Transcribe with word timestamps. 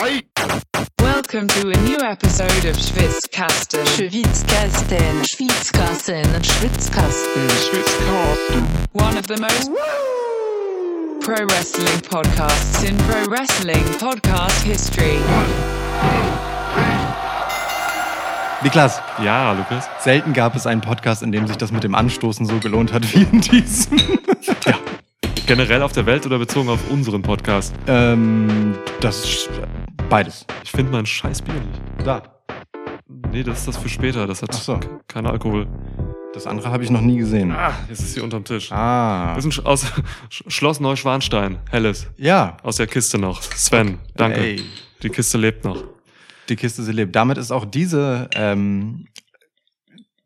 Welcome 0.00 1.46
to 1.48 1.68
a 1.68 1.76
new 1.82 1.98
episode 2.00 2.64
of 2.64 2.74
Schwitzkasten. 2.74 3.84
Schwitzkasten, 3.84 5.24
Schwitzkasten, 5.26 6.24
Schwitzkasten. 6.40 7.50
One 8.94 9.18
of 9.18 9.26
the 9.26 9.36
most 9.36 9.70
pro 11.20 11.44
wrestling 11.44 12.00
podcasts 12.00 12.82
in 12.88 12.96
pro 12.96 13.26
wrestling 13.26 13.84
podcast 13.98 14.62
history. 14.62 15.18
Niklas, 18.62 19.02
Ja, 19.22 19.52
Lukas. 19.52 19.84
selten 19.98 20.32
gab 20.32 20.56
es 20.56 20.66
einen 20.66 20.80
Podcast, 20.80 21.22
in 21.22 21.30
dem 21.30 21.46
sich 21.46 21.58
das 21.58 21.72
mit 21.72 21.84
dem 21.84 21.94
Anstoßen 21.94 22.46
so 22.46 22.58
gelohnt 22.58 22.94
hat 22.94 23.02
wie 23.14 23.24
in 23.24 23.42
diesem. 23.42 23.98
Generell 25.50 25.82
auf 25.82 25.90
der 25.90 26.06
Welt 26.06 26.24
oder 26.26 26.38
bezogen 26.38 26.68
auf 26.68 26.88
unseren 26.92 27.22
Podcast? 27.22 27.74
ähm, 27.88 28.76
das 29.00 29.24
ist 29.24 29.50
beides. 30.08 30.46
Ich 30.62 30.70
finde 30.70 30.92
mein 30.92 31.04
scheiß 31.04 31.42
Bier 31.42 31.54
nicht. 31.54 32.06
Da. 32.06 32.22
Nee, 33.32 33.42
das 33.42 33.58
ist 33.58 33.66
das 33.66 33.76
für 33.76 33.88
später. 33.88 34.28
Das 34.28 34.42
hat 34.42 34.50
Ach 34.54 34.60
so. 34.62 34.80
keinen 35.08 35.26
Alkohol. 35.26 35.66
Das 36.34 36.46
andere 36.46 36.70
habe 36.70 36.84
ich 36.84 36.90
noch 36.90 37.00
nie 37.00 37.16
gesehen. 37.18 37.50
Ah, 37.50 37.72
jetzt 37.88 37.98
ist 37.98 38.14
sie 38.14 38.20
unterm 38.20 38.44
Tisch. 38.44 38.70
Ah. 38.70 39.34
Das 39.34 39.44
ist 39.44 39.58
ein 39.58 39.64
Sch- 39.64 39.66
aus 39.66 39.86
Sch- 40.30 40.48
Schloss 40.48 40.78
Neuschwanstein. 40.78 41.58
Helles. 41.68 42.06
Ja. 42.16 42.56
Aus 42.62 42.76
der 42.76 42.86
Kiste 42.86 43.18
noch. 43.18 43.42
Sven, 43.42 43.98
danke. 44.14 44.38
Ey. 44.38 44.62
Die 45.02 45.08
Kiste 45.08 45.36
lebt 45.36 45.64
noch. 45.64 45.82
Die 46.48 46.54
Kiste, 46.54 46.84
sie 46.84 46.92
lebt. 46.92 47.16
Damit 47.16 47.38
ist 47.38 47.50
auch 47.50 47.64
diese 47.64 48.30
ähm, 48.36 49.08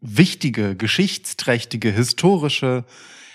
wichtige, 0.03 0.77
geschichtsträchtige, 0.77 1.91
historische 1.91 2.85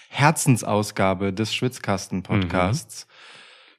Herzensausgabe 0.09 1.31
des 1.31 1.53
Schwitzkasten-Podcasts 1.53 3.07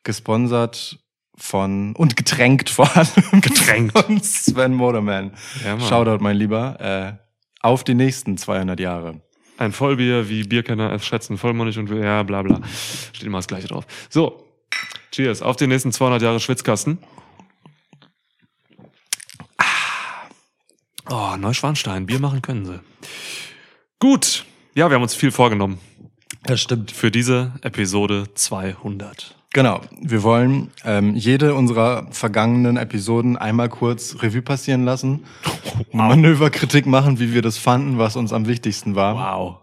gesponsert 0.05 0.98
von 1.37 1.95
und 1.97 2.16
getränkt 2.16 2.70
vor 2.70 2.97
allem 2.97 3.41
Getränkt. 3.41 3.98
von 3.98 4.23
Sven 4.23 4.75
Moderman. 4.75 5.33
Ja, 5.64 5.77
Mann. 5.77 5.87
Shoutout, 5.87 6.22
mein 6.22 6.37
Lieber. 6.37 6.81
Äh, 6.81 7.12
auf 7.61 7.84
die 7.84 7.95
nächsten 7.95 8.39
200 8.39 8.78
Jahre. 8.81 9.20
Ein 9.59 9.72
Vollbier, 9.72 10.28
wie 10.28 10.45
Bierkenner 10.45 10.92
es 10.92 11.05
schätzen, 11.05 11.37
vollmundig 11.37 11.77
und 11.78 11.91
ja, 11.91 12.22
bla 12.22 12.42
bla. 12.42 12.61
Steht 13.12 13.27
immer 13.27 13.39
das 13.39 13.48
Gleiche 13.48 13.69
drauf. 13.69 13.84
So, 14.09 14.47
cheers. 15.12 15.42
Auf 15.42 15.56
die 15.56 15.67
nächsten 15.67 15.92
200 15.92 16.22
Jahre 16.22 16.41
Schwitzkasten. 16.41 16.98
Ah. 19.59 19.65
Oh, 21.11 21.37
Neuschwanstein. 21.37 22.06
Bier 22.06 22.20
machen 22.20 22.41
können 22.41 22.65
sie. 22.65 22.81
Gut. 23.98 24.47
Ja, 24.75 24.89
wir 24.89 24.94
haben 24.94 25.03
uns 25.03 25.15
viel 25.15 25.33
vorgenommen 25.33 25.78
Das 26.44 26.60
stimmt. 26.60 26.91
für 26.91 27.10
diese 27.10 27.52
Episode 27.62 28.28
200. 28.34 29.36
Genau. 29.52 29.80
Wir 30.00 30.22
wollen 30.22 30.70
ähm, 30.84 31.14
jede 31.16 31.55
unserer 31.55 32.06
vergangenen 32.12 32.77
Episoden 32.77 33.36
einmal 33.36 33.69
kurz 33.69 34.16
Revue 34.22 34.42
passieren 34.42 34.84
lassen. 34.84 35.24
Manöverkritik 35.92 36.86
machen, 36.86 37.19
wie 37.19 37.34
wir 37.34 37.42
das 37.42 37.58
fanden, 37.58 37.98
was 37.98 38.14
uns 38.14 38.32
am 38.32 38.47
wichtigsten 38.47 38.94
war. 38.94 39.16
Wow. 39.16 39.56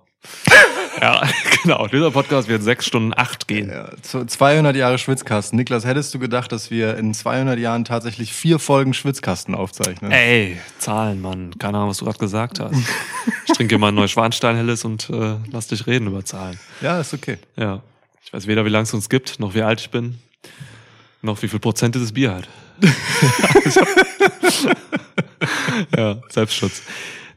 Ja, 1.02 1.22
genau. 1.64 1.88
Dieser 1.88 2.12
Podcast 2.12 2.48
wird 2.48 2.64
sechs 2.64 2.86
Stunden 2.86 3.14
acht 3.16 3.48
gehen. 3.48 3.70
Ja, 3.70 3.90
zu 4.02 4.26
200 4.26 4.76
Jahre 4.76 4.98
Schwitzkasten. 4.98 5.58
Niklas, 5.58 5.86
hättest 5.86 6.14
du 6.14 6.20
gedacht, 6.20 6.52
dass 6.52 6.72
wir 6.72 6.98
in 6.98 7.14
200 7.14 7.60
Jahren 7.60 7.86
tatsächlich 7.86 8.34
vier 8.34 8.60
Folgen 8.60 8.94
Schwitzkasten 8.94 9.56
aufzeichnen? 9.56 10.12
Ey, 10.12 10.58
Zahlen, 10.80 11.22
Mann. 11.22 11.58
Keine 11.58 11.78
Ahnung, 11.78 11.90
was 11.90 11.98
du 11.98 12.06
gerade 12.06 12.20
gesagt 12.20 12.60
hast. 12.60 12.76
Ich 13.46 13.54
trinke 13.54 13.78
mal 13.78 13.90
ein 13.90 13.96
Neuschwanstein 13.96 14.56
helles 14.56 14.86
und 14.86 15.10
äh, 15.10 15.36
lass 15.52 15.68
dich 15.68 15.88
reden 15.88 16.08
über 16.08 16.24
Zahlen. 16.26 16.60
Ja, 16.82 17.00
ist 17.00 17.14
okay. 17.14 17.38
Ja. 17.56 17.82
Ich 18.24 18.34
weiß 18.34 18.48
weder, 18.48 18.66
wie 18.66 18.70
lange 18.70 18.84
es 18.84 18.94
uns 18.94 19.08
gibt, 19.08 19.40
noch 19.40 19.54
wie 19.56 19.62
alt 19.62 19.80
ich 19.80 19.90
bin, 19.90 20.20
noch 21.22 21.42
wie 21.42 21.48
viel 21.48 21.60
Prozent 21.60 21.96
dieses 21.96 22.12
Bier 22.12 22.36
hat. 22.36 22.50
ja, 25.96 26.18
Selbstschutz. 26.30 26.82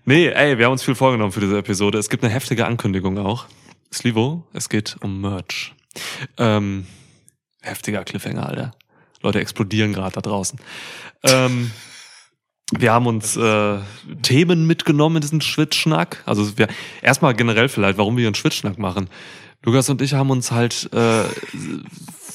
Nee, 0.05 0.29
ey, 0.29 0.59
wir 0.59 0.65
haben 0.65 0.73
uns 0.73 0.83
viel 0.83 0.95
vorgenommen 0.95 1.33
für 1.33 1.41
diese 1.41 1.59
Episode. 1.59 1.99
Es 1.99 2.09
gibt 2.09 2.25
eine 2.25 2.33
heftige 2.33 2.67
Ankündigung 2.67 3.19
auch. 3.19 3.47
Slivo, 3.93 4.47
es 4.53 4.69
geht 4.69 4.97
um 5.03 5.21
Merch. 5.21 5.75
Ähm, 6.39 6.87
heftiger 7.61 8.05
Cliffhanger, 8.05 8.47
Alter. 8.47 8.71
Leute 9.23 9.41
explodieren 9.41 9.93
gerade 9.93 10.15
da 10.15 10.21
draußen. 10.21 10.59
Ähm, 11.25 11.71
wir 12.73 12.93
haben 12.93 13.07
uns 13.07 13.37
äh, 13.37 13.79
Themen 14.23 14.67
mitgenommen 14.67 15.17
in 15.17 15.23
diesen 15.23 15.41
Schwitzschnack. 15.41 16.23
Also 16.25 16.57
wir 16.57 16.69
erstmal 17.03 17.35
generell 17.35 17.69
vielleicht, 17.69 17.99
warum 17.99 18.17
wir 18.17 18.27
einen 18.27 18.35
Schwitzschnack 18.35 18.79
machen. 18.79 19.11
Lukas 19.63 19.91
und 19.91 20.01
ich 20.01 20.15
haben 20.15 20.31
uns 20.31 20.53
halt 20.53 20.89
äh, 20.95 21.25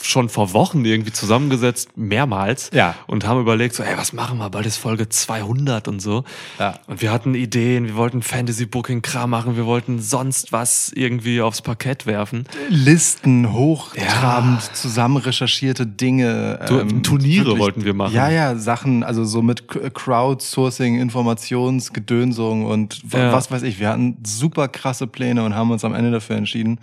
schon 0.01 0.29
vor 0.29 0.53
Wochen 0.53 0.83
irgendwie 0.85 1.11
zusammengesetzt, 1.11 1.89
mehrmals, 1.97 2.69
Ja. 2.73 2.95
und 3.07 3.25
haben 3.25 3.39
überlegt, 3.41 3.75
so, 3.75 3.83
ey, 3.83 3.97
was 3.97 4.13
machen 4.13 4.37
wir? 4.37 4.49
Bald 4.49 4.65
ist 4.65 4.77
Folge 4.77 5.09
200 5.09 5.87
und 5.87 5.99
so. 6.01 6.23
Ja. 6.59 6.75
Und 6.87 7.01
wir 7.01 7.11
hatten 7.11 7.35
Ideen, 7.35 7.85
wir 7.85 7.95
wollten 7.95 8.21
Fantasy-Booking-Kram 8.21 9.29
machen, 9.29 9.55
wir 9.57 9.65
wollten 9.65 9.99
sonst 10.01 10.51
was 10.51 10.91
irgendwie 10.95 11.41
aufs 11.41 11.61
Parkett 11.61 12.05
werfen. 12.05 12.45
Listen, 12.69 13.51
hochtrabend, 13.53 14.61
zusammen 14.75 15.17
recherchierte 15.17 15.85
Dinge. 15.87 16.59
ähm, 16.69 17.03
Tu- 17.03 17.15
Turniere 17.17 17.57
wollten 17.59 17.83
wir 17.85 17.93
machen. 17.93 18.13
Ja, 18.13 18.29
ja, 18.29 18.55
Sachen, 18.55 19.03
also 19.03 19.23
so 19.25 19.41
mit 19.41 19.67
K- 19.67 19.89
Crowdsourcing, 19.89 20.99
Informationsgedönsung 20.99 22.65
und 22.65 23.01
Ja. 23.11 23.31
was 23.33 23.51
weiß 23.51 23.63
ich. 23.63 23.79
Wir 23.79 23.89
hatten 23.89 24.17
super 24.25 24.67
krasse 24.67 25.07
Pläne 25.07 25.43
und 25.43 25.55
haben 25.55 25.71
uns 25.71 25.83
am 25.83 25.93
Ende 25.93 26.11
dafür 26.11 26.35
entschieden, 26.35 26.79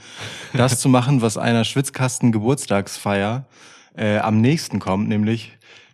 das 0.53 0.81
zu 0.81 0.89
machen, 0.89 1.23
was 1.23 1.37
einer 1.37 1.65
Schwitzkasten-Geburtstagsfeier 3.03 3.45
äh, 3.97 4.19
am 4.19 4.41
nächsten 4.41 4.79
kommt, 4.79 5.09
nämlich 5.09 5.53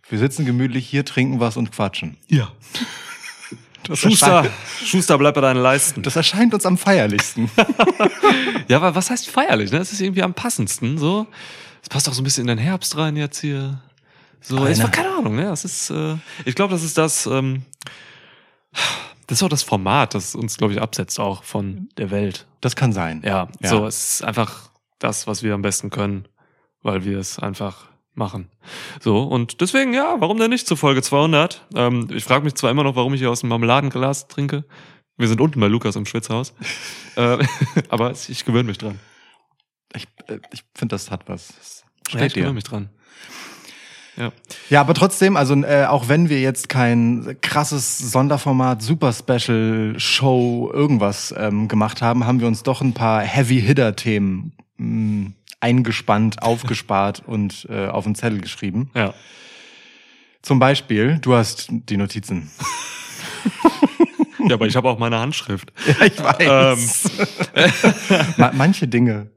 wir 0.09 0.17
sitzen 0.19 0.45
gemütlich 0.45 0.87
hier, 0.87 1.05
trinken 1.05 1.39
was 1.39 1.57
und 1.57 1.71
quatschen. 1.71 2.17
Ja. 2.27 2.51
Das 3.83 3.99
Schuster, 3.99 4.45
Schuster, 4.83 5.17
bleib 5.17 5.33
bei 5.33 5.41
deinen 5.41 5.61
Leisten. 5.63 6.03
das 6.03 6.15
erscheint 6.15 6.53
uns 6.53 6.65
am 6.65 6.77
feierlichsten. 6.77 7.49
Ja, 8.67 8.77
aber 8.77 8.93
was 8.93 9.09
heißt 9.09 9.27
feierlich? 9.29 9.71
Ne? 9.71 9.79
Es 9.79 9.91
ist 9.91 9.99
irgendwie 10.01 10.21
am 10.21 10.35
passendsten. 10.35 10.99
So, 10.99 11.25
es 11.81 11.89
passt 11.89 12.07
auch 12.07 12.13
so 12.13 12.21
ein 12.21 12.23
bisschen 12.23 12.41
in 12.43 12.55
den 12.55 12.57
Herbst 12.59 12.95
rein 12.97 13.15
jetzt 13.15 13.39
hier. 13.39 13.81
So, 14.41 14.67
ich 14.67 14.79
war 14.83 14.91
keine 14.91 15.09
Ahnung. 15.09 15.35
Ne, 15.37 15.45
das 15.45 15.65
ist. 15.65 15.89
Äh, 15.89 16.17
ich 16.45 16.53
glaube, 16.53 16.71
das 16.73 16.83
ist 16.83 16.99
das. 16.99 17.25
Ähm, 17.25 17.63
das 19.25 19.39
ist 19.39 19.43
auch 19.43 19.49
das 19.49 19.63
Format, 19.63 20.13
das 20.13 20.35
uns, 20.35 20.57
glaube 20.57 20.73
ich, 20.73 20.81
absetzt 20.81 21.19
auch 21.19 21.43
von 21.43 21.89
der 21.97 22.11
Welt. 22.11 22.45
Das 22.61 22.75
kann 22.75 22.93
sein. 22.93 23.23
Ja, 23.25 23.47
Ja. 23.59 23.69
so, 23.69 23.87
es 23.87 24.11
ist 24.11 24.23
einfach 24.23 24.69
das, 24.99 25.25
was 25.25 25.41
wir 25.41 25.55
am 25.55 25.63
besten 25.63 25.89
können, 25.89 26.27
weil 26.81 27.03
wir 27.05 27.17
es 27.17 27.39
einfach 27.39 27.89
machen. 28.13 28.49
So, 28.99 29.23
und 29.23 29.61
deswegen, 29.61 29.93
ja, 29.93 30.15
warum 30.19 30.37
denn 30.37 30.49
nicht 30.49 30.67
zu 30.67 30.75
Folge 30.75 31.01
200? 31.01 31.65
Ähm, 31.75 32.07
ich 32.13 32.23
frage 32.23 32.43
mich 32.43 32.55
zwar 32.55 32.71
immer 32.71 32.83
noch, 32.83 32.95
warum 32.95 33.13
ich 33.13 33.19
hier 33.21 33.31
aus 33.31 33.41
dem 33.41 33.49
Marmeladenglas 33.49 34.27
trinke. 34.27 34.65
Wir 35.17 35.27
sind 35.27 35.41
unten 35.41 35.59
bei 35.59 35.67
Lukas 35.67 35.95
im 35.95 36.05
Schwitzhaus. 36.05 36.53
äh, 37.15 37.37
aber 37.89 38.11
ich 38.11 38.45
gewöhne 38.45 38.65
mich 38.65 38.77
dran. 38.77 38.99
Ich, 39.93 40.07
äh, 40.27 40.39
ich 40.51 40.63
finde, 40.75 40.93
das 40.93 41.11
hat 41.11 41.27
was. 41.27 41.47
Das 41.47 41.83
Ja, 42.09 42.19
Steht 42.19 42.27
ich 42.27 42.33
gewöhne 42.35 42.53
mich 42.53 42.63
dran. 42.63 42.89
Ja. 44.15 44.33
Ja, 44.69 44.81
aber 44.81 44.93
trotzdem, 44.93 45.37
also 45.37 45.55
äh, 45.63 45.85
auch 45.85 46.09
wenn 46.09 46.27
wir 46.27 46.41
jetzt 46.41 46.67
kein 46.67 47.37
krasses 47.41 47.97
Sonderformat, 47.97 48.81
Super 48.81 49.13
Special 49.13 49.95
Show 49.97 50.69
irgendwas 50.73 51.33
ähm, 51.37 51.69
gemacht 51.69 52.01
haben, 52.01 52.25
haben 52.25 52.41
wir 52.41 52.47
uns 52.47 52.63
doch 52.63 52.81
ein 52.81 52.93
paar 52.93 53.21
Heavy 53.21 53.61
Hitter 53.61 53.95
Themen 53.95 54.51
mh, 54.77 55.31
eingespannt, 55.59 56.41
aufgespart 56.41 57.23
und 57.25 57.67
äh, 57.69 57.87
auf 57.87 58.05
den 58.05 58.15
Zettel 58.15 58.41
geschrieben. 58.41 58.91
Ja. 58.95 59.13
Zum 60.41 60.59
Beispiel, 60.59 61.19
du 61.21 61.35
hast 61.35 61.67
die 61.69 61.97
Notizen. 61.97 62.49
Ja, 64.47 64.55
aber 64.55 64.67
ich 64.67 64.75
habe 64.75 64.89
auch 64.89 64.97
meine 64.97 65.19
Handschrift. 65.19 65.71
Ja, 65.85 66.05
ich 66.05 66.19
weiß. 66.21 67.11
Ma 68.37 68.51
manche 68.53 68.87
Dinge, 68.87 69.29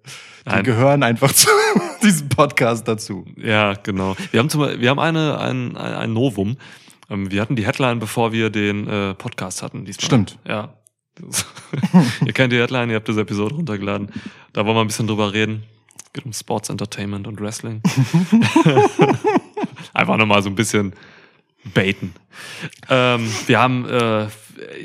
die 0.46 0.50
Nein. 0.50 0.64
gehören 0.64 1.02
einfach 1.02 1.32
zu 1.32 1.48
diesem 2.02 2.28
Podcast 2.28 2.86
dazu. 2.86 3.26
Ja, 3.36 3.74
genau. 3.74 4.16
Wir 4.30 4.40
haben 4.40 4.48
zum 4.48 4.80
wir 4.80 4.90
haben 4.90 4.98
eine, 4.98 5.38
ein, 5.38 5.76
ein, 5.76 6.12
Novum. 6.12 6.56
Ähm, 7.10 7.30
Wir 7.30 7.42
hatten 7.42 7.56
die 7.56 7.66
Headline, 7.66 7.98
bevor 7.98 8.32
wir 8.32 8.50
den 8.50 8.86
äh, 8.86 9.14
Podcast 9.14 9.62
hatten. 9.62 9.84
Diesmal. 9.84 10.06
Stimmt. 10.06 10.38
Ja. 10.46 10.74
Ihr 12.24 12.32
kennt 12.32 12.52
die 12.52 12.58
Headline, 12.58 12.90
ihr 12.90 12.96
habt 12.96 13.08
diese 13.08 13.20
Episode 13.20 13.54
runtergeladen. 13.54 14.10
Da 14.52 14.64
wollen 14.64 14.76
wir 14.76 14.80
ein 14.80 14.86
bisschen 14.86 15.06
drüber 15.06 15.32
reden. 15.32 15.64
Es 16.12 16.20
geht 16.20 16.26
um 16.26 16.34
Sports 16.34 16.68
Entertainment 16.68 17.26
und 17.26 17.40
Wrestling. 17.40 17.80
Einfach 19.94 20.18
nochmal 20.18 20.42
so 20.42 20.50
ein 20.50 20.54
bisschen 20.54 20.92
baiten. 21.72 22.12
Ähm, 22.90 23.32
wir 23.46 23.58
haben, 23.58 23.88
äh, 23.88 24.26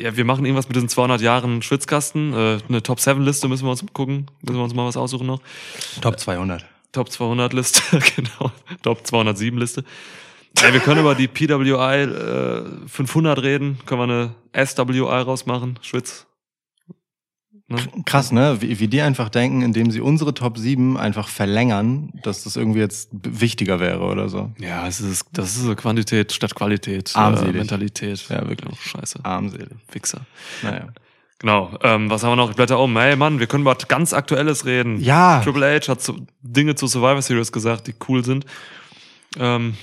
ja, 0.02 0.16
wir 0.16 0.24
machen 0.24 0.46
irgendwas 0.46 0.70
mit 0.70 0.78
diesen 0.78 0.88
200 0.88 1.20
Jahren 1.20 1.62
Schwitzkasten. 1.62 2.32
Äh, 2.32 2.60
eine 2.70 2.82
Top 2.82 3.02
7 3.02 3.22
Liste 3.22 3.50
müssen 3.50 3.66
wir 3.66 3.72
uns 3.72 3.84
gucken. 3.92 4.28
Müssen 4.42 4.56
wir 4.56 4.64
uns 4.64 4.74
mal 4.74 4.88
was 4.88 4.96
aussuchen 4.96 5.28
noch. 5.28 5.42
Top 6.00 6.18
200. 6.18 6.66
Top 6.94 7.12
200 7.12 7.52
Liste, 7.52 7.82
genau. 8.16 8.54
Top 8.82 9.06
207 9.06 9.60
Liste. 9.60 9.84
Ey, 10.64 10.72
wir 10.72 10.80
können 10.80 11.02
über 11.02 11.14
die 11.14 11.28
PWI 11.28 12.04
äh, 12.04 12.88
500 12.88 13.44
reden. 13.44 13.80
Können 13.86 14.10
wir 14.10 14.32
eine 14.56 14.66
SWI 14.66 15.02
rausmachen? 15.02 15.78
Schwitz. 15.82 16.27
Ne? 17.70 17.80
Krass, 18.06 18.32
ne? 18.32 18.62
Wie, 18.62 18.80
wie 18.80 18.88
die 18.88 19.02
einfach 19.02 19.28
denken, 19.28 19.62
indem 19.62 19.92
sie 19.92 20.00
unsere 20.00 20.34
Top 20.34 20.58
7 20.58 20.96
einfach 20.98 21.28
verlängern, 21.28 22.12
dass 22.24 22.46
das 22.46 22.56
irgendwie 22.56 22.80
jetzt 22.80 23.10
wichtiger 23.12 23.82
wäre 23.82 24.06
oder 24.06 24.30
so. 24.30 24.52
Ja, 24.58 24.88
es 24.88 25.02
ist, 25.02 25.26
das 25.34 25.58
ist 25.58 25.64
so 25.64 25.76
Quantität 25.76 26.32
statt 26.32 26.56
Qualität. 26.56 27.12
Armselig. 27.14 27.56
Äh, 27.56 27.58
Mentalität. 27.58 28.26
Ja, 28.30 28.48
wirklich. 28.48 28.72
Oh, 28.72 28.78
scheiße. 28.80 29.20
Armselig. 29.24 29.68
Wichser. 29.92 30.22
Naja. 30.64 30.88
Genau. 31.40 31.78
Ähm, 31.84 32.10
was 32.10 32.24
haben 32.24 32.32
wir 32.32 32.36
noch? 32.38 32.50
Ich 32.50 32.56
blätter 32.56 32.80
um. 32.80 32.98
Hey 32.98 33.18
Mann, 33.18 33.40
wir 33.40 33.48
können 33.48 33.64
über 33.64 33.76
was 33.76 33.88
ganz 33.88 34.14
Aktuelles 34.14 34.66
reden. 34.66 35.00
Ja. 35.02 35.42
Triple 35.44 35.76
H 35.76 35.90
hat 35.90 36.02
so 36.02 36.16
Dinge 36.42 36.76
zu 36.76 36.88
Survivor 36.88 37.22
Series 37.22 37.52
gesagt, 37.52 37.88
die 37.88 37.96
cool 38.08 38.24
sind. 38.24 38.46
Ähm, 39.38 39.76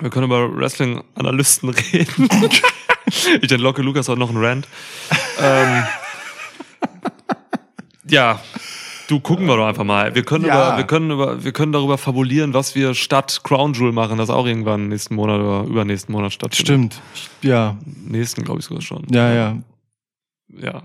wir 0.00 0.10
können 0.10 0.26
über 0.26 0.54
Wrestling-Analysten 0.54 1.68
reden. 1.92 2.28
ich 3.40 3.50
entlocke 3.50 3.80
Lukas 3.80 4.08
heute 4.08 4.20
noch 4.20 4.28
einen 4.28 4.44
Rant. 4.44 4.68
ähm, 5.40 5.82
ja, 8.10 8.40
du 9.08 9.20
gucken 9.20 9.46
wir 9.46 9.56
doch 9.56 9.66
einfach 9.66 9.84
mal. 9.84 10.14
Wir 10.14 10.22
können 10.24 10.44
Ja. 10.44 10.68
über, 10.68 10.76
wir 10.78 10.84
können 10.86 11.10
über, 11.10 11.42
wir 11.44 11.52
können 11.52 11.72
darüber 11.72 11.98
fabulieren, 11.98 12.54
was 12.54 12.74
wir 12.74 12.94
statt 12.94 13.40
Crown 13.42 13.72
Jewel 13.74 13.92
machen, 13.92 14.18
das 14.18 14.30
auch 14.30 14.46
irgendwann 14.46 14.88
nächsten 14.88 15.14
Monat 15.14 15.40
oder 15.40 15.64
übernächsten 15.64 16.12
Monat 16.12 16.32
stattfindet. 16.32 16.94
Stimmt. 16.94 17.00
Ja. 17.42 17.76
Nächsten, 17.84 18.44
glaube 18.44 18.60
ich 18.60 18.66
sogar 18.66 18.82
schon. 18.82 19.06
Ja, 19.10 19.32
ja. 19.32 19.56
Ja. 20.48 20.82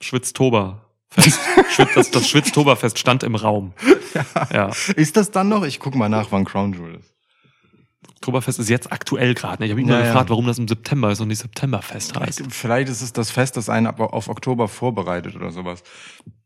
Schwitztober-Fest. 0.00 1.38
Schwitz, 1.70 1.94
das 1.94 2.10
das 2.10 2.28
Schwitztoberfest 2.28 2.98
stand 2.98 3.22
im 3.22 3.34
Raum. 3.34 3.72
Ja. 4.52 4.70
Ist 4.96 5.16
das 5.16 5.30
dann 5.30 5.48
noch? 5.48 5.64
Ich 5.64 5.80
guck 5.80 5.94
mal 5.94 6.08
nach, 6.08 6.28
wann 6.30 6.44
Crown 6.44 6.72
Jewel 6.72 6.96
ist. 6.96 7.14
Oktoberfest 8.16 8.58
ist 8.58 8.68
jetzt 8.68 8.90
aktuell 8.92 9.34
gerade. 9.34 9.62
ne? 9.62 9.66
Ich 9.66 9.70
habe 9.72 9.80
ihn 9.80 9.88
Ja, 9.88 9.94
mal 9.94 10.00
ja. 10.00 10.06
gefragt, 10.06 10.30
warum 10.30 10.46
das 10.46 10.58
im 10.58 10.66
September 10.68 11.10
ist 11.10 11.20
und 11.20 11.28
nicht 11.28 11.38
Septemberfest 11.40 12.18
heißt. 12.18 12.42
Vielleicht 12.50 12.88
ist 12.88 13.00
es 13.02 13.12
das 13.12 13.30
Fest, 13.30 13.56
das 13.56 13.68
einen 13.68 13.86
auf 13.86 14.28
Oktober 14.28 14.66
vorbereitet 14.68 15.36
oder 15.36 15.50
sowas. 15.50 15.82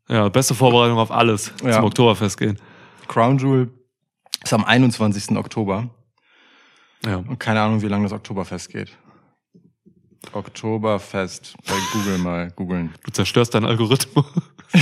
Ja, 0.09 0.29
beste 0.29 0.55
Vorbereitung 0.55 0.99
auf 0.99 1.11
alles 1.11 1.53
Ja. 1.65 1.73
zum 1.73 1.85
Oktoberfest 1.85 2.39
gehen. 2.39 2.59
Crown 3.09 3.39
Jewel 3.39 3.71
ist 4.43 4.53
am 4.53 4.65
21. 4.65 5.37
Oktober. 5.37 5.91
Ja. 7.05 7.17
Und 7.17 7.39
keine 7.39 7.61
Ahnung, 7.61 7.83
wie 7.83 7.89
lange 7.89 8.05
das 8.05 8.13
Oktoberfest 8.13 8.71
geht. 8.71 8.93
Oktoberfest. 10.33 11.55
Bei 11.67 11.75
Google 11.93 12.19
mal 12.19 12.51
googeln. 12.53 12.95
Du 13.05 13.11
zerstörst 13.11 13.55
deinen 13.55 13.67
Algorithmus. 13.67 14.25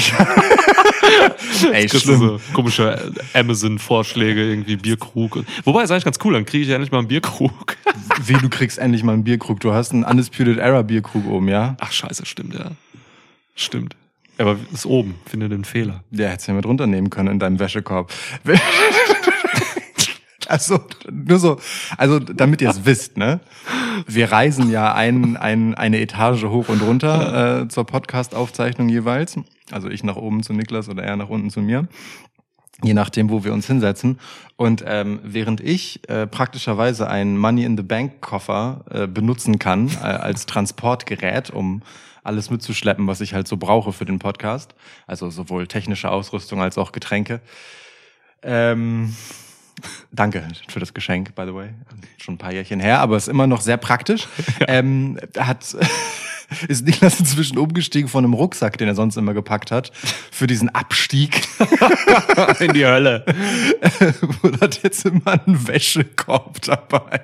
Ey, 1.73 1.87
Kriegst 1.87 2.07
du 2.07 2.17
so 2.17 2.41
komische 2.53 3.13
Amazon-Vorschläge, 3.35 4.49
irgendwie 4.49 4.77
Bierkrug. 4.77 5.43
Wobei, 5.65 5.83
ist 5.83 5.91
eigentlich 5.91 6.05
ganz 6.05 6.19
cool, 6.25 6.35
dann 6.35 6.45
kriege 6.45 6.63
ich 6.63 6.69
ja 6.69 6.75
endlich 6.77 6.93
mal 6.93 6.99
einen 6.99 7.09
Bierkrug. 7.09 7.77
Wie, 8.25 8.35
du 8.35 8.49
kriegst 8.49 8.79
endlich 8.79 9.03
mal 9.03 9.15
einen 9.15 9.25
Bierkrug. 9.25 9.59
Du 9.61 9.73
hast 9.73 9.93
einen 9.93 10.05
Undisputed 10.05 10.59
Era 10.59 10.83
Bierkrug 10.83 11.27
oben, 11.27 11.49
ja? 11.49 11.77
Ach 11.81 11.91
scheiße, 11.91 12.27
stimmt, 12.27 12.55
ja. 12.55 12.71
Stimmt. 13.57 13.97
Aber 14.41 14.57
ist 14.73 14.87
oben, 14.87 15.17
finde 15.27 15.51
den 15.51 15.65
Fehler. 15.65 16.03
Der 16.11 16.31
hättest 16.31 16.49
ja 16.49 16.55
mit 16.55 16.65
runternehmen 16.65 17.11
können 17.11 17.29
in 17.29 17.39
deinem 17.39 17.59
Wäschekorb. 17.59 18.13
Also, 20.49 20.81
nur 21.09 21.39
so, 21.39 21.61
also 21.97 22.19
damit 22.19 22.61
ihr 22.61 22.71
es 22.71 22.85
wisst, 22.85 23.17
ne? 23.17 23.39
Wir 24.09 24.33
reisen 24.33 24.69
ja 24.69 24.93
ein, 24.93 25.37
ein, 25.37 25.77
eine 25.77 26.01
Etage 26.01 26.43
hoch 26.43 26.69
und 26.69 26.83
runter 26.83 27.61
äh, 27.61 27.69
zur 27.69 27.85
Podcast-Aufzeichnung 27.85 28.89
jeweils. 28.89 29.39
Also 29.71 29.89
ich 29.89 30.03
nach 30.03 30.17
oben 30.17 30.43
zu 30.43 30.53
Niklas 30.53 30.89
oder 30.89 31.05
er 31.05 31.15
nach 31.15 31.29
unten 31.29 31.51
zu 31.51 31.61
mir. 31.61 31.87
Je 32.83 32.95
nachdem, 32.95 33.31
wo 33.31 33.45
wir 33.45 33.53
uns 33.53 33.69
hinsetzen. 33.69 34.19
Und 34.57 34.83
ähm, 34.85 35.21
während 35.23 35.61
ich 35.61 36.01
äh, 36.09 36.27
praktischerweise 36.27 37.09
einen 37.09 37.39
Money 37.39 37.63
in 37.63 37.77
the 37.77 37.85
Bank 37.85 38.21
Koffer 38.21 38.85
äh, 38.91 39.07
benutzen 39.07 39.61
kann 39.61 39.89
äh, 39.89 40.07
als 40.07 40.47
Transportgerät, 40.47 41.51
um 41.51 41.83
alles 42.23 42.51
mitzuschleppen, 42.51 43.07
was 43.07 43.21
ich 43.21 43.35
halt 43.35 43.49
so 43.49 43.57
brauche 43.57 43.93
für 43.93 44.05
den 44.05 44.19
Podcast, 44.19 44.75
also 45.07 45.31
sowohl 45.31 45.67
technische 45.67 46.11
Ausrüstung 46.11 46.61
als 46.61 46.79
auch 46.79 46.93
Getränke. 46.93 47.41
Ähm, 48.43 49.15
danke 50.13 50.47
für 50.69 50.81
das 50.81 50.95
Geschenk, 50.95 51.35
by 51.35 51.45
the 51.47 51.55
way. 51.55 51.71
Schon 52.19 52.35
ein 52.35 52.39
paar 52.39 52.53
Jährchen 52.53 52.81
her, 52.81 53.01
aber 53.01 53.17
ist 53.17 53.29
immer 53.29 53.47
noch 53.47 53.61
sehr 53.61 53.77
praktisch. 53.77 54.27
Ähm, 54.69 55.19
hat 55.39 55.77
ist 56.69 56.85
Niklas 56.85 57.21
inzwischen 57.21 57.59
umgestiegen 57.59 58.09
von 58.09 58.25
einem 58.25 58.35
Rucksack, 58.35 58.79
den 58.79 58.89
er 58.89 58.95
sonst 58.95 59.17
immer 59.17 59.35
gepackt 59.35 59.71
hat, 59.71 59.93
für 60.31 60.47
diesen 60.47 60.69
Abstieg. 60.71 61.43
In 62.61 62.73
die 62.73 62.87
Hölle. 62.87 63.25
und 64.43 64.61
hat 64.61 64.83
jetzt 64.83 65.05
immer 65.05 65.41
einen 65.45 65.67
Wäschekorb 65.67 66.61
dabei. 66.63 67.21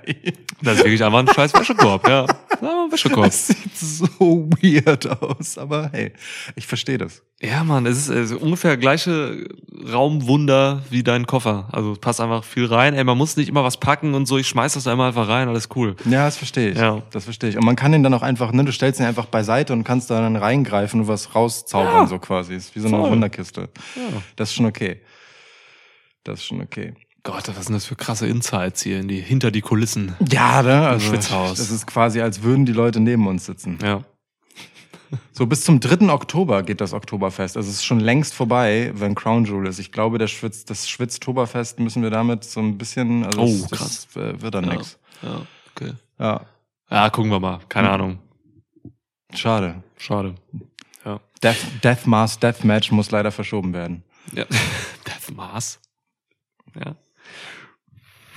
Das 0.63 0.79
ist 0.79 0.85
wirklich 0.85 1.05
einfach 1.05 1.21
ein 1.21 1.29
scheiß 1.29 1.55
Wäschekorb, 1.55 2.09
ja. 2.09 2.27
ja 2.63 2.87
Wäschekorb. 2.91 3.27
Das 3.27 3.49
sieht 3.49 3.77
so 3.77 4.49
weird 4.61 5.07
aus, 5.07 5.59
aber 5.59 5.91
hey, 5.93 6.13
ich 6.55 6.67
verstehe 6.67 6.99
das. 6.99 7.23
Ja, 7.43 7.65
Mann, 7.65 7.85
es 7.85 7.99
ist 7.99 8.11
also 8.11 8.39
ungefähr 8.39 8.79
gleiche 8.79 9.47
Raumwunder 9.93 10.83
wie 10.89 11.03
dein 11.03 11.27
Koffer. 11.27 11.69
Also 11.71 11.95
passt 11.95 12.19
einfach 12.21 12.45
viel 12.45 12.65
rein. 12.65 12.95
Ey, 12.95 13.05
man 13.05 13.19
muss 13.19 13.37
nicht 13.37 13.49
immer 13.51 13.63
was 13.63 13.77
packen 13.79 14.15
und 14.15 14.25
so. 14.27 14.39
Ich 14.39 14.49
schmeiß 14.49 14.73
das 14.73 14.85
da 14.85 14.93
immer 14.95 15.07
einfach 15.09 15.29
rein, 15.29 15.47
alles 15.49 15.69
cool. 15.77 15.97
Ja, 16.07 16.25
das 16.25 16.39
verstehe 16.39 16.71
ich. 16.71 16.79
Ja. 16.79 17.03
Das 17.11 17.25
verstehe 17.25 17.51
ich. 17.51 17.59
Und 17.59 17.65
man 17.67 17.77
kann 17.77 17.93
den 17.93 18.03
dann 18.03 18.15
auch 18.15 18.23
einfach, 18.23 18.53
ne, 18.53 18.65
du 18.65 18.73
stellst 18.73 19.01
ihn 19.01 19.07
einfach 19.07 19.27
beiseite 19.27 19.75
und 19.75 19.85
kannst 19.85 20.11
da 20.11 20.21
dann 20.21 20.37
reingreifen 20.37 21.01
und 21.03 21.09
was 21.09 21.35
rauszaubern, 21.35 21.95
Ja. 21.95 22.07
so 22.07 22.19
quasi. 22.19 22.55
Ist 22.55 22.75
wie 22.75 22.81
so 22.81 22.89
eine 22.89 22.97
Voll. 23.01 23.11
Wunderkiste. 23.11 23.69
Ja. 23.97 24.23
Das 24.37 24.49
ist 24.49 24.55
schon 24.55 24.65
okay. 24.67 25.03
Das 26.25 26.41
ist 26.41 26.47
schon 26.47 26.63
okay. 26.63 26.95
Gott, 27.23 27.49
was 27.55 27.67
sind 27.67 27.75
das 27.75 27.85
für 27.85 27.97
krasse 27.97 28.27
Insights 28.29 28.83
hier 28.83 28.99
in 29.01 29.09
die, 29.09 29.21
hinter 29.21 29.51
die 29.51 29.61
Kulissen. 29.61 30.15
Ja, 30.31 30.63
ne? 30.63 30.89
Also, 30.89 31.09
Schwitzhaus. 31.09 31.59
Das 31.59 31.71
ist 31.71 31.87
quasi, 31.87 32.21
als 32.23 32.43
würden 32.45 32.65
die 32.65 32.73
Leute 32.73 33.01
neben 33.01 33.27
uns 33.27 33.45
sitzen. 33.45 33.79
Ja. 33.83 34.05
So 35.33 35.47
bis 35.47 35.65
zum 35.65 35.79
3. 35.81 36.09
Oktober 36.13 36.63
geht 36.63 36.81
das 36.81 36.93
Oktoberfest. 36.93 37.57
Also 37.57 37.69
es 37.69 37.77
ist 37.77 37.85
schon 37.85 38.01
längst 38.01 38.35
vorbei, 38.35 38.91
wenn 38.95 39.15
Crown 39.15 39.45
Jewel 39.45 39.67
ist. 39.69 39.79
Ich 39.79 39.93
glaube, 39.93 40.19
der 40.19 40.27
Schwitz, 40.27 40.65
das 40.65 40.89
Schwitztoberfest 40.89 41.79
müssen 41.79 42.03
wir 42.03 42.11
damit 42.11 42.45
so 42.45 42.61
ein 42.61 42.77
bisschen, 42.79 43.25
also 43.25 43.41
Oh, 43.43 43.67
das, 43.69 43.71
krass. 43.71 44.09
das 44.15 44.43
wird 44.43 44.55
dann 44.55 44.65
Ja. 44.65 44.73
nix. 44.75 44.99
Ja, 45.23 45.43
okay. 45.75 45.93
Ja, 46.19 46.47
Ja, 46.91 47.11
gucken 47.11 47.31
wir 47.31 47.41
mal. 47.41 47.61
Keine 47.69 47.89
Hm. 47.89 47.95
Ahnung. 47.95 48.19
schade. 49.35 49.83
Schade. 49.99 50.35
Ja. 51.05 51.21
Death, 51.43 51.57
Death 51.85 52.07
Mass 52.07 52.39
Deathmatch 52.39 52.91
muss 52.93 53.11
leider 53.11 53.31
verschoben 53.33 53.73
werden. 53.73 54.03
ja. 54.33 54.45
Death 55.07 55.35
Mars. 55.37 55.81
Ja. 56.75 56.95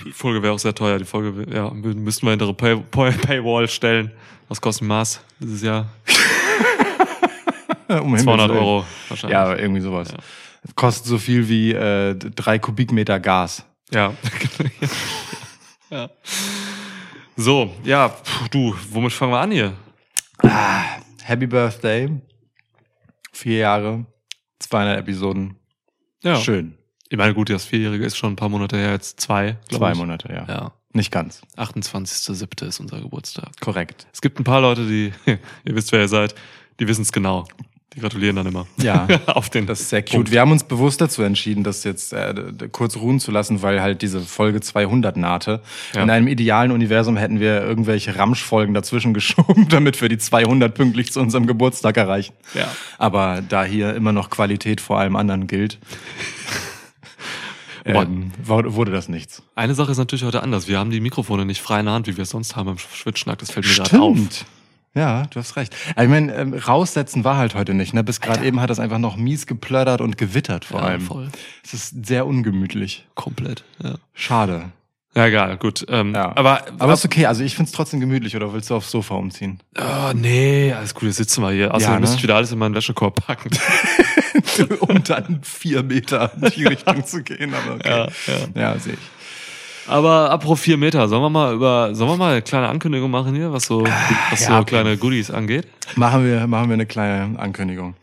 Die 0.04 0.12
Folge 0.12 0.42
wäre 0.42 0.54
auch 0.54 0.58
sehr 0.58 0.74
teuer. 0.74 0.98
Die 0.98 1.04
Folge, 1.04 1.52
ja, 1.54 1.66
mü- 1.68 1.94
müssten 1.94 2.26
wir 2.26 2.30
hinter 2.30 2.52
Pay 2.54 2.76
Pay 2.90 3.12
Paywall 3.12 3.68
stellen. 3.68 4.10
Was 4.48 4.60
kostet 4.60 4.88
Maß 4.88 5.20
dieses 5.38 5.62
Jahr? 5.62 5.86
um 7.98 8.16
Himmels 8.16 8.22
200 8.24 8.48
Willen. 8.50 8.58
Euro 8.60 8.84
wahrscheinlich. 9.08 9.32
Ja, 9.32 9.56
irgendwie 9.56 9.80
sowas. 9.80 10.12
Ja. 10.12 10.18
Kostet 10.74 11.06
so 11.06 11.18
viel 11.18 11.48
wie 11.48 11.72
äh, 11.72 12.14
drei 12.14 12.58
Kubikmeter 12.58 13.18
Gas. 13.18 13.64
Ja. 13.92 14.14
ja. 15.90 16.10
So, 17.36 17.74
ja, 17.84 18.08
puh, 18.08 18.48
du, 18.50 18.76
womit 18.90 19.12
fangen 19.12 19.32
wir 19.32 19.40
an 19.40 19.50
hier? 19.50 19.72
Happy 21.22 21.46
Birthday. 21.46 22.10
Vier 23.32 23.58
Jahre, 23.58 24.04
200 24.58 24.98
Episoden. 24.98 25.56
Ja. 26.22 26.36
Schön. 26.36 26.76
Ich 27.08 27.16
meine, 27.16 27.34
gut, 27.34 27.50
das 27.50 27.64
Vierjährige 27.64 28.04
ist 28.04 28.16
schon 28.16 28.34
ein 28.34 28.36
paar 28.36 28.48
Monate 28.48 28.76
her, 28.76 28.92
jetzt 28.92 29.20
zwei. 29.20 29.56
Zwei 29.70 29.92
ich. 29.92 29.98
Monate, 29.98 30.28
ja. 30.32 30.46
Ja. 30.46 30.72
Nicht 30.92 31.10
ganz. 31.10 31.42
28.07. 31.56 32.66
ist 32.66 32.80
unser 32.80 33.00
Geburtstag. 33.00 33.48
Korrekt. 33.60 34.06
Es 34.12 34.20
gibt 34.20 34.38
ein 34.38 34.44
paar 34.44 34.60
Leute, 34.60 34.86
die, 34.86 35.12
ihr 35.64 35.74
wisst, 35.74 35.92
wer 35.92 36.00
ihr 36.00 36.08
seid, 36.08 36.34
die 36.78 36.86
wissen 36.88 37.02
es 37.02 37.12
genau. 37.12 37.46
Die 37.96 38.00
gratulieren 38.00 38.36
dann 38.36 38.46
immer. 38.46 38.68
Ja. 38.76 39.08
Auf 39.26 39.50
den. 39.50 39.66
Das 39.66 39.80
ist 39.80 39.88
sehr 39.88 40.02
cute. 40.02 40.12
Punkt. 40.12 40.30
Wir 40.30 40.40
haben 40.40 40.52
uns 40.52 40.62
bewusst 40.62 41.00
dazu 41.00 41.22
entschieden, 41.22 41.64
das 41.64 41.82
jetzt 41.82 42.12
äh, 42.12 42.34
kurz 42.70 42.96
ruhen 42.96 43.18
zu 43.18 43.32
lassen, 43.32 43.62
weil 43.62 43.82
halt 43.82 44.02
diese 44.02 44.20
Folge 44.20 44.60
200 44.60 45.16
nahte. 45.16 45.60
Ja. 45.94 46.02
In 46.02 46.10
einem 46.10 46.28
idealen 46.28 46.70
Universum 46.70 47.16
hätten 47.16 47.40
wir 47.40 47.62
irgendwelche 47.62 48.16
Ramschfolgen 48.16 48.74
dazwischen 48.74 49.12
geschoben, 49.20 49.68
damit 49.68 50.00
wir 50.00 50.08
die 50.08 50.18
200 50.18 50.72
pünktlich 50.72 51.12
zu 51.12 51.20
unserem 51.20 51.48
Geburtstag 51.48 51.96
erreichen. 51.96 52.32
Ja. 52.54 52.68
Aber 52.98 53.42
da 53.46 53.64
hier 53.64 53.94
immer 53.94 54.12
noch 54.12 54.30
Qualität 54.30 54.80
vor 54.80 55.00
allem 55.00 55.16
anderen 55.16 55.48
gilt, 55.48 55.78
ähm, 57.84 58.30
wurde 58.44 58.92
das 58.92 59.08
nichts. 59.08 59.42
Eine 59.56 59.74
Sache 59.74 59.90
ist 59.90 59.98
natürlich 59.98 60.24
heute 60.24 60.44
anders. 60.44 60.68
Wir 60.68 60.78
haben 60.78 60.92
die 60.92 61.00
Mikrofone 61.00 61.44
nicht 61.44 61.60
frei 61.60 61.80
in 61.80 61.86
der 61.86 61.94
Hand, 61.94 62.06
wie 62.06 62.16
wir 62.16 62.22
es 62.22 62.30
sonst 62.30 62.54
haben 62.54 62.68
im 62.68 62.78
Schwitzschnack. 62.78 63.40
Das 63.40 63.50
fällt 63.50 63.66
mir 63.66 63.74
gerade 63.74 64.00
auf. 64.00 64.16
Ja, 64.94 65.24
du 65.30 65.38
hast 65.38 65.54
recht. 65.56 65.74
Ich 65.90 66.08
meine, 66.08 66.34
ähm, 66.34 66.52
raussetzen 66.54 67.22
war 67.24 67.36
halt 67.36 67.54
heute 67.54 67.74
nicht. 67.74 67.94
Ne? 67.94 68.02
Bis 68.02 68.20
gerade 68.20 68.44
eben 68.44 68.60
hat 68.60 68.70
das 68.70 68.80
einfach 68.80 68.98
noch 68.98 69.16
mies 69.16 69.46
geplördert 69.46 70.00
und 70.00 70.18
gewittert 70.18 70.64
vor 70.64 70.80
Ja, 70.80 70.86
allem. 70.86 71.00
voll. 71.00 71.28
Es 71.64 71.74
ist 71.74 72.06
sehr 72.06 72.26
ungemütlich. 72.26 73.06
Komplett. 73.14 73.62
Ja. 73.82 73.94
Schade. 74.14 74.72
Ja, 75.14 75.26
egal, 75.26 75.56
gut. 75.58 75.84
Ähm, 75.88 76.14
Ja. 76.14 76.36
Aber, 76.36 76.62
Aber 76.78 76.92
ist 76.92 77.04
okay, 77.04 77.26
also 77.26 77.42
ich 77.44 77.54
find's 77.56 77.72
trotzdem 77.72 77.98
gemütlich, 78.00 78.34
oder 78.36 78.52
willst 78.52 78.70
du 78.70 78.74
aufs 78.76 78.90
Sofa 78.90 79.14
umziehen? 79.14 79.60
oh, 79.78 80.12
nee, 80.14 80.72
alles 80.72 80.94
gut, 80.94 81.04
jetzt 81.04 81.16
sitzen 81.16 81.42
wir 81.42 81.50
hier. 81.50 81.74
Außerdem 81.74 81.88
Ja, 81.88 81.94
ne? 81.94 82.00
müsste 82.00 82.16
ich 82.16 82.22
wieder 82.24 82.36
alles 82.36 82.50
in 82.52 82.58
meinen 82.58 82.74
Wäschekorb 82.74 83.24
packen. 83.26 83.50
um 84.80 85.02
dann 85.04 85.40
vier 85.42 85.82
Meter 85.82 86.32
in 86.40 86.50
die 86.50 86.64
Richtung 86.66 87.04
zu 87.04 87.22
gehen, 87.22 87.52
aber 87.54 87.74
okay. 87.74 87.88
Ja, 88.26 88.32
Ja, 88.54 88.60
ja. 88.74 88.78
sehe 88.78 88.94
ich. 88.94 88.98
Aber 89.90 90.30
apropos 90.30 90.60
vier 90.60 90.76
Meter, 90.76 91.08
sollen 91.08 91.22
wir 91.22 91.30
mal 91.30 91.54
über, 91.54 91.94
sollen 91.94 92.10
wir 92.10 92.16
mal 92.16 92.32
eine 92.32 92.42
kleine 92.42 92.68
Ankündigung 92.68 93.10
machen 93.10 93.34
hier, 93.34 93.52
was 93.52 93.66
so, 93.66 93.84
was 94.30 94.46
ja, 94.46 94.58
so 94.58 94.64
kleine 94.64 94.96
Goodies 94.96 95.30
angeht? 95.30 95.66
Machen 95.96 96.24
wir, 96.24 96.46
machen 96.46 96.68
wir 96.68 96.74
eine 96.74 96.86
kleine 96.86 97.38
Ankündigung. 97.38 97.94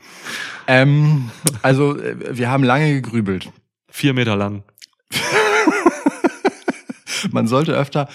Ähm, 0.67 1.29
also, 1.61 1.97
äh, 1.97 2.37
wir 2.37 2.49
haben 2.49 2.63
lange 2.63 2.93
gegrübelt. 3.01 3.49
Vier 3.89 4.13
Meter 4.13 4.35
lang. 4.35 4.63
Man 7.31 7.47
sollte 7.47 7.73
öfter 7.73 8.07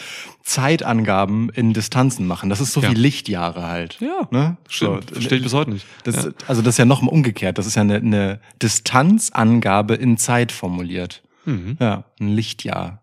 Zeitangaben 0.45 1.49
in 1.51 1.73
Distanzen 1.73 2.27
machen. 2.27 2.51
Das 2.51 2.61
ist 2.61 2.73
so 2.73 2.81
Ja. 2.81 2.91
wie 2.91 2.95
Lichtjahre 2.95 3.67
halt. 3.67 3.99
Ja, 4.01 4.29
Ne? 4.31 4.57
Stimmt. 4.69 5.09
So, 5.09 5.15
Verstehe 5.15 5.39
ich 5.39 5.45
bis 5.45 5.55
heute 5.55 5.73
nicht. 5.73 5.87
Das, 6.05 6.25
ja. 6.27 6.31
Also 6.47 6.63
das 6.63 6.75
ist 6.75 6.79
ja 6.79 6.85
noch 6.85 7.03
mal 7.03 7.11
umgekehrt. 7.11 7.59
Das 7.59 7.67
ist 7.67 7.75
ja 7.75 7.83
eine, 7.83 7.97
eine 7.97 8.41
Distanzangabe 8.63 9.95
in 9.95 10.19
Zeit 10.19 10.53
formuliert. 10.53 11.23
Mhm. 11.47 11.77
Ja, 11.81 12.05
ein 12.21 12.29
Lichtjahr. 12.29 13.02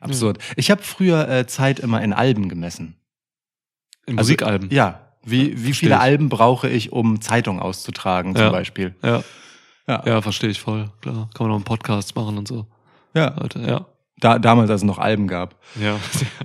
Absurd. 0.00 0.38
Ich 0.56 0.70
habe 0.70 0.82
früher 0.82 1.28
äh, 1.28 1.46
Zeit 1.46 1.78
immer 1.80 2.02
in 2.02 2.12
Alben 2.12 2.48
gemessen. 2.48 2.96
In 4.06 4.18
Also, 4.18 4.28
Musikalben. 4.30 4.70
Ja. 4.70 5.00
Wie, 5.24 5.64
wie 5.64 5.72
viele 5.72 5.94
ich. 5.96 6.00
Alben 6.00 6.28
brauche 6.28 6.68
ich, 6.68 6.92
um 6.92 7.20
Zeitung 7.20 7.60
auszutragen, 7.60 8.34
zum 8.36 8.44
Ja. 8.44 8.50
Beispiel? 8.50 8.94
Ja. 9.02 9.22
Ja. 9.88 10.02
Ja, 10.04 10.22
verstehe 10.22 10.50
ich 10.50 10.60
voll. 10.60 10.90
Klar. 11.00 11.28
Kann 11.34 11.46
man 11.46 11.48
noch 11.48 11.54
einen 11.56 11.64
Podcast 11.64 12.14
machen 12.16 12.38
und 12.38 12.46
so. 12.48 12.66
ja. 13.14 13.34
Heute, 13.40 13.60
ja. 13.60 13.86
Da, 14.18 14.38
damals, 14.38 14.70
als 14.70 14.80
es 14.80 14.86
noch 14.86 14.98
Alben 14.98 15.26
gab. 15.28 15.56
Ja. 15.80 15.98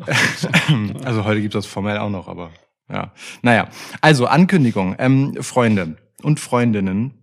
Also 1.06 1.24
heute 1.26 1.42
gibt 1.42 1.56
es 1.56 1.64
das 1.66 1.72
formell 1.72 1.98
auch 1.98 2.10
noch, 2.10 2.28
aber 2.28 2.52
ja. 2.92 3.12
Naja, 3.42 3.68
also 4.02 4.26
Ankündigung. 4.28 4.96
Ähm, 5.00 5.38
Freunde 5.42 5.96
und 6.24 6.40
Freundinnen, 6.40 7.14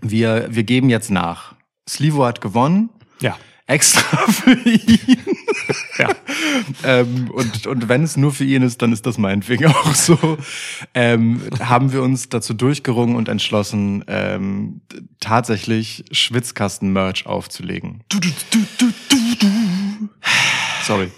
wir, 0.00 0.46
wir 0.50 0.62
geben 0.64 0.90
jetzt 0.90 1.10
nach. 1.10 1.54
Slivo 1.88 2.24
hat 2.24 2.40
gewonnen. 2.40 2.90
ja. 3.20 3.36
Extra 3.70 4.16
für 4.32 4.58
ihn. 4.68 5.18
Ja. 5.96 6.08
ähm, 6.82 7.30
und, 7.30 7.68
und 7.68 7.88
wenn 7.88 8.02
es 8.02 8.16
nur 8.16 8.32
für 8.32 8.42
ihn 8.42 8.62
ist, 8.62 8.82
dann 8.82 8.92
ist 8.92 9.06
das 9.06 9.16
meinetwegen 9.16 9.66
auch 9.68 9.94
so. 9.94 10.38
Ähm, 10.92 11.40
haben 11.60 11.92
wir 11.92 12.02
uns 12.02 12.28
dazu 12.28 12.52
durchgerungen 12.52 13.14
und 13.14 13.28
entschlossen, 13.28 14.04
ähm, 14.08 14.80
tatsächlich 15.20 16.04
Schwitzkasten-Merch 16.10 17.26
aufzulegen. 17.26 18.02
Sorry. 20.84 21.12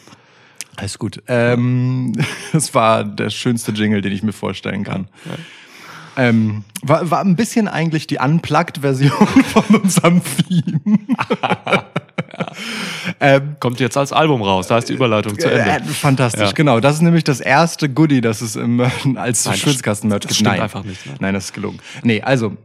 Alles 0.76 0.98
gut. 0.98 1.22
Ähm, 1.28 2.12
das 2.52 2.74
war 2.74 3.02
der 3.04 3.30
schönste 3.30 3.72
Jingle, 3.72 4.02
den 4.02 4.12
ich 4.12 4.22
mir 4.22 4.32
vorstellen 4.32 4.84
kann. 4.84 5.08
Ähm, 6.18 6.64
war, 6.82 7.10
war 7.10 7.20
ein 7.24 7.34
bisschen 7.34 7.66
eigentlich 7.66 8.06
die 8.06 8.18
Unplugged-Version 8.18 9.26
von 9.54 9.64
unserem 9.76 10.20
Theme. 10.22 10.98
Ähm, 13.20 13.56
Kommt 13.60 13.80
jetzt 13.80 13.96
als 13.96 14.12
Album 14.12 14.42
raus. 14.42 14.66
Da 14.68 14.78
ist 14.78 14.88
die 14.88 14.94
Überleitung 14.94 15.38
zu 15.38 15.50
Ende. 15.50 15.70
äh, 15.70 15.92
fantastisch, 15.92 16.48
Ja. 16.48 16.52
genau. 16.52 16.80
Das 16.80 16.94
ist 16.96 17.02
nämlich 17.02 17.24
das 17.24 17.40
erste 17.40 17.88
Goodie, 17.88 18.20
das 18.20 18.40
es 18.40 18.56
im, 18.56 18.80
als 18.80 18.94
Nein, 19.04 19.24
das- 19.54 19.58
Schwitzkasten-Merch 19.58 20.20
gibt. 20.22 20.34
stimmt 20.34 20.50
Nein. 20.50 20.60
einfach 20.60 20.84
nicht, 20.84 21.04
nein. 21.06 21.16
Nein, 21.20 21.34
das 21.34 21.46
ist 21.46 21.52
gelungen. 21.54 21.78
Nee, 22.02 22.22
also, 22.22 22.56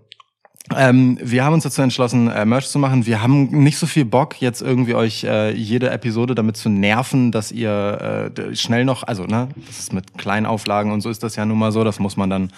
ähm, 0.75 1.17
wir 1.23 1.45
haben 1.45 1.53
uns 1.53 1.63
dazu 1.63 1.81
entschlossen, 1.81 2.27
äh, 2.29 2.43
Merch 2.45 2.67
zu 2.67 2.77
machen. 2.77 3.05
Wir 3.05 3.21
haben 3.21 3.63
nicht 3.63 3.77
so 3.77 3.85
viel 3.87 4.03
Bock, 4.03 4.41
jetzt 4.41 4.61
irgendwie 4.61 4.95
euch 4.95 5.23
äh, 5.23 5.51
jede 5.53 5.89
Episode 5.91 6.35
damit 6.35 6.57
zu 6.57 6.67
nerven, 6.67 7.31
dass 7.31 7.53
ihr 7.53 8.33
äh, 8.37 8.53
schnell 8.55 8.83
noch, 8.83 9.03
also 9.03 9.23
ne, 9.23 9.47
das 9.65 9.79
ist 9.79 9.93
mit 9.93 10.17
Kleinauflagen 10.17 10.91
und 10.91 10.99
so 10.99 11.09
ist 11.09 11.23
das 11.23 11.37
ja 11.37 11.45
nun 11.45 11.57
mal 11.57 11.71
so, 11.71 11.85
das 11.85 11.99
muss 11.99 12.17
man 12.17 12.29
dann 12.29 12.51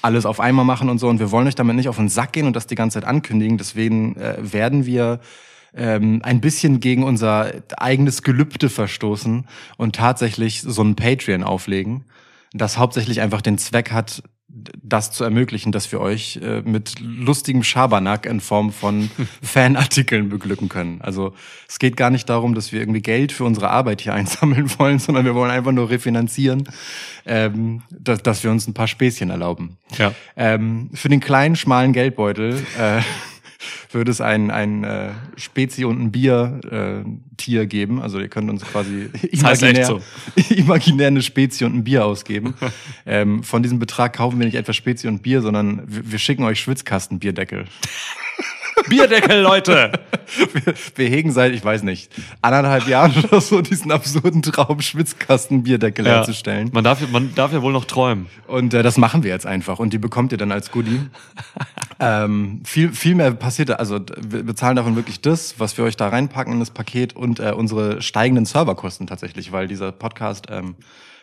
alles 0.00 0.24
auf 0.24 0.40
einmal 0.40 0.64
machen 0.64 0.88
und 0.88 0.96
so. 0.98 1.08
Und 1.08 1.18
wir 1.18 1.30
wollen 1.32 1.46
euch 1.46 1.54
damit 1.54 1.76
nicht 1.76 1.90
auf 1.90 1.96
den 1.96 2.08
Sack 2.08 2.32
gehen 2.32 2.46
und 2.46 2.56
das 2.56 2.66
die 2.66 2.76
ganze 2.76 2.94
Zeit 2.98 3.06
ankündigen. 3.06 3.58
Deswegen 3.58 4.16
äh, 4.16 4.36
werden 4.40 4.86
wir 4.86 5.20
ähm, 5.74 6.20
ein 6.22 6.40
bisschen 6.40 6.80
gegen 6.80 7.04
unser 7.04 7.52
eigenes 7.76 8.22
Gelübde 8.22 8.68
verstoßen 8.68 9.46
und 9.76 9.96
tatsächlich 9.96 10.62
so 10.62 10.82
ein 10.82 10.96
Patreon 10.96 11.42
auflegen, 11.44 12.04
das 12.52 12.78
hauptsächlich 12.78 13.20
einfach 13.20 13.42
den 13.42 13.58
Zweck 13.58 13.92
hat, 13.92 14.22
das 14.82 15.12
zu 15.12 15.22
ermöglichen, 15.22 15.70
dass 15.70 15.92
wir 15.92 16.00
euch 16.00 16.40
äh, 16.42 16.62
mit 16.62 16.98
lustigem 17.00 17.62
Schabernack 17.62 18.26
in 18.26 18.40
Form 18.40 18.72
von 18.72 19.10
Fanartikeln 19.42 20.28
beglücken 20.28 20.68
können. 20.68 21.00
Also 21.02 21.34
es 21.68 21.78
geht 21.78 21.96
gar 21.96 22.10
nicht 22.10 22.28
darum, 22.28 22.54
dass 22.54 22.72
wir 22.72 22.80
irgendwie 22.80 23.00
Geld 23.00 23.30
für 23.30 23.44
unsere 23.44 23.70
Arbeit 23.70 24.00
hier 24.00 24.14
einsammeln 24.20 24.70
wollen, 24.78 24.98
sondern 24.98 25.24
wir 25.24 25.34
wollen 25.34 25.50
einfach 25.50 25.72
nur 25.72 25.90
refinanzieren, 25.90 26.68
ähm, 27.26 27.82
dass, 27.90 28.22
dass 28.22 28.42
wir 28.42 28.50
uns 28.50 28.66
ein 28.66 28.74
paar 28.74 28.88
Späßchen 28.88 29.30
erlauben. 29.30 29.78
Ja. 29.96 30.12
Ähm, 30.36 30.90
für 30.94 31.08
den 31.08 31.20
kleinen, 31.20 31.54
schmalen 31.54 31.92
Geldbeutel 31.92 32.64
äh, 32.78 33.02
würde 33.92 34.10
es 34.10 34.20
ein, 34.20 34.50
ein 34.50 34.84
äh, 34.84 35.10
Spezi 35.36 35.84
und 35.84 36.00
ein 36.00 36.12
Bier-Tier 36.12 37.02
äh, 37.02 37.04
Tier 37.36 37.66
geben. 37.66 38.00
Also 38.00 38.20
ihr 38.20 38.28
könnt 38.28 38.50
uns 38.50 38.62
quasi 38.62 39.10
imaginär, 39.30 40.00
imaginär 40.50 41.06
eine 41.08 41.22
Spezi 41.22 41.64
und 41.64 41.74
ein 41.74 41.84
Bier 41.84 42.04
ausgeben. 42.04 42.54
ähm, 43.06 43.42
von 43.42 43.62
diesem 43.62 43.78
Betrag 43.78 44.14
kaufen 44.14 44.38
wir 44.38 44.46
nicht 44.46 44.56
etwa 44.56 44.72
Spezi 44.72 45.08
und 45.08 45.22
Bier, 45.22 45.42
sondern 45.42 45.82
wir, 45.86 46.12
wir 46.12 46.18
schicken 46.18 46.44
euch 46.44 46.60
Schwitzkastenbierdeckel. 46.60 47.64
Bierdeckel, 48.88 49.40
Leute! 49.40 49.92
Wir, 50.52 50.74
wir 50.94 51.08
hegen 51.08 51.32
seit, 51.32 51.52
ich 51.52 51.64
weiß 51.64 51.82
nicht, 51.82 52.12
anderthalb 52.40 52.86
Jahren 52.86 53.12
oder 53.24 53.40
so 53.40 53.60
diesen 53.60 53.90
absurden 53.90 54.42
Traum, 54.42 54.80
Schwitzkastenbierdeckel 54.80 56.06
herzustellen. 56.06 56.70
Man 56.72 56.84
darf, 56.84 57.06
man 57.10 57.34
darf 57.34 57.52
ja 57.52 57.62
wohl 57.62 57.72
noch 57.72 57.84
träumen. 57.84 58.26
Und 58.46 58.74
äh, 58.74 58.82
das 58.82 58.96
machen 58.96 59.22
wir 59.22 59.30
jetzt 59.30 59.46
einfach. 59.46 59.78
Und 59.78 59.92
die 59.92 59.98
bekommt 59.98 60.32
ihr 60.32 60.38
dann 60.38 60.52
als 60.52 60.70
Goodie. 60.70 61.00
ähm, 62.00 62.62
viel, 62.64 62.92
viel 62.92 63.14
mehr 63.14 63.32
passiert 63.32 63.70
da. 63.70 63.74
Also 63.74 64.00
wir 64.20 64.44
bezahlen 64.44 64.76
davon 64.76 64.96
wirklich 64.96 65.20
das, 65.20 65.58
was 65.58 65.76
wir 65.76 65.84
euch 65.84 65.96
da 65.96 66.08
reinpacken 66.08 66.52
in 66.52 66.60
das 66.60 66.70
Paket 66.70 67.16
und 67.16 67.40
äh, 67.40 67.52
unsere 67.52 68.02
steigenden 68.02 68.46
Serverkosten 68.46 69.06
tatsächlich, 69.06 69.52
weil 69.52 69.66
dieser 69.66 69.92
Podcast 69.92 70.46
ähm, 70.50 70.76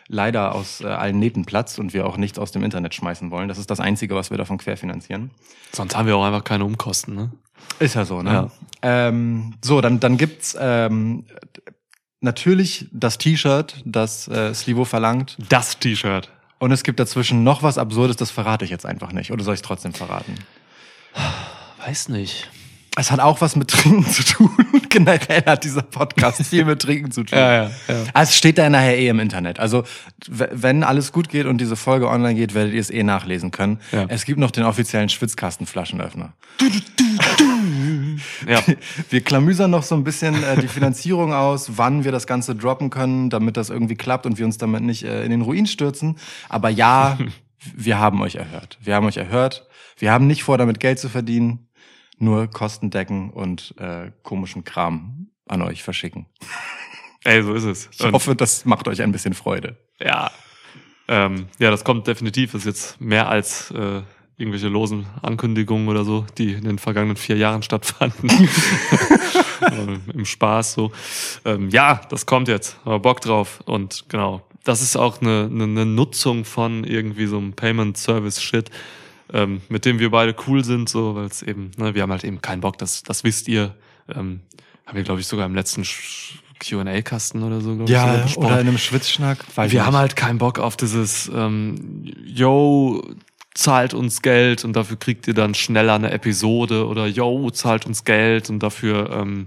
leider 0.08 0.54
aus 0.54 0.80
äh, 0.80 0.86
allen 0.86 1.18
Nähten 1.18 1.44
platzt 1.44 1.78
und 1.78 1.92
wir 1.92 2.06
auch 2.06 2.16
nichts 2.16 2.38
aus 2.38 2.50
dem 2.50 2.64
Internet 2.64 2.94
schmeißen 2.94 3.30
wollen. 3.30 3.48
Das 3.48 3.58
ist 3.58 3.70
das 3.70 3.78
Einzige, 3.78 4.14
was 4.14 4.30
wir 4.30 4.38
davon 4.38 4.58
querfinanzieren. 4.58 5.30
Sonst 5.72 5.96
haben 5.96 6.06
wir 6.06 6.16
auch 6.16 6.24
einfach 6.24 6.44
keine 6.44 6.64
Umkosten, 6.64 7.14
ne? 7.14 7.30
Ist 7.78 7.94
ja 7.94 8.04
so, 8.04 8.22
ne? 8.22 8.32
Ja. 8.32 8.50
Ähm, 8.82 9.54
so, 9.62 9.80
dann, 9.80 10.00
dann 10.00 10.16
gibt's 10.16 10.56
ähm, 10.60 11.24
natürlich 12.20 12.86
das 12.92 13.18
T-Shirt, 13.18 13.82
das 13.84 14.28
äh, 14.28 14.54
Slivo 14.54 14.84
verlangt. 14.84 15.36
Das 15.48 15.78
T-Shirt. 15.78 16.30
Und 16.58 16.72
es 16.72 16.82
gibt 16.82 16.98
dazwischen 16.98 17.44
noch 17.44 17.62
was 17.62 17.78
Absurdes, 17.78 18.16
das 18.16 18.30
verrate 18.30 18.64
ich 18.64 18.70
jetzt 18.70 18.84
einfach 18.86 19.12
nicht. 19.12 19.30
Oder 19.30 19.44
soll 19.44 19.54
ich 19.54 19.60
es 19.60 19.66
trotzdem 19.66 19.94
verraten? 19.94 20.34
Weiß 21.84 22.08
nicht. 22.08 22.50
Es 22.96 23.12
hat 23.12 23.20
auch 23.20 23.40
was 23.40 23.54
mit 23.54 23.68
Trinken 23.70 24.04
zu 24.10 24.24
tun. 24.24 24.50
Generell 24.88 25.44
hat 25.46 25.62
dieser 25.62 25.82
Podcast 25.82 26.44
viel 26.44 26.64
mit 26.64 26.82
Trinken 26.82 27.12
zu 27.12 27.22
tun. 27.22 27.38
Ja, 27.38 27.52
ja, 27.52 27.70
ja. 27.86 27.94
Ah, 28.12 28.22
Es 28.22 28.36
steht 28.36 28.58
da 28.58 28.68
nachher 28.68 28.98
eh 28.98 29.06
im 29.06 29.20
Internet. 29.20 29.60
Also, 29.60 29.84
wenn 30.26 30.82
alles 30.82 31.12
gut 31.12 31.28
geht 31.28 31.46
und 31.46 31.58
diese 31.60 31.76
Folge 31.76 32.08
online 32.08 32.34
geht, 32.34 32.54
werdet 32.54 32.74
ihr 32.74 32.80
es 32.80 32.90
eh 32.90 33.04
nachlesen 33.04 33.52
können. 33.52 33.78
Ja. 33.92 34.06
Es 34.08 34.24
gibt 34.24 34.40
noch 34.40 34.50
den 34.50 34.64
offiziellen 34.64 35.08
Schwitzkastenflaschenöffner. 35.08 36.32
Ja. 38.46 38.62
Wir 39.10 39.20
klamüsern 39.22 39.70
noch 39.70 39.82
so 39.82 39.94
ein 39.94 40.04
bisschen 40.04 40.42
äh, 40.42 40.60
die 40.60 40.68
Finanzierung 40.68 41.32
aus, 41.32 41.76
wann 41.76 42.04
wir 42.04 42.12
das 42.12 42.26
Ganze 42.26 42.54
droppen 42.54 42.90
können, 42.90 43.30
damit 43.30 43.56
das 43.56 43.70
irgendwie 43.70 43.94
klappt 43.94 44.26
und 44.26 44.38
wir 44.38 44.46
uns 44.46 44.58
damit 44.58 44.82
nicht 44.82 45.04
äh, 45.04 45.24
in 45.24 45.30
den 45.30 45.42
Ruin 45.42 45.66
stürzen. 45.66 46.16
Aber 46.48 46.68
ja, 46.68 47.18
wir 47.74 47.98
haben 47.98 48.20
euch 48.22 48.36
erhört. 48.36 48.78
Wir 48.82 48.94
haben 48.94 49.06
euch 49.06 49.16
erhört. 49.16 49.66
Wir 49.98 50.12
haben 50.12 50.26
nicht 50.26 50.42
vor, 50.42 50.58
damit 50.58 50.80
Geld 50.80 50.98
zu 50.98 51.08
verdienen, 51.08 51.68
nur 52.18 52.48
Kosten 52.48 52.90
decken 52.90 53.30
und 53.30 53.74
äh, 53.78 54.12
komischen 54.22 54.64
Kram 54.64 55.28
an 55.46 55.62
euch 55.62 55.82
verschicken. 55.82 56.26
Ey, 57.24 57.42
so 57.42 57.54
ist 57.54 57.64
es. 57.64 57.90
Ich 57.92 58.12
hoffe, 58.12 58.36
das 58.36 58.64
macht 58.64 58.86
euch 58.88 59.02
ein 59.02 59.12
bisschen 59.12 59.34
Freude. 59.34 59.76
Ja. 60.00 60.30
Ähm, 61.08 61.48
ja, 61.58 61.70
das 61.70 61.84
kommt 61.84 62.06
definitiv. 62.06 62.52
Das 62.52 62.60
ist 62.60 62.66
jetzt 62.66 63.00
mehr 63.00 63.28
als 63.28 63.70
äh, 63.72 64.02
irgendwelche 64.38 64.68
losen 64.68 65.06
Ankündigungen 65.20 65.88
oder 65.88 66.04
so, 66.04 66.24
die 66.38 66.52
in 66.52 66.64
den 66.64 66.78
vergangenen 66.78 67.16
vier 67.16 67.36
Jahren 67.36 67.62
stattfanden. 67.62 68.30
Ähm, 69.72 70.00
Im 70.14 70.24
Spaß 70.24 70.74
so. 70.74 70.92
Ähm, 71.44 71.68
ja, 71.70 72.00
das 72.08 72.24
kommt 72.26 72.48
jetzt. 72.48 72.78
Aber 72.84 73.00
Bock 73.00 73.20
drauf. 73.20 73.60
Und 73.66 74.04
genau, 74.08 74.42
das 74.64 74.80
ist 74.80 74.96
auch 74.96 75.20
eine, 75.20 75.48
eine, 75.52 75.64
eine 75.64 75.86
Nutzung 75.86 76.44
von 76.44 76.84
irgendwie 76.84 77.26
so 77.26 77.36
einem 77.38 77.52
Payment-Service-Shit, 77.54 78.70
ähm, 79.32 79.60
mit 79.68 79.84
dem 79.84 79.98
wir 79.98 80.10
beide 80.10 80.34
cool 80.46 80.64
sind, 80.64 80.88
so, 80.88 81.14
weil 81.16 81.26
es 81.26 81.42
eben, 81.42 81.72
ne, 81.76 81.94
wir 81.94 82.02
haben 82.02 82.12
halt 82.12 82.24
eben 82.24 82.40
keinen 82.40 82.60
Bock, 82.60 82.78
das, 82.78 83.02
das 83.02 83.24
wisst 83.24 83.48
ihr. 83.48 83.74
Ähm, 84.08 84.40
haben 84.86 84.96
wir, 84.96 85.02
glaube 85.02 85.20
ich, 85.20 85.26
sogar 85.26 85.44
im 85.46 85.54
letzten 85.54 85.82
Sch- 85.82 86.34
QA-Kasten 86.60 87.42
oder 87.42 87.60
so, 87.60 87.76
glaube 87.76 87.84
ich, 87.84 87.96
sogar 87.98 88.18
besprochen. 88.18 88.46
oder 88.46 88.60
in 88.60 88.68
einem 88.68 88.78
Schwitzschnack. 88.78 89.38
Wir 89.54 89.64
nicht. 89.64 89.80
haben 89.80 89.96
halt 89.96 90.16
keinen 90.16 90.38
Bock 90.38 90.58
auf 90.58 90.76
dieses, 90.76 91.30
ähm, 91.34 92.04
yo, 92.24 93.02
zahlt 93.58 93.92
uns 93.92 94.22
Geld 94.22 94.64
und 94.64 94.74
dafür 94.74 94.96
kriegt 94.98 95.26
ihr 95.26 95.34
dann 95.34 95.52
schneller 95.52 95.94
eine 95.94 96.12
Episode 96.12 96.86
oder 96.86 97.06
yo, 97.08 97.50
zahlt 97.50 97.86
uns 97.86 98.04
Geld 98.04 98.50
und 98.50 98.60
dafür, 98.62 99.10
ähm, 99.10 99.46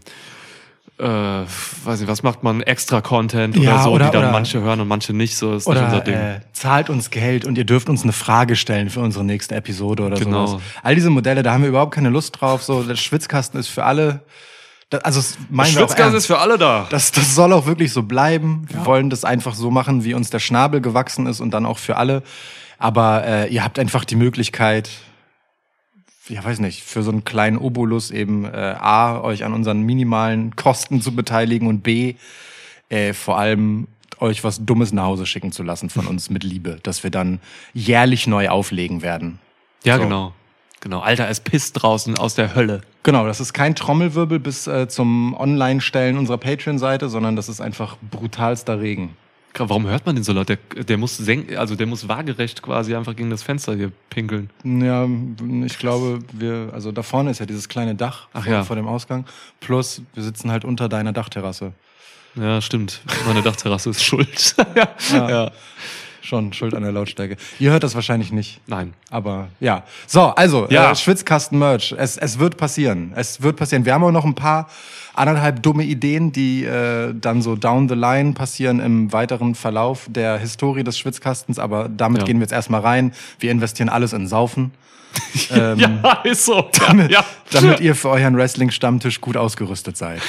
äh, 0.99 1.05
weiß 1.05 1.99
nicht, 2.01 2.09
was 2.09 2.21
macht 2.21 2.43
man, 2.43 2.61
extra 2.61 2.99
Content 2.99 3.55
oder 3.55 3.63
Ja, 3.65 3.83
so, 3.83 3.91
oder- 3.91 4.05
die 4.07 4.11
dann 4.11 4.23
oder- 4.23 4.31
manche 4.33 4.59
hören 4.59 4.81
und 4.81 4.89
manche 4.89 5.13
nicht, 5.13 5.37
so 5.37 5.55
ist 5.55 5.65
nicht 5.67 5.77
unser 5.77 5.87
Oder 5.95 6.01
Ding. 6.01 6.13
äh, 6.13 6.41
zahlt 6.51 6.89
uns 6.89 7.09
Geld 7.09 7.45
und 7.45 7.57
ihr 7.57 7.63
dürft 7.63 7.87
uns 7.89 8.03
eine 8.03 8.11
Frage 8.11 8.57
stellen 8.57 8.89
für 8.89 8.99
unsere 8.99 9.23
nächste 9.23 9.55
Episode 9.55 10.03
oder 10.03 10.17
Genau. 10.19 10.45
sowas. 10.45 10.61
All 10.83 10.93
diese 10.95 11.09
Modelle, 11.09 11.41
da 11.41 11.53
haben 11.53 11.61
wir 11.61 11.69
überhaupt 11.69 11.93
keine 11.95 12.09
Lust 12.09 12.41
drauf. 12.41 12.63
So, 12.63 12.83
der 12.83 12.97
Schwitzkasten 12.97 13.59
ist 13.61 13.69
für 13.69 13.85
alle. 13.85 14.19
Das, 14.89 15.05
also 15.05 15.21
Schwitzgas 15.21 15.97
ernst. 15.99 16.17
ist 16.17 16.25
für 16.25 16.39
alle 16.39 16.57
da. 16.57 16.85
Das, 16.89 17.13
das 17.13 17.33
soll 17.33 17.53
auch 17.53 17.65
wirklich 17.65 17.93
so 17.93 18.03
bleiben. 18.03 18.65
Wir 18.69 18.85
wollen 18.85 19.09
das 19.09 19.23
einfach 19.23 19.55
so 19.55 19.71
machen, 19.71 20.03
wie 20.03 20.13
uns 20.13 20.29
der 20.31 20.39
Schnabel 20.39 20.81
gewachsen 20.81 21.27
ist 21.27 21.39
und 21.39 21.51
dann 21.51 21.65
auch 21.65 21.77
für 21.77 21.95
alle. 21.95 22.23
Aber 22.81 23.23
äh, 23.27 23.53
ihr 23.53 23.63
habt 23.63 23.77
einfach 23.77 24.05
die 24.05 24.15
Möglichkeit, 24.15 24.89
ja 26.27 26.43
weiß 26.43 26.57
nicht, 26.57 26.81
für 26.81 27.03
so 27.03 27.11
einen 27.11 27.23
kleinen 27.23 27.57
Obolus 27.57 28.09
eben 28.09 28.43
äh, 28.43 28.75
A, 28.79 29.21
euch 29.21 29.43
an 29.43 29.53
unseren 29.53 29.81
minimalen 29.81 30.55
Kosten 30.55 30.99
zu 30.99 31.15
beteiligen 31.15 31.67
und 31.67 31.81
B, 31.81 32.15
äh, 32.89 33.13
vor 33.13 33.37
allem 33.37 33.87
euch 34.19 34.43
was 34.43 34.65
Dummes 34.65 34.93
nach 34.93 35.03
Hause 35.03 35.27
schicken 35.27 35.51
zu 35.51 35.61
lassen 35.61 35.91
von 35.91 36.07
uns 36.07 36.31
mit 36.31 36.43
Liebe, 36.43 36.79
dass 36.81 37.03
wir 37.03 37.11
dann 37.11 37.39
jährlich 37.75 38.25
neu 38.25 38.49
auflegen 38.49 39.03
werden. 39.03 39.37
Ja, 39.83 39.97
So. 39.97 40.03
genau. 40.03 40.33
Genau. 40.79 41.01
Alter, 41.01 41.29
es 41.29 41.39
pisst 41.39 41.83
draußen 41.83 42.17
aus 42.17 42.33
der 42.33 42.55
Hölle. 42.55 42.81
Genau, 43.03 43.27
das 43.27 43.39
ist 43.39 43.53
kein 43.53 43.75
Trommelwirbel 43.75 44.39
bis 44.39 44.65
äh, 44.65 44.87
zum 44.87 45.35
Online-Stellen 45.35 46.17
unserer 46.17 46.39
Patreon-Seite, 46.39 47.09
sondern 47.09 47.35
das 47.35 47.47
ist 47.47 47.61
einfach 47.61 47.97
brutalster 48.09 48.81
Regen. 48.81 49.15
Warum 49.53 49.87
hört 49.87 50.05
man 50.05 50.15
den 50.15 50.23
so 50.23 50.33
laut? 50.33 50.49
Der, 50.49 50.57
der 50.57 50.97
muss 50.97 51.17
senk, 51.17 51.55
also 51.57 51.75
der 51.75 51.87
muss 51.87 52.07
waagerecht 52.07 52.61
quasi 52.61 52.95
einfach 52.95 53.15
gegen 53.15 53.29
das 53.29 53.43
Fenster 53.43 53.75
hier 53.75 53.91
pinkeln. 54.09 54.49
Ja, 54.63 55.07
ich 55.65 55.77
glaube, 55.77 56.19
wir, 56.31 56.69
also 56.73 56.91
da 56.91 57.03
vorne 57.03 57.31
ist 57.31 57.39
ja 57.39 57.45
dieses 57.45 57.67
kleine 57.67 57.95
Dach 57.95 58.27
Ach 58.33 58.43
vor, 58.43 58.53
ja. 58.53 58.63
vor 58.63 58.75
dem 58.75 58.87
Ausgang. 58.87 59.25
Plus, 59.59 60.01
wir 60.13 60.23
sitzen 60.23 60.51
halt 60.51 60.65
unter 60.65 60.89
deiner 60.89 61.13
Dachterrasse. 61.13 61.73
Ja, 62.35 62.61
stimmt. 62.61 63.01
Meine 63.27 63.41
Dachterrasse 63.41 63.89
ist 63.89 64.03
schuld. 64.03 64.55
ja. 64.75 64.87
Ja. 65.11 65.29
ja. 65.29 65.51
Schon 66.21 66.53
schuld 66.53 66.73
an 66.75 66.83
der 66.83 66.91
Lautstärke. 66.91 67.35
Ihr 67.59 67.71
hört 67.71 67.83
das 67.83 67.95
wahrscheinlich 67.95 68.31
nicht. 68.31 68.59
Nein. 68.67 68.93
Aber 69.09 69.47
ja. 69.59 69.83
So, 70.07 70.21
also, 70.21 70.67
Ja. 70.69 70.91
äh, 70.91 70.95
Schwitzkasten-Merch. 70.95 71.95
Es, 71.97 72.17
es 72.17 72.37
wird 72.39 72.57
passieren. 72.57 73.11
Es 73.15 73.41
wird 73.41 73.57
passieren. 73.57 73.85
Wir 73.85 73.93
haben 73.93 74.03
auch 74.03 74.11
noch 74.11 74.25
ein 74.25 74.35
paar 74.35 74.69
anderthalb 75.13 75.61
dumme 75.63 75.83
Ideen, 75.83 76.31
die 76.31 76.63
äh, 76.63 77.13
dann 77.19 77.41
so 77.41 77.55
down 77.55 77.89
the 77.89 77.95
line 77.95 78.33
passieren 78.33 78.79
im 78.79 79.11
weiteren 79.11 79.55
Verlauf 79.55 80.05
der 80.09 80.37
Historie 80.37 80.83
des 80.83 80.97
Schwitzkastens. 80.99 81.57
Aber 81.59 81.89
damit 81.89 82.21
Ja. 82.21 82.25
gehen 82.27 82.37
wir 82.37 82.43
jetzt 82.43 82.53
erstmal 82.53 82.81
rein. 82.81 83.13
Wir 83.39 83.51
investieren 83.51 83.89
alles 83.89 84.13
in 84.13 84.27
Saufen. 84.27 84.71
ähm, 85.51 85.79
Ja, 85.79 86.21
ist 86.23 86.45
so. 86.45 86.69
damit, 86.87 87.11
ja. 87.11 87.25
damit 87.51 87.79
ihr 87.81 87.95
für 87.95 88.09
euren 88.09 88.37
Wrestling-Stammtisch 88.37 89.19
gut 89.21 89.35
ausgerüstet 89.37 89.97
seid. 89.97 90.21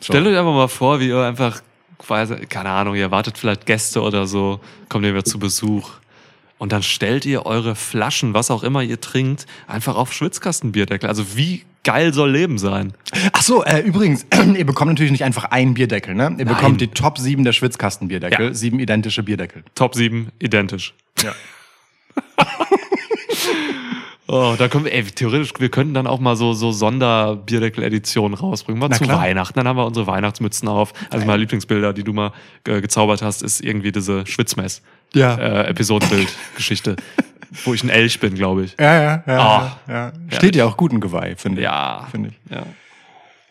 So. 0.00 0.12
Stellt 0.12 0.26
euch 0.26 0.36
einfach 0.36 0.52
mal 0.52 0.68
vor, 0.68 1.00
wie 1.00 1.08
ihr 1.08 1.22
einfach 1.22 1.60
quasi, 1.98 2.36
keine 2.46 2.70
Ahnung, 2.70 2.94
ihr 2.94 3.02
erwartet 3.02 3.38
vielleicht 3.38 3.66
Gäste 3.66 4.02
oder 4.02 4.26
so, 4.26 4.60
kommt 4.88 5.04
ihr 5.04 5.12
wieder 5.12 5.24
zu 5.24 5.38
Besuch. 5.38 5.90
Und 6.58 6.72
dann 6.72 6.82
stellt 6.82 7.26
ihr 7.26 7.44
eure 7.44 7.74
Flaschen, 7.74 8.32
was 8.32 8.50
auch 8.50 8.62
immer 8.62 8.82
ihr 8.82 9.00
trinkt, 9.00 9.46
einfach 9.66 9.94
auf 9.96 10.12
Schwitzkastenbierdeckel. 10.12 11.06
Also 11.08 11.36
wie 11.36 11.64
geil 11.84 12.14
soll 12.14 12.30
Leben 12.30 12.56
sein? 12.58 12.94
Ach 13.32 13.42
so, 13.42 13.62
äh, 13.62 13.80
übrigens, 13.80 14.26
ihr 14.56 14.64
bekommt 14.64 14.90
natürlich 14.90 15.12
nicht 15.12 15.24
einfach 15.24 15.44
einen 15.44 15.74
Bierdeckel, 15.74 16.14
ne? 16.14 16.34
Ihr 16.38 16.46
bekommt 16.46 16.80
die 16.80 16.88
Top 16.88 17.18
7 17.18 17.44
der 17.44 17.52
Schwitzkastenbierdeckel, 17.52 18.46
Ja. 18.48 18.54
sieben 18.54 18.80
identische 18.80 19.22
Bierdeckel. 19.22 19.64
Top 19.74 19.94
7, 19.94 20.28
identisch. 20.38 20.94
Ja. 21.22 21.32
Oh, 24.28 24.54
da 24.58 24.68
können 24.68 24.84
wir, 24.84 24.92
ey, 24.92 25.04
theoretisch, 25.04 25.52
wir 25.58 25.68
könnten 25.68 25.94
dann 25.94 26.06
auch 26.06 26.18
mal 26.18 26.34
so, 26.34 26.52
so 26.52 26.72
Sonderbierdeckel-Editionen 26.72 28.36
rausbringen. 28.36 28.80
Mal 28.80 28.88
Na 28.88 28.96
zu 28.96 29.04
klar. 29.04 29.20
Weihnachten, 29.20 29.54
dann 29.56 29.68
haben 29.68 29.76
wir 29.76 29.86
unsere 29.86 30.06
Weihnachtsmützen 30.08 30.68
auf. 30.68 30.92
Also 31.10 31.26
meine 31.26 31.38
Lieblingsbilder, 31.38 31.92
die 31.92 32.02
du 32.02 32.12
mal 32.12 32.32
äh, 32.66 32.80
gezaubert 32.80 33.22
hast, 33.22 33.42
ist 33.42 33.60
irgendwie 33.60 33.92
diese 33.92 34.26
Schwitzmess. 34.26 34.82
Ja. 35.14 35.36
Äh, 35.36 35.68
Episodenbild-Geschichte. 35.68 36.96
wo 37.64 37.74
ich 37.74 37.82
ein 37.82 37.88
Elch 37.88 38.20
bin, 38.20 38.34
glaube 38.34 38.64
ich. 38.64 38.74
Ja, 38.78 39.02
ja, 39.02 39.24
ja. 39.26 39.38
Ah. 39.38 39.80
ja. 39.88 40.12
Steht 40.30 40.56
ja 40.56 40.64
auch 40.64 40.76
gut 40.76 40.92
ein 40.92 41.00
Geweih, 41.00 41.36
finde 41.36 41.60
ich. 41.60 41.64
Ja. 41.64 42.06
Finde 42.10 42.30
ich. 42.30 42.52
Ja. 42.52 42.64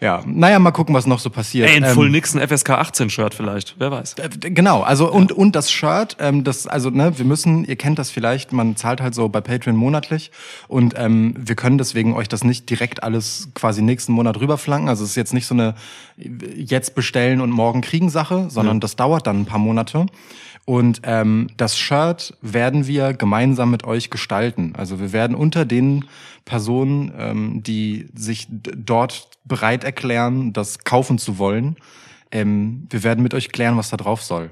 Ja. 0.01 0.21
Naja, 0.25 0.59
mal 0.59 0.71
gucken, 0.71 0.93
was 0.93 1.07
noch 1.07 1.19
so 1.19 1.29
passiert. 1.29 1.69
Ey, 1.69 1.77
ein 1.77 1.83
Ähm, 1.83 1.93
Full 1.93 2.09
Nixon 2.09 2.41
FSK 2.45 2.71
18 2.71 3.09
Shirt 3.09 3.33
vielleicht. 3.33 3.75
Wer 3.79 3.91
weiß. 3.91 4.15
Genau, 4.41 4.81
also 4.81 5.09
und 5.11 5.31
und 5.31 5.55
das 5.55 5.71
Shirt, 5.71 6.17
ähm, 6.19 6.43
das 6.43 6.67
also 6.67 6.89
ne, 6.89 7.17
wir 7.17 7.25
müssen, 7.25 7.63
ihr 7.63 7.77
kennt 7.77 7.97
das 7.97 8.11
vielleicht, 8.11 8.51
man 8.51 8.75
zahlt 8.75 8.99
halt 9.01 9.15
so 9.15 9.29
bei 9.29 9.39
Patreon 9.39 9.75
monatlich 9.77 10.31
und 10.67 10.95
ähm, 10.97 11.33
wir 11.37 11.55
können 11.55 11.77
deswegen 11.77 12.13
euch 12.13 12.27
das 12.27 12.43
nicht 12.43 12.69
direkt 12.69 13.03
alles 13.03 13.49
quasi 13.53 13.81
nächsten 13.81 14.11
Monat 14.11 14.39
rüberflanken. 14.39 14.89
Also 14.89 15.03
es 15.05 15.11
ist 15.11 15.15
jetzt 15.15 15.33
nicht 15.33 15.47
so 15.47 15.55
eine 15.55 15.75
äh, 16.17 16.29
jetzt 16.57 16.93
bestellen 16.93 17.39
und 17.39 17.51
morgen 17.51 17.79
kriegen 17.81 18.09
Sache, 18.09 18.47
sondern 18.49 18.77
Ja. 18.77 18.79
das 18.81 18.97
dauert 18.97 19.25
dann 19.27 19.41
ein 19.41 19.45
paar 19.45 19.59
Monate. 19.59 20.07
Und 20.65 21.01
ähm, 21.03 21.47
das 21.57 21.77
Shirt 21.77 22.35
werden 22.41 22.87
wir 22.87 23.13
gemeinsam 23.13 23.69
mit 23.69 23.83
euch 23.83 24.09
gestalten. 24.09 24.73
Also 24.75 24.99
wir 24.99 25.13
werden 25.13 25.35
unter 25.35 25.63
den 25.63 26.05
Personen, 26.43 27.13
ähm, 27.17 27.63
die 27.63 28.07
sich 28.15 28.47
dort 28.49 29.29
bereit 29.43 29.83
erklären, 29.83 30.53
das 30.53 30.79
kaufen 30.79 31.19
zu 31.19 31.37
wollen, 31.37 31.75
ähm, 32.31 32.87
wir 32.89 33.03
werden 33.03 33.23
mit 33.23 33.35
euch 33.35 33.51
klären, 33.51 33.77
was 33.77 33.89
da 33.89 33.97
drauf 33.97 34.23
soll. 34.23 34.49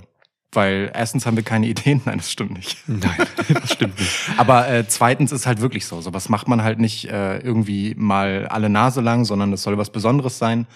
Weil 0.52 0.92
erstens 0.94 1.26
haben 1.26 1.36
wir 1.36 1.44
keine 1.44 1.68
Ideen, 1.74 2.02
nein, 2.06 2.18
das 2.18 2.32
stimmt 2.32 2.54
nicht. 2.54 2.78
Nein, 2.88 3.28
das 3.62 3.74
stimmt 3.74 4.00
nicht. 4.00 4.12
Aber 4.38 4.70
äh, 4.70 4.88
zweitens 4.88 5.32
ist 5.32 5.48
halt 5.48 5.62
wirklich 5.62 5.86
so. 5.88 6.00
Sowas 6.00 6.30
macht 6.30 6.48
man 6.48 6.64
halt 6.64 6.80
nicht 6.80 7.10
äh, 7.10 7.40
irgendwie 7.40 7.96
mal 7.98 8.48
alle 8.48 8.70
Nase 8.70 9.02
lang, 9.02 9.26
sondern 9.26 9.50
das 9.50 9.64
soll 9.64 9.80
was 9.80 9.90
Besonderes 9.90 10.38
sein. 10.38 10.68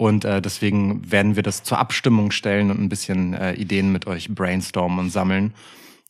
Und 0.00 0.24
äh, 0.24 0.40
deswegen 0.40 1.12
werden 1.12 1.36
wir 1.36 1.42
das 1.42 1.62
zur 1.62 1.76
Abstimmung 1.76 2.30
stellen 2.30 2.70
und 2.70 2.80
ein 2.80 2.88
bisschen 2.88 3.34
äh, 3.34 3.52
Ideen 3.52 3.92
mit 3.92 4.06
euch 4.06 4.34
brainstormen 4.34 4.98
und 4.98 5.10
sammeln 5.10 5.52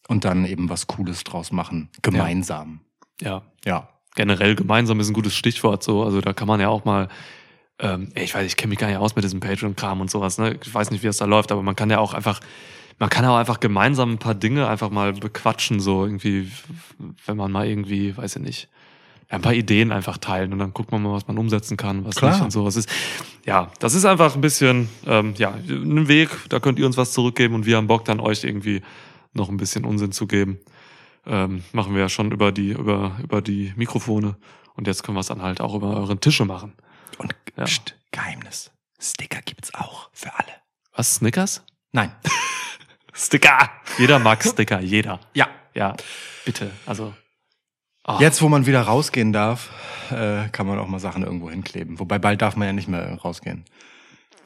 und 0.06 0.24
dann 0.24 0.44
eben 0.44 0.70
was 0.70 0.86
Cooles 0.86 1.24
draus 1.24 1.50
machen. 1.50 1.88
Gemeinsam. 2.00 2.82
Ja. 3.20 3.42
Ja. 3.64 3.88
Generell 4.14 4.54
gemeinsam 4.54 5.00
ist 5.00 5.08
ein 5.08 5.12
gutes 5.12 5.34
Stichwort 5.34 5.82
so. 5.82 6.04
Also 6.04 6.20
da 6.20 6.32
kann 6.32 6.46
man 6.46 6.60
ja 6.60 6.68
auch 6.68 6.84
mal, 6.84 7.08
ähm, 7.80 8.12
ich 8.14 8.32
weiß, 8.32 8.46
ich 8.46 8.56
kenne 8.56 8.68
mich 8.68 8.78
gar 8.78 8.86
nicht 8.86 8.98
aus 8.98 9.16
mit 9.16 9.24
diesem 9.24 9.40
Patreon-Kram 9.40 10.00
und 10.00 10.08
sowas. 10.08 10.38
Ne? 10.38 10.56
Ich 10.62 10.72
weiß 10.72 10.92
nicht, 10.92 11.02
wie 11.02 11.08
es 11.08 11.16
da 11.16 11.24
läuft, 11.24 11.50
aber 11.50 11.64
man 11.64 11.74
kann 11.74 11.90
ja 11.90 11.98
auch 11.98 12.14
einfach, 12.14 12.38
man 13.00 13.10
kann 13.10 13.24
ja 13.24 13.32
auch 13.32 13.38
einfach 13.38 13.58
gemeinsam 13.58 14.12
ein 14.12 14.18
paar 14.18 14.36
Dinge 14.36 14.68
einfach 14.68 14.90
mal 14.90 15.14
bequatschen, 15.14 15.80
so 15.80 16.04
irgendwie, 16.04 16.48
wenn 17.26 17.36
man 17.36 17.50
mal 17.50 17.66
irgendwie, 17.66 18.16
weiß 18.16 18.36
ich 18.36 18.42
nicht, 18.42 18.68
ja, 18.68 18.70
ein 19.30 19.40
paar 19.42 19.54
Ideen 19.54 19.92
einfach 19.92 20.18
teilen 20.18 20.52
und 20.52 20.58
dann 20.58 20.72
guckt 20.74 20.90
man 20.92 21.02
mal, 21.02 21.12
was 21.12 21.26
man 21.28 21.38
umsetzen 21.38 21.76
kann, 21.76 22.04
was 22.04 22.16
Klar. 22.16 22.32
nicht 22.32 22.42
und 22.42 22.50
so. 22.50 22.66
Es 22.66 22.76
ist, 22.76 22.88
ja, 23.46 23.70
das 23.78 23.94
ist 23.94 24.04
einfach 24.04 24.34
ein 24.34 24.40
bisschen, 24.40 24.88
ähm, 25.06 25.34
ja, 25.38 25.50
ein 25.52 26.08
Weg, 26.08 26.30
da 26.48 26.58
könnt 26.60 26.78
ihr 26.80 26.86
uns 26.86 26.96
was 26.96 27.12
zurückgeben 27.12 27.54
und 27.54 27.64
wir 27.64 27.76
haben 27.76 27.86
Bock 27.86 28.04
dann 28.04 28.18
euch 28.20 28.42
irgendwie 28.44 28.82
noch 29.32 29.48
ein 29.48 29.56
bisschen 29.56 29.84
Unsinn 29.84 30.10
zu 30.12 30.26
geben. 30.26 30.58
Ähm, 31.26 31.62
machen 31.72 31.94
wir 31.94 32.00
ja 32.02 32.08
schon 32.08 32.32
über 32.32 32.50
die, 32.50 32.70
über, 32.72 33.18
über 33.22 33.40
die 33.40 33.72
Mikrofone 33.76 34.36
und 34.74 34.86
jetzt 34.88 35.04
können 35.04 35.16
wir 35.16 35.20
es 35.20 35.28
dann 35.28 35.42
halt 35.42 35.60
auch 35.60 35.74
über 35.74 35.96
euren 35.96 36.20
Tische 36.20 36.44
machen. 36.44 36.72
Und 37.18 37.34
Ja. 37.56 37.64
pst, 37.64 37.94
Geheimnis. 38.10 38.72
Sticker 38.98 39.40
gibt's 39.44 39.72
auch 39.74 40.10
für 40.12 40.34
alle. 40.34 40.48
Was, 40.96 41.14
Snickers? 41.14 41.62
Nein. 41.92 42.12
Sticker! 43.12 43.70
Jeder 43.98 44.18
mag 44.18 44.42
Sticker, 44.44 44.80
jeder. 44.80 45.20
Ja. 45.34 45.48
Ja, 45.72 45.94
bitte, 46.44 46.72
also. 46.84 47.14
Ah, 48.16 48.20
Jetzt, 48.20 48.42
wo 48.42 48.48
man 48.48 48.66
wieder 48.66 48.82
rausgehen 48.82 49.32
darf, 49.32 49.70
äh, 50.10 50.48
kann 50.50 50.66
man 50.66 50.78
auch 50.78 50.88
mal 50.88 50.98
Sachen 50.98 51.22
irgendwo 51.22 51.50
hinkleben. 51.50 51.98
Wobei 51.98 52.18
bald 52.18 52.42
darf 52.42 52.56
man 52.56 52.66
ja 52.66 52.72
nicht 52.72 52.88
mehr 52.88 53.14
rausgehen. 53.18 53.64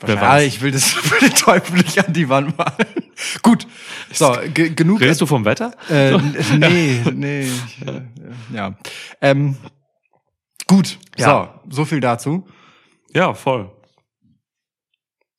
Ah, 0.06 0.40
ich 0.40 0.60
will 0.60 0.70
das 0.70 0.94
will 1.10 1.20
den 1.28 1.34
Teufel 1.34 1.76
nicht 1.78 2.04
an 2.04 2.12
die 2.12 2.28
Wand 2.28 2.56
malen. 2.58 2.74
Gut, 3.42 3.66
so, 4.12 4.36
ge 4.52 4.70
genug. 4.70 5.00
Redest 5.00 5.20
du 5.20 5.26
vom 5.26 5.44
Wetter? 5.44 5.72
Äh, 5.88 6.18
nee, 6.58 7.00
nee. 7.14 7.42
Ich, 7.42 7.86
äh, 7.86 8.02
ja. 8.52 8.74
Ähm, 9.20 9.56
gut, 10.66 10.98
Ja. 11.16 11.60
so, 11.64 11.76
so 11.76 11.84
viel 11.84 12.00
dazu. 12.00 12.46
Ja, 13.14 13.34
voll. 13.34 13.70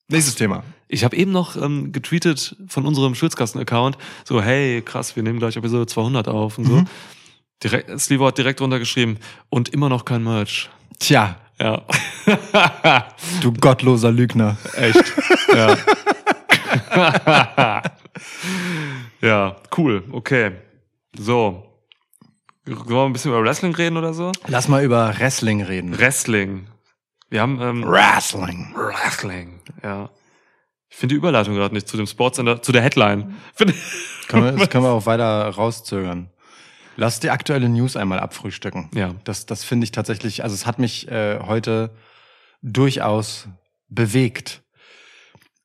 Nächstes 0.08 0.36
Thema. 0.36 0.64
Ich 0.88 1.04
habe 1.04 1.16
eben 1.18 1.32
noch 1.32 1.58
ähm, 1.62 1.92
getweetet 1.92 2.56
von 2.68 2.86
unserem 2.86 3.16
Schwitzkasten-Account, 3.16 3.98
so, 4.24 4.42
hey, 4.42 4.82
krass, 4.84 5.16
wir 5.16 5.24
nehmen 5.24 5.40
gleich 5.40 5.58
Episode 5.58 5.88
200 5.88 6.28
auf 6.28 6.58
und 6.58 6.66
so. 6.66 6.76
Mhm. 6.76 6.88
Direkt, 7.63 8.00
Slivo 8.00 8.28
hat 8.28 8.38
direkt 8.38 8.62
runtergeschrieben 8.62 9.20
und 9.50 9.70
immer 9.70 9.89
noch 9.89 10.06
kein 10.06 10.24
Merch. 10.24 10.70
Tja, 11.00 11.38
Ja, 11.60 11.84
du 13.41 13.54
gottloser 13.54 14.12
Lügner. 14.12 14.58
echt. 14.76 15.04
ja. 15.54 15.78
ja, 19.22 19.56
cool, 19.78 20.04
okay. 20.12 20.52
So. 21.18 21.62
Sollen 22.65 22.89
wir 22.89 23.06
ein 23.06 23.13
bisschen 23.13 23.32
über 23.32 23.44
Wrestling 23.44 23.76
reden 23.76 23.96
oder 23.98 24.13
so? 24.13 24.32
Lass 24.48 24.68
mal 24.68 24.84
über 24.84 25.13
Wrestling 25.18 25.62
reden. 25.62 25.98
Wrestling. 25.98 26.68
Wir 27.30 27.41
haben 27.41 27.62
ähm, 27.62 27.84
Wrestling. 27.86 28.74
Wrestling, 28.76 29.62
ja. 29.84 30.10
Ich 30.89 30.98
finde 30.98 31.13
die 31.13 31.18
Überleitung 31.18 31.56
gerade 31.56 31.74
nicht 31.74 31.88
zu 31.88 31.98
dem 31.98 32.08
Sportsender, 32.08 32.62
zu 32.62 32.72
der 32.72 32.82
Headline. 32.82 33.36
Können 34.28 34.44
wir, 34.44 34.52
das 34.58 34.70
können 34.70 34.84
wir 34.84 34.91
auch 34.91 35.06
weiter 35.06 35.50
rauszögern. 35.50 36.30
Lass 36.98 37.20
die 37.20 37.30
aktuelle 37.30 37.70
News 37.70 37.96
einmal 37.96 38.20
abfrühstücken. 38.20 38.90
Ja. 38.94 39.16
Das, 39.24 39.46
das 39.46 39.64
finde 39.64 39.86
ich 39.86 39.92
tatsächlich, 39.92 40.44
also 40.44 40.54
es 40.54 40.66
hat 40.66 40.80
mich 40.80 41.10
äh, 41.10 41.40
heute 41.40 41.92
durchaus 42.62 43.48
bewegt, 43.90 44.62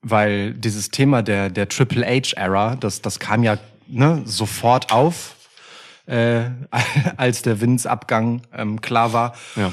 weil 0.03 0.55
dieses 0.55 0.91
Thema 0.91 1.23
der, 1.23 1.51
der 1.51 1.69
Triple 1.69 2.05
H-Ära, 2.05 2.77
das, 2.77 3.03
das 3.03 3.19
kam 3.19 3.43
ja 3.43 3.59
ne, 3.87 4.23
sofort 4.25 4.93
auf, 4.93 5.37
äh, 6.07 6.51
als 7.17 7.43
der 7.43 7.61
Vince-Abgang 7.61 8.43
ähm, 8.53 8.81
klar 8.81 9.13
war. 9.13 9.35
Ja. 9.57 9.73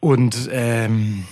Und 0.00 0.48
ähm, 0.52 1.26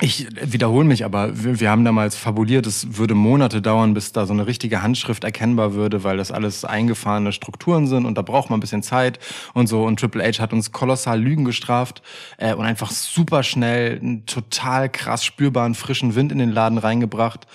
Ich 0.00 0.26
wiederhole 0.50 0.86
mich, 0.86 1.04
aber 1.04 1.44
wir, 1.44 1.60
wir 1.60 1.70
haben 1.70 1.84
damals 1.84 2.16
fabuliert, 2.16 2.66
es 2.66 2.96
würde 2.96 3.14
Monate 3.14 3.60
dauern, 3.60 3.92
bis 3.92 4.10
da 4.12 4.24
so 4.24 4.32
eine 4.32 4.46
richtige 4.46 4.82
Handschrift 4.82 5.22
erkennbar 5.22 5.74
würde, 5.74 6.02
weil 6.02 6.16
das 6.16 6.32
alles 6.32 6.64
eingefahrene 6.64 7.30
Strukturen 7.32 7.86
sind 7.86 8.06
und 8.06 8.16
da 8.16 8.22
braucht 8.22 8.48
man 8.48 8.56
ein 8.56 8.60
bisschen 8.60 8.82
Zeit 8.82 9.18
und 9.52 9.66
so. 9.66 9.84
Und 9.84 10.00
Triple 10.00 10.24
H 10.24 10.40
hat 10.40 10.54
uns 10.54 10.72
kolossal 10.72 11.20
Lügen 11.20 11.44
gestraft 11.44 12.00
äh, 12.38 12.54
und 12.54 12.64
einfach 12.64 12.90
super 12.90 13.42
schnell 13.42 13.98
einen 14.00 14.24
total 14.24 14.88
krass 14.88 15.24
spürbaren 15.26 15.74
frischen 15.74 16.14
Wind 16.14 16.32
in 16.32 16.38
den 16.38 16.50
Laden 16.50 16.78
reingebracht. 16.78 17.46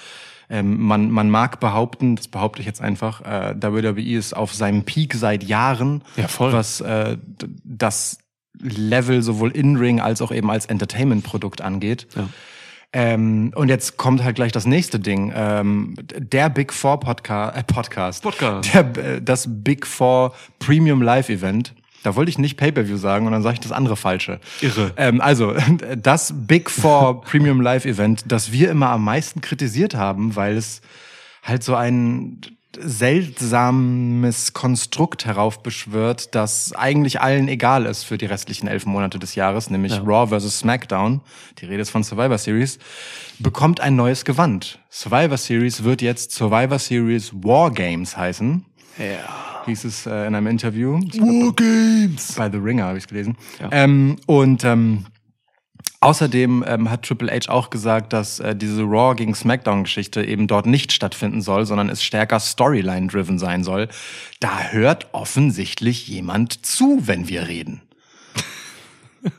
Ähm, 0.49 0.79
man, 0.79 1.09
man 1.09 1.31
mag 1.31 1.59
behaupten, 1.59 2.15
das 2.15 2.27
behaupte 2.27 2.61
ich 2.61 2.67
jetzt 2.67 2.81
einfach, 2.81 3.21
äh, 3.21 3.55
WWE 3.59 4.15
ist 4.15 4.37
auf 4.37 4.53
seinem 4.53 4.83
Peak 4.83 5.15
seit 5.15 5.43
Jahren, 5.43 6.03
Ja, 6.15 6.27
voll. 6.27 6.53
was 6.53 6.81
äh, 6.81 7.17
das 7.63 8.19
Level 8.61 9.21
sowohl 9.21 9.51
in-Ring 9.51 9.99
als 9.99 10.21
auch 10.21 10.31
eben 10.31 10.49
als 10.49 10.65
Entertainment-Produkt 10.65 11.61
angeht. 11.61 12.07
Ja. 12.15 12.27
Ähm, 12.93 13.51
und 13.55 13.67
jetzt 13.67 13.97
kommt 13.97 14.23
halt 14.23 14.37
gleich 14.37 14.51
das 14.51 14.65
nächste 14.65 14.99
Ding. 14.99 15.31
Ähm, 15.35 15.95
der 16.17 16.49
Big 16.49 16.71
Four 16.71 16.99
Podca 16.99 17.49
äh, 17.49 17.63
Podcast. 17.63 18.23
Podcast. 18.23 18.73
Der, 18.73 18.97
äh, 18.97 19.21
das 19.21 19.45
Big 19.47 19.85
Four 19.85 20.33
Premium 20.59 21.01
Live 21.01 21.29
Event. 21.29 21.73
Da 22.03 22.15
wollte 22.15 22.29
ich 22.29 22.37
nicht 22.37 22.57
Pay-Per-View 22.57 22.95
sagen 22.95 23.25
und 23.25 23.33
dann 23.33 23.43
sage 23.43 23.55
ich 23.55 23.59
das 23.59 23.73
andere 23.73 23.97
falsche. 23.97 24.39
Irre. 24.61 24.93
Ähm, 24.95 25.19
also, 25.19 25.53
das 25.97 26.33
Big 26.35 26.69
Four 26.69 27.21
Premium 27.21 27.59
Live 27.59 27.85
Event, 27.85 28.23
das 28.27 28.51
wir 28.51 28.71
immer 28.71 28.89
am 28.89 29.03
meisten 29.03 29.41
kritisiert 29.41 29.93
haben, 29.93 30.35
weil 30.35 30.55
es 30.55 30.81
halt 31.43 31.63
so 31.63 31.75
ein 31.75 32.39
seltsames 32.79 34.53
Konstrukt 34.53 35.25
heraufbeschwört, 35.25 36.35
das 36.35 36.73
eigentlich 36.73 37.21
allen 37.21 37.47
egal 37.47 37.85
ist 37.85 38.03
für 38.03 38.17
die 38.17 38.25
restlichen 38.25 38.67
elf 38.67 38.85
Monate 38.85 39.19
des 39.19 39.35
Jahres, 39.35 39.69
nämlich 39.69 39.93
Ja. 39.93 40.01
Raw 40.03 40.39
vs. 40.39 40.59
SmackDown, 40.59 41.21
die 41.59 41.65
Rede 41.65 41.81
ist 41.81 41.89
von 41.89 42.03
Survivor 42.03 42.37
Series, 42.37 42.79
bekommt 43.39 43.79
ein 43.79 43.95
neues 43.95 44.25
Gewand. 44.25 44.79
Survivor 44.89 45.37
Series 45.37 45.83
wird 45.83 46.01
jetzt 46.01 46.31
Survivor 46.31 46.79
Series 46.79 47.31
War 47.33 47.71
Games 47.71 48.15
heißen. 48.17 48.65
Ja. 48.97 49.63
Hieß 49.65 49.83
es 49.83 50.05
äh, 50.05 50.27
in 50.27 50.35
einem 50.35 50.47
Interview. 50.47 50.93
War 50.93 51.53
Games! 51.53 52.33
Bei 52.37 52.49
The 52.49 52.57
Ringer 52.57 52.85
habe 52.85 52.97
ich 52.97 53.03
es 53.03 53.07
gelesen. 53.07 53.35
Ähm, 53.71 54.15
und 54.25 54.63
ähm, 54.63 55.05
Außerdem 55.99 56.63
ähm, 56.67 56.91
hat 56.91 57.03
Triple 57.03 57.31
H 57.31 57.51
auch 57.51 57.71
gesagt, 57.71 58.13
dass 58.13 58.39
äh, 58.39 58.55
diese 58.55 58.83
Raw 58.83 59.15
gegen 59.15 59.33
SmackDown-Geschichte 59.33 60.23
eben 60.23 60.47
dort 60.47 60.67
nicht 60.67 60.91
stattfinden 60.91 61.41
soll, 61.41 61.65
sondern 61.65 61.89
es 61.89 62.03
stärker 62.03 62.39
Storyline-driven 62.39 63.39
sein 63.39 63.63
soll. 63.63 63.87
Da 64.39 64.69
hört 64.69 65.07
offensichtlich 65.13 66.07
jemand 66.07 66.63
zu, 66.65 67.01
wenn 67.07 67.27
wir 67.27 67.47
reden. 67.47 67.81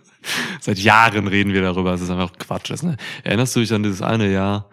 Seit 0.61 0.79
Jahren 0.79 1.29
reden 1.29 1.53
wir 1.53 1.63
darüber, 1.63 1.93
es 1.93 2.01
ist 2.01 2.11
einfach 2.11 2.33
Quatsch. 2.39 2.83
Ne? 2.83 2.97
Erinnerst 3.23 3.55
du 3.55 3.61
dich 3.61 3.73
an 3.73 3.85
dieses 3.85 4.03
eine 4.03 4.29
Jahr? 4.29 4.69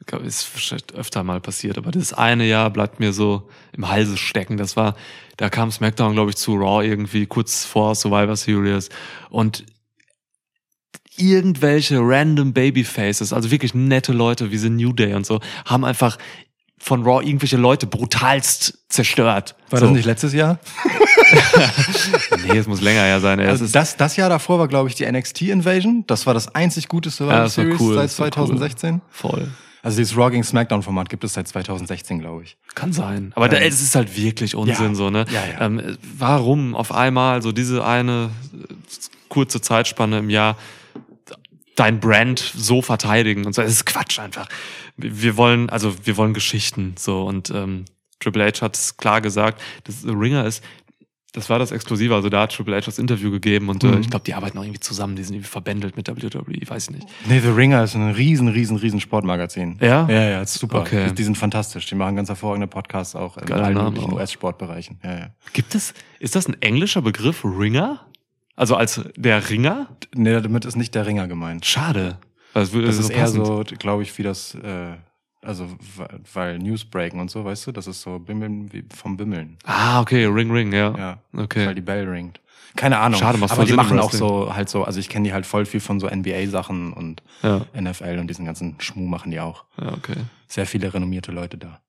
Ich 0.00 0.06
glaub, 0.06 0.24
Ist 0.24 0.44
vielleicht 0.44 0.94
öfter 0.94 1.22
mal 1.22 1.40
passiert, 1.40 1.78
aber 1.78 1.92
dieses 1.92 2.12
eine 2.12 2.44
Jahr 2.44 2.68
bleibt 2.70 3.00
mir 3.00 3.14
so 3.14 3.48
im 3.72 3.88
Halse 3.88 4.18
stecken. 4.18 4.58
Das 4.58 4.76
war, 4.76 4.96
da 5.38 5.48
kam 5.48 5.70
SmackDown, 5.70 6.12
glaube 6.12 6.30
ich, 6.30 6.36
zu 6.36 6.56
Raw 6.56 6.84
irgendwie 6.84 7.24
kurz 7.24 7.64
vor 7.64 7.94
Survivor 7.94 8.36
Series 8.36 8.90
und 9.30 9.64
irgendwelche 11.16 11.98
random 12.00 12.52
Babyfaces, 12.52 13.32
also 13.32 13.50
wirklich 13.50 13.74
nette 13.74 14.12
Leute 14.12 14.50
wie 14.50 14.58
The 14.58 14.70
New 14.70 14.92
Day 14.92 15.14
und 15.14 15.26
so, 15.26 15.40
haben 15.64 15.84
einfach 15.84 16.18
von 16.78 17.04
Raw 17.04 17.24
irgendwelche 17.24 17.56
Leute 17.56 17.86
brutalst 17.86 18.78
zerstört. 18.88 19.54
War 19.70 19.78
so. 19.78 19.86
das 19.86 19.94
nicht 19.94 20.04
letztes 20.04 20.32
Jahr? 20.32 20.58
Nee, 22.46 22.58
es 22.58 22.66
muss 22.66 22.80
länger 22.80 23.02
her 23.02 23.20
sein. 23.20 23.40
Also 23.40 23.66
das, 23.66 23.96
das 23.96 24.16
Jahr 24.16 24.28
davor 24.28 24.58
war, 24.58 24.68
glaube 24.68 24.88
ich, 24.88 24.94
die 24.94 25.10
NXT 25.10 25.42
Invasion. 25.42 26.04
Das 26.06 26.26
war 26.26 26.34
das 26.34 26.54
einzig 26.54 26.88
gute 26.88 27.08
Survivor 27.10 27.38
Ja, 27.38 27.48
Series 27.48 27.80
cool, 27.80 27.94
seit 27.94 28.04
das 28.04 28.18
war 28.18 28.26
cool. 28.26 28.32
2016. 28.32 29.00
voll. 29.10 29.48
Also 29.82 29.96
dieses 29.96 30.16
Raw 30.16 30.30
gegen 30.30 30.44
SmackDown-Format 30.44 31.08
gibt 31.08 31.24
es 31.24 31.34
seit 31.34 31.48
2016, 31.48 32.20
glaube 32.20 32.44
ich. 32.44 32.56
Kann 32.74 32.92
sein. 32.92 33.32
Aber 33.34 33.50
Ähm, 33.50 33.62
es 33.66 33.80
ist 33.80 33.94
halt 33.96 34.16
wirklich 34.16 34.54
Unsinn, 34.54 34.90
ja. 34.90 34.94
so, 34.94 35.10
ne? 35.10 35.24
Ja, 35.30 35.40
ja. 35.58 35.66
Ähm, 35.66 35.96
warum 36.18 36.74
auf 36.76 36.92
einmal 36.92 37.42
so 37.42 37.50
diese 37.50 37.84
eine 37.84 38.30
kurze 39.28 39.60
Zeitspanne 39.60 40.18
im 40.18 40.30
Jahr 40.30 40.56
dein 41.76 42.00
Brand 42.00 42.38
so 42.38 42.82
verteidigen 42.82 43.46
und 43.46 43.54
so? 43.54 43.62
Es 43.62 43.72
ist 43.72 43.86
Quatsch 43.86 44.18
einfach. 44.18 44.48
Wir 44.96 45.36
wollen, 45.36 45.70
also 45.70 45.94
wir 46.04 46.16
wollen 46.16 46.34
Geschichten, 46.34 46.94
so, 46.98 47.22
und 47.24 47.50
ähm, 47.50 47.84
Triple 48.20 48.44
H 48.46 48.60
hat 48.60 48.76
es 48.76 48.96
klar 48.96 49.20
gesagt, 49.20 49.60
dass 49.84 50.02
The 50.02 50.10
Ringer 50.10 50.44
ist, 50.46 50.62
das 51.34 51.48
war 51.48 51.58
das 51.58 51.72
Exklusive, 51.72 52.14
also 52.14 52.28
da 52.28 52.42
hat 52.42 52.54
Triple 52.54 52.76
H 52.76 52.82
das 52.84 52.98
Interview 52.98 53.30
gegeben 53.30 53.70
und 53.70 53.82
äh, 53.82 53.86
Mhm. 53.86 54.00
ich 54.02 54.10
glaube, 54.10 54.24
die 54.26 54.34
arbeiten 54.34 54.58
auch 54.58 54.62
irgendwie 54.64 54.80
zusammen, 54.80 55.16
die 55.16 55.24
sind 55.24 55.34
irgendwie 55.34 55.48
verbändelt 55.48 55.96
mit 55.96 56.06
WWE, 56.06 56.60
weiß 56.68 56.90
ich 56.90 56.96
nicht. 56.96 57.08
Nee, 57.26 57.40
The 57.40 57.48
Ringer 57.48 57.82
ist 57.84 57.94
ein 57.94 58.10
riesen, 58.10 58.48
riesen, 58.48 58.76
riesen 58.76 59.00
Sportmagazin. 59.00 59.78
Ja? 59.80 60.06
Ja, 60.10 60.22
ja, 60.28 60.42
ist 60.42 60.52
super. 60.54 60.80
Okay. 60.82 61.10
Die 61.12 61.24
sind 61.24 61.38
fantastisch. 61.38 61.86
Die 61.86 61.94
machen 61.94 62.16
ganz 62.16 62.28
hervorragende 62.28 62.66
Podcasts 62.66 63.16
auch 63.16 63.38
in 63.38 63.46
Geiler 63.46 63.64
allen 63.64 63.74
Name 63.74 63.90
möglichen. 63.92 64.12
US-Sportbereichen. 64.12 65.00
Ja, 65.02 65.18
ja. 65.18 65.26
Gibt 65.54 65.74
es, 65.74 65.94
ist 66.20 66.36
das 66.36 66.46
ein 66.48 66.60
englischer 66.60 67.00
Begriff, 67.00 67.42
Ringer? 67.44 68.06
Also 68.56 68.76
als 68.76 69.00
der 69.16 69.48
Ringer? 69.50 69.88
Nee, 70.14 70.40
damit 70.40 70.64
ist 70.64 70.76
nicht 70.76 70.94
der 70.94 71.06
Ringer 71.06 71.26
gemeint. 71.28 71.64
Schade. 71.66 72.18
Das 72.54 72.70
so 72.70 72.80
ist 72.80 73.08
eher 73.10 73.28
so, 73.28 73.64
glaube 73.78 74.02
ich, 74.02 74.16
wie 74.18 74.22
das, 74.22 74.54
äh, 74.56 74.96
also 75.40 75.66
weil- 76.34 76.58
Newsbreaken 76.58 77.18
und 77.18 77.30
so, 77.30 77.44
weißt 77.44 77.66
du, 77.68 77.72
das 77.72 77.86
ist 77.86 78.02
so 78.02 78.18
Bimmeln 78.18 78.72
wie 78.72 78.84
vom 78.94 79.16
Bimmeln. 79.16 79.56
Ah, 79.64 80.00
okay, 80.00 80.26
Ring 80.26 80.50
Ring, 80.50 80.72
ja. 80.72 80.94
Ja, 80.96 81.18
Okay. 81.42 81.66
weil 81.66 81.74
die 81.74 81.80
Bell 81.80 82.06
ringt. 82.08 82.40
Keine 82.76 82.98
Ahnung. 82.98 83.18
Schade, 83.20 83.38
macht 83.38 83.52
aber 83.52 83.62
die 83.62 83.68
Sinn 83.68 83.76
machen 83.76 83.98
auch 83.98 84.12
so 84.12 84.54
halt 84.54 84.68
so, 84.68 84.84
also 84.84 84.98
ich 85.00 85.08
kenne 85.10 85.26
die 85.28 85.32
halt 85.34 85.44
voll 85.46 85.66
viel 85.66 85.80
von 85.80 85.98
so 86.00 86.08
NBA-Sachen 86.08 86.92
und 86.92 87.22
Ja, 87.42 87.66
NFL 87.78 88.18
und 88.18 88.28
diesen 88.28 88.44
ganzen 88.46 88.76
Schmuh 88.80 89.06
machen 89.06 89.30
die 89.30 89.40
auch. 89.40 89.64
ja, 89.80 89.92
okay. 89.92 90.16
Sehr 90.46 90.66
viele 90.66 90.92
renommierte 90.92 91.32
Leute 91.32 91.56
da. 91.58 91.80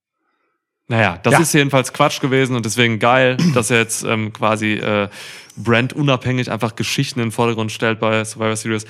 Naja, 0.94 1.18
das 1.24 1.34
Ja. 1.34 1.40
ist 1.40 1.54
jedenfalls 1.54 1.92
Quatsch 1.92 2.22
gewesen 2.22 2.56
und 2.56 2.66
deswegen 2.68 3.00
geil, 3.00 3.36
dass 3.56 3.72
er 3.72 3.80
jetzt 3.80 4.04
ähm, 4.04 4.32
quasi 4.32 4.74
äh, 4.74 5.08
brandunabhängig 5.58 6.52
einfach 6.52 6.76
Geschichten 6.76 7.20
in 7.20 7.28
den 7.28 7.32
Vordergrund 7.32 7.72
stellt 7.72 8.00
bei 8.00 8.24
Survivor 8.24 8.56
Series. 8.56 8.86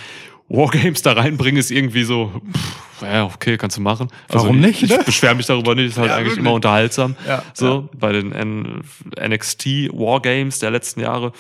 Wargames 0.50 1.02
da 1.02 1.14
reinbringen 1.14 1.58
ist 1.58 1.72
irgendwie 1.72 2.04
so, 2.04 2.42
pff, 2.54 3.02
ja, 3.04 3.24
okay, 3.24 3.56
kannst 3.58 3.78
du 3.78 3.82
machen. 3.82 4.10
Warum 4.28 4.58
ich, 4.58 4.66
nicht, 4.66 4.84
Ich 4.84 4.90
ne? 4.90 5.00
beschwere 5.06 5.34
mich 5.36 5.46
darüber 5.46 5.76
nicht, 5.76 5.88
ist 5.92 5.98
halt 5.98 6.10
Ja, 6.10 6.16
eigentlich 6.18 6.32
wirklich. 6.32 6.40
immer 6.46 6.54
unterhaltsam. 6.54 7.16
Ja, 7.26 7.42
so, 7.54 7.88
bei 7.98 8.12
den 8.12 8.34
N 8.34 8.82
NXT 9.18 9.66
Wargames 9.94 10.60
der 10.60 10.72
letzten 10.72 11.00
Jahre 11.00 11.32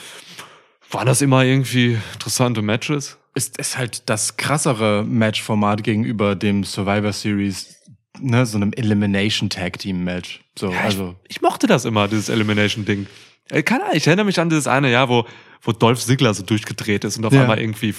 waren 0.91 1.05
das 1.07 1.21
immer 1.21 1.43
irgendwie 1.43 1.97
interessante 2.13 2.61
Matches. 2.61 3.17
ist, 3.35 3.57
ist 3.57 3.77
halt 3.77 4.03
das 4.09 4.37
krassere 4.37 5.03
Matchformat 5.03 5.83
gegenüber 5.83 6.35
dem 6.35 6.63
Survivor 6.63 7.11
Series, 7.11 7.72
ne, 8.19 8.45
so 8.45 8.57
einem 8.57 8.73
Elimination 8.73 9.49
Tag 9.49 9.79
Team 9.79 10.03
Match. 10.03 10.41
So, 10.57 10.71
Ja, 10.71 10.81
also. 10.81 11.15
ich, 11.27 11.37
ich 11.37 11.41
mochte 11.41 11.67
das 11.67 11.85
immer, 11.85 12.07
dieses 12.07 12.29
Elimination-Ding. 12.29 13.07
Äh, 13.49 13.63
Keine 13.63 13.83
Ahnung, 13.83 13.95
ich 13.97 14.07
erinnere 14.07 14.25
mich 14.25 14.39
an 14.39 14.49
dieses 14.49 14.67
eine 14.67 14.91
Jahr, 14.91 15.09
wo, 15.09 15.25
wo 15.61 15.71
Dolph 15.71 15.99
Ziggler 16.03 16.33
so 16.33 16.43
durchgedreht 16.43 17.03
ist 17.03 17.17
und 17.17 17.25
auf 17.25 17.33
Ja. 17.33 17.41
einmal 17.41 17.59
irgendwie 17.59 17.93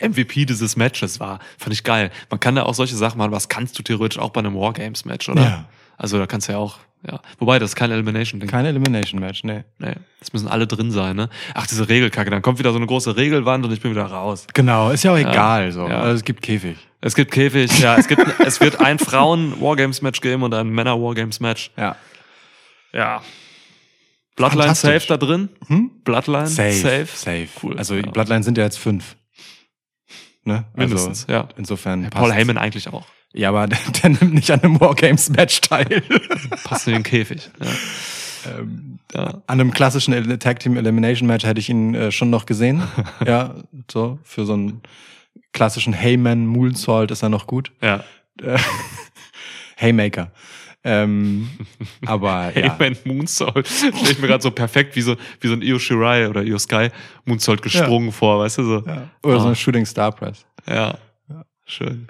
MVP 0.00 0.44
dieses 0.46 0.76
Matches 0.76 1.18
war. 1.20 1.40
Fand 1.58 1.72
ich 1.72 1.82
geil. 1.84 2.10
Man 2.30 2.38
kann 2.38 2.54
da 2.54 2.62
auch 2.64 2.74
solche 2.74 2.94
Sachen 2.96 3.18
machen, 3.18 3.32
was 3.32 3.48
kannst 3.48 3.78
du 3.78 3.82
theoretisch 3.82 4.18
auch 4.18 4.30
bei 4.30 4.40
einem 4.40 4.54
Wargames-Match, 4.54 5.28
oder? 5.28 5.42
Ja. 5.42 5.64
Also 5.96 6.18
da 6.18 6.26
kannst 6.26 6.48
du 6.48 6.52
ja 6.52 6.58
auch, 6.58 6.78
ja. 7.06 7.20
Wobei, 7.38 7.58
das 7.58 7.70
ist 7.70 7.76
kein 7.76 7.90
Elimination-Ding. 7.90 8.48
Kein 8.48 8.64
Elimination 8.66 9.20
Match, 9.20 9.42
nee. 9.44 9.64
Nee, 9.78 9.94
das 10.20 10.32
müssen 10.32 10.48
alle 10.48 10.66
drin 10.66 10.90
sein, 10.92 11.16
ne? 11.16 11.28
Ach, 11.54 11.66
diese 11.66 11.88
Regelkacke, 11.88 12.30
dann 12.30 12.40
kommt 12.42 12.58
wieder 12.58 12.70
so 12.70 12.76
eine 12.78 12.86
große 12.86 13.16
Regelwand 13.16 13.64
und 13.64 13.72
ich 13.72 13.80
bin 13.80 13.90
wieder 13.90 14.04
raus. 14.06 14.46
Genau, 14.54 14.90
ist 14.90 15.02
ja 15.04 15.12
auch 15.12 15.18
egal, 15.18 15.72
so. 15.72 15.88
Ja. 15.88 16.00
Also, 16.00 16.16
es 16.16 16.24
gibt 16.24 16.40
Käfig. 16.42 16.76
Es 17.02 17.14
gibt 17.14 17.30
Käfig, 17.30 17.78
ja, 17.80 17.96
es 17.96 18.08
gibt, 18.08 18.22
es 18.40 18.60
wird 18.60 18.80
ein 18.80 18.98
Frauen-Wargames-Match 18.98 20.20
geben 20.20 20.42
und 20.42 20.52
ein 20.52 20.68
Männer-Wargames-Match. 20.68 21.70
Ja. 21.76 21.96
Ja. 22.92 23.22
Bloodline 24.36 24.74
safe 24.74 25.06
da 25.08 25.16
drin? 25.16 25.48
Hm? 25.66 25.90
Bloodline 26.04 26.46
Safe. 26.46 26.72
safe? 26.72 27.06
Safe. 27.14 27.48
Cool. 27.62 27.78
Also, 27.78 27.94
Ja. 27.94 28.02
Bloodline 28.10 28.42
sind 28.42 28.58
ja 28.58 28.64
jetzt 28.64 28.78
fünf. 28.78 29.16
Ne? 30.44 30.64
Mindestens, 30.74 31.26
also, 31.28 31.32
ja. 31.32 31.48
Insofern. 31.56 32.02
Paul 32.10 32.10
passt's. 32.28 32.36
Heyman 32.36 32.58
eigentlich 32.58 32.88
auch. 32.88 33.06
Ja, 33.32 33.50
aber 33.50 33.66
der, 33.68 33.78
der 34.02 34.10
nimmt 34.10 34.34
nicht 34.34 34.50
an 34.50 34.60
einem 34.60 34.80
Wargames 34.80 35.30
Match 35.30 35.60
teil. 35.60 36.02
Passt 36.64 36.86
in 36.86 36.94
den 36.94 37.02
Käfig. 37.02 37.50
Ja. 37.62 38.50
ähm, 38.58 38.98
Ja. 39.14 39.42
An 39.46 39.60
einem 39.60 39.72
klassischen 39.72 40.38
Tag 40.38 40.60
Team 40.60 40.76
Elimination 40.76 41.26
Match 41.26 41.44
hätte 41.44 41.60
ich 41.60 41.68
ihn 41.68 41.94
äh, 41.94 42.10
schon 42.12 42.30
noch 42.30 42.46
gesehen. 42.46 42.82
ja, 43.26 43.54
so 43.90 44.18
für 44.24 44.44
so 44.46 44.52
einen 44.54 44.82
klassischen 45.52 45.92
Heyman 45.92 46.46
Moonsault 46.46 47.10
ist 47.10 47.22
er 47.22 47.28
noch 47.28 47.46
gut. 47.46 47.72
ja. 47.82 48.04
Äh, 48.42 48.58
Haymaker. 49.76 50.30
Ähm, 50.82 51.50
aber 52.06 52.52
ja. 52.56 52.76
Heyman 52.78 52.96
Moonsault. 53.04 53.66
Stell 53.68 53.92
ich 54.10 54.18
mir 54.18 54.28
gerade 54.28 54.42
so 54.42 54.50
perfekt 54.50 54.96
wie 54.96 55.02
so, 55.02 55.16
wie 55.40 55.48
so 55.48 55.54
ein 55.54 55.62
Io 55.62 55.78
Shirai 55.78 56.28
oder 56.28 56.42
Io 56.42 56.58
Sky 56.58 56.88
Moonsault 57.24 57.60
gesprungen 57.62 58.12
vor, 58.12 58.38
weißt 58.40 58.58
du 58.58 58.64
so. 58.64 58.82
ja. 58.86 59.08
Oder 59.22 59.38
so 59.40 59.44
Ah. 59.44 59.46
eine 59.48 59.56
Shooting 59.56 59.84
Star 59.86 60.12
Press. 60.12 60.44
Ja. 60.66 60.96
Schön. 61.66 62.08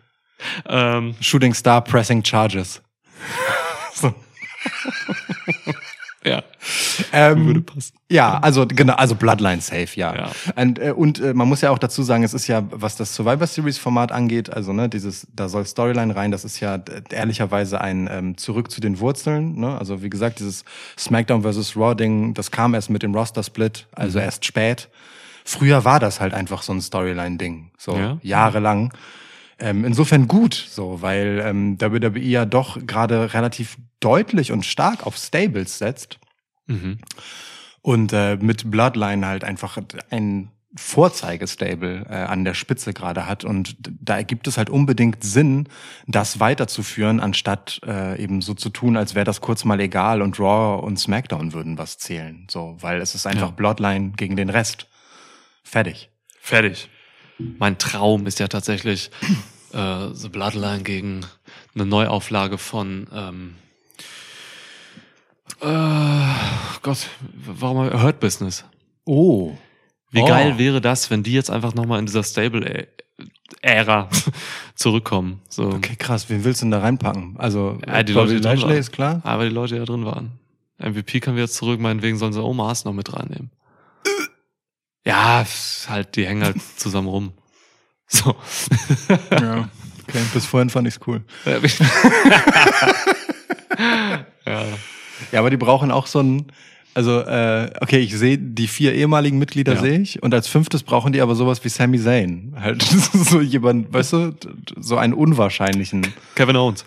Ähm, 0.66 1.14
Shooting 1.20 1.52
Star 1.54 1.82
Pressing 1.82 2.22
Charges. 2.24 2.80
so. 3.94 4.14
Ja. 6.24 6.42
Ähm, 7.12 7.46
Würde 7.46 7.60
passen. 7.62 7.94
Ja, 8.10 8.38
also 8.38 8.66
genau, 8.66 8.94
also 8.94 9.14
Bloodline 9.14 9.60
safe, 9.60 9.88
ja. 9.94 10.14
Ja. 10.14 10.30
Und, 10.56 10.78
äh, 10.78 10.92
und 10.92 11.18
äh, 11.20 11.32
man 11.32 11.48
muss 11.48 11.60
ja 11.62 11.70
auch 11.70 11.78
dazu 11.78 12.02
sagen, 12.02 12.24
es 12.24 12.34
ist 12.34 12.46
ja, 12.46 12.62
was 12.70 12.96
das 12.96 13.14
Survivor 13.14 13.46
Series 13.46 13.78
Format 13.78 14.12
angeht, 14.12 14.52
also 14.52 14.72
ne, 14.72 14.88
dieses, 14.88 15.26
da 15.34 15.48
soll 15.48 15.64
Storyline 15.64 16.14
rein, 16.14 16.30
das 16.30 16.44
ist 16.44 16.60
ja 16.60 16.74
äh, 16.76 16.80
ehrlicherweise 17.10 17.80
ein 17.80 18.08
ähm, 18.10 18.36
zurück 18.36 18.70
zu 18.70 18.80
den 18.80 19.00
Wurzeln. 19.00 19.56
Ne? 19.60 19.78
Also 19.78 20.02
wie 20.02 20.10
gesagt, 20.10 20.40
dieses 20.40 20.64
SmackDown 20.98 21.42
vs. 21.42 21.76
Raw 21.76 21.94
Ding, 21.94 22.34
das 22.34 22.50
kam 22.50 22.74
erst 22.74 22.90
mit 22.90 23.02
dem 23.02 23.14
Roster 23.14 23.42
Split, 23.42 23.86
also 23.92 24.18
Mhm. 24.18 24.24
erst 24.24 24.44
spät. 24.44 24.88
Früher 25.44 25.84
war 25.84 26.00
das 26.00 26.20
halt 26.20 26.34
einfach 26.34 26.62
so 26.62 26.72
ein 26.72 26.80
Storyline-Ding, 26.82 27.70
so 27.78 27.96
Ja. 27.96 28.18
jahrelang. 28.22 28.92
Ähm, 29.60 29.84
insofern 29.84 30.26
gut, 30.26 30.54
so, 30.54 31.02
weil 31.02 31.42
ähm, 31.44 31.80
WWE 31.80 32.18
ja 32.20 32.46
doch 32.46 32.78
gerade 32.86 33.34
relativ 33.34 33.76
deutlich 34.00 34.52
und 34.52 34.64
stark 34.64 35.06
auf 35.06 35.16
Stables 35.16 35.78
setzt 35.78 36.18
Mhm. 36.66 36.98
und 37.82 38.12
äh, 38.12 38.36
mit 38.36 38.70
Bloodline 38.70 39.26
halt 39.26 39.44
einfach 39.44 39.76
ein 40.10 40.50
Vorzeigestable 40.76 42.06
äh, 42.08 42.14
an 42.14 42.44
der 42.44 42.54
Spitze 42.54 42.92
gerade 42.94 43.26
hat 43.26 43.44
und 43.44 43.76
da 43.80 44.16
ergibt 44.16 44.46
es 44.46 44.56
halt 44.56 44.70
unbedingt 44.70 45.24
Sinn, 45.24 45.68
das 46.06 46.38
weiterzuführen, 46.38 47.18
anstatt 47.18 47.80
äh, 47.84 48.22
eben 48.22 48.40
so 48.40 48.54
zu 48.54 48.70
tun, 48.70 48.96
als 48.96 49.14
wäre 49.16 49.24
das 49.24 49.40
kurz 49.40 49.64
mal 49.64 49.80
egal 49.80 50.22
und 50.22 50.38
Raw 50.38 50.80
und 50.86 50.96
SmackDown 50.98 51.52
würden 51.52 51.76
was 51.76 51.98
zählen, 51.98 52.46
so, 52.48 52.76
weil 52.80 53.00
es 53.00 53.14
ist 53.16 53.26
einfach 53.26 53.48
Ja. 53.48 53.54
Bloodline 53.54 54.12
gegen 54.16 54.36
den 54.36 54.48
Rest. 54.48 54.86
Fertig. 55.64 56.08
Fertig. 56.40 56.88
Mein 57.58 57.78
Traum 57.78 58.26
ist 58.26 58.38
ja 58.38 58.46
tatsächlich 58.48 59.10
äh, 59.72 60.12
The 60.14 60.28
Bloodline 60.28 60.82
gegen 60.82 61.20
eine 61.74 61.86
Neuauflage 61.86 62.58
von 62.58 63.06
ähm, 63.12 63.54
äh, 65.60 66.34
Gott, 66.82 67.08
warum 67.46 67.90
Hurt 68.02 68.20
Business? 68.20 68.64
Oh. 69.04 69.52
Wie 70.10 70.22
Oh. 70.22 70.26
geil 70.26 70.58
wäre 70.58 70.80
das, 70.80 71.10
wenn 71.10 71.22
die 71.22 71.32
jetzt 71.32 71.50
einfach 71.50 71.74
nochmal 71.74 71.98
in 72.00 72.06
dieser 72.06 72.22
Stable-Ära 72.24 74.08
zurückkommen? 74.74 75.40
So. 75.48 75.64
Okay, 75.68 75.96
krass. 75.96 76.28
Wen 76.30 76.44
willst 76.44 76.62
du 76.62 76.64
denn 76.66 76.70
da 76.72 76.80
reinpacken? 76.80 77.36
Also, 77.38 77.78
Ja, 77.86 78.02
die 78.02 78.12
Leute, 78.12 78.34
die 78.34 78.40
drin 78.40 78.62
waren. 78.62 78.70
ist 78.76 78.92
klar. 78.92 79.20
Aber 79.24 79.44
die 79.44 79.54
Leute, 79.54 79.74
die 79.74 79.80
da 79.80 79.84
drin 79.86 80.04
waren. 80.04 80.32
MVP 80.78 81.20
können 81.20 81.36
wir 81.36 81.44
jetzt 81.44 81.54
zurück, 81.56 81.78
meinetwegen 81.78 82.16
sollen 82.16 82.32
sie 82.32 82.42
Omas 82.42 82.84
noch 82.86 82.94
mit 82.94 83.12
reinnehmen. 83.12 83.50
Ja, 85.04 85.42
ist 85.42 85.86
halt, 85.88 86.16
die 86.16 86.26
hängen 86.26 86.42
halt 86.44 86.56
zusammen 86.76 87.08
rum. 87.08 87.32
So. 88.10 88.34
Ja. 89.30 89.68
Okay, 90.08 90.18
bis 90.34 90.44
vorhin 90.44 90.68
fand 90.70 90.88
ich's 90.88 90.98
cool. 91.06 91.22
ja. 94.46 94.64
Ja, 95.32 95.40
aber 95.40 95.50
die 95.50 95.58
brauchen 95.58 95.90
auch 95.90 96.06
so 96.06 96.20
ein, 96.20 96.46
also 96.94 97.20
äh, 97.20 97.70
okay, 97.82 97.98
ich 97.98 98.16
sehe 98.16 98.38
die 98.38 98.66
vier 98.66 98.94
ehemaligen 98.94 99.38
Mitglieder 99.38 99.74
Ja. 99.74 99.80
sehe 99.80 100.00
ich 100.00 100.22
und 100.22 100.32
als 100.32 100.48
fünftes 100.48 100.82
brauchen 100.82 101.12
die 101.12 101.20
aber 101.20 101.34
sowas 101.34 101.62
wie 101.62 101.68
Sami 101.68 102.00
Zayn, 102.00 102.54
halt 102.58 102.82
so 103.12 103.40
jemand, 103.42 103.92
weißt 103.92 104.12
du, 104.14 104.34
so 104.80 104.96
einen 104.96 105.12
unwahrscheinlichen. 105.12 106.06
Kevin 106.34 106.56
Owens. 106.56 106.86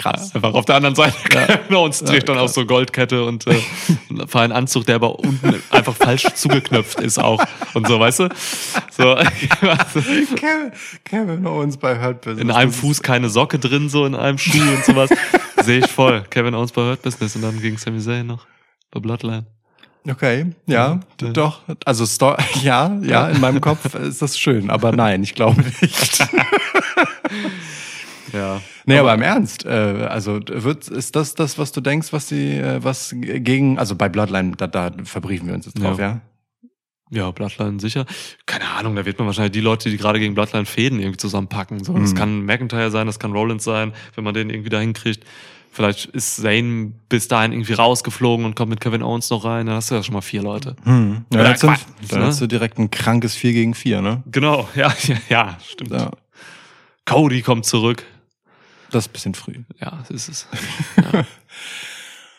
Krass. 0.00 0.34
Einfach 0.34 0.54
auf 0.54 0.64
der 0.64 0.76
anderen 0.76 0.94
Seite. 0.94 1.14
Kevin 1.28 1.76
Owens 1.76 2.02
trägt 2.02 2.28
dann 2.28 2.38
auch 2.38 2.48
so 2.48 2.64
Goldkette 2.64 3.24
und 3.24 3.46
äh, 3.46 3.54
einen 4.34 4.52
Anzug, 4.52 4.86
der 4.86 4.96
aber 4.96 5.18
unten 5.18 5.62
einfach 5.70 5.94
falsch 5.94 6.26
zugeknöpft 6.34 7.00
ist 7.00 7.18
auch. 7.18 7.42
Und 7.74 7.86
so, 7.86 8.00
weißt 8.00 8.20
du? 8.20 8.28
So, 8.90 9.14
Kevin, 10.36 10.72
Kevin 11.04 11.46
Owens 11.46 11.76
bei 11.76 12.00
Hurt 12.02 12.22
Business. 12.22 12.42
in 12.42 12.50
einem 12.50 12.72
Fuß 12.72 13.02
keine 13.02 13.28
Socke 13.28 13.58
drin, 13.58 13.88
so 13.88 14.06
in 14.06 14.14
einem 14.14 14.38
Schuh 14.38 14.58
und 14.60 14.84
sowas. 14.84 15.10
Sehe 15.62 15.80
ich 15.80 15.86
voll. 15.90 16.22
Kevin 16.30 16.54
Owens 16.54 16.72
bei 16.72 16.82
Hurt 16.82 17.02
Business 17.02 17.36
und 17.36 17.42
dann 17.42 17.60
gegen 17.60 17.76
Sami 17.76 18.00
Zayn 18.00 18.26
noch. 18.26 18.46
Bei 18.90 19.00
Bloodline. 19.00 19.44
Okay, 20.08 20.46
ja, 20.66 20.98
Ja. 21.20 21.28
doch. 21.28 21.60
Also 21.84 22.06
Sto 22.06 22.34
ja, 22.62 22.98
ja, 23.02 23.28
in 23.28 23.38
meinem 23.38 23.60
Kopf 23.60 23.94
ist 23.94 24.22
das 24.22 24.38
schön, 24.38 24.70
aber 24.70 24.92
nein, 24.92 25.22
ich 25.22 25.34
glaube 25.34 25.60
nicht. 25.60 26.26
Ja. 28.32 28.60
Nee, 28.86 28.98
aber, 28.98 29.14
im 29.14 29.22
Ernst, 29.22 29.64
äh, 29.64 29.68
also 29.68 30.40
wird, 30.46 30.88
ist 30.88 31.16
das 31.16 31.34
das, 31.34 31.58
was 31.58 31.72
du 31.72 31.80
denkst, 31.80 32.12
was 32.12 32.26
die, 32.26 32.56
äh, 32.56 32.82
was 32.82 33.14
gegen, 33.16 33.78
also 33.78 33.94
bei 33.96 34.08
Bloodline, 34.08 34.52
da, 34.56 34.66
da 34.66 34.90
verbriefen 35.04 35.48
wir 35.48 35.54
uns 35.54 35.66
jetzt 35.66 35.80
drauf, 35.80 35.98
ja? 35.98 36.20
Ja, 37.12 37.30
Bloodline 37.32 37.80
sicher. 37.80 38.06
Keine 38.46 38.68
Ahnung, 38.68 38.94
da 38.94 39.04
wird 39.04 39.18
man 39.18 39.26
wahrscheinlich 39.26 39.52
die 39.52 39.60
Leute, 39.60 39.90
die 39.90 39.96
gerade 39.96 40.20
gegen 40.20 40.34
Bloodline 40.34 40.64
fäden, 40.64 41.00
irgendwie 41.00 41.16
zusammenpacken. 41.16 41.82
So, 41.82 41.92
Das 41.94 42.12
Mhm. 42.12 42.16
kann 42.16 42.44
McIntyre 42.44 42.90
sein, 42.92 43.06
das 43.06 43.18
kann 43.18 43.32
Rollins 43.32 43.64
sein, 43.64 43.92
wenn 44.14 44.22
man 44.22 44.32
den 44.34 44.48
irgendwie 44.48 44.70
dahin 44.70 44.92
kriegt. 44.92 45.24
Vielleicht 45.72 46.06
ist 46.06 46.36
Zayn 46.36 46.94
bis 47.08 47.28
dahin 47.28 47.52
irgendwie 47.52 47.74
rausgeflogen 47.74 48.44
und 48.44 48.56
kommt 48.56 48.70
mit 48.70 48.80
Kevin 48.80 49.02
Owens 49.02 49.30
noch 49.30 49.44
rein. 49.44 49.66
Dann 49.66 49.76
hast 49.76 49.90
du 49.90 49.94
ja 49.94 50.02
schon 50.02 50.14
mal 50.14 50.20
vier 50.20 50.42
Leute. 50.42 50.74
Hm. 50.82 51.24
Ja, 51.32 51.44
dann, 51.44 51.56
sind, 51.56 51.78
dann 52.08 52.20
ne? 52.20 52.26
hast 52.26 52.40
du 52.40 52.48
direkt 52.48 52.78
ein 52.78 52.90
krankes 52.90 53.36
4 53.36 53.52
gegen 53.52 53.74
4, 53.74 54.02
ne? 54.02 54.22
Genau, 54.26 54.68
ja, 54.74 54.92
ja, 55.04 55.16
ja 55.28 55.58
stimmt. 55.64 55.92
Ja, 55.92 56.10
Cody 57.04 57.42
kommt 57.42 57.66
zurück. 57.66 58.04
Das 58.90 59.04
ist 59.04 59.10
ein 59.10 59.12
bisschen 59.12 59.34
früh. 59.34 59.54
Ja, 59.80 59.98
das 60.08 60.10
ist 60.10 60.28
es. 60.28 60.46
Ja. 61.12 61.24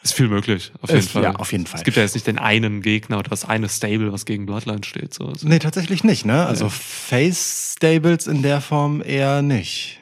ist 0.03 0.13
viel 0.13 0.27
möglich, 0.29 0.71
auf 0.81 0.89
jeden 0.89 0.99
Ist- 1.01 1.11
Fall. 1.11 1.23
ja, 1.23 1.35
auf 1.35 1.51
jeden 1.51 1.67
Fall. 1.67 1.79
Es 1.79 1.83
gibt 1.83 1.95
ja 1.97 2.03
jetzt 2.03 2.15
nicht 2.15 2.25
den 2.25 2.39
einen 2.39 2.81
Gegner 2.81 3.19
oder 3.19 3.29
das 3.29 3.45
eine 3.45 3.69
Stable, 3.69 4.11
was 4.11 4.25
gegen 4.25 4.45
Bloodline 4.47 4.83
steht. 4.83 5.13
So. 5.13 5.27
Also, 5.27 5.47
Nee, 5.47 5.59
tatsächlich 5.59 6.03
nicht, 6.03 6.25
ne? 6.25 6.45
Also 6.45 6.69
Face-Stables 6.69 8.27
in 8.27 8.41
der 8.41 8.61
Form 8.61 9.01
eher 9.05 9.41
nicht. 9.41 9.99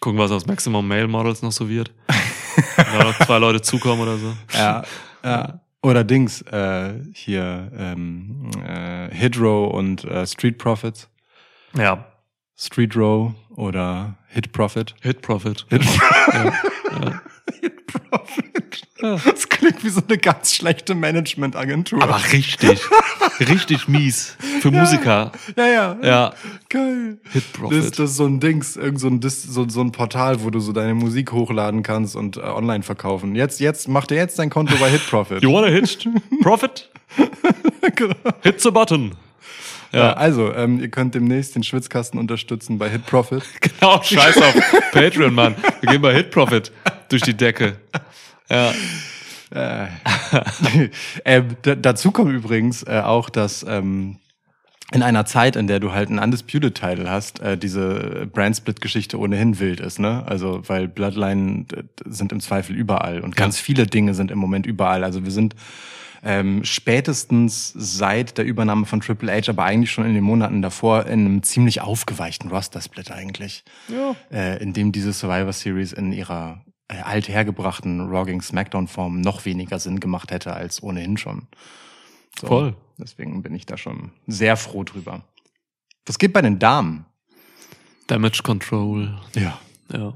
Gucken, 0.00 0.18
was 0.18 0.30
aus 0.32 0.46
Maximum 0.46 0.86
Male 0.86 1.06
Models 1.08 1.42
noch 1.42 1.52
so 1.52 1.68
wird. 1.68 1.92
Wenn 2.76 2.98
da 2.98 3.04
noch 3.04 3.18
zwei 3.26 3.38
Leute 3.38 3.62
zukommen 3.62 4.02
oder 4.02 4.18
so. 4.18 4.34
Ja, 4.54 4.82
ja. 5.24 5.60
Oder 5.82 6.02
Dings, 6.02 6.42
äh, 6.42 6.94
hier, 7.14 7.70
ähm, 7.78 8.50
äh, 8.66 9.08
Hydro 9.14 9.66
und 9.66 10.02
äh, 10.04 10.26
Street 10.26 10.58
Profits. 10.58 11.08
Ja. 11.76 12.06
Street 12.58 12.96
Row 12.96 13.32
oder 13.54 14.16
Hit 14.28 14.52
Profit. 14.52 14.94
Hit 15.02 15.22
Profit. 15.22 15.66
Hit, 15.68 15.82
Ja, 16.32 16.44
ja. 16.44 16.52
Hit 17.60 17.86
Profit. 17.86 18.88
Das 18.98 19.48
klingt 19.48 19.84
wie 19.84 19.90
so 19.90 20.00
eine 20.06 20.16
ganz 20.18 20.54
schlechte 20.54 20.94
Managementagentur. 20.94 22.02
Aber 22.02 22.18
richtig. 22.32 22.80
richtig 23.40 23.88
mies. 23.88 24.36
Für 24.60 24.70
Musiker. 24.72 25.32
ja, 25.56 25.66
ja. 25.66 25.96
Ja. 26.02 26.32
Geil. 26.70 27.18
Hit 27.30 27.44
Das, 27.44 27.52
Profit. 27.52 27.98
das 27.98 28.10
ist 28.10 28.16
so 28.16 28.26
ein 28.26 28.40
Dings, 28.40 28.76
irgend 28.76 29.00
so 29.00 29.08
ein, 29.08 29.20
Dis, 29.20 29.42
so, 29.42 29.68
so 29.68 29.82
ein 29.82 29.92
Portal, 29.92 30.42
wo 30.42 30.50
du 30.50 30.58
so 30.60 30.72
deine 30.72 30.94
Musik 30.94 31.32
hochladen 31.32 31.82
kannst 31.82 32.16
und 32.16 32.38
äh, 32.38 32.40
online 32.40 32.82
verkaufen. 32.82 33.34
Jetzt, 33.34 33.60
jetzt, 33.60 33.86
mach 33.88 34.06
dir 34.06 34.16
jetzt 34.16 34.38
dein 34.38 34.48
Konto 34.50 34.74
bei 34.80 34.88
Hit 34.90 35.06
Profit. 35.08 35.42
You 35.42 35.52
wanna 35.52 35.68
hit 35.68 36.08
Profit? 36.42 36.90
Genau. 37.94 38.14
Hit 38.42 38.60
the 38.60 38.70
button. 38.72 39.12
Ja. 39.92 39.98
Ja. 39.98 40.12
also, 40.14 40.52
ähm, 40.52 40.80
ihr 40.80 40.88
könnt 40.88 41.14
demnächst 41.14 41.54
den 41.54 41.62
Schwitzkasten 41.62 42.18
unterstützen 42.18 42.78
bei 42.78 42.88
Hit 42.90 43.06
Profit. 43.06 43.42
Genau, 43.60 44.02
scheiß 44.02 44.36
auf 44.38 44.54
Patreon, 44.92 45.34
Mann. 45.34 45.54
Wir 45.80 45.92
gehen 45.92 46.02
bei 46.02 46.14
Hit 46.14 46.30
Profit 46.30 46.72
durch 47.08 47.22
die 47.22 47.34
Decke. 47.34 47.76
Ja. 48.50 48.72
Äh, 51.24 51.42
da, 51.62 51.76
dazu 51.76 52.10
kommt 52.10 52.32
übrigens 52.32 52.82
äh, 52.82 53.00
auch, 53.02 53.30
dass 53.30 53.64
ähm, 53.66 54.18
in 54.92 55.02
einer 55.02 55.24
Zeit, 55.24 55.56
in 55.56 55.66
der 55.66 55.80
du 55.80 55.92
halt 55.92 56.10
einen 56.10 56.18
Undisputed-Title 56.18 57.10
hast, 57.10 57.40
äh, 57.40 57.58
diese 57.58 58.28
Brand-Split-Geschichte 58.32 59.18
ohnehin 59.18 59.58
wild 59.58 59.80
ist, 59.80 59.98
ne? 59.98 60.24
Also, 60.26 60.62
weil 60.66 60.86
Bloodline 60.86 61.66
äh, 61.74 61.82
sind 62.04 62.32
im 62.32 62.40
Zweifel 62.40 62.76
überall 62.76 63.20
und 63.20 63.34
ganz 63.34 63.58
viele 63.58 63.86
Dinge 63.86 64.14
sind 64.14 64.30
im 64.30 64.38
Moment 64.38 64.66
überall. 64.66 65.02
Also 65.02 65.24
wir 65.24 65.32
sind 65.32 65.56
ähm, 66.26 66.64
spätestens 66.64 67.72
seit 67.72 68.36
der 68.36 68.44
Übernahme 68.44 68.84
von 68.84 69.00
Triple 69.00 69.32
H, 69.32 69.48
aber 69.48 69.62
eigentlich 69.62 69.92
schon 69.92 70.04
in 70.04 70.14
den 70.14 70.24
Monaten 70.24 70.60
davor, 70.60 71.06
in 71.06 71.20
einem 71.20 71.42
ziemlich 71.44 71.82
aufgeweichten 71.82 72.50
Roster-Split 72.50 73.12
eigentlich. 73.12 73.62
Ja. 73.86 74.16
Äh, 74.32 74.60
in 74.60 74.72
dem 74.72 74.90
diese 74.90 75.12
Survivor 75.12 75.52
Series 75.52 75.92
in 75.92 76.12
ihrer 76.12 76.64
äh, 76.88 76.96
althergebrachten 76.96 78.00
Raw 78.00 78.24
gegen 78.24 78.40
Smackdown-Form 78.40 79.20
noch 79.20 79.44
weniger 79.44 79.78
Sinn 79.78 80.00
gemacht 80.00 80.32
hätte 80.32 80.52
als 80.52 80.82
ohnehin 80.82 81.16
schon. 81.16 81.46
So, 82.40 82.48
Voll. 82.48 82.76
Deswegen 82.98 83.44
bin 83.44 83.54
ich 83.54 83.66
da 83.66 83.76
schon 83.76 84.10
sehr 84.26 84.56
froh 84.56 84.82
drüber. 84.82 85.22
Was 86.06 86.18
geht 86.18 86.32
bei 86.32 86.42
den 86.42 86.58
Damen? 86.58 87.06
Damage 88.08 88.40
Control. 88.42 89.16
Ja. 89.36 89.60
Ja. 89.92 90.14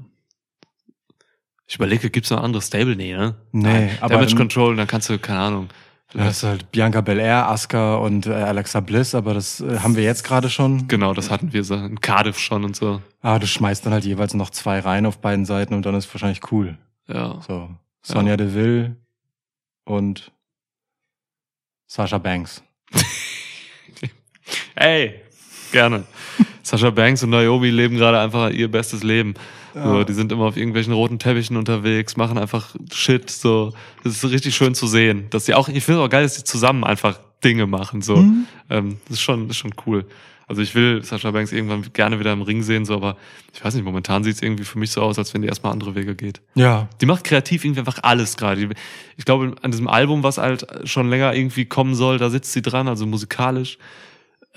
Ich 1.67 1.75
überlege, 1.75 2.09
gibt's 2.09 2.31
noch 2.31 2.39
ein 2.39 2.43
anderes 2.43 2.67
Stable? 2.67 2.97
Nee, 2.97 3.13
ne? 3.13 3.35
Nee, 3.53 3.63
Nein. 3.63 3.97
aber 4.01 4.15
Damage 4.15 4.35
Control, 4.35 4.75
dann 4.75 4.87
kannst 4.87 5.09
du, 5.09 5.17
keine 5.17 5.39
Ahnung. 5.39 5.69
Das 6.13 6.37
ist 6.37 6.43
halt 6.43 6.71
Bianca 6.71 7.01
Belair, 7.01 7.47
Asuka 7.47 7.95
und 7.95 8.27
äh, 8.27 8.33
Alexa 8.33 8.81
Bliss, 8.81 9.15
aber 9.15 9.33
das 9.33 9.61
äh, 9.61 9.79
haben 9.79 9.95
wir 9.95 10.03
jetzt 10.03 10.23
gerade 10.23 10.49
schon. 10.49 10.87
Genau, 10.87 11.13
das 11.13 11.31
hatten 11.31 11.53
wir 11.53 11.63
so 11.63 11.75
in 11.75 12.01
Cardiff 12.01 12.37
schon 12.37 12.65
und 12.65 12.75
so. 12.75 13.01
Ah, 13.21 13.39
du 13.39 13.47
schmeißt 13.47 13.85
dann 13.85 13.93
halt 13.93 14.03
jeweils 14.03 14.33
noch 14.33 14.49
zwei 14.49 14.79
rein 14.79 15.05
auf 15.05 15.19
beiden 15.19 15.45
Seiten 15.45 15.73
und 15.73 15.85
dann 15.85 15.95
ist 15.95 16.13
wahrscheinlich 16.13 16.51
cool. 16.51 16.77
Ja. 17.07 17.39
So. 17.47 17.69
Sonja 18.01 18.35
Deville 18.35 18.97
und 19.85 20.31
Sasha 21.87 22.17
Banks. 22.17 22.61
Ey, 24.75 25.21
gerne. 25.71 26.03
Sascha 26.63 26.89
Banks 26.89 27.23
und 27.23 27.29
Naomi 27.29 27.69
leben 27.69 27.97
gerade 27.97 28.19
einfach 28.19 28.49
ihr 28.49 28.69
bestes 28.69 29.03
Leben. 29.03 29.33
So, 29.73 30.03
die 30.03 30.13
sind 30.13 30.31
immer 30.31 30.45
auf 30.45 30.57
irgendwelchen 30.57 30.93
roten 30.93 31.19
Teppichen 31.19 31.55
unterwegs, 31.57 32.17
machen 32.17 32.37
einfach 32.37 32.75
Shit. 32.93 33.29
So, 33.29 33.73
das 34.03 34.13
ist 34.23 34.29
richtig 34.31 34.55
schön 34.55 34.75
zu 34.75 34.87
sehen, 34.87 35.27
dass 35.29 35.45
die 35.45 35.53
auch. 35.53 35.69
Ich 35.69 35.83
finde 35.83 36.01
es 36.01 36.05
auch 36.05 36.09
geil, 36.09 36.23
dass 36.23 36.35
die 36.35 36.43
zusammen 36.43 36.83
einfach 36.83 37.19
Dinge 37.43 37.67
machen. 37.67 38.01
So, 38.01 38.17
Mhm. 38.17 38.45
ähm, 38.69 38.97
das 39.07 39.17
ist 39.17 39.21
schon, 39.21 39.47
das 39.47 39.55
ist 39.57 39.61
schon 39.61 39.73
cool. 39.85 40.05
Also 40.47 40.61
ich 40.61 40.75
will 40.75 41.01
Sascha 41.05 41.31
Banks 41.31 41.53
irgendwann 41.53 41.81
gerne 41.93 42.19
wieder 42.19 42.33
im 42.33 42.41
Ring 42.41 42.61
sehen, 42.61 42.83
so, 42.83 42.95
aber 42.95 43.15
ich 43.53 43.63
weiß 43.63 43.73
nicht. 43.75 43.85
Momentan 43.85 44.25
sieht 44.25 44.35
es 44.35 44.41
irgendwie 44.41 44.65
für 44.65 44.77
mich 44.79 44.91
so 44.91 45.01
aus, 45.01 45.17
als 45.17 45.33
wenn 45.33 45.41
die 45.41 45.47
erstmal 45.47 45.71
andere 45.71 45.95
Wege 45.95 46.13
geht. 46.13 46.41
Ja. 46.55 46.89
Die 46.99 47.05
macht 47.05 47.23
kreativ 47.23 47.63
irgendwie 47.63 47.79
einfach 47.79 47.99
alles 48.03 48.35
gerade. 48.35 48.69
Ich 49.15 49.23
glaube, 49.23 49.55
an 49.61 49.71
diesem 49.71 49.87
Album, 49.87 50.23
was 50.23 50.37
halt 50.37 50.67
schon 50.83 51.09
länger 51.09 51.33
irgendwie 51.33 51.63
kommen 51.63 51.95
soll, 51.95 52.17
da 52.17 52.29
sitzt 52.29 52.51
sie 52.51 52.61
dran, 52.61 52.89
also 52.89 53.05
musikalisch, 53.05 53.77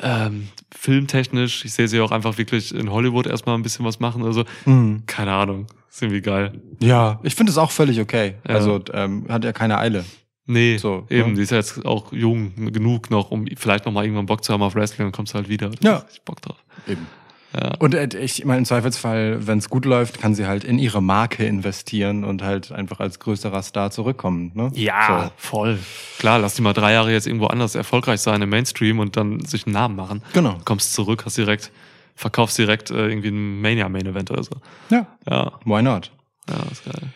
ähm, 0.01 0.49
filmtechnisch. 0.75 1.65
Ich 1.65 1.73
sehe 1.73 1.89
sie 1.89 2.01
auch 2.01 2.11
einfach 2.13 2.39
wirklich 2.39 2.75
in 2.75 2.91
Hollywood 2.91 3.27
erstmal 3.27 3.57
ein 3.57 3.63
bisschen 3.63 3.85
was 3.85 4.01
machen 4.01 4.23
oder 4.23 4.33
so. 4.33 4.45
Mhm. 4.65 5.05
Keine 5.07 5.33
Ahnung. 5.33 5.67
Ist 5.91 6.03
irgendwie 6.03 6.21
geil. 6.23 6.61
Ja, 6.81 7.21
ich 7.23 7.35
finde 7.35 7.51
es 7.51 7.59
auch 7.59 7.71
völlig 7.71 8.01
okay. 8.01 8.35
Ja. 8.49 8.55
Also 8.57 8.81
ähm, 8.93 9.27
hat 9.29 9.45
ja 9.45 9.53
keine 9.53 9.79
Eile. 9.79 10.05
Nee, 10.47 10.77
So, 10.77 11.07
eben. 11.09 11.31
ne? 11.31 11.37
Die 11.37 11.43
ist 11.43 11.51
ja 11.53 11.57
jetzt 11.59 11.87
auch 11.87 12.13
jung 12.13 12.53
genug 12.73 13.11
noch, 13.11 13.31
um 13.31 13.47
vielleicht 13.57 13.87
noch 13.87 13.93
mal 13.93 14.05
irgendwann 14.05 14.27
Bock 14.27 14.45
zu 14.45 14.53
haben 14.53 14.63
auf 14.63 14.75
Wrestling, 14.75 15.07
dann 15.07 15.13
kommst 15.13 15.33
du 15.33 15.37
halt 15.39 15.49
wieder. 15.49 15.71
Ja. 15.81 16.05
ich 16.13 16.21
Bock 16.23 16.43
drauf. 16.43 16.63
Eben. 16.87 17.07
Ja. 17.55 17.75
Und 17.79 17.95
äh, 17.95 18.09
ich 18.19 18.45
meine, 18.45 18.59
im 18.59 18.65
Zweifelsfall, 18.65 19.47
wenn 19.47 19.59
es 19.59 19.69
gut 19.69 19.85
läuft, 19.85 20.21
kann 20.21 20.35
sie 20.35 20.47
halt 20.47 20.65
in 20.65 20.79
ihre 20.79 21.03
Marke 21.03 21.45
investieren 21.45 22.25
und 22.25 22.43
halt 22.43 22.73
einfach 22.73 23.01
als 23.01 23.21
größerer 23.21 23.63
Star 23.63 23.91
zurückkommen. 23.91 24.51
Ne? 24.55 24.71
Ja, 24.75 25.31
voll. 25.37 25.79
Klar, 26.19 26.39
lass 26.39 26.55
die 26.55 26.63
mal 26.63 26.73
drei 26.73 26.93
Jahre 26.93 27.13
jetzt 27.13 27.27
irgendwo 27.27 27.47
anders 27.47 27.75
erfolgreich 27.75 28.21
sein 28.21 28.43
im 28.43 28.49
Mainstream 28.49 28.99
und 28.99 29.17
dann 29.17 29.41
sich 29.45 29.67
einen 29.67 29.75
Namen 29.75 29.97
machen. 29.97 30.23
Genau. 30.33 30.59
Kommst 30.65 30.95
zurück, 30.95 31.23
hast 31.25 31.37
direkt, 31.37 31.71
verkaufst 32.17 32.59
direkt 32.59 32.91
äh, 32.91 33.09
irgendwie 33.09 33.29
ein 33.29 33.61
Mania 33.61 33.89
Main 33.89 34.07
Event 34.07 34.31
oder 34.31 34.43
so. 34.43 34.51
So. 34.55 34.97
Ja. 34.97 35.07
Ja, 35.29 35.53
Why 35.65 35.83
not? 35.83 36.11
ja, 36.49 36.57
ist 36.71 36.85
geil. 36.85 37.09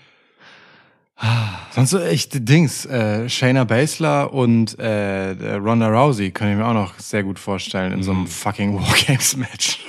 Sonst 1.72 1.90
so 1.90 1.98
echt 1.98 2.48
Dings. 2.48 2.86
Äh, 2.86 3.28
Shayna 3.28 3.64
Baszler 3.64 4.32
und 4.32 4.78
äh, 4.78 5.32
äh, 5.32 5.54
Ronda 5.54 5.88
Rousey 5.88 6.30
kann 6.30 6.50
ich 6.50 6.56
mir 6.56 6.64
auch 6.64 6.74
noch 6.74 6.98
sehr 6.98 7.24
gut 7.24 7.38
vorstellen 7.38 7.92
in 7.92 8.02
so 8.02 8.12
einem 8.12 8.26
fucking 8.26 8.74
Wargames-Match. 8.80 9.80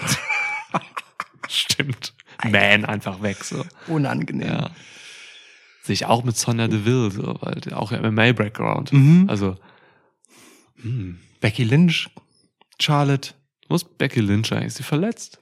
Stimmt. 1.53 2.13
Man 2.43 2.85
einfach 2.85 3.21
weg, 3.21 3.43
so. 3.43 3.65
Unangenehm. 3.87 4.47
Ja. 4.47 4.69
Sehe 5.83 5.93
ich 5.93 6.05
auch 6.05 6.23
mit 6.23 6.37
Sonja 6.37 6.67
Deville, 6.67 7.11
so, 7.11 7.37
weil 7.41 7.55
die 7.55 7.73
auch 7.73 7.91
MMA-Background. 7.91 8.93
Mhm. 8.93 9.29
Also, 9.29 9.57
Becky 11.41 11.63
Lynch, 11.63 12.09
Charlotte. 12.79 13.33
wo 13.67 13.75
ist 13.75 13.97
Becky 13.97 14.21
Lynch 14.21 14.51
eigentlich? 14.53 14.67
Ist 14.67 14.77
sie 14.77 14.83
verletzt? 14.83 15.39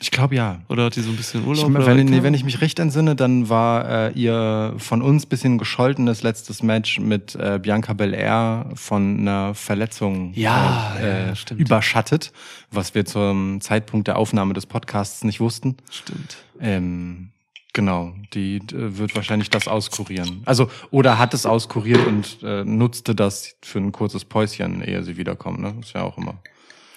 Ich 0.00 0.10
glaube 0.10 0.34
ja. 0.34 0.60
Oder 0.68 0.84
hat 0.84 0.96
die 0.96 1.02
so 1.02 1.10
ein 1.10 1.16
bisschen 1.16 1.42
Ich, 1.42 1.46
Urlaub? 1.46 1.74
wenn, 1.74 1.82
oder 1.82 1.94
nee, 2.04 2.22
wenn 2.22 2.32
ich 2.34 2.44
mich 2.44 2.60
recht 2.60 2.78
entsinne, 2.78 3.14
dann 3.14 3.48
war 3.48 4.08
äh, 4.08 4.12
ihr 4.12 4.74
von 4.78 5.02
uns 5.02 5.26
bisschen 5.26 5.58
gescholtenes 5.58 6.22
letztes 6.22 6.62
Match 6.62 6.98
mit 6.98 7.34
äh, 7.34 7.58
Bianca 7.62 7.92
Belair 7.92 8.70
von 8.74 9.20
einer 9.20 9.54
Verletzung 9.54 10.32
Ja, 10.34 10.96
äh, 10.98 11.26
ja, 11.26 11.32
äh, 11.32 11.54
überschattet, 11.54 12.32
was 12.70 12.94
wir 12.94 13.04
zum 13.04 13.60
Zeitpunkt 13.60 14.08
der 14.08 14.16
Aufnahme 14.16 14.54
des 14.54 14.66
Podcasts 14.66 15.22
nicht 15.22 15.40
wussten. 15.40 15.76
Stimmt. 15.90 16.38
Ähm, 16.60 17.30
genau, 17.74 18.14
die 18.32 18.56
äh, 18.56 18.98
wird 18.98 19.14
wahrscheinlich 19.14 19.50
das 19.50 19.68
auskurieren. 19.68 20.42
Also, 20.46 20.70
oder 20.90 21.18
hat 21.18 21.34
es 21.34 21.44
auskuriert 21.44 22.06
und 22.06 22.38
äh, 22.42 22.64
nutzte 22.64 23.14
das 23.14 23.56
für 23.62 23.78
ein 23.78 23.92
kurzes 23.92 24.24
Päuschen, 24.24 24.82
ehe 24.82 25.02
sie 25.02 25.18
wiederkommen. 25.18 25.60
Ne? 25.60 25.74
Ist 25.80 25.92
ja 25.92 26.02
auch 26.02 26.16
immer. 26.16 26.40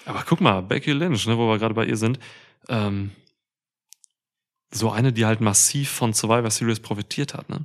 Aber 0.06 0.22
guck 0.26 0.40
mal, 0.40 0.60
Becky 0.60 0.92
Lynch, 0.92 1.26
ne, 1.26 1.36
wo 1.38 1.48
wir 1.48 1.58
gerade 1.58 1.74
bei 1.74 1.86
ihr 1.86 1.96
sind, 1.96 2.18
ähm, 2.68 3.10
so 4.72 4.90
eine, 4.90 5.12
die 5.12 5.24
halt 5.26 5.40
massiv 5.40 5.90
von 5.90 6.12
Survivor 6.12 6.50
Series 6.50 6.80
profitiert 6.80 7.34
hat. 7.34 7.48
Ne? 7.48 7.64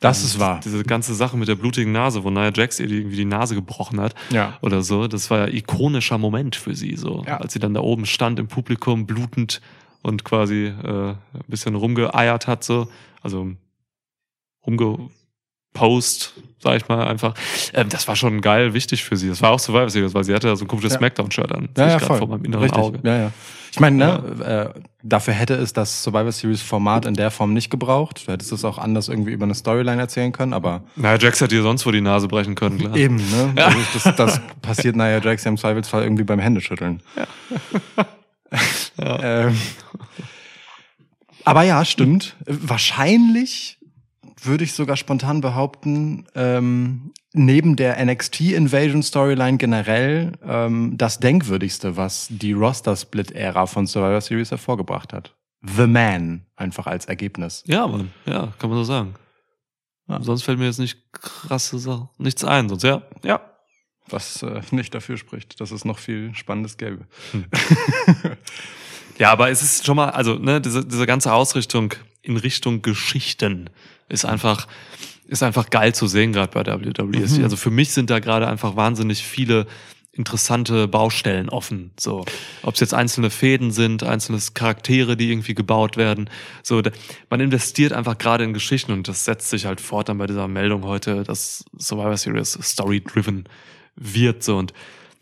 Das 0.00 0.20
Ähm, 0.20 0.26
ist 0.26 0.38
wahr. 0.40 0.60
Diese 0.64 0.82
ganze 0.84 1.14
Sache 1.14 1.36
mit 1.36 1.48
der 1.48 1.54
blutigen 1.54 1.92
Nase, 1.92 2.24
wo 2.24 2.30
Nia 2.30 2.50
Jax 2.54 2.80
ihr 2.80 2.86
die- 2.88 2.98
irgendwie 2.98 3.16
die 3.16 3.24
Nase 3.24 3.54
gebrochen 3.54 4.00
hat 4.00 4.14
Ja. 4.30 4.58
oder 4.62 4.82
so, 4.82 5.06
das 5.08 5.30
war 5.30 5.38
ja 5.38 5.46
ikonischer 5.54 6.18
Moment 6.18 6.56
für 6.56 6.74
sie, 6.74 6.96
so 6.96 7.24
Ja. 7.26 7.38
als 7.38 7.52
sie 7.52 7.58
dann 7.58 7.74
da 7.74 7.80
oben 7.80 8.06
stand 8.06 8.38
im 8.38 8.48
Publikum, 8.48 9.06
blutend 9.06 9.60
und 10.02 10.24
quasi 10.24 10.66
äh, 10.66 11.10
ein 11.10 11.16
bisschen 11.48 11.74
rumgeeiert 11.74 12.46
hat, 12.46 12.64
so, 12.64 12.88
also 13.22 13.52
rumgepost, 15.80 16.34
sag 16.62 16.76
ich 16.76 16.88
mal 16.88 17.06
einfach. 17.06 17.34
Ähm, 17.72 17.88
das 17.88 18.08
war 18.08 18.16
schon 18.16 18.40
geil, 18.40 18.74
wichtig 18.74 19.04
für 19.04 19.16
sie. 19.16 19.28
Das 19.28 19.42
war 19.42 19.50
auch 19.50 19.58
Survivor 19.58 19.88
Series, 19.90 20.14
weil 20.14 20.24
sie 20.24 20.34
hatte 20.34 20.48
ja 20.48 20.56
so 20.56 20.64
ein 20.64 20.68
komisches 20.68 20.92
Ja. 20.92 20.98
Smackdown-Shirt 20.98 21.52
an. 21.52 21.68
Ja, 21.76 21.88
ja, 21.88 21.98
voll. 21.98 22.18
vor 22.18 22.28
meinem 22.28 22.44
inneren 22.44 22.62
Richtig. 22.64 22.80
Auge. 22.82 22.98
Ja, 23.02 23.16
ja. 23.18 23.32
Ich 23.70 23.80
meine, 23.80 23.96
ne, 23.96 24.72
äh, 24.74 24.80
dafür 25.02 25.34
hätte 25.34 25.54
es 25.54 25.74
das 25.74 26.02
Survivor 26.02 26.32
Series 26.32 26.62
Format 26.62 27.04
in 27.04 27.14
der 27.14 27.30
Form 27.30 27.52
nicht 27.52 27.68
gebraucht. 27.70 28.24
Du 28.26 28.32
hättest 28.32 28.50
es 28.50 28.64
auch 28.64 28.78
anders 28.78 29.08
irgendwie 29.08 29.30
über 29.32 29.44
eine 29.44 29.54
Storyline 29.54 30.00
erzählen 30.00 30.32
können, 30.32 30.54
aber 30.54 30.82
Naja, 30.96 31.18
Jax 31.18 31.40
hätte 31.42 31.54
ihr 31.54 31.62
sonst 31.62 31.84
wo 31.84 31.90
die 31.90 32.00
Nase 32.00 32.28
brechen 32.28 32.54
können, 32.54 32.78
klar. 32.78 32.96
eben, 32.96 33.16
ne? 33.16 33.52
Also 33.62 33.78
das, 33.92 34.16
das 34.16 34.40
passiert 34.62 34.96
Nia 34.96 35.18
Jax 35.22 35.44
ja 35.44 35.50
im 35.50 35.58
Zweifelsfall 35.58 36.02
irgendwie 36.02 36.24
beim 36.24 36.38
Händeschütteln. 36.38 37.02
ähm, 38.98 39.56
aber 41.44 41.62
ja, 41.62 41.84
stimmt. 41.84 42.36
Wahrscheinlich 42.46 43.77
würde 44.42 44.64
ich 44.64 44.72
sogar 44.72 44.96
spontan 44.96 45.40
behaupten, 45.40 46.26
ähm, 46.34 47.12
neben 47.32 47.76
der 47.76 48.04
NXT 48.04 48.40
Invasion 48.52 49.02
Storyline 49.02 49.58
generell 49.58 50.32
ähm, 50.44 50.96
das 50.96 51.18
denkwürdigste, 51.18 51.96
was 51.96 52.28
die 52.30 52.52
Roster-Split-Ära 52.52 53.66
von 53.66 53.86
Survivor 53.86 54.20
Series 54.20 54.50
hervorgebracht 54.50 55.12
hat. 55.12 55.34
The 55.62 55.86
Man, 55.86 56.46
einfach 56.56 56.86
als 56.86 57.06
Ergebnis. 57.06 57.64
Ja, 57.66 57.86
Mann. 57.86 58.12
Ja, 58.26 58.52
kann 58.58 58.70
man 58.70 58.78
so 58.78 58.84
sagen. 58.84 59.14
Ja. 60.08 60.22
Sonst 60.22 60.42
fällt 60.42 60.58
mir 60.58 60.66
jetzt 60.66 60.78
nicht 60.78 61.12
krasse 61.12 61.78
Sachen, 61.78 62.08
nichts 62.18 62.44
ein, 62.44 62.68
sonst 62.68 62.84
ja. 62.84 63.02
Ja. 63.22 63.40
Was 64.08 64.42
äh, 64.42 64.62
nicht 64.70 64.94
dafür 64.94 65.18
spricht, 65.18 65.60
dass 65.60 65.70
es 65.70 65.84
noch 65.84 65.98
viel 65.98 66.34
Spannendes 66.34 66.78
gäbe. 66.78 67.06
Ja, 69.18 69.32
aber 69.32 69.50
es 69.50 69.62
ist 69.62 69.84
schon 69.84 69.96
mal, 69.96 70.10
also, 70.10 70.34
ne, 70.34 70.60
diese, 70.60 70.84
diese 70.84 71.06
ganze 71.06 71.32
Ausrichtung 71.32 71.92
in 72.22 72.36
Richtung 72.36 72.82
Geschichten 72.82 73.68
ist 74.08 74.24
einfach, 74.24 74.66
ist 75.26 75.42
einfach 75.42 75.70
geil 75.70 75.94
zu 75.94 76.06
sehen, 76.06 76.32
gerade 76.32 76.52
bei 76.52 76.66
WWE. 76.66 77.42
Also 77.42 77.56
für 77.56 77.70
mich 77.70 77.92
sind 77.92 78.10
da 78.10 78.18
gerade 78.18 78.48
einfach 78.48 78.76
wahnsinnig 78.76 79.22
viele 79.22 79.66
interessante 80.18 80.88
Baustellen 80.88 81.48
offen. 81.48 81.92
So, 81.98 82.24
ob 82.62 82.74
es 82.74 82.80
jetzt 82.80 82.92
einzelne 82.92 83.30
Fäden 83.30 83.70
sind, 83.70 84.02
einzelne 84.02 84.40
Charaktere, 84.52 85.16
die 85.16 85.30
irgendwie 85.30 85.54
gebaut 85.54 85.96
werden. 85.96 86.28
So, 86.64 86.82
da, 86.82 86.90
man 87.30 87.40
investiert 87.40 87.92
einfach 87.92 88.18
gerade 88.18 88.42
in 88.42 88.52
Geschichten 88.52 88.92
und 88.92 89.06
das 89.06 89.24
setzt 89.24 89.48
sich 89.48 89.64
halt 89.64 89.80
fort 89.80 90.08
dann 90.08 90.18
bei 90.18 90.26
dieser 90.26 90.48
Meldung 90.48 90.84
heute, 90.84 91.22
dass 91.22 91.64
Survivor 91.78 92.16
Series 92.16 92.58
story-driven 92.60 93.44
wird. 93.94 94.42
So 94.42 94.56
und 94.56 94.72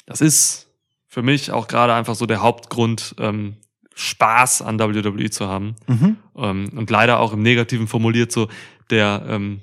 das 0.07 0.23
ist 0.23 0.69
für 1.07 1.23
mich 1.23 1.51
auch 1.51 1.69
gerade 1.69 1.93
einfach 1.93 2.15
so 2.15 2.25
der 2.25 2.41
Hauptgrund, 2.41 3.15
ähm, 3.19 3.57
Spaß 3.99 4.61
an 4.61 4.79
WWE 4.79 5.31
zu 5.31 5.49
haben. 5.49 5.75
Mhm. 5.87 6.17
Ähm, 6.37 6.71
und 6.77 6.91
leider 6.91 7.19
auch 7.19 7.33
im 7.33 7.43
Negativen 7.43 7.89
formuliert 7.89 8.31
so 8.31 8.49
der, 8.91 9.25
ähm, 9.29 9.61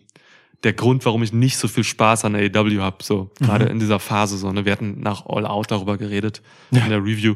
der 0.63 0.73
Grund, 0.73 1.05
warum 1.05 1.23
ich 1.23 1.33
nicht 1.33 1.57
so 1.57 1.67
viel 1.67 1.83
Spaß 1.83 2.25
an 2.25 2.35
AEW 2.35 2.79
habe, 2.81 3.03
so 3.03 3.31
gerade 3.39 3.65
in 3.65 3.79
dieser 3.79 3.99
Phase 3.99 4.37
so. 4.37 4.51
Ne? 4.51 4.63
Wir 4.65 4.71
hatten 4.71 5.01
nach 5.01 5.25
All 5.25 5.45
Out 5.45 5.71
darüber 5.71 5.97
geredet 5.97 6.41
Ja. 6.71 6.83
in 6.83 6.89
der 6.89 6.99
Review. 6.99 7.35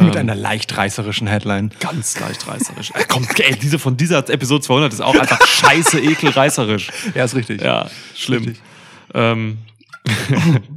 Mit 0.00 0.14
Ähm, 0.16 0.20
einer 0.22 0.34
leicht 0.34 0.76
reißerischen 0.76 1.28
Headline. 1.28 1.70
ganz 1.78 2.18
leicht 2.18 2.48
reißerisch. 2.48 2.90
Äh, 2.94 3.04
komm, 3.08 3.24
ey, 3.38 3.54
diese 3.56 3.78
von 3.78 3.96
dieser 3.96 4.18
Episode 4.28 4.62
200 4.62 4.92
ist 4.92 5.00
auch 5.00 5.14
einfach 5.14 5.46
scheiße 5.46 6.00
ekelreißerisch. 6.00 6.90
Ja, 7.14 7.24
ist 7.24 7.36
richtig. 7.36 7.62
Ja, 7.62 7.88
schlimm. 8.14 8.44
Richtig. 8.44 8.62
Ähm, 9.14 9.58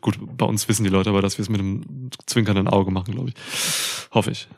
gut, 0.00 0.16
bei 0.36 0.46
uns 0.46 0.68
wissen 0.68 0.84
die 0.84 0.90
Leute 0.90 1.10
aber, 1.10 1.22
dass 1.22 1.38
wir 1.38 1.42
es 1.42 1.48
mit 1.48 1.60
einem 1.60 2.10
zwinkernden 2.26 2.68
Auge 2.68 2.90
machen, 2.90 3.14
glaube 3.14 3.30
ich. 3.30 3.34
Hoffe 4.12 4.30
ich. 4.30 4.48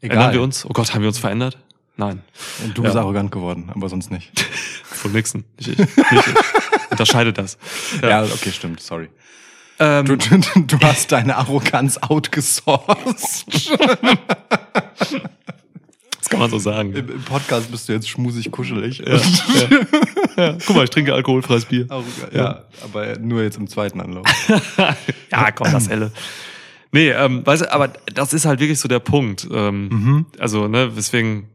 Ändern 0.00 0.32
wir 0.32 0.42
uns? 0.42 0.64
Oh 0.64 0.68
Gott, 0.72 0.94
haben 0.94 1.00
wir 1.02 1.08
uns 1.08 1.18
verändert? 1.18 1.58
Nein. 1.98 2.22
Du 2.74 2.82
bist 2.82 2.94
Ja. 2.94 3.00
arrogant 3.02 3.30
geworden, 3.32 3.70
aber 3.74 3.88
sonst 3.90 4.10
nicht. 4.10 4.30
Von 4.84 5.12
Nixon. 5.12 5.44
Nicht 5.58 5.68
ich. 5.70 5.78
Nicht 5.78 5.96
ich. 6.12 6.90
Unterscheide 6.90 7.32
das. 7.34 7.58
Ja, 8.02 8.22
okay, 8.24 8.50
stimmt, 8.52 8.80
sorry. 8.80 9.08
Ähm, 9.80 10.06
Du, 10.06 10.16
du, 10.16 10.38
du 10.66 10.78
hast 10.80 11.12
deine 11.12 11.36
Arroganz 11.36 11.98
outgesourced. 11.98 13.70
das 16.18 16.28
kann 16.28 16.40
man 16.40 16.50
so 16.50 16.58
sagen. 16.58 16.92
Im, 16.94 17.08
Im 17.10 17.22
Podcast 17.22 17.70
bist 17.70 17.88
du 17.88 17.92
jetzt 17.92 18.08
schmusig 18.08 18.50
kuschelig. 18.50 19.02
Ja, 20.36 20.56
guck 20.66 20.76
mal, 20.76 20.84
ich 20.84 20.90
trinke 20.90 21.14
alkoholfreies 21.14 21.64
Bier. 21.64 21.86
Arrogant, 21.88 22.32
ja, 22.32 22.64
aber 22.84 23.18
nur 23.18 23.42
jetzt 23.42 23.56
im 23.56 23.66
zweiten 23.68 24.00
Anlauf. 24.00 24.26
Ja, 25.30 25.50
komm, 25.52 25.70
das 25.72 25.88
helle. 25.88 26.10
Nee, 26.90 27.10
ähm, 27.10 27.44
weißt 27.44 27.62
du, 27.62 27.72
aber 27.72 27.88
das 28.14 28.32
ist 28.32 28.46
halt 28.46 28.60
wirklich 28.60 28.78
so 28.80 28.88
der 28.88 28.98
Punkt. 29.00 29.46
Ähm, 29.52 30.26
Also, 30.38 30.68
ne, 30.68 30.96
weswegen, 30.96 31.48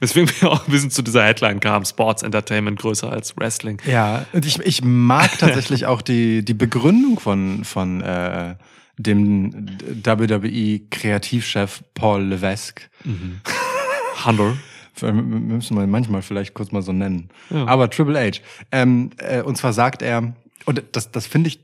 weswegen 0.00 0.30
wir 0.40 0.50
auch 0.50 0.66
ein 0.66 0.70
bisschen 0.70 0.90
zu 0.90 1.02
dieser 1.02 1.24
Headline 1.24 1.60
kamen, 1.60 1.84
Sports 1.84 2.22
Entertainment 2.22 2.78
größer 2.78 3.10
als 3.10 3.36
Wrestling. 3.36 3.80
Ja, 3.86 4.24
und 4.32 4.46
ich, 4.46 4.58
ich 4.60 4.82
mag 4.82 5.38
tatsächlich 5.38 5.86
auch 5.86 6.02
die, 6.02 6.44
die 6.44 6.54
Begründung 6.54 7.20
von, 7.20 7.64
von 7.64 8.00
äh, 8.00 8.54
dem 8.98 9.66
WWE-Kreativchef 10.04 11.82
Paul 11.94 12.24
Levesque. 12.24 12.88
Handel. 14.24 14.56
Wir 14.98 15.12
müssen 15.12 15.76
wir 15.76 15.86
manchmal 15.86 16.22
vielleicht 16.22 16.54
kurz 16.54 16.72
mal 16.72 16.80
so 16.80 16.92
nennen. 16.92 17.28
Ja. 17.50 17.66
Aber 17.66 17.90
Triple 17.90 18.18
H. 18.18 18.40
Ähm, 18.72 19.10
äh, 19.18 19.42
und 19.42 19.56
zwar 19.56 19.74
sagt 19.74 20.00
er, 20.00 20.34
und 20.64 20.82
das, 20.92 21.10
das 21.12 21.26
finde 21.26 21.48
ich 21.48 21.60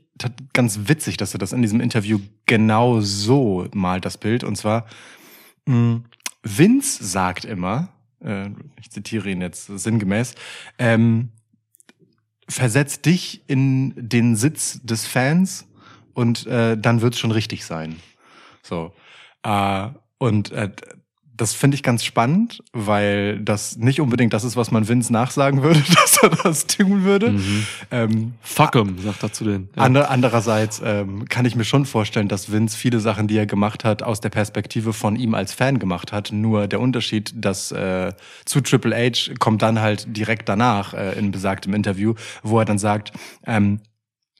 ganz 0.53 0.81
witzig, 0.85 1.17
dass 1.17 1.33
er 1.33 1.39
das 1.39 1.53
in 1.53 1.63
diesem 1.63 1.81
Interview 1.81 2.19
genau 2.45 3.01
so 3.01 3.67
malt, 3.73 4.05
das 4.05 4.17
Bild. 4.17 4.43
Und 4.43 4.55
zwar, 4.55 4.85
mh, 5.65 6.01
Vince 6.43 7.03
sagt 7.03 7.45
immer, 7.45 7.89
äh, 8.21 8.49
ich 8.79 8.91
zitiere 8.91 9.29
ihn 9.29 9.41
jetzt 9.41 9.65
sinngemäß, 9.65 10.35
ähm, 10.77 11.31
versetz 12.47 13.01
dich 13.01 13.43
in 13.47 13.93
den 13.95 14.35
Sitz 14.35 14.81
des 14.83 15.07
Fans 15.07 15.67
und 16.13 16.45
äh, 16.45 16.77
dann 16.77 17.01
wird's 17.01 17.17
schon 17.19 17.31
richtig 17.31 17.65
sein. 17.65 17.95
So. 18.61 18.93
Äh, 19.43 19.89
und 20.17 20.51
äh, 20.51 20.69
das 21.35 21.53
finde 21.53 21.75
ich 21.75 21.83
ganz 21.83 22.03
spannend, 22.03 22.63
weil 22.73 23.39
das 23.39 23.77
nicht 23.77 23.99
unbedingt 23.99 24.33
das 24.33 24.43
ist, 24.43 24.55
was 24.55 24.69
man 24.71 24.87
Vince 24.87 25.11
nachsagen 25.11 25.63
würde, 25.63 25.81
dass 25.95 26.17
er 26.21 26.29
das 26.29 26.67
tun 26.67 27.03
würde. 27.03 27.39
Ähm, 27.89 28.33
Fuck 28.41 28.75
'em, 28.75 28.99
sagt 28.99 29.23
er 29.23 29.33
zu 29.33 29.43
denen. 29.43 29.69
Ja. 29.75 29.83
Ander, 29.83 30.09
andererseits 30.09 30.81
ähm, 30.83 31.25
kann 31.29 31.45
ich 31.45 31.55
mir 31.55 31.63
schon 31.63 31.85
vorstellen, 31.85 32.27
dass 32.27 32.51
Vince 32.51 32.77
viele 32.77 32.99
Sachen, 32.99 33.27
die 33.27 33.37
er 33.37 33.45
gemacht 33.45 33.83
hat, 33.83 34.03
aus 34.03 34.21
der 34.21 34.29
Perspektive 34.29 34.93
von 34.93 35.15
ihm 35.15 35.33
als 35.33 35.53
Fan 35.53 35.79
gemacht 35.79 36.11
hat. 36.11 36.31
Nur 36.31 36.67
der 36.67 36.79
Unterschied, 36.79 37.33
dass 37.35 37.71
äh, 37.71 38.13
zu 38.45 38.61
Triple 38.61 38.95
H 38.95 39.33
kommt 39.39 39.61
dann 39.63 39.79
halt 39.79 40.15
direkt 40.15 40.49
danach 40.49 40.93
äh, 40.93 41.17
in 41.17 41.31
besagtem 41.31 41.73
Interview, 41.73 42.13
wo 42.43 42.59
er 42.59 42.65
dann 42.65 42.77
sagt, 42.77 43.11
ähm, 43.45 43.79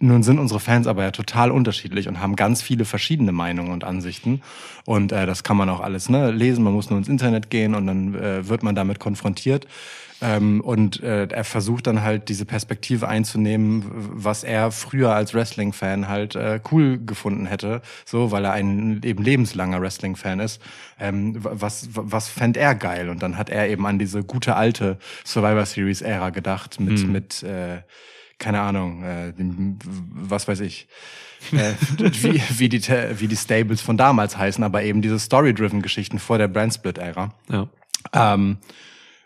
nun 0.03 0.21
sind 0.21 0.37
unsere 0.37 0.59
Fans 0.59 0.85
aber 0.85 1.03
ja 1.03 1.11
total 1.11 1.49
unterschiedlich 1.49 2.07
und 2.07 2.19
haben 2.19 2.35
ganz 2.35 2.61
viele 2.61 2.83
verschiedene 2.83 3.31
Meinungen 3.31 3.71
und 3.71 3.83
Ansichten. 3.83 4.41
Und 4.85 5.11
äh, 5.11 5.25
das 5.25 5.43
kann 5.43 5.55
man 5.55 5.69
auch 5.69 5.79
alles 5.79 6.09
ne, 6.09 6.31
lesen. 6.31 6.63
Man 6.63 6.73
muss 6.73 6.89
nur 6.89 6.99
ins 6.99 7.07
Internet 7.07 7.49
gehen 7.49 7.73
und 7.73 7.87
dann 7.87 8.15
äh, 8.15 8.47
wird 8.47 8.63
man 8.63 8.75
damit 8.75 8.99
konfrontiert. 8.99 9.65
Ähm, 10.21 10.59
und 10.59 11.01
äh, 11.03 11.27
er 11.27 11.43
versucht 11.45 11.87
dann 11.87 12.01
halt 12.01 12.27
diese 12.27 12.45
Perspektive 12.45 13.07
einzunehmen, 13.07 13.85
was 13.93 14.43
er 14.43 14.71
früher 14.71 15.13
als 15.13 15.33
Wrestling-Fan 15.33 16.07
halt 16.09 16.35
äh, 16.35 16.59
cool 16.71 16.99
gefunden 17.05 17.45
hätte, 17.45 17.81
so 18.05 18.31
weil 18.31 18.45
er 18.45 18.51
ein 18.51 19.01
eben 19.03 19.23
lebenslanger 19.23 19.81
Wrestling-Fan 19.81 20.41
ist. 20.41 20.61
Ähm, 20.99 21.37
was 21.41 21.89
was 21.93 22.27
fänd 22.27 22.57
er 22.57 22.75
geil? 22.75 23.09
Und 23.09 23.23
dann 23.23 23.37
hat 23.37 23.49
er 23.49 23.69
eben 23.69 23.85
an 23.85 23.99
diese 23.99 24.23
gute 24.23 24.55
alte 24.55 24.97
Survivor 25.25 25.65
Series-Ära 25.65 26.29
gedacht 26.29 26.79
mit 26.79 27.07
mit 27.07 27.43
äh, 27.43 27.79
keine 28.43 28.59
Ahnung, 28.59 29.03
äh, 29.03 29.33
was 30.13 30.47
weiß 30.49 30.59
ich, 30.59 30.87
äh, 31.53 31.73
wie, 31.97 32.41
wie, 32.57 32.69
die, 32.69 32.81
wie 32.81 33.27
die 33.27 33.37
Stables 33.37 33.81
von 33.81 33.95
damals 33.95 34.37
heißen, 34.37 34.63
aber 34.63 34.83
eben 34.83 35.01
diese 35.01 35.17
Story-driven 35.17 35.81
Geschichten 35.81 36.19
vor 36.19 36.37
der 36.37 36.49
Brand-Split-Ära. 36.49 37.33
Ja. 37.49 37.69
Ähm, 38.11 38.57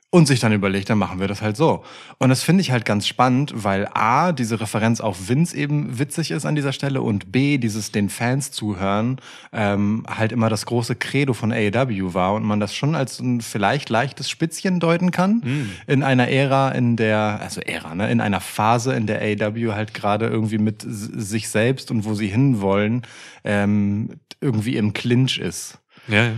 und 0.10 0.26
sich 0.26 0.40
dann 0.40 0.54
überlegt, 0.54 0.90
dann 0.90 0.98
machen 0.98 1.20
wir 1.20 1.28
das 1.28 1.42
halt 1.42 1.58
so. 1.58 1.84
Und 2.18 2.30
das 2.30 2.42
finde 2.42 2.62
ich 2.62 2.72
halt 2.72 2.86
ganz 2.86 3.06
spannend, 3.06 3.52
weil 3.56 3.90
A, 3.94 4.32
diese 4.32 4.62
Referenz 4.62 5.02
auf 5.02 5.28
Vince 5.28 5.56
eben 5.56 6.00
witzig 6.00 6.32
ist 6.32 6.46
an 6.46 6.56
dieser 6.56 6.72
Stelle 6.72 7.02
und 7.02 7.34
B, 7.34 7.58
dieses 7.58 7.92
den 7.92 8.10
Fans 8.10 8.52
zuhören, 8.52 9.20
ähm, 9.52 10.06
halt 10.08 10.32
immer 10.32 10.50
das 10.50 10.66
große 10.66 10.96
Credo 10.96 11.34
von 11.34 11.52
AEW 11.52 12.14
war 12.14 12.36
und 12.36 12.44
man 12.44 12.62
das 12.62 12.74
schon 12.74 12.96
als 12.96 13.20
ein 13.20 13.42
vielleicht 13.42 13.90
leichtes 13.90 14.30
Spitzchen 14.30 14.80
deuten 14.80 15.12
kann 15.12 15.42
in 15.88 16.04
einer 16.04 16.30
Ära, 16.30 16.72
in 16.72 16.96
der, 16.96 17.40
also 17.42 17.60
Ära, 17.60 17.94
ne, 17.94 18.10
in 18.10 18.22
einer 18.22 18.40
Phase, 18.40 18.94
in 18.94 19.08
der 19.08 19.22
AEW 19.22 19.74
halt 19.74 19.94
gerade 19.94 20.28
irgendwie 20.28 20.58
mit 20.58 20.86
sich 20.88 21.50
selbst 21.50 21.92
und 21.92 22.06
wo 22.06 22.14
sie 22.14 22.28
hinwollen, 22.28 23.02
ähm, 23.44 24.12
irgendwie 24.40 24.78
im 24.78 24.94
Clinch 24.94 25.38
ist. 25.38 25.80
Ja, 26.08 26.28
ja. 26.28 26.34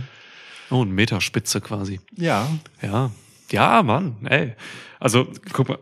Oh, 0.70 0.82
eine 0.82 0.92
Meterspitze 0.92 1.60
quasi. 1.60 2.00
Ja, 2.16 2.48
Ja. 2.82 3.10
Ja, 3.52 3.82
Mann, 3.82 4.16
ey. 4.28 4.54
Also, 4.98 5.26
guck 5.52 5.68
mal, 5.68 5.78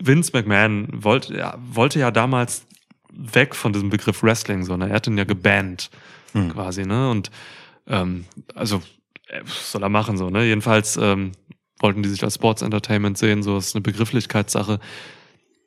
Vince 0.00 0.32
McMahon 0.32 0.88
wollte, 0.92 1.36
ja, 1.36 1.58
wollte 1.62 1.98
ja 1.98 2.10
damals 2.10 2.66
weg 3.12 3.54
von 3.54 3.72
diesem 3.72 3.90
Begriff 3.90 4.22
Wrestling, 4.22 4.64
so, 4.64 4.76
ne? 4.76 4.88
Er 4.88 4.96
hat 4.96 5.06
ihn 5.06 5.18
ja 5.18 5.24
gebannt, 5.24 5.90
quasi, 6.50 6.84
ne? 6.84 7.10
Und, 7.10 7.30
ähm, 7.86 8.24
also, 8.54 8.82
äh, 9.28 9.42
soll 9.46 9.82
er 9.82 9.90
machen, 9.90 10.16
so, 10.16 10.30
ne? 10.30 10.44
Jedenfalls, 10.44 10.96
ähm, 10.96 11.32
wollten 11.80 12.02
die 12.02 12.08
sich 12.08 12.24
als 12.24 12.36
Sports 12.36 12.62
Entertainment 12.62 13.18
sehen, 13.18 13.42
so, 13.42 13.58
ist 13.58 13.74
eine 13.74 13.82
Begrifflichkeitssache. 13.82 14.80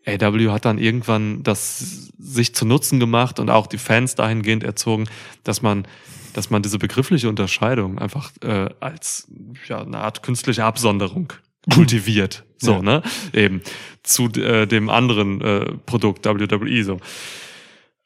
AW 0.08 0.51
hat 0.51 0.66
dann 0.66 0.78
irgendwann 0.78 1.43
das 1.43 2.12
sich 2.18 2.53
zu 2.56 2.66
Nutzen 2.66 2.99
gemacht 2.99 3.39
und 3.39 3.49
auch 3.49 3.68
die 3.68 3.78
Fans 3.78 4.16
dahingehend 4.16 4.64
erzogen, 4.64 5.06
dass 5.43 5.62
man, 5.62 5.88
dass 6.34 6.49
man 6.49 6.62
diese 6.62 6.78
begriffliche 6.78 7.28
Unterscheidung 7.28 7.97
einfach 7.97 8.32
äh, 8.41 8.70
als 8.80 9.28
ja, 9.68 9.82
eine 9.82 9.97
Art 9.97 10.22
künstliche 10.22 10.64
Absonderung 10.64 11.34
kultiviert. 11.74 12.43
So, 12.57 12.74
Ja. 12.74 12.82
ne? 12.82 13.01
Eben 13.34 13.61
zu 14.03 14.26
äh, 14.34 14.66
dem 14.68 14.89
anderen 14.89 15.41
äh, 15.41 15.66
Produkt 15.86 16.26
WWE. 16.26 16.84
So. 16.84 16.99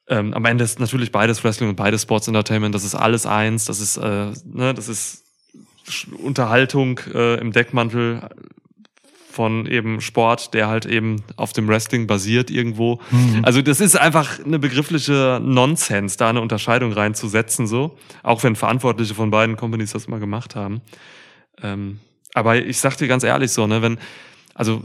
Ähm, 0.07 0.34
am 0.34 0.45
Ende 0.45 0.64
ist 0.64 0.80
natürlich 0.80 1.12
beides 1.12 1.43
Wrestling 1.43 1.70
und 1.70 1.76
beides 1.76 2.01
Sports 2.03 2.28
Entertainment. 2.28 2.74
Das 2.74 2.84
ist 2.84 2.95
alles 2.95 3.26
eins. 3.26 3.66
Das 3.66 3.80
ist, 3.80 3.97
äh, 3.97 4.32
ne, 4.45 4.74
das 4.74 4.89
ist 4.89 5.24
Unterhaltung 6.24 6.99
äh, 7.14 7.36
im 7.39 7.51
Deckmantel 7.51 8.30
von 9.32 9.68
eben 9.68 10.01
Sport, 10.01 10.53
der 10.53 10.68
halt 10.68 10.86
eben 10.86 11.18
auf 11.36 11.53
dem 11.53 11.68
Wrestling 11.68 12.07
basiert 12.07 12.49
irgendwo. 12.49 12.99
Also 13.43 13.62
das 13.62 13.80
ist 13.80 13.95
einfach 13.97 14.43
eine 14.43 14.57
begriffliche 14.60 15.39
Nonsens, 15.41 16.18
da 16.18 16.30
eine 16.30 16.41
Unterscheidung 16.41 16.91
reinzusetzen, 16.91 17.68
so. 17.68 17.97
Auch 18.24 18.43
wenn 18.43 18.55
Verantwortliche 18.55 19.14
von 19.14 19.30
beiden 19.32 19.55
Companies 19.55 19.91
das 19.93 20.07
mal 20.07 20.20
gemacht 20.20 20.55
haben. 20.55 20.82
Ähm, 21.62 21.99
aber 22.34 22.57
ich 22.57 22.80
sag 22.80 22.95
dir 22.97 23.07
ganz 23.07 23.23
ehrlich 23.23 23.51
so, 23.51 23.67
ne, 23.67 23.82
wenn, 23.82 23.97
also, 24.53 24.84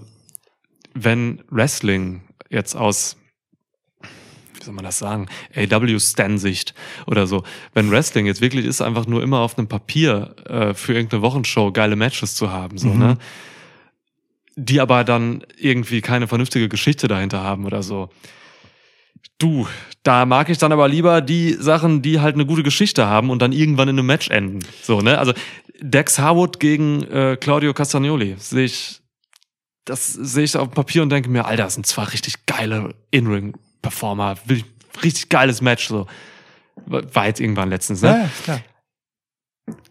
wenn 0.94 1.42
Wrestling 1.50 2.22
jetzt 2.48 2.74
aus, 2.74 3.16
wie 4.00 4.62
soll 4.62 4.74
man 4.74 4.84
das 4.84 4.98
sagen, 4.98 5.26
AW-Stan-Sicht 5.54 6.74
oder 7.06 7.26
so, 7.26 7.42
wenn 7.74 7.90
Wrestling 7.90 8.26
jetzt 8.26 8.40
wirklich 8.40 8.64
ist, 8.64 8.80
einfach 8.80 9.06
nur 9.06 9.22
immer 9.22 9.40
auf 9.40 9.58
einem 9.58 9.68
Papier 9.68 10.34
äh, 10.46 10.74
für 10.74 10.94
irgendeine 10.94 11.22
Wochenshow 11.22 11.72
geile 11.72 11.96
Matches 11.96 12.34
zu 12.34 12.50
haben, 12.50 12.78
so, 12.78 12.88
ne? 12.88 13.18
Die 14.56 14.80
aber 14.80 15.02
dann 15.02 15.44
irgendwie 15.58 16.00
keine 16.00 16.28
vernünftige 16.28 16.68
Geschichte 16.68 17.08
dahinter 17.08 17.42
haben 17.42 17.66
oder 17.66 17.82
so. 17.82 18.10
Du, 19.38 19.66
da 20.04 20.26
mag 20.26 20.48
ich 20.48 20.58
dann 20.58 20.70
aber 20.70 20.86
lieber 20.86 21.20
die 21.20 21.54
Sachen, 21.54 22.02
die 22.02 22.20
halt 22.20 22.36
eine 22.36 22.46
gute 22.46 22.62
Geschichte 22.62 23.06
haben 23.06 23.30
und 23.30 23.42
dann 23.42 23.50
irgendwann 23.50 23.88
in 23.88 23.98
einem 23.98 24.06
Match 24.06 24.30
enden. 24.30 24.60
So, 24.80 25.00
ne? 25.00 25.18
Also 25.18 25.32
Dex 25.80 26.18
Harwood 26.18 26.60
gegen 26.60 27.02
äh, 27.04 27.36
Claudio 27.40 27.74
Castagnoli 27.74 28.36
sehe 28.38 28.64
ich, 28.64 29.00
das 29.84 30.12
sehe 30.12 30.44
ich 30.44 30.56
auf 30.56 30.68
dem 30.68 30.74
Papier 30.74 31.02
und 31.02 31.10
denke 31.10 31.28
mir, 31.28 31.44
Alter, 31.46 31.64
das 31.64 31.74
sind 31.74 31.86
zwar 31.86 32.12
richtig 32.12 32.46
geile 32.46 32.94
In-Ring-Performer, 33.10 34.36
richtig 35.02 35.28
geiles 35.28 35.60
Match, 35.60 35.88
so. 35.88 36.06
War 36.86 37.26
jetzt 37.26 37.40
irgendwann 37.40 37.70
letztens, 37.70 38.02
ne? 38.02 38.08
ja, 38.08 38.16
ja 38.18 38.30
klar. 38.44 38.60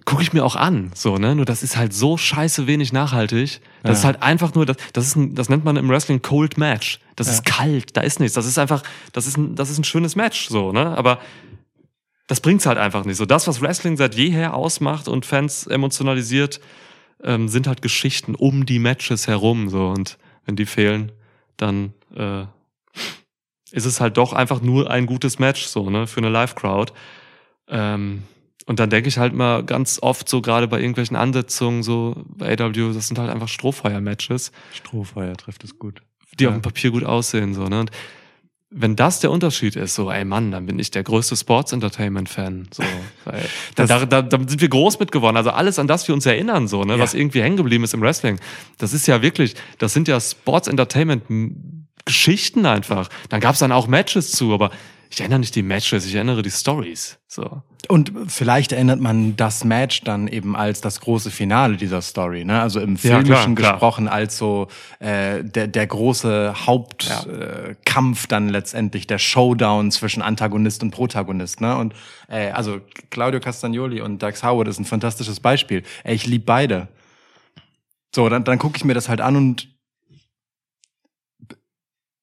gucke 0.05 0.21
ich 0.21 0.33
mir 0.33 0.43
auch 0.43 0.55
an, 0.55 0.91
so, 0.95 1.17
ne? 1.17 1.33
Nur 1.35 1.45
das 1.45 1.63
ist 1.63 1.77
halt 1.77 1.93
so 1.93 2.17
scheiße 2.17 2.67
wenig 2.67 2.91
nachhaltig. 2.93 3.61
Das 3.83 3.89
Ja. 3.89 3.91
ist 3.99 4.03
halt 4.05 4.21
einfach 4.21 4.53
nur, 4.53 4.65
das, 4.65 4.77
das 4.93 5.07
ist 5.07 5.15
ein, 5.15 5.35
das 5.35 5.49
nennt 5.49 5.63
man 5.63 5.75
im 5.77 5.89
Wrestling 5.89 6.21
Cold 6.21 6.57
Match. 6.57 6.99
Das 7.15 7.27
ist 7.27 7.45
kalt, 7.45 7.95
da 7.95 8.01
ist 8.01 8.19
nichts. 8.19 8.33
Das 8.35 8.45
ist 8.45 8.57
einfach, 8.57 8.83
das 9.13 9.27
ist 9.27 9.37
ein, 9.37 9.55
das 9.55 9.69
ist 9.69 9.77
ein 9.79 9.83
schönes 9.83 10.15
Match, 10.15 10.47
so, 10.49 10.71
ne? 10.71 10.97
Aber 10.97 11.19
das 12.27 12.39
bringt's 12.41 12.65
halt 12.65 12.77
einfach 12.77 13.05
nicht. 13.05 13.17
So, 13.17 13.25
das, 13.25 13.47
was 13.47 13.61
Wrestling 13.61 13.97
seit 13.97 14.15
jeher 14.15 14.53
ausmacht 14.53 15.07
und 15.07 15.25
Fans 15.25 15.67
emotionalisiert, 15.67 16.59
ähm, 17.23 17.47
sind 17.47 17.67
halt 17.67 17.81
Geschichten 17.81 18.35
um 18.35 18.65
die 18.65 18.79
Matches 18.79 19.27
herum, 19.27 19.69
so. 19.69 19.89
Und 19.89 20.17
wenn 20.45 20.55
die 20.55 20.65
fehlen, 20.65 21.11
dann, 21.57 21.93
äh, 22.15 22.45
ist 23.71 23.85
es 23.85 23.99
halt 23.99 24.17
doch 24.17 24.33
einfach 24.33 24.61
nur 24.61 24.89
ein 24.89 25.05
gutes 25.05 25.39
Match, 25.39 25.65
so, 25.65 25.89
ne? 25.89 26.05
Für 26.07 26.19
eine 26.19 26.29
Live-Crowd. 26.29 26.93
Ähm, 27.67 28.23
und 28.65 28.79
dann 28.79 28.89
denke 28.89 29.09
ich 29.09 29.17
halt 29.17 29.33
mal 29.33 29.63
ganz 29.63 29.99
oft 30.01 30.29
so 30.29 30.41
gerade 30.41 30.67
bei 30.67 30.79
irgendwelchen 30.79 31.17
Ansetzungen 31.17 31.83
so 31.83 32.15
bei 32.27 32.53
AW, 32.53 32.93
das 32.93 33.07
sind 33.07 33.19
halt 33.19 33.29
einfach 33.29 33.49
Strohfeuer-Matches, 33.49 34.51
Strohfeuer 34.73 35.35
trifft 35.35 35.63
es 35.63 35.77
gut. 35.77 36.01
die 36.39 36.45
Ja. 36.45 36.49
auf 36.49 36.55
dem 36.55 36.61
Papier 36.61 36.91
gut 36.91 37.03
aussehen 37.03 37.53
so. 37.53 37.65
Ne? 37.67 37.81
Und 37.81 37.91
wenn 38.75 38.95
das 38.95 39.19
der 39.19 39.29
Unterschied 39.31 39.75
ist, 39.75 39.95
so 39.95 40.09
ey 40.11 40.25
Mann, 40.25 40.51
dann 40.51 40.65
bin 40.65 40.79
ich 40.79 40.89
der 40.91 41.03
größte 41.03 41.35
Sports-Entertainment-Fan. 41.35 42.69
So, 42.71 42.83
weil 43.25 43.43
da, 43.75 43.85
da, 43.85 44.05
da, 44.05 44.21
da 44.21 44.37
sind 44.37 44.61
wir 44.61 44.69
groß 44.69 44.99
mit 44.99 45.11
geworden. 45.11 45.37
Also 45.37 45.51
alles, 45.51 45.79
an 45.79 45.87
das 45.87 46.07
wir 46.07 46.15
uns 46.15 46.25
erinnern, 46.25 46.67
so 46.67 46.83
ne, 46.83 46.93
Ja. 46.93 46.99
was 46.99 47.13
irgendwie 47.13 47.41
hängen 47.41 47.57
geblieben 47.57 47.83
ist 47.83 47.93
im 47.93 48.01
Wrestling, 48.01 48.39
das 48.79 48.93
ist 48.93 49.07
ja 49.07 49.21
wirklich, 49.21 49.55
das 49.77 49.93
sind 49.93 50.07
ja 50.07 50.19
Sports-Entertainment 50.19 51.23
Geschichten 52.05 52.65
einfach. 52.65 53.09
Dann 53.29 53.39
gab's 53.39 53.59
dann 53.59 53.71
auch 53.71 53.87
Matches 53.87 54.31
zu, 54.31 54.53
aber 54.53 54.71
ich 55.13 55.19
erinnere 55.19 55.39
nicht 55.39 55.53
die 55.55 55.61
Matches, 55.61 56.07
ich 56.07 56.15
erinnere 56.15 56.41
die 56.41 56.49
Stories. 56.49 57.19
So. 57.27 57.61
Und 57.87 58.11
vielleicht 58.29 58.71
erinnert 58.71 58.99
man 58.99 59.35
das 59.35 59.63
Match 59.63 60.01
dann 60.01 60.27
eben 60.27 60.55
als 60.55 60.81
das 60.81 61.01
große 61.01 61.29
Finale 61.29 61.77
dieser 61.77 62.01
Story, 62.01 62.45
ne? 62.45 62.59
Also 62.59 62.79
im 62.79 62.93
Ja, 62.95 62.97
Filmischen 62.97 63.53
klar, 63.53 63.55
klar. 63.55 63.71
gesprochen 63.73 64.07
als 64.07 64.39
so 64.39 64.69
äh, 64.97 65.43
der, 65.43 65.67
der 65.67 65.85
große 65.85 66.65
Hauptkampf 66.65 67.27
äh, 67.27 67.75
Kampf 67.85 68.25
dann 68.25 68.49
letztendlich, 68.49 69.05
der 69.05 69.19
Showdown 69.19 69.91
zwischen 69.91 70.23
Antagonist 70.23 70.81
und 70.81 70.89
Protagonist, 70.89 71.61
ne? 71.61 71.77
Und 71.77 71.93
äh, 72.27 72.49
also 72.49 72.81
Claudio 73.11 73.39
Castagnoli 73.39 74.01
und 74.01 74.23
Dax 74.23 74.41
Howard 74.41 74.67
ist 74.67 74.79
ein 74.79 74.85
fantastisches 74.85 75.39
Beispiel. 75.39 75.83
Ey, 76.03 76.15
ich 76.15 76.25
lieb 76.25 76.47
beide. 76.47 76.87
So, 78.15 78.29
dann, 78.29 78.43
dann 78.45 78.57
gucke 78.57 78.77
ich 78.77 78.83
mir 78.83 78.95
das 78.95 79.09
halt 79.09 79.21
an 79.21 79.35
und 79.35 79.67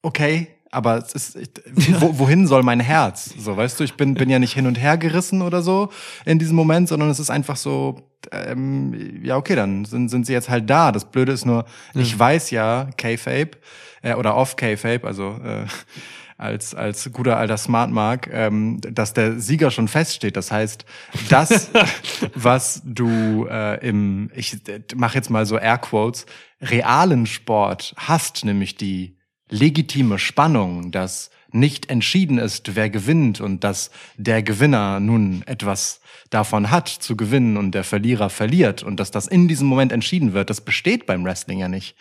okay, 0.03 0.49
aber 0.71 0.99
es 0.99 1.15
ist, 1.15 1.37
ich, 1.37 1.51
wo, 2.01 2.19
wohin 2.19 2.47
soll 2.47 2.63
mein 2.63 2.81
Herz? 2.81 3.35
So, 3.37 3.57
weißt 3.57 3.81
du, 3.81 3.85
ich 3.85 3.95
bin, 3.95 4.15
bin 4.15 4.31
ja 4.31 4.39
nicht 4.39 4.55
hin 4.55 4.67
und 4.67 4.77
her 4.77 4.97
gerissen 4.99 5.43
oder 5.43 5.63
so 5.63 5.91
in 6.25 6.39
diesem 6.39 6.57
Moment, 6.57 6.89
sondern 6.89 7.11
es 7.11 7.19
ist 7.19 7.31
einfach 7.31 7.57
so, 7.57 8.03
ähm, 8.31 9.21
ja, 9.25 9.37
okay, 9.37 9.57
dann 9.57 9.85
sind, 9.85 10.09
sind 10.09 10.27
sie 10.27 10.33
jetzt 10.33 10.49
halt 10.49 10.71
da. 10.71 10.93
Das 10.93 11.11
Blöde 11.11 11.33
ist 11.33 11.45
nur, 11.45 11.65
ich 11.95 12.17
weiß 12.17 12.51
ja, 12.51 12.89
K-Fape, 12.97 13.53
äh, 14.03 14.15
oder 14.15 14.37
off 14.37 14.57
K-Fape, 14.57 15.07
also 15.07 15.41
äh, 15.45 15.67
als, 16.39 16.75
als 16.75 17.13
guter 17.13 17.37
alter 17.37 17.59
Smart 17.59 17.91
Mark, 17.91 18.31
ähm, 18.33 18.81
dass 18.81 19.13
der 19.13 19.41
Sieger 19.41 19.71
schon 19.71 19.89
feststeht. 19.89 20.37
Das 20.37 20.51
heißt, 20.51 20.87
das, 21.29 21.71
was 22.35 22.81
du 22.85 23.47
äh, 23.51 23.87
im, 23.87 24.31
ich 24.35 24.59
mache 24.95 25.17
jetzt 25.17 25.31
mal 25.31 25.45
so 25.45 25.59
Airquotes, 25.59 26.27
realen 26.63 27.27
Sport 27.27 27.95
hast, 27.99 28.45
nämlich 28.45 28.77
die 28.77 29.20
legitime 29.51 30.19
Spannung, 30.19 30.91
dass 30.91 31.31
nicht 31.53 31.91
entschieden 31.91 32.39
ist, 32.39 32.77
wer 32.77 32.89
gewinnt 32.91 33.41
und 33.41 33.65
dass 33.65 33.91
der 34.17 34.43
Gewinner 34.43 35.01
nun 35.01 35.43
etwas 35.47 36.01
davon 36.31 36.71
hat 36.71 36.89
zu 36.89 37.17
gewinnen 37.17 37.57
und 37.57 37.73
der 37.73 37.85
Verlierer 37.85 38.31
verliert 38.31 38.83
und 38.83 39.01
dass 39.01 39.11
das 39.11 39.27
in 39.27 39.49
diesem 39.49 39.67
Moment 39.67 39.91
entschieden 39.91 40.33
wird, 40.33 40.49
das 40.49 40.61
besteht 40.61 41.07
beim 41.07 41.25
Wrestling 41.25 41.59
ja 41.59 41.69
nicht. 41.69 41.97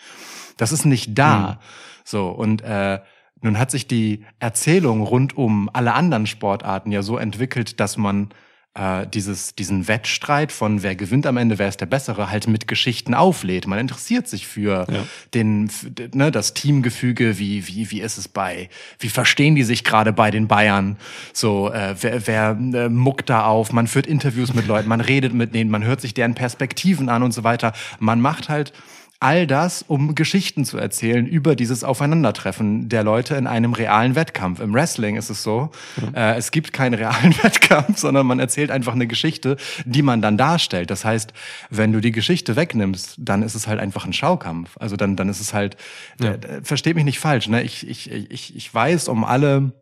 Das 0.56 0.72
ist 0.72 0.84
nicht 0.84 1.18
da. 1.18 1.60
So, 2.04 2.28
und 2.28 2.62
äh, 2.62 3.00
nun 3.42 3.58
hat 3.58 3.70
sich 3.70 3.88
die 3.88 4.24
Erzählung 4.38 5.02
rund 5.02 5.36
um 5.36 5.68
alle 5.72 5.94
anderen 5.94 6.26
Sportarten 6.26 6.92
ja 6.92 7.02
so 7.02 7.16
entwickelt, 7.16 7.80
dass 7.80 7.96
man 7.96 8.28
äh, 8.74 9.06
dieses, 9.06 9.54
diesen 9.56 9.88
Wettstreit 9.88 10.52
von 10.52 10.82
wer 10.82 10.94
gewinnt 10.94 11.26
am 11.26 11.36
Ende, 11.36 11.58
wer 11.58 11.68
ist 11.68 11.80
der 11.80 11.86
Bessere, 11.86 12.30
halt 12.30 12.46
mit 12.46 12.68
Geschichten 12.68 13.14
auflädt. 13.14 13.66
Man 13.66 13.78
interessiert 13.80 14.28
sich 14.28 14.46
für 14.46 14.86
Ja. 14.88 15.04
den, 15.34 15.70
ne, 16.14 16.30
das 16.30 16.54
Teamgefüge, 16.54 17.38
wie, 17.38 17.66
wie, 17.66 17.90
wie 17.90 18.00
ist 18.00 18.16
es 18.16 18.28
bei, 18.28 18.68
wie 19.00 19.08
verstehen 19.08 19.54
die 19.56 19.64
sich 19.64 19.82
gerade 19.82 20.12
bei 20.12 20.30
den 20.30 20.46
Bayern? 20.46 20.96
So, 21.32 21.72
äh, 21.72 21.96
wer, 22.00 22.26
wer 22.26 22.50
äh, 22.50 22.88
muckt 22.88 23.28
da 23.28 23.44
auf? 23.44 23.72
Man 23.72 23.88
führt 23.88 24.06
Interviews 24.06 24.54
mit 24.54 24.66
Leuten, 24.68 24.88
man 24.88 25.00
redet 25.00 25.34
mit 25.34 25.52
denen, 25.54 25.70
man 25.70 25.82
hört 25.84 26.00
sich 26.00 26.14
deren 26.14 26.34
Perspektiven 26.34 27.08
an 27.08 27.22
und 27.24 27.32
so 27.32 27.42
weiter. 27.42 27.72
Man 27.98 28.20
macht 28.20 28.48
halt 28.48 28.72
all 29.20 29.46
das, 29.46 29.82
um 29.86 30.14
Geschichten 30.14 30.64
zu 30.64 30.78
erzählen 30.78 31.26
über 31.26 31.54
dieses 31.54 31.84
Aufeinandertreffen 31.84 32.88
der 32.88 33.04
Leute 33.04 33.34
in 33.36 33.46
einem 33.46 33.74
realen 33.74 34.14
Wettkampf. 34.14 34.60
Im 34.60 34.72
Wrestling 34.72 35.16
ist 35.16 35.28
es 35.28 35.42
so, 35.42 35.70
äh, 36.14 36.36
es 36.36 36.50
gibt 36.50 36.72
keinen 36.72 36.94
realen 36.94 37.34
Wettkampf, 37.42 37.98
sondern 37.98 38.26
man 38.26 38.40
erzählt 38.40 38.70
einfach 38.70 38.94
eine 38.94 39.06
Geschichte, 39.06 39.58
die 39.84 40.00
man 40.00 40.22
dann 40.22 40.38
darstellt. 40.38 40.90
Das 40.90 41.04
heißt, 41.04 41.34
wenn 41.68 41.92
du 41.92 42.00
die 42.00 42.12
Geschichte 42.12 42.56
wegnimmst, 42.56 43.16
dann 43.18 43.42
ist 43.42 43.54
es 43.54 43.66
halt 43.66 43.78
einfach 43.78 44.06
ein 44.06 44.14
Schaukampf. 44.14 44.76
Also 44.78 44.96
dann, 44.96 45.16
dann 45.16 45.28
ist 45.28 45.40
es 45.40 45.52
halt, 45.52 45.76
Ja. 46.18 46.32
äh, 46.32 46.62
versteht 46.62 46.96
mich 46.96 47.04
nicht 47.04 47.18
falsch, 47.18 47.46
ne? 47.48 47.62
Ich, 47.62 47.86
ich, 47.86 48.10
ich, 48.10 48.56
ich 48.56 48.74
weiß 48.74 49.08
um 49.08 49.24
alle, 49.24 49.72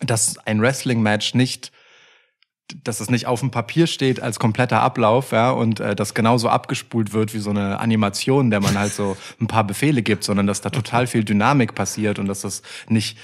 dass 0.00 0.38
ein 0.46 0.60
Wrestling-Match 0.60 1.34
nicht 1.34 1.72
dass 2.84 3.00
es 3.00 3.10
nicht 3.10 3.26
auf 3.26 3.40
dem 3.40 3.50
Papier 3.50 3.86
steht 3.86 4.20
als 4.20 4.38
kompletter 4.38 4.80
Ablauf, 4.80 5.32
ja, 5.32 5.50
und 5.50 5.80
äh, 5.80 5.94
das 5.94 6.14
genauso 6.14 6.48
abgespult 6.48 7.12
wird 7.12 7.34
wie 7.34 7.38
so 7.38 7.50
eine 7.50 7.80
Animation, 7.80 8.50
der 8.50 8.60
man 8.60 8.78
halt 8.78 8.92
so 8.92 9.16
ein 9.40 9.46
paar 9.46 9.64
Befehle 9.64 10.02
gibt, 10.02 10.24
sondern 10.24 10.46
dass 10.46 10.60
da 10.60 10.70
total 10.70 11.06
viel 11.06 11.24
Dynamik 11.24 11.74
passiert 11.74 12.18
und 12.18 12.26
dass 12.26 12.42
das 12.42 12.62
nicht 12.88 13.18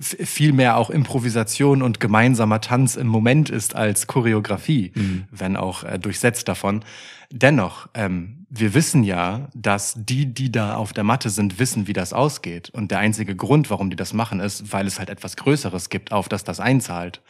viel 0.00 0.52
mehr 0.52 0.76
auch 0.76 0.90
Improvisation 0.90 1.82
und 1.82 2.00
gemeinsamer 2.00 2.60
Tanz 2.60 2.96
im 2.96 3.06
Moment 3.06 3.48
ist 3.48 3.74
als 3.74 4.06
Choreografie, 4.06 4.92
wenn 5.30 5.56
auch 5.56 5.84
äh, 5.84 5.98
durchsetzt 5.98 6.48
davon. 6.48 6.84
Dennoch, 7.30 7.88
ähm, 7.92 8.46
wir 8.48 8.72
wissen 8.72 9.04
ja, 9.04 9.48
dass 9.54 9.94
die, 9.96 10.32
die 10.32 10.50
da 10.50 10.76
auf 10.76 10.94
der 10.94 11.04
Matte 11.04 11.28
sind, 11.28 11.58
wissen, 11.58 11.86
wie 11.86 11.92
das 11.92 12.14
ausgeht. 12.14 12.70
Und 12.70 12.90
der 12.90 13.00
einzige 13.00 13.36
Grund, 13.36 13.68
warum 13.68 13.90
die 13.90 13.96
das 13.96 14.14
machen, 14.14 14.40
ist, 14.40 14.72
weil 14.72 14.86
es 14.86 14.98
halt 14.98 15.10
etwas 15.10 15.36
Größeres 15.36 15.90
gibt, 15.90 16.12
auf 16.12 16.28
das 16.28 16.44
das 16.44 16.58
einzahlt. 16.58 17.20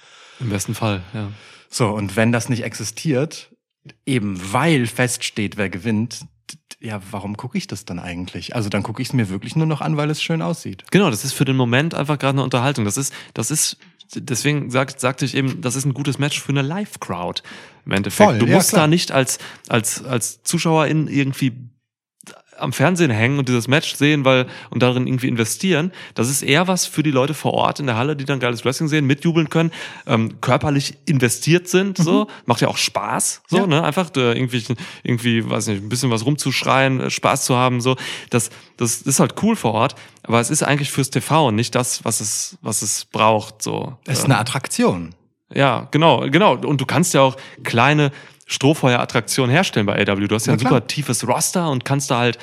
Im 0.40 0.50
besten 0.50 0.74
Fall, 0.74 1.02
ja. 1.12 1.30
So, 1.70 1.88
und 1.88 2.16
wenn 2.16 2.32
das 2.32 2.48
nicht 2.48 2.62
existiert, 2.62 3.50
eben 4.06 4.40
weil 4.52 4.86
feststeht, 4.86 5.56
wer 5.56 5.68
gewinnt, 5.68 6.20
ja, 6.80 7.00
warum 7.10 7.36
gucke 7.36 7.58
ich 7.58 7.66
das 7.66 7.84
dann 7.84 7.98
eigentlich? 7.98 8.54
Also 8.54 8.68
dann 8.68 8.82
gucke 8.82 9.02
ich 9.02 9.08
es 9.08 9.14
mir 9.14 9.28
wirklich 9.28 9.56
nur 9.56 9.66
noch 9.66 9.80
an, 9.80 9.96
weil 9.96 10.10
es 10.10 10.22
schön 10.22 10.42
aussieht. 10.42 10.84
Genau, 10.90 11.10
das 11.10 11.24
ist 11.24 11.32
für 11.32 11.44
den 11.44 11.56
Moment 11.56 11.94
einfach 11.94 12.18
gerade 12.18 12.36
eine 12.36 12.44
Unterhaltung. 12.44 12.84
Das 12.84 12.96
ist, 12.96 13.12
das 13.34 13.50
ist, 13.50 13.78
deswegen 14.14 14.70
sagt, 14.70 15.00
sagte 15.00 15.24
ich 15.24 15.34
eben, 15.34 15.60
das 15.60 15.76
ist 15.76 15.84
ein 15.84 15.94
gutes 15.94 16.18
Match 16.18 16.40
für 16.40 16.50
eine 16.50 16.62
Live-Crowd. 16.62 17.42
Im 17.84 17.92
Endeffekt. 17.92 18.30
Voll, 18.30 18.38
du 18.38 18.46
ja, 18.46 18.54
musst 18.56 18.70
klar. 18.70 18.82
da 18.82 18.86
nicht 18.86 19.12
als, 19.12 19.38
als, 19.68 20.04
als 20.04 20.42
Zuschauerin 20.42 21.08
irgendwie 21.08 21.52
am 22.58 22.72
Fernsehen 22.72 23.10
hängen 23.10 23.38
und 23.38 23.48
dieses 23.48 23.68
Match 23.68 23.94
sehen, 23.94 24.24
weil 24.24 24.46
und 24.70 24.82
darin 24.82 25.06
irgendwie 25.06 25.28
investieren. 25.28 25.92
Das 26.14 26.28
ist 26.28 26.42
eher 26.42 26.68
was 26.68 26.86
für 26.86 27.02
die 27.02 27.10
Leute 27.10 27.34
vor 27.34 27.54
Ort 27.54 27.80
in 27.80 27.86
der 27.86 27.96
Halle, 27.96 28.16
die 28.16 28.24
dann 28.24 28.40
geiles 28.40 28.64
Wrestling 28.64 28.88
sehen, 28.88 29.06
mitjubeln 29.06 29.48
können, 29.48 29.70
ähm, 30.06 30.40
körperlich 30.40 30.94
investiert 31.06 31.68
sind. 31.68 31.98
So 31.98 32.26
macht 32.46 32.60
ja 32.60 32.68
auch 32.68 32.76
Spaß, 32.76 33.42
so 33.48 33.58
Ja. 33.58 33.66
ne, 33.66 33.82
einfach 33.84 34.10
da 34.10 34.32
irgendwie, 34.32 34.62
irgendwie, 35.02 35.48
weiß 35.48 35.68
nicht, 35.68 35.82
ein 35.82 35.88
bisschen 35.88 36.10
was 36.10 36.24
rumzuschreien, 36.26 37.00
äh, 37.00 37.10
Spaß 37.10 37.44
zu 37.44 37.56
haben, 37.56 37.80
so. 37.80 37.96
Das, 38.30 38.50
das 38.76 39.02
ist 39.02 39.20
halt 39.20 39.34
cool 39.42 39.56
vor 39.56 39.72
Ort, 39.74 39.94
aber 40.22 40.40
es 40.40 40.50
ist 40.50 40.62
eigentlich 40.62 40.90
fürs 40.90 41.10
TV 41.10 41.48
und 41.48 41.54
nicht 41.56 41.74
das, 41.74 42.04
was 42.04 42.20
es, 42.20 42.58
was 42.62 42.82
es 42.82 43.04
braucht. 43.06 43.62
So. 43.62 43.96
Es 44.06 44.18
ist 44.18 44.24
Ähm, 44.24 44.32
eine 44.32 44.40
Attraktion. 44.40 45.14
ja, 45.54 45.88
genau, 45.90 46.28
genau. 46.30 46.56
Und 46.56 46.80
du 46.80 46.86
kannst 46.86 47.14
ja 47.14 47.22
auch 47.22 47.36
kleine 47.64 48.10
Strohfeuer-Attraktionen 48.48 49.50
herstellen 49.52 49.86
bei 49.86 49.94
AW. 50.08 50.26
Du 50.26 50.34
hast 50.34 50.46
ja 50.46 50.54
ein 50.54 50.58
super 50.58 50.86
tiefes 50.86 51.26
Roster 51.28 51.70
und 51.70 51.84
kannst 51.84 52.10
da 52.10 52.18
halt, 52.18 52.38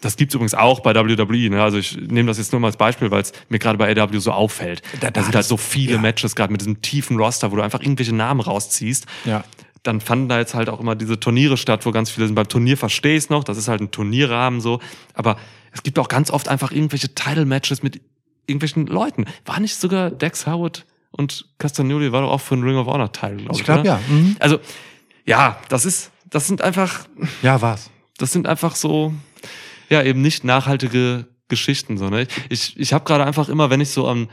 das 0.00 0.16
gibt's 0.16 0.34
übrigens 0.34 0.54
auch 0.54 0.80
bei 0.80 0.94
WWE. 0.94 1.50
Ne? 1.50 1.62
Also 1.62 1.78
ich 1.78 1.96
nehme 1.96 2.28
das 2.28 2.38
jetzt 2.38 2.52
nur 2.52 2.60
mal 2.60 2.68
als 2.68 2.76
Beispiel, 2.76 3.10
weil 3.10 3.22
es 3.22 3.32
mir 3.48 3.58
gerade 3.58 3.78
bei 3.78 3.90
AW 4.00 4.18
so 4.18 4.30
auffällt. 4.30 4.82
Da- 5.00 5.06
Da, 5.06 5.10
da 5.10 5.22
sind 5.24 5.34
halt 5.34 5.46
so 5.46 5.56
viele 5.56 5.94
ja. 5.94 5.98
Matches 5.98 6.36
gerade 6.36 6.52
mit 6.52 6.60
diesem 6.60 6.80
tiefen 6.82 7.16
Roster, 7.16 7.50
wo 7.50 7.56
du 7.56 7.62
einfach 7.62 7.80
irgendwelche 7.80 8.14
Namen 8.14 8.40
rausziehst. 8.40 9.06
Ja. 9.24 9.42
Dann 9.82 10.00
fanden 10.00 10.28
da 10.28 10.38
jetzt 10.38 10.54
halt 10.54 10.68
auch 10.68 10.80
immer 10.80 10.94
diese 10.94 11.18
Turniere 11.18 11.56
statt, 11.56 11.86
wo 11.86 11.90
ganz 11.92 12.10
viele 12.10 12.26
sind. 12.26 12.34
Beim 12.34 12.48
Turnier 12.48 12.76
verstehe 12.76 13.16
ich 13.16 13.30
noch, 13.30 13.42
das 13.42 13.56
ist 13.56 13.68
halt 13.68 13.80
ein 13.80 13.90
Turnierrahmen 13.90 14.60
so. 14.60 14.80
Aber 15.14 15.36
es 15.72 15.82
gibt 15.82 15.98
auch 15.98 16.08
ganz 16.08 16.30
oft 16.30 16.48
einfach 16.48 16.72
irgendwelche 16.72 17.14
Title-Matches 17.14 17.82
mit 17.82 18.00
irgendwelchen 18.46 18.86
Leuten. 18.86 19.24
War 19.46 19.60
nicht 19.60 19.76
sogar 19.76 20.10
Dex 20.10 20.46
Howard 20.46 20.84
und 21.10 21.46
Castagnoli 21.58 22.12
war 22.12 22.22
doch 22.22 22.30
auch 22.30 22.40
für 22.40 22.54
einen 22.54 22.64
Ring 22.64 22.76
of 22.76 22.86
Honor 22.86 23.12
Title, 23.12 23.36
glaube 23.36 23.52
ich. 23.54 23.58
Ich 23.60 23.64
glaube 23.64 23.86
ja. 23.86 24.00
Mhm. 24.08 24.36
Also, 24.40 24.58
ja, 25.28 25.60
das 25.68 25.84
ist, 25.84 26.10
das 26.24 26.46
sind 26.46 26.62
einfach, 26.62 27.06
Ja, 27.42 27.60
war's. 27.60 27.90
das 28.16 28.32
sind 28.32 28.46
einfach 28.46 28.74
so, 28.74 29.12
ja, 29.90 30.02
eben 30.02 30.22
nicht 30.22 30.42
nachhaltige 30.42 31.26
Geschichten, 31.48 31.98
so, 31.98 32.08
ne? 32.08 32.26
Ich, 32.48 32.78
ich 32.78 32.92
habe 32.92 33.04
gerade 33.04 33.24
einfach 33.24 33.48
immer, 33.48 33.68
wenn 33.70 33.80
ich 33.80 33.90
so 33.90 34.08
an, 34.08 34.28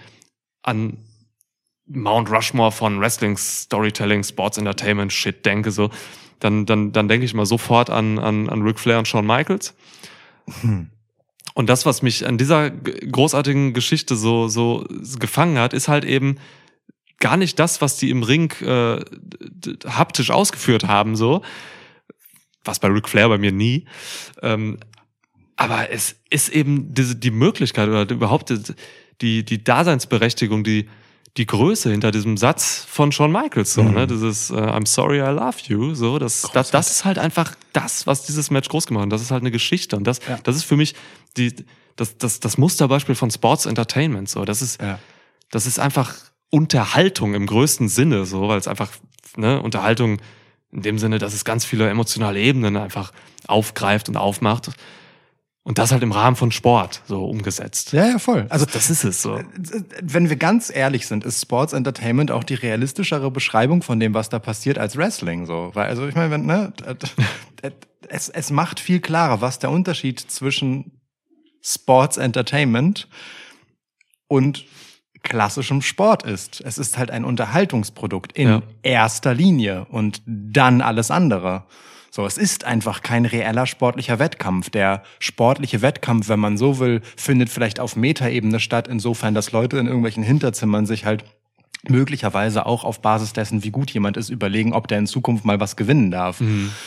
an 0.63 0.97
Mount 1.87 2.31
Rushmore 2.31 2.71
von 2.71 2.99
Wrestling, 2.99 3.37
Storytelling, 3.37 4.23
Sports 4.23 4.57
Entertainment 4.57 5.11
Shit 5.11 5.45
denke, 5.45 5.71
so, 5.71 5.89
dann, 6.39 6.65
dann, 6.65 6.93
dann 6.93 7.07
denke 7.09 7.25
ich 7.25 7.33
mal 7.33 7.45
sofort 7.45 7.89
an, 7.89 8.17
an, 8.17 8.49
an 8.49 8.61
Ric 8.61 8.79
Flair 8.79 8.97
und 8.97 9.07
Shawn 9.07 9.25
Michaels. 9.25 9.75
Und 11.53 11.69
das, 11.69 11.85
was 11.85 12.01
mich 12.01 12.25
an 12.25 12.37
dieser 12.37 12.69
großartigen 12.69 13.73
Geschichte 13.73 14.15
so, 14.15 14.47
so 14.47 14.85
gefangen 15.19 15.57
hat, 15.57 15.73
ist 15.73 15.87
halt 15.87 16.05
eben 16.05 16.37
gar 17.19 17.37
nicht 17.37 17.59
das, 17.59 17.81
was 17.81 17.97
die 17.97 18.09
im 18.09 18.23
Ring 18.23 18.51
äh, 18.61 18.99
haptisch 19.85 20.31
ausgeführt 20.31 20.85
haben, 20.87 21.15
so. 21.15 21.41
Was 22.63 22.79
bei 22.79 22.87
Ric 22.87 23.07
Flair 23.07 23.29
bei 23.29 23.37
mir 23.37 23.51
nie. 23.51 23.85
Ähm, 24.41 24.77
aber 25.55 25.89
es 25.91 26.15
ist 26.29 26.49
eben 26.49 26.93
diese, 26.93 27.15
die 27.15 27.31
Möglichkeit 27.31 27.87
oder 27.89 28.09
überhaupt 28.09 28.53
die, 29.21 29.45
die 29.45 29.63
Daseinsberechtigung, 29.63 30.63
die, 30.63 30.89
die 31.37 31.45
Größe 31.45 31.91
hinter 31.91 32.11
diesem 32.11 32.37
Satz 32.37 32.85
von 32.89 33.11
Shawn 33.11 33.31
Michaels, 33.31 33.73
so, 33.73 33.83
Mhm. 33.83 33.93
ne? 33.93 34.07
Dieses 34.07 34.49
äh, 34.49 34.55
I'm 34.55 34.87
sorry, 34.87 35.19
I 35.19 35.31
love 35.33 35.57
you, 35.67 35.93
so, 35.93 36.17
das, 36.19 36.49
das, 36.53 36.71
das 36.71 36.91
ist 36.91 37.05
halt 37.05 37.19
einfach 37.19 37.55
das, 37.73 38.07
was 38.07 38.25
dieses 38.25 38.51
Match 38.51 38.67
groß 38.69 38.87
gemacht 38.87 39.05
hat. 39.05 39.11
Das 39.13 39.21
ist 39.21 39.31
halt 39.31 39.43
eine 39.43 39.51
Geschichte. 39.51 39.95
Und 39.95 40.05
das, 40.05 40.19
Ja. 40.27 40.39
das 40.43 40.55
ist 40.55 40.63
für 40.63 40.75
mich 40.77 40.95
die, 41.37 41.53
das, 41.95 42.17
das, 42.17 42.39
das 42.41 42.57
Musterbeispiel 42.57 43.15
von 43.15 43.31
Sports 43.31 43.65
Entertainment, 43.65 44.27
so. 44.29 44.43
Das 44.43 44.61
ist, 44.61 44.81
Ja. 44.81 44.99
das 45.51 45.65
ist 45.65 45.79
einfach 45.79 46.15
Unterhaltung 46.49 47.33
im 47.33 47.45
größten 47.45 47.89
Sinne, 47.89 48.25
so, 48.25 48.47
weil 48.47 48.57
es 48.57 48.67
einfach, 48.67 48.91
ne, 49.35 49.61
Unterhaltung 49.61 50.19
in 50.71 50.81
dem 50.81 50.99
Sinne, 50.99 51.19
dass 51.19 51.33
es 51.33 51.45
ganz 51.45 51.65
viele 51.65 51.89
emotionale 51.89 52.39
Ebenen 52.39 52.77
einfach 52.77 53.11
aufgreift 53.47 54.09
und 54.09 54.17
aufmacht. 54.17 54.71
Und 55.63 55.79
das 55.79 55.91
halt 55.91 56.03
im 56.03 56.11
Rahmen 56.11 56.35
von 56.35 56.51
Sport 56.51 57.01
so 57.07 57.25
umgesetzt. 57.25 57.91
Ja, 57.91 58.05
ja, 58.05 58.19
voll. 58.19 58.45
Also 58.49 58.67
Das 58.67 58.91
ist 58.91 59.03
es 59.03 59.23
so. 59.23 59.39
wenn 59.99 60.29
wir 60.29 60.35
ganz 60.35 60.71
ehrlich 60.73 61.07
sind, 61.07 61.23
ist 61.25 61.41
Sports 61.41 61.73
Entertainment 61.73 62.29
auch 62.29 62.43
die 62.43 62.53
realistischere 62.53 63.31
Beschreibung 63.31 63.81
von 63.81 63.99
dem, 63.99 64.13
was 64.13 64.29
da 64.29 64.37
passiert, 64.37 64.77
als 64.77 64.95
Wrestling. 64.95 65.47
So, 65.47 65.71
weil 65.73 65.87
also 65.87 66.07
ich 66.07 66.13
meine, 66.13 66.29
wenn, 66.29 66.45
ne, 66.45 66.71
es, 68.09 68.29
es 68.29 68.51
macht 68.51 68.79
viel 68.79 68.99
klarer, 68.99 69.41
was 69.41 69.57
der 69.57 69.71
Unterschied 69.71 70.19
zwischen 70.19 71.01
Sports 71.63 72.17
Entertainment 72.17 73.07
und 74.27 74.65
klassischem 75.25 75.81
Sport 75.81 76.23
ist. 76.23 76.61
Es 76.61 76.77
ist 76.77 76.97
halt 76.97 77.11
ein 77.11 77.25
Unterhaltungsprodukt 77.25 78.31
in 78.31 78.47
Ja. 78.47 78.61
erster 78.83 79.33
Linie 79.33 79.85
und 79.89 80.21
dann 80.25 80.79
alles 80.81 81.11
andere. 81.11 81.63
So, 82.11 82.25
es 82.25 82.37
ist 82.37 82.63
einfach 82.63 83.01
kein 83.01 83.25
reeller 83.25 83.65
sportlicher 83.65 84.19
Wettkampf. 84.19 84.69
Der 84.69 85.03
sportliche 85.19 85.81
Wettkampf, 85.81 86.29
wenn 86.29 86.39
man 86.39 86.57
so 86.57 86.79
will, 86.79 87.01
findet 87.17 87.49
vielleicht 87.49 87.81
auf 87.81 87.97
Metaebene 87.97 88.61
statt, 88.61 88.87
insofern, 88.87 89.33
dass 89.33 89.51
Leute 89.51 89.77
in 89.79 89.87
irgendwelchen 89.87 90.23
Hinterzimmern 90.23 90.85
sich 90.85 91.03
halt 91.03 91.25
möglicherweise 91.89 92.65
auch 92.65 92.83
auf 92.83 93.01
Basis 93.01 93.33
dessen, 93.33 93.63
wie 93.63 93.71
gut 93.71 93.91
jemand 93.91 94.17
ist, 94.17 94.29
überlegen, 94.29 94.73
ob 94.73 94.87
der 94.87 94.99
in 94.99 95.07
Zukunft 95.07 95.45
mal 95.45 95.59
was 95.59 95.75
gewinnen 95.75 96.11
darf. 96.11 96.41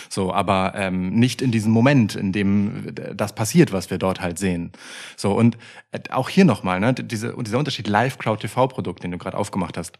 So, 0.08 0.32
aber 0.32 0.72
ähm, 0.76 1.14
nicht 1.14 1.42
in 1.42 1.50
diesem 1.50 1.72
Moment, 1.72 2.14
in 2.14 2.32
dem 2.32 2.88
äh, 2.88 3.14
das 3.14 3.34
passiert, 3.34 3.72
was 3.72 3.90
wir 3.90 3.98
dort 3.98 4.20
halt 4.20 4.38
sehen. 4.38 4.72
So 5.16 5.32
und 5.32 5.56
äh, 5.92 6.00
auch 6.10 6.28
hier 6.28 6.44
nochmal, 6.44 6.80
ne, 6.80 6.94
diese, 6.94 7.34
dieser 7.40 7.58
Unterschied 7.58 7.88
Live-Crowd-TV-Produkt, 7.88 9.02
den 9.02 9.12
du 9.12 9.18
gerade 9.18 9.36
aufgemacht 9.36 9.76
hast. 9.76 9.98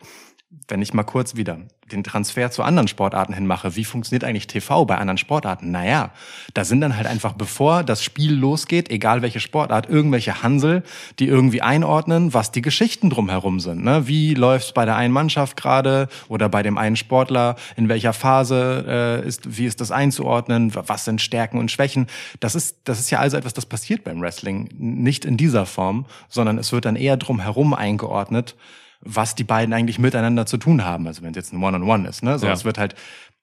Wenn 0.50 0.80
ich 0.80 0.94
mal 0.94 1.02
kurz 1.02 1.36
wieder 1.36 1.58
den 1.92 2.02
Transfer 2.02 2.50
zu 2.50 2.62
anderen 2.62 2.88
Sportarten 2.88 3.34
hinmache, 3.34 3.76
wie 3.76 3.84
funktioniert 3.84 4.24
eigentlich 4.24 4.46
TV 4.46 4.86
bei 4.86 4.96
anderen 4.96 5.18
Sportarten? 5.18 5.70
Naja, 5.70 6.10
da 6.54 6.64
sind 6.64 6.80
dann 6.80 6.96
halt 6.96 7.06
einfach, 7.06 7.34
bevor 7.34 7.84
das 7.84 8.02
Spiel 8.02 8.32
losgeht, 8.32 8.90
egal 8.90 9.20
welche 9.20 9.40
Sportart, 9.40 9.90
irgendwelche 9.90 10.42
Hansel, 10.42 10.84
die 11.18 11.26
irgendwie 11.26 11.60
einordnen, 11.60 12.32
was 12.32 12.50
die 12.50 12.62
Geschichten 12.62 13.10
drumherum 13.10 13.60
sind. 13.60 13.84
Ne? 13.84 14.08
Wie 14.08 14.32
läuft's 14.32 14.72
bei 14.72 14.86
der 14.86 14.96
einen 14.96 15.12
Mannschaft 15.12 15.58
gerade 15.58 16.08
oder 16.28 16.48
bei 16.48 16.62
dem 16.62 16.78
einen 16.78 16.96
Sportler? 16.96 17.56
In 17.76 17.90
welcher 17.90 18.14
Phase 18.14 18.86
äh, 19.22 19.28
ist, 19.28 19.58
wie 19.58 19.66
ist 19.66 19.82
das 19.82 19.90
einzuordnen? 19.90 20.74
Was 20.74 21.04
sind 21.04 21.20
Stärken 21.20 21.58
und 21.58 21.70
Schwächen? 21.70 22.06
Das 22.40 22.54
ist, 22.54 22.78
das 22.84 23.00
ist 23.00 23.10
ja 23.10 23.18
also 23.18 23.36
etwas, 23.36 23.52
das 23.52 23.66
passiert 23.66 24.02
beim 24.02 24.22
Wrestling. 24.22 24.70
Nicht 24.78 25.26
in 25.26 25.36
dieser 25.36 25.66
Form, 25.66 26.06
sondern 26.30 26.56
es 26.56 26.72
wird 26.72 26.86
dann 26.86 26.96
eher 26.96 27.18
drumherum 27.18 27.74
eingeordnet, 27.74 28.56
was 29.00 29.34
die 29.34 29.44
beiden 29.44 29.72
eigentlich 29.72 29.98
miteinander 29.98 30.46
zu 30.46 30.56
tun 30.56 30.84
haben. 30.84 31.06
Also 31.06 31.22
wenn 31.22 31.30
es 31.30 31.36
jetzt 31.36 31.52
ein 31.52 31.62
One-on-One 31.62 32.08
ist, 32.08 32.22
ne? 32.22 32.38
So, 32.38 32.46
Ja. 32.46 32.52
es 32.52 32.64
wird 32.64 32.78
halt 32.78 32.94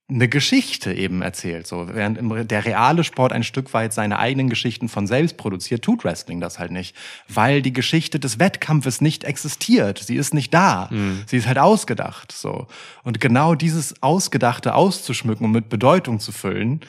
eine 0.07 0.27
Geschichte 0.29 0.93
eben 0.93 1.23
erzählt. 1.23 1.65
So, 1.65 1.87
während 1.91 2.51
der 2.51 2.63
reale 2.65 3.03
Sport 3.03 3.33
ein 3.33 3.41
Stück 3.43 3.73
weit 3.73 3.91
seine 3.91 4.19
eigenen 4.19 4.49
Geschichten 4.49 4.87
von 4.87 5.07
selbst 5.07 5.35
produziert, 5.35 5.83
tut 5.83 6.03
Wrestling 6.03 6.39
das 6.39 6.59
halt 6.59 6.69
nicht. 6.71 6.95
Weil 7.27 7.63
die 7.63 7.73
Geschichte 7.73 8.19
des 8.19 8.37
Wettkampfes 8.37 9.01
nicht 9.01 9.23
existiert. 9.23 9.97
Sie 9.97 10.15
ist 10.15 10.35
nicht 10.35 10.53
da. 10.53 10.91
Sie 11.25 11.37
ist 11.37 11.47
halt 11.47 11.57
ausgedacht. 11.57 12.31
So. 12.31 12.67
Und 13.03 13.19
genau 13.19 13.55
dieses 13.55 14.03
Ausgedachte 14.03 14.75
auszuschmücken 14.75 15.43
und 15.47 15.53
mit 15.53 15.69
Bedeutung 15.69 16.19
zu 16.19 16.31
füllen, 16.31 16.81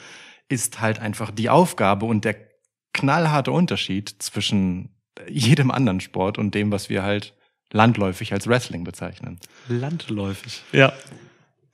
ist 0.47 0.79
halt 0.79 0.99
einfach 0.99 1.31
die 1.31 1.49
Aufgabe 1.49 2.05
und 2.05 2.23
der 2.23 2.35
knallharte 2.93 3.51
Unterschied 3.51 4.13
zwischen 4.19 4.89
jedem 5.27 5.71
anderen 5.71 6.01
Sport 6.01 6.37
und 6.37 6.53
dem, 6.53 6.71
was 6.71 6.89
wir 6.89 7.01
halt 7.01 7.33
landläufig 7.71 8.33
als 8.33 8.47
Wrestling 8.47 8.83
bezeichnen. 8.83 9.39
Landläufig. 9.67 10.63
Ja. 10.71 10.93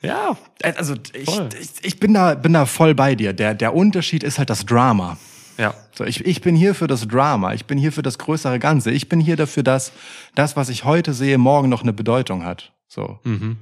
Ja. 0.02 0.38
Also 0.62 0.96
ich, 1.14 1.30
ich, 1.30 1.70
ich 1.82 2.00
bin 2.00 2.14
da 2.14 2.36
bin 2.36 2.54
da 2.54 2.66
voll 2.66 2.94
bei 2.94 3.16
dir. 3.16 3.34
Der 3.34 3.54
der 3.54 3.74
Unterschied 3.74 4.24
ist 4.24 4.38
halt 4.38 4.50
das 4.50 4.66
Drama. 4.66 5.18
Ja. 5.58 5.74
So, 5.96 6.04
ich, 6.04 6.26
ich 6.26 6.42
bin 6.42 6.56
hier 6.56 6.76
für 6.76 6.88
das 6.88 7.08
Drama, 7.08 7.54
ich 7.54 7.66
bin 7.66 7.78
hier 7.78 7.92
für 7.92 8.02
das 8.02 8.18
größere 8.18 8.60
Ganze. 8.60 8.92
Ich 8.92 9.10
bin 9.10 9.20
hier 9.20 9.36
dafür, 9.36 9.64
dass 9.64 9.92
das, 10.36 10.56
was 10.56 10.70
ich 10.70 10.84
heute 10.84 11.14
sehe, 11.14 11.38
morgen 11.38 11.70
noch 11.70 11.84
eine 11.84 11.94
Bedeutung 11.94 12.44
hat. 12.44 12.72
So. 12.88 13.20
Mhm. 13.24 13.58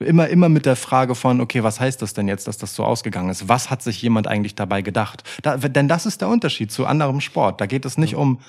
Immer, 0.00 0.28
immer 0.28 0.48
mit 0.48 0.64
der 0.64 0.76
Frage 0.76 1.16
von, 1.16 1.40
okay, 1.40 1.64
was 1.64 1.80
heißt 1.80 2.00
das 2.00 2.14
denn 2.14 2.28
jetzt, 2.28 2.46
dass 2.46 2.56
das 2.56 2.74
so 2.74 2.84
ausgegangen 2.84 3.30
ist? 3.30 3.48
Was 3.48 3.68
hat 3.68 3.82
sich 3.82 4.00
jemand 4.00 4.28
eigentlich 4.28 4.54
dabei 4.54 4.80
gedacht? 4.80 5.24
Da, 5.42 5.56
denn 5.56 5.88
das 5.88 6.06
ist 6.06 6.20
der 6.20 6.28
Unterschied 6.28 6.70
zu 6.70 6.86
anderem 6.86 7.20
Sport. 7.20 7.60
Da 7.60 7.66
geht 7.66 7.84
es 7.84 7.98
nicht 7.98 8.14
um, 8.14 8.40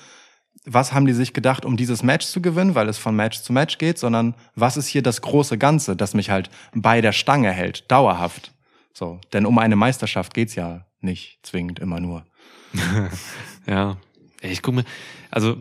was 0.66 0.93
haben 0.93 1.05
die 1.05 1.14
sich 1.14 1.34
gedacht, 1.34 1.66
um 1.66 1.78
dieses 1.78 2.03
Match 2.03 2.26
zu 2.28 2.41
gewinnen, 2.41 2.76
weil 2.76 2.89
es 2.89 2.97
von 2.97 3.16
Match 3.16 3.41
zu 3.41 3.53
Match 3.53 3.78
geht, 3.78 3.97
sondern 3.97 4.36
was 4.55 4.78
ist 4.78 4.88
hier 4.88 5.01
das 5.01 5.22
große 5.22 5.57
Ganze, 5.57 5.95
das 5.95 6.14
mich 6.14 6.30
halt 6.30 6.49
bei 6.74 7.01
der 7.01 7.14
Stange 7.14 7.51
hält, 7.51 7.89
dauerhaft. 7.91 8.53
So. 8.93 9.20
Denn 9.34 9.45
um 9.45 9.57
eine 9.57 9.76
Meisterschaft 9.76 10.34
geht's 10.34 10.55
ja 10.55 10.86
nicht 11.01 11.39
zwingend 11.43 11.80
immer 11.80 11.99
nur. 11.99 12.26
Ja. 13.68 13.97
Ich 14.41 14.64
gucke 14.64 14.78
mir, 14.78 14.86
also, 15.30 15.57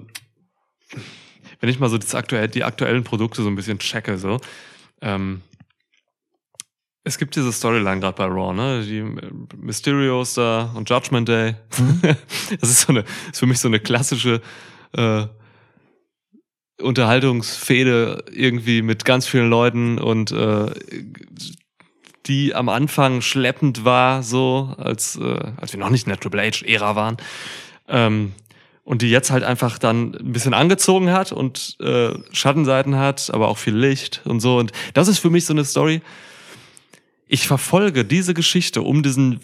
wenn 1.61 1.69
ich 1.69 1.79
mal 1.79 1.91
so 1.91 1.99
das 1.99 2.15
aktuell, 2.15 2.49
die 2.49 2.65
aktuellen 2.65 3.05
Produkte 3.05 3.43
so 3.43 3.49
ein 3.49 3.57
bisschen 3.57 3.79
checke, 3.79 4.17
so, 4.17 4.41
ähm, 5.03 5.43
es 7.05 7.19
gibt 7.19 7.37
diese 7.37 7.53
Storyline 7.53 8.01
gerade 8.01 8.17
bei 8.17 8.25
Raw, 8.27 8.55
ne? 8.55 8.83
Die 8.83 8.99
äh, 8.99 9.31
Mysterios 9.57 10.35
da 10.35 10.71
und 10.75 10.89
Judgment 10.89 11.29
Day. 11.29 11.57
das 12.61 12.71
ist 12.71 12.81
so 12.83 12.93
eine, 12.93 13.05
ist 13.33 13.41
für 13.41 13.47
mich 13.47 13.59
so 13.59 13.69
eine 13.69 13.81
klassische 13.81 14.41
äh, 14.93 15.27
Unterhaltungsfehde 16.81 18.25
irgendwie 18.31 18.83
mit 18.83 19.05
ganz 19.05 19.27
vielen 19.27 19.51
Leuten 19.51 19.99
und 19.99 20.31
äh, 20.31 20.71
die 22.27 22.55
am 22.55 22.69
Anfang 22.69 23.21
schleppend 23.21 23.85
war, 23.85 24.23
so 24.23 24.75
als 24.79 25.17
äh, 25.17 25.53
als 25.57 25.73
wir 25.73 25.81
noch 25.81 25.91
nicht 25.91 26.07
in 26.07 26.11
der 26.11 26.21
Triple 26.21 26.43
H-Ära 26.43 26.95
waren. 26.95 27.17
Ähm, 27.89 28.33
und 28.85 29.03
die 29.03 29.11
jetzt 29.11 29.31
halt 29.31 29.45
einfach 29.45 29.79
dann 29.79 30.15
ein 30.15 30.33
bisschen 30.33 30.55
angezogen 30.55 31.13
hat 31.13 31.31
und 31.31 31.77
äh, 31.79 32.15
Schattenseiten 32.33 32.97
hat, 32.97 33.29
aber 33.35 33.49
auch 33.49 33.59
viel 33.59 33.77
Licht 33.77 34.23
und 34.25 34.41
so. 34.41 34.57
Und 34.57 34.73
das 34.95 35.09
ist 35.09 35.19
für 35.19 35.29
mich 35.29 35.45
so 35.45 35.53
eine 35.53 35.67
Story. 35.67 36.01
Ich 37.27 37.47
verfolge 37.47 38.07
diese 38.07 38.33
Geschichte 38.33 38.81
um 38.81 39.03
diesen 39.03 39.41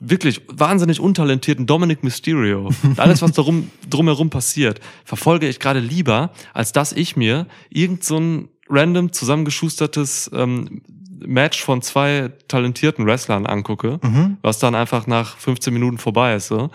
wirklich 0.00 0.42
wahnsinnig 0.48 1.00
untalentierten 1.00 1.66
Dominic 1.66 2.04
Mysterio. 2.04 2.70
Alles, 2.96 3.20
was 3.22 3.32
darum, 3.32 3.70
drumherum 3.90 4.30
passiert, 4.30 4.80
verfolge 5.04 5.48
ich 5.48 5.58
gerade 5.60 5.80
lieber, 5.80 6.32
als 6.54 6.72
dass 6.72 6.92
ich 6.92 7.16
mir 7.16 7.46
irgend 7.70 8.04
so 8.04 8.18
ein 8.18 8.48
random 8.68 9.12
zusammengeschustertes 9.12 10.30
ähm, 10.34 10.82
Match 11.20 11.62
von 11.64 11.82
zwei 11.82 12.30
talentierten 12.46 13.04
Wrestlern 13.06 13.44
angucke, 13.46 13.98
was 14.42 14.58
dann 14.60 14.74
einfach 14.76 15.06
nach 15.08 15.36
15 15.38 15.72
Minuten 15.72 15.98
vorbei 15.98 16.36
ist. 16.36 16.46
So. 16.48 16.70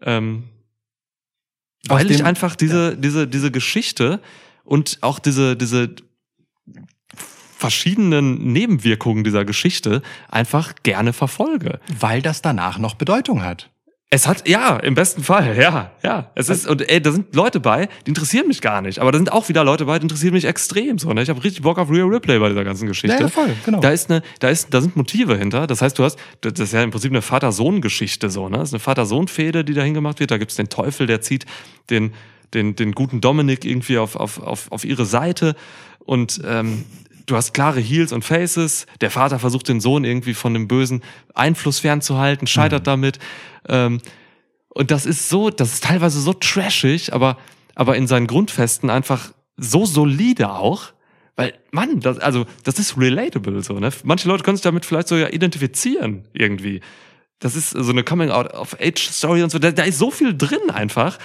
Ähm, 0.00 0.44
weil 1.88 2.10
ich 2.10 2.16
dem- 2.18 2.26
einfach 2.26 2.56
diese, 2.56 2.96
diese, 2.96 3.26
diese 3.28 3.50
Geschichte 3.50 4.20
und 4.64 4.98
auch 5.02 5.18
diese, 5.18 5.54
diese 5.56 5.94
verschiedenen 7.56 8.52
Nebenwirkungen 8.52 9.24
dieser 9.24 9.44
Geschichte 9.44 10.02
einfach 10.30 10.74
gerne 10.82 11.12
verfolge. 11.12 11.80
Weil 11.98 12.22
das 12.22 12.42
danach 12.42 12.78
noch 12.78 12.94
Bedeutung 12.94 13.42
hat. 13.42 13.70
Es 14.14 14.28
hat, 14.28 14.48
ja, 14.48 14.76
im 14.76 14.94
besten 14.94 15.24
Fall, 15.24 15.56
ja, 15.58 15.90
ja. 16.04 16.30
Es 16.36 16.48
ist, 16.48 16.68
und 16.68 16.88
ey, 16.88 17.02
da 17.02 17.10
sind 17.10 17.34
Leute 17.34 17.58
bei, 17.58 17.88
die 18.06 18.10
interessieren 18.10 18.46
mich 18.46 18.60
gar 18.60 18.80
nicht. 18.80 19.00
Aber 19.00 19.10
da 19.10 19.18
sind 19.18 19.32
auch 19.32 19.48
wieder 19.48 19.64
Leute 19.64 19.86
bei, 19.86 19.98
die 19.98 20.04
interessieren 20.04 20.34
mich 20.34 20.44
extrem 20.44 20.98
so. 20.98 21.12
Ne? 21.12 21.22
Ich 21.22 21.28
habe 21.28 21.42
richtig 21.42 21.62
Bock 21.62 21.78
auf 21.78 21.90
Real 21.90 22.06
Replay 22.06 22.38
bei 22.38 22.48
dieser 22.48 22.62
ganzen 22.62 22.86
Geschichte. 22.86 23.16
Ja, 23.16 23.22
ja, 23.22 23.28
voll, 23.28 23.52
genau. 23.64 23.80
Da 23.80 23.90
ist 23.90 24.08
eine, 24.08 24.22
da 24.38 24.50
ist, 24.50 24.72
da 24.72 24.80
sind 24.80 24.94
Motive 24.94 25.36
hinter. 25.36 25.66
Das 25.66 25.82
heißt, 25.82 25.98
du 25.98 26.04
hast, 26.04 26.16
das 26.42 26.60
ist 26.60 26.72
ja 26.72 26.84
im 26.84 26.92
Prinzip 26.92 27.10
eine 27.10 27.22
Vater-Sohn-Geschichte 27.22 28.30
so, 28.30 28.48
ne? 28.48 28.58
Das 28.58 28.68
ist 28.68 28.74
eine 28.74 28.80
Vater-Sohn-Fehde, 28.80 29.64
die 29.64 29.74
da 29.74 29.82
hingemacht 29.82 30.20
wird. 30.20 30.30
Da 30.30 30.38
gibt's 30.38 30.54
den 30.54 30.68
Teufel, 30.68 31.08
der 31.08 31.20
zieht 31.20 31.44
den, 31.90 32.12
den, 32.52 32.76
den 32.76 32.92
guten 32.92 33.20
Dominik 33.20 33.64
irgendwie 33.64 33.98
auf, 33.98 34.14
auf, 34.14 34.40
auf, 34.40 34.70
auf 34.70 34.84
ihre 34.84 35.06
Seite. 35.06 35.56
Und 35.98 36.40
ähm, 36.46 36.84
du 37.26 37.36
hast 37.36 37.54
klare 37.54 37.80
Heels 37.80 38.12
und 38.12 38.24
Faces. 38.24 38.86
Der 39.00 39.10
Vater 39.10 39.38
versucht 39.38 39.68
den 39.68 39.80
Sohn 39.80 40.04
irgendwie 40.04 40.34
von 40.34 40.54
dem 40.54 40.68
bösen 40.68 41.02
Einfluss 41.34 41.80
fernzuhalten, 41.80 42.46
scheitert 42.46 42.86
damit. 42.86 43.18
Ähm, 43.68 44.00
und 44.68 44.90
das 44.90 45.06
ist 45.06 45.28
so, 45.28 45.50
das 45.50 45.72
ist 45.74 45.84
teilweise 45.84 46.20
so 46.20 46.32
trashig, 46.32 47.12
aber, 47.12 47.38
aber 47.74 47.96
in 47.96 48.06
seinen 48.06 48.26
Grundfesten 48.26 48.90
einfach 48.90 49.32
so 49.56 49.86
solide 49.86 50.50
auch. 50.50 50.92
Weil, 51.36 51.54
Mann, 51.72 52.00
das, 52.00 52.18
also, 52.18 52.46
das 52.62 52.78
ist 52.78 52.96
relatable, 52.96 53.62
so, 53.62 53.78
ne? 53.78 53.90
Manche 54.04 54.28
Leute 54.28 54.44
können 54.44 54.56
sich 54.56 54.62
damit 54.62 54.84
vielleicht 54.84 55.08
sogar 55.08 55.32
identifizieren, 55.32 56.28
irgendwie. 56.32 56.80
Das 57.40 57.56
ist 57.56 57.70
so 57.70 57.90
eine 57.90 58.04
Coming-out-of-Age-Story 58.04 59.42
und 59.42 59.50
so. 59.50 59.58
Da, 59.58 59.72
da 59.72 59.82
ist 59.82 59.98
so 59.98 60.12
viel 60.12 60.36
drin 60.36 60.70
einfach. 60.72 61.18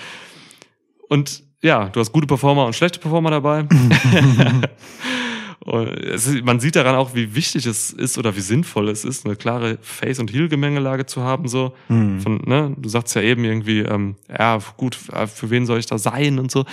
Und 1.07 1.43
ja, 1.61 1.89
du 1.89 1.99
hast 1.99 2.11
gute 2.11 2.25
Performer 2.25 2.65
und 2.65 2.75
schlechte 2.75 2.99
Performer 2.99 3.29
dabei. 3.29 3.67
Ist, 5.65 6.43
man 6.43 6.59
sieht 6.59 6.75
daran 6.75 6.95
auch, 6.95 7.13
wie 7.15 7.35
wichtig 7.35 7.65
es 7.65 7.91
ist 7.91 8.17
oder 8.17 8.35
wie 8.35 8.41
sinnvoll 8.41 8.89
es 8.89 9.03
ist, 9.03 9.25
eine 9.25 9.35
klare 9.35 9.77
Face- 9.81 10.19
und 10.19 10.31
Heel-Gemengelage 10.31 11.05
zu 11.05 11.21
haben. 11.23 11.47
So, 11.47 11.73
von, 11.87 12.41
ne, 12.45 12.75
du 12.77 12.89
sagst 12.89 13.13
ja 13.15 13.21
eben 13.21 13.43
irgendwie, 13.43 13.79
ähm, 13.79 14.15
ja 14.29 14.59
gut, 14.77 14.97
äh, 15.11 15.27
für 15.27 15.49
wen 15.49 15.65
soll 15.65 15.79
ich 15.79 15.85
da 15.85 15.97
sein 15.97 16.39
und 16.39 16.49
so. 16.49 16.65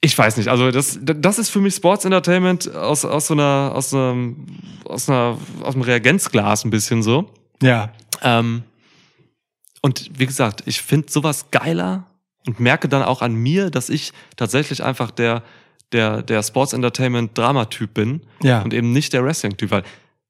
Ich 0.00 0.16
weiß 0.18 0.36
nicht. 0.36 0.48
Also 0.48 0.70
das, 0.70 0.98
das 1.00 1.38
ist 1.38 1.48
für 1.48 1.60
mich 1.60 1.74
Sports 1.74 2.04
Entertainment 2.04 2.72
aus 2.74 3.04
aus 3.04 3.28
so 3.28 3.34
einer 3.34 3.72
aus 3.74 3.94
einem 3.94 4.46
aus 4.84 5.08
einer 5.08 5.38
aus 5.62 5.74
einem 5.74 5.82
Reagenzglas 5.82 6.64
ein 6.64 6.70
bisschen 6.70 7.02
so. 7.02 7.30
Ja. 7.62 7.92
Ähm, 8.22 8.62
Und 9.80 10.10
wie 10.18 10.26
gesagt, 10.26 10.62
ich 10.66 10.82
finde 10.82 11.10
sowas 11.10 11.46
geiler 11.50 12.06
und 12.46 12.60
merke 12.60 12.88
dann 12.88 13.02
auch 13.02 13.22
an 13.22 13.34
mir, 13.34 13.70
dass 13.70 13.88
ich 13.88 14.12
tatsächlich 14.36 14.82
einfach 14.82 15.10
der, 15.10 15.42
der, 15.92 16.22
der 16.22 16.42
Sports 16.42 16.72
Entertainment 16.72 17.36
Drama-Typ 17.38 17.94
bin 17.94 18.22
Ja. 18.42 18.62
und 18.62 18.74
eben 18.74 18.92
nicht 18.92 19.12
der 19.12 19.24
Wrestling-Typ. 19.24 19.70
Weil 19.70 19.82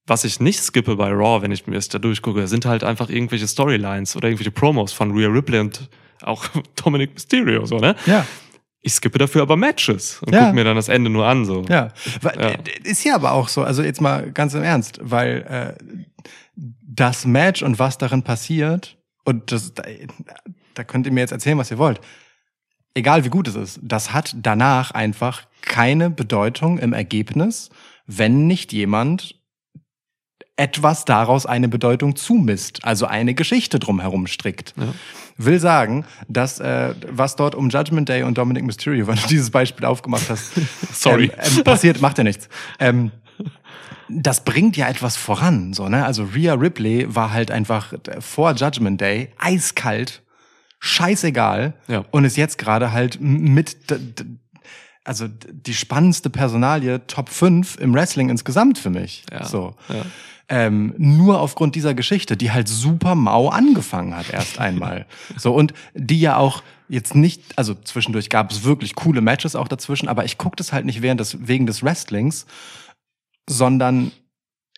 was 0.07 0.25
ich 0.25 0.39
nicht 0.41 0.61
skippe 0.61 0.97
bei 0.97 1.11
Raw, 1.11 1.43
wenn 1.43 1.51
ich 1.53 1.67
mir 1.67 1.75
das 1.75 1.89
da 1.89 1.99
durchgucke, 1.99 2.47
sind 2.47 2.65
halt 2.67 2.85
einfach 2.85 3.09
irgendwelche 3.09 3.49
Storylines 3.49 4.15
oder 4.17 4.29
irgendwelche 4.29 4.53
Promos 4.53 4.93
von 4.93 5.11
Rhea 5.17 5.29
Ripley 5.29 5.59
und 5.59 5.89
auch 6.23 6.45
Dominic 6.85 7.15
Mysterio, 7.15 7.67
so, 7.67 7.79
ne? 7.79 7.97
Ja. 8.07 8.25
Ich 8.83 8.93
skippe 8.93 9.19
dafür 9.19 9.43
aber 9.43 9.57
Matches 9.57 10.23
und 10.25 10.33
Ja. 10.33 10.43
gucke 10.45 10.55
mir 10.55 10.63
dann 10.65 10.77
das 10.77 10.89
Ende 10.89 11.11
nur 11.11 11.27
an, 11.27 11.45
so. 11.45 11.63
Ja, 11.69 11.89
Ja. 12.23 12.31
äh, 12.51 12.59
ist 12.85 13.03
ja 13.05 13.17
aber 13.17 13.33
auch 13.33 13.49
so, 13.49 13.65
also 13.65 13.83
jetzt 13.83 14.01
mal 14.01 14.31
ganz 14.31 14.55
im 14.55 14.63
Ernst, 14.63 15.01
weil 15.03 15.77
äh, 15.79 15.85
das 16.55 17.27
Match 17.27 17.63
und 17.63 17.79
was 17.79 17.99
darin 17.99 18.23
passiert, 18.23 18.97
und 19.25 19.51
das, 19.51 19.75
da, 19.75 19.83
da 20.75 20.85
könnt 20.85 21.07
ihr 21.07 21.13
mir 21.13 21.21
jetzt 21.21 21.33
erzählen, 21.33 21.59
was 21.59 21.71
ihr 21.73 21.79
wollt, 21.79 22.01
egal 22.97 23.25
wie 23.25 23.29
gut 23.29 23.47
es 23.47 23.55
ist, 23.55 23.79
das 23.83 24.13
hat 24.13 24.35
danach 24.43 24.91
einfach 24.91 25.43
keine 25.63 26.11
Bedeutung 26.11 26.79
im 26.79 26.93
Ergebnis, 26.93 27.71
wenn 28.07 28.47
nicht 28.47 28.73
jemand 28.73 29.37
etwas 30.57 31.05
daraus 31.05 31.45
eine 31.45 31.69
Bedeutung 31.69 32.17
zumisst, 32.17 32.85
also 32.85 33.07
eine 33.07 33.35
Geschichte 33.35 33.79
drumherum 33.79 34.27
strickt. 34.27 34.73
Ja. 34.79 34.95
Will 35.37 35.61
sagen, 35.61 36.07
dass 36.29 36.61
äh, 36.61 36.95
was 37.11 37.37
dort 37.37 37.55
um 37.55 37.69
Judgment 37.69 38.09
Day 38.09 38.23
und 38.23 38.39
Dominic 38.39 38.65
Mysterio, 38.65 39.07
weil 39.07 39.17
du 39.17 39.27
dieses 39.29 39.51
Beispiel 39.51 39.85
aufgemacht 39.85 40.31
hast, 40.31 40.53
Sorry. 40.93 41.31
ähm, 41.37 41.59
ähm, 41.59 41.65
passiert, 41.65 42.01
macht 42.01 42.17
ja 42.17 42.25
nichts. 42.25 42.49
Ähm, 42.79 43.13
das 44.09 44.45
bringt 44.45 44.77
ja 44.77 44.89
etwas 44.89 45.17
voran, 45.17 45.75
so 45.75 45.89
ne? 45.89 46.07
Also 46.07 46.25
Rhea 46.25 46.55
Ripley 46.55 47.15
war 47.15 47.33
halt 47.33 47.51
einfach 47.51 47.93
vor 48.21 48.55
Judgment 48.55 49.01
Day 49.01 49.33
eiskalt, 49.37 50.23
scheißegal 50.79 51.75
Ja. 51.89 52.05
und 52.11 52.25
ist 52.25 52.37
jetzt 52.37 52.59
gerade 52.59 52.93
halt 52.93 53.19
mit 53.21 53.77
also 55.05 55.29
die 55.29 55.75
spannendste 55.75 56.31
Personalie 56.31 57.07
Top 57.07 57.29
5 57.29 57.77
im 57.77 57.95
Wrestling 57.95 58.29
insgesamt 58.29 58.79
für 58.79 58.91
mich. 58.91 59.25
Ja. 59.31 59.45
So. 59.45 59.75
Ja. 59.89 60.03
Ähm, 60.49 60.95
nur 60.97 61.41
aufgrund 61.41 61.75
dieser 61.75 61.95
Geschichte, 61.95 62.37
die 62.37 62.53
halt 62.53 62.69
super 62.69 63.15
mau 63.15 63.49
angefangen 63.49 64.17
hat 64.17 64.31
erst 64.31 64.59
einmal. 64.61 65.07
so 65.37 65.55
und 65.55 65.75
die 65.95 66.21
ja 66.21 66.37
auch 66.37 66.63
jetzt 66.89 67.15
nicht, 67.17 67.43
also 67.57 67.75
zwischendurch 67.75 68.31
gab 68.31 68.53
es 68.53 68.63
wirklich 68.63 68.95
coole 68.95 69.21
Matches 69.21 69.57
auch 69.57 69.67
dazwischen, 69.69 70.09
aber 70.09 70.25
ich 70.25 70.39
gucke 70.39 70.57
das 70.57 70.73
halt 70.73 70.85
nicht 70.87 71.03
während 71.03 71.21
des, 71.21 71.49
wegen 71.49 71.67
des 71.67 71.83
Wrestlings, 71.83 72.47
sondern 73.49 74.13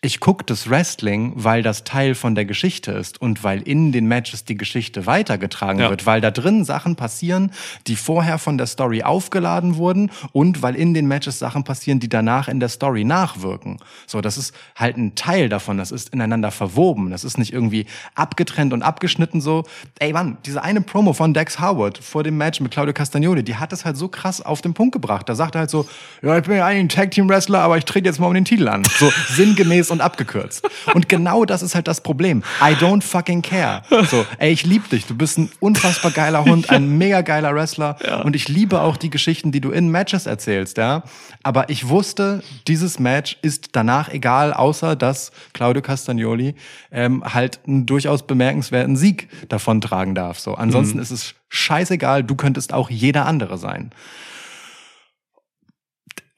ich 0.01 0.21
gucke 0.21 0.45
das 0.45 0.69
Wrestling, 0.69 1.33
weil 1.35 1.61
das 1.61 1.83
Teil 1.83 2.15
von 2.15 2.33
der 2.33 2.45
Geschichte 2.45 2.91
ist 2.93 3.21
und 3.21 3.43
weil 3.43 3.61
in 3.61 3.91
den 3.91 4.05
Matches 4.07 4.45
die 4.45 4.55
Geschichte 4.55 5.05
weitergetragen 5.05 5.81
Ja. 5.81 5.89
wird, 5.89 6.05
weil 6.05 6.21
da 6.21 6.31
drin 6.31 6.63
Sachen 6.63 6.95
passieren, 6.95 7.51
die 7.85 7.97
vorher 7.97 8.37
von 8.37 8.57
der 8.57 8.67
Story 8.67 9.03
aufgeladen 9.03 9.75
wurden 9.75 10.09
und 10.31 10.61
weil 10.61 10.75
in 10.75 10.93
den 10.93 11.05
Matches 11.07 11.37
Sachen 11.39 11.65
passieren, 11.65 11.99
die 11.99 12.07
danach 12.07 12.47
in 12.47 12.61
der 12.61 12.69
Story 12.69 13.03
nachwirken. 13.03 13.79
So, 14.07 14.21
das 14.21 14.37
ist 14.37 14.53
halt 14.73 14.95
ein 14.95 15.15
Teil 15.15 15.49
davon, 15.49 15.77
das 15.77 15.91
ist 15.91 16.13
ineinander 16.13 16.51
verwoben, 16.51 17.09
das 17.09 17.25
ist 17.25 17.37
nicht 17.37 17.51
irgendwie 17.51 17.85
abgetrennt 18.15 18.71
und 18.71 18.83
abgeschnitten 18.83 19.41
so. 19.41 19.65
Ey 19.99 20.13
Mann, 20.13 20.37
diese 20.45 20.63
eine 20.63 20.79
Promo 20.79 21.11
von 21.11 21.33
Dex 21.33 21.59
Howard 21.59 21.97
vor 21.97 22.23
dem 22.23 22.37
Match 22.37 22.61
mit 22.61 22.71
Claudio 22.71 22.93
Castagnoli, 22.93 23.43
die 23.43 23.57
hat 23.57 23.73
es 23.73 23.83
halt 23.83 23.97
so 23.97 24.07
krass 24.07 24.39
auf 24.41 24.61
den 24.61 24.73
Punkt 24.73 24.93
gebracht. 24.93 25.27
Da 25.27 25.35
sagt 25.35 25.55
er 25.55 25.59
halt 25.59 25.69
so, 25.69 25.85
ja, 26.21 26.37
ich 26.37 26.45
bin 26.45 26.55
ja 26.55 26.65
eigentlich 26.65 26.85
ein 26.85 26.89
Tag 26.89 27.11
Team 27.11 27.27
Wrestler, 27.27 27.59
aber 27.59 27.77
ich 27.77 27.83
trete 27.83 28.07
jetzt 28.07 28.19
mal 28.21 28.27
um 28.27 28.33
den 28.33 28.45
Titel 28.45 28.69
an. 28.69 28.83
So 28.97 29.11
sinngemäß 29.35 29.88
und 29.91 30.01
abgekürzt. 30.01 30.67
Und 30.93 31.09
genau 31.09 31.45
das 31.45 31.61
ist 31.61 31.75
halt 31.75 31.87
das 31.87 32.01
Problem. 32.01 32.43
I 32.61 32.73
don't 32.73 33.03
fucking 33.03 33.41
care. 33.41 33.81
So, 34.09 34.25
ey, 34.37 34.51
ich 34.51 34.65
lieb 34.65 34.89
dich. 34.89 35.05
Du 35.05 35.15
bist 35.15 35.37
ein 35.37 35.51
unfassbar 35.59 36.11
geiler 36.11 36.45
Hund, 36.45 36.69
ein 36.69 36.97
mega 36.97 37.21
geiler 37.21 37.53
Wrestler. 37.55 37.97
Und 38.23 38.35
ich 38.35 38.47
liebe 38.47 38.81
auch 38.81 38.97
die 38.97 39.09
Geschichten, 39.09 39.51
die 39.51 39.61
du 39.61 39.71
in 39.71 39.89
Matches 39.89 40.25
erzählst, 40.25 40.77
ja. 40.77 41.03
Aber 41.43 41.69
ich 41.69 41.87
wusste, 41.87 42.43
dieses 42.67 42.99
Match 42.99 43.37
ist 43.41 43.69
danach 43.73 44.09
egal, 44.09 44.53
außer 44.53 44.95
dass 44.95 45.31
Claudio 45.53 45.81
Castagnoli 45.81 46.55
ähm, 46.91 47.23
halt 47.23 47.59
einen 47.67 47.85
durchaus 47.85 48.25
bemerkenswerten 48.25 48.95
Sieg 48.95 49.29
davon 49.47 49.81
tragen 49.81 50.15
darf. 50.15 50.39
So, 50.39 50.55
ansonsten 50.55 50.99
ist 50.99 51.11
es 51.11 51.35
scheißegal. 51.49 52.23
Du 52.23 52.35
könntest 52.35 52.73
auch 52.73 52.89
jeder 52.89 53.25
andere 53.25 53.57
sein. 53.57 53.91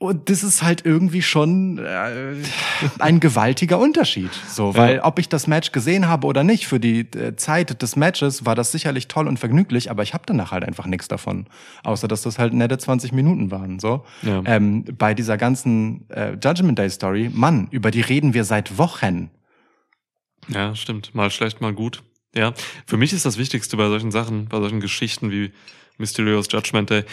Und 0.01 0.29
das 0.31 0.41
ist 0.41 0.63
halt 0.63 0.83
irgendwie 0.83 1.21
schon 1.21 1.77
äh, 1.77 2.33
ein 2.97 3.19
gewaltiger 3.19 3.77
Unterschied. 3.77 4.31
So, 4.49 4.75
weil 4.75 4.95
Ja. 4.95 5.05
ob 5.05 5.19
ich 5.19 5.29
das 5.29 5.45
Match 5.45 5.71
gesehen 5.71 6.07
habe 6.07 6.25
oder 6.25 6.43
nicht, 6.43 6.65
für 6.65 6.79
die 6.79 7.01
äh, 7.01 7.35
Zeit 7.35 7.83
des 7.83 7.95
Matches 7.95 8.43
war 8.43 8.55
das 8.55 8.71
sicherlich 8.71 9.07
toll 9.07 9.27
und 9.27 9.37
vergnüglich, 9.37 9.91
aber 9.91 10.01
ich 10.01 10.15
habe 10.15 10.23
danach 10.25 10.51
halt 10.51 10.63
einfach 10.63 10.87
nichts 10.87 11.07
davon. 11.07 11.45
Außer 11.83 12.07
dass 12.07 12.23
das 12.23 12.39
halt 12.39 12.51
nette 12.53 12.79
20 12.79 13.11
Minuten 13.11 13.51
waren. 13.51 13.77
So. 13.77 14.03
Ja. 14.23 14.41
Ähm, 14.45 14.85
bei 14.97 15.13
dieser 15.13 15.37
ganzen 15.37 16.09
äh, 16.09 16.31
Judgment 16.43 16.79
Day 16.79 16.89
Story, 16.89 17.29
Mann, 17.31 17.67
über 17.69 17.91
die 17.91 18.01
reden 18.01 18.33
wir 18.33 18.43
seit 18.43 18.79
Wochen. 18.79 19.29
Ja, 20.47 20.73
stimmt. 20.75 21.13
Mal 21.13 21.29
schlecht, 21.29 21.61
mal 21.61 21.73
gut. 21.73 22.01
Ja. 22.35 22.53
Für 22.87 22.97
mich 22.97 23.13
ist 23.13 23.25
das 23.27 23.37
Wichtigste 23.37 23.77
bei 23.77 23.87
solchen 23.87 24.09
Sachen, 24.09 24.47
bei 24.47 24.59
solchen 24.59 24.79
Geschichten 24.79 25.29
wie 25.29 25.51
Mysterious 25.99 26.47
Judgment 26.49 26.89
Day, 26.89 27.03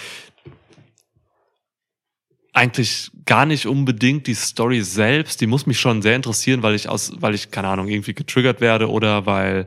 eigentlich 2.59 3.11
gar 3.25 3.47
nicht 3.47 3.67
unbedingt 3.67 4.27
die 4.27 4.35
Story 4.35 4.83
selbst. 4.83 5.41
Die 5.41 5.47
muss 5.47 5.67
mich 5.67 5.79
schon 5.79 6.03
sehr 6.03 6.17
interessieren, 6.17 6.63
weil 6.63 6.75
ich 6.75 6.89
aus, 6.89 7.13
weil 7.21 7.35
ich, 7.35 7.51
keine 7.51 7.69
Ahnung, 7.69 7.89
irgendwie 7.89 8.15
getriggert 8.15 8.61
werde 8.61 8.91
oder 8.91 9.27
weil 9.27 9.67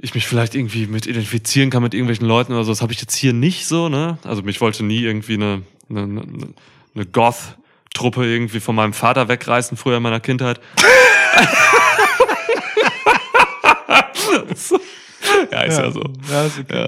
ich 0.00 0.14
mich 0.14 0.26
vielleicht 0.26 0.54
irgendwie 0.54 0.86
mit 0.86 1.06
identifizieren 1.06 1.70
kann 1.70 1.82
mit 1.82 1.94
irgendwelchen 1.94 2.26
Leuten 2.26 2.52
oder 2.52 2.64
so. 2.64 2.72
Das 2.72 2.82
habe 2.82 2.92
ich 2.92 3.00
jetzt 3.00 3.14
hier 3.14 3.32
nicht 3.32 3.66
so, 3.66 3.88
ne? 3.88 4.18
Also 4.24 4.42
mich 4.42 4.60
wollte 4.60 4.84
nie 4.84 5.02
irgendwie 5.02 5.34
eine, 5.34 5.62
eine, 5.88 6.02
eine, 6.02 6.22
eine 6.94 7.06
Goth-Truppe 7.06 8.26
irgendwie 8.26 8.60
von 8.60 8.74
meinem 8.74 8.92
Vater 8.92 9.28
wegreißen, 9.28 9.76
früher 9.76 9.98
in 9.98 10.02
meiner 10.02 10.20
Kindheit. 10.20 10.60
Ja, 15.52 15.62
ist 15.62 15.78
ja, 15.78 15.90
so. 15.90 16.02
Ja, 16.30 16.44
ist 16.44 16.58
okay. 16.58 16.86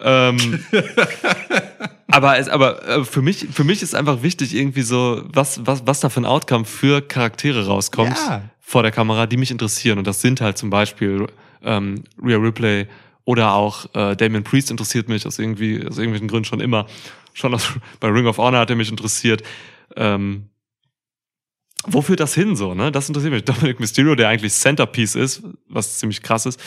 Ja. 0.00 0.28
Ähm, 0.28 0.64
aber 2.10 2.38
es, 2.38 2.48
aber 2.48 2.86
äh, 2.86 3.04
für 3.04 3.22
mich, 3.22 3.46
für 3.52 3.64
mich 3.64 3.82
ist 3.82 3.94
einfach 3.94 4.22
wichtig 4.22 4.54
irgendwie 4.54 4.82
so, 4.82 5.22
was, 5.32 5.60
was, 5.66 5.86
was 5.86 6.00
da 6.00 6.08
für 6.08 6.20
ein 6.20 6.26
Outcome 6.26 6.64
für 6.64 7.00
Charaktere 7.02 7.66
rauskommt 7.66 8.16
Ja. 8.28 8.42
vor 8.60 8.82
der 8.82 8.92
Kamera, 8.92 9.26
die 9.26 9.36
mich 9.36 9.50
interessieren. 9.50 9.98
Und 9.98 10.06
das 10.06 10.20
sind 10.20 10.40
halt 10.40 10.58
zum 10.58 10.70
Beispiel 10.70 11.26
ähm, 11.64 12.04
Rhea 12.22 12.36
Ripley 12.38 12.86
oder 13.24 13.54
auch 13.54 13.86
äh, 13.94 14.16
Damien 14.16 14.44
Priest 14.44 14.70
interessiert 14.70 15.08
mich 15.08 15.26
aus 15.26 15.38
irgendwie 15.38 15.78
aus 15.86 15.96
irgendwelchen 15.98 16.28
Gründen 16.28 16.44
schon 16.44 16.60
immer. 16.60 16.86
Schon 17.34 17.54
aus, 17.54 17.68
bei 18.00 18.08
Ring 18.08 18.26
of 18.26 18.38
Honor 18.38 18.60
hat 18.60 18.70
er 18.70 18.76
mich 18.76 18.90
interessiert. 18.90 19.42
Ähm, 19.96 20.48
wo 21.86 22.00
führt 22.02 22.20
das 22.20 22.34
hin 22.34 22.54
so, 22.56 22.74
ne? 22.74 22.92
Das 22.92 23.08
interessiert 23.08 23.32
mich. 23.32 23.44
Dominic 23.44 23.80
Mysterio, 23.80 24.14
der 24.14 24.28
eigentlich 24.28 24.52
Centerpiece 24.52 25.14
ist, 25.14 25.42
was 25.68 25.98
ziemlich 25.98 26.22
krass 26.22 26.46
ist, 26.46 26.60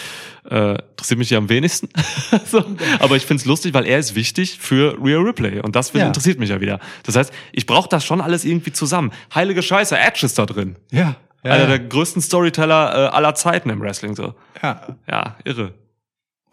äh, 0.50 0.76
interessiert 0.90 1.18
mich 1.20 1.30
ja 1.30 1.38
am 1.38 1.50
wenigsten. 1.50 1.90
so. 2.46 2.64
Aber 3.00 3.16
ich 3.16 3.26
find's 3.26 3.46
lustig, 3.46 3.74
weil 3.74 3.86
er 3.86 4.00
ist 4.00 4.16
wichtig 4.16 4.58
für 4.60 4.98
Rhea 5.02 5.20
Ripley. 5.20 5.60
Und 5.62 5.76
das 5.76 5.94
Ja. 5.94 6.06
interessiert 6.08 6.40
mich 6.40 6.50
ja 6.50 6.60
wieder. 6.62 6.80
Das 7.04 7.16
heißt, 7.16 7.32
ich 7.54 7.66
brauche 7.66 7.88
das 7.90 8.04
schon 8.06 8.22
alles 8.22 8.46
irgendwie 8.46 8.74
zusammen. 8.74 9.12
Heilige 9.34 9.62
Scheiße, 9.64 9.98
Edge 9.98 10.26
ist 10.26 10.38
da 10.38 10.46
drin. 10.46 10.76
Ja. 10.92 11.16
Ja, 11.44 11.52
Einer 11.52 11.68
der 11.68 11.80
größten 11.80 12.22
Storyteller 12.24 12.94
äh, 13.12 13.16
aller 13.16 13.36
Zeiten 13.36 13.70
im 13.70 13.80
Wrestling. 13.80 14.16
so. 14.16 14.34
ja. 14.64 14.96
Ja, 15.08 15.36
irre. 15.46 15.74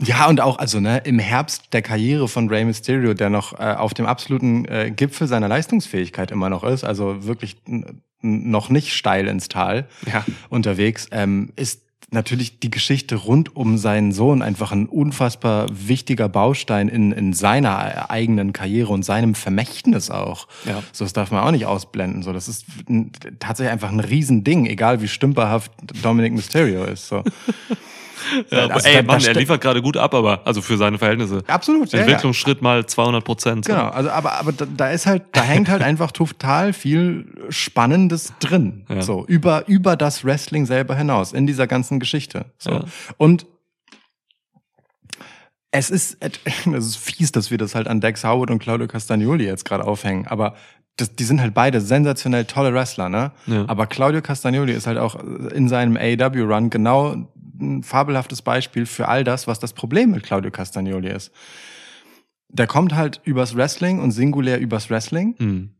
Ja, 0.04 0.26
und 0.28 0.40
auch, 0.40 0.58
also 0.58 0.80
ne, 0.80 0.98
im 1.04 1.18
Herbst 1.20 1.72
der 1.72 1.80
Karriere 1.80 2.26
von 2.28 2.48
Rey 2.48 2.64
Mysterio, 2.64 3.14
der 3.14 3.30
noch 3.30 3.58
äh, 3.58 3.74
auf 3.74 3.94
dem 3.94 4.04
absoluten 4.04 4.64
äh, 4.64 4.90
Gipfel 4.90 5.28
seiner 5.28 5.46
Leistungsfähigkeit 5.48 6.30
immer 6.32 6.50
noch 6.50 6.64
ist, 6.64 6.82
also 6.84 7.24
wirklich 7.24 7.56
noch 8.22 8.68
nicht 8.70 8.94
steil 8.94 9.26
ins 9.26 9.48
Tal 9.48 9.86
Ja. 10.10 10.24
unterwegs, 10.48 11.08
ähm, 11.12 11.50
ist 11.56 11.82
natürlich 12.14 12.60
die 12.60 12.70
Geschichte 12.70 13.14
rund 13.16 13.56
um 13.56 13.78
seinen 13.78 14.12
Sohn 14.12 14.42
einfach 14.42 14.70
ein 14.70 14.84
unfassbar 14.86 15.66
wichtiger 15.72 16.28
Baustein 16.28 16.88
in, 16.88 17.10
in 17.10 17.32
seiner 17.32 18.10
eigenen 18.10 18.52
Karriere 18.52 18.92
und 18.92 19.02
seinem 19.02 19.34
Vermächtnis 19.34 20.10
auch. 20.10 20.46
Ja. 20.66 20.82
So, 20.92 21.04
das 21.06 21.14
darf 21.14 21.30
man 21.30 21.42
auch 21.42 21.50
nicht 21.52 21.64
ausblenden. 21.64 22.22
So, 22.22 22.34
das 22.34 22.48
ist 22.48 22.66
n- 22.86 23.12
tatsächlich 23.40 23.72
einfach 23.72 23.90
ein 23.90 24.00
Riesending, 24.00 24.66
egal 24.66 25.00
wie 25.00 25.08
stümperhaft 25.08 25.72
Dominic 26.02 26.34
Mysterio 26.34 26.84
ist. 26.84 27.08
So. 27.08 27.22
Ja, 28.50 28.66
Also 28.68 28.88
ey, 28.88 28.94
da- 28.96 29.00
da 29.02 29.06
Mann, 29.06 29.16
er 29.16 29.20
ste- 29.20 29.32
liefert 29.38 29.60
gerade 29.60 29.82
gut 29.82 29.96
ab, 29.96 30.14
aber 30.14 30.40
also 30.46 30.62
für 30.62 30.76
seine 30.76 30.98
Verhältnisse. 30.98 31.42
Absolut, 31.46 31.90
ja, 31.92 31.98
ja. 32.00 32.04
Entwicklungsschritt 32.06 32.62
mal 32.62 32.86
200 32.86 33.24
Prozent. 33.24 33.66
Genau, 33.66 33.88
also 33.88 34.10
aber 34.10 34.32
aber 34.34 34.52
da, 34.52 34.66
da 34.66 34.90
ist 34.90 35.06
halt, 35.06 35.24
da 35.32 35.42
hängt 35.42 35.68
halt 35.68 35.82
einfach 35.82 36.12
total 36.12 36.72
viel 36.72 37.26
Spannendes 37.50 38.32
drin, 38.40 38.84
Ja. 38.88 39.02
so 39.02 39.24
über 39.26 39.68
über 39.68 39.96
das 39.96 40.24
Wrestling 40.24 40.66
selber 40.66 40.94
hinaus 40.96 41.32
in 41.32 41.46
dieser 41.46 41.66
ganzen 41.66 42.00
Geschichte. 42.00 42.46
So 42.58 42.70
Ja. 42.70 42.84
und 43.18 43.46
es 45.70 45.90
ist 45.90 46.18
es 46.22 46.86
ist 46.86 46.96
fies, 46.96 47.32
dass 47.32 47.50
wir 47.50 47.58
das 47.58 47.74
halt 47.74 47.88
an 47.88 48.00
Dex 48.00 48.24
Howard 48.24 48.50
und 48.50 48.58
Claudio 48.58 48.86
Castagnoli 48.86 49.44
jetzt 49.44 49.64
gerade 49.64 49.84
aufhängen, 49.86 50.26
aber 50.26 50.54
das, 50.98 51.16
die 51.16 51.24
sind 51.24 51.40
halt 51.40 51.54
beide 51.54 51.80
sensationell 51.80 52.44
tolle 52.44 52.74
Wrestler, 52.74 53.08
ne? 53.08 53.32
Ja. 53.46 53.64
Aber 53.66 53.86
Claudio 53.86 54.20
Castagnoli 54.20 54.72
ist 54.74 54.86
halt 54.86 54.98
auch 54.98 55.14
in 55.14 55.66
seinem 55.66 55.96
AEW 55.96 56.42
Run 56.44 56.68
genau 56.68 57.16
ein 57.62 57.82
fabelhaftes 57.82 58.42
Beispiel 58.42 58.84
für 58.86 59.08
all 59.08 59.24
das, 59.24 59.46
was 59.46 59.58
das 59.58 59.72
Problem 59.72 60.10
mit 60.10 60.22
Claudio 60.24 60.50
Castagnoli 60.50 61.08
ist. 61.10 61.30
Der 62.48 62.66
kommt 62.66 62.94
halt 62.94 63.20
übers 63.24 63.56
Wrestling 63.56 63.98
und 64.00 64.10
singulär 64.12 64.60
übers 64.60 64.90
Wrestling 64.90 65.34
Mhm. 65.38 65.70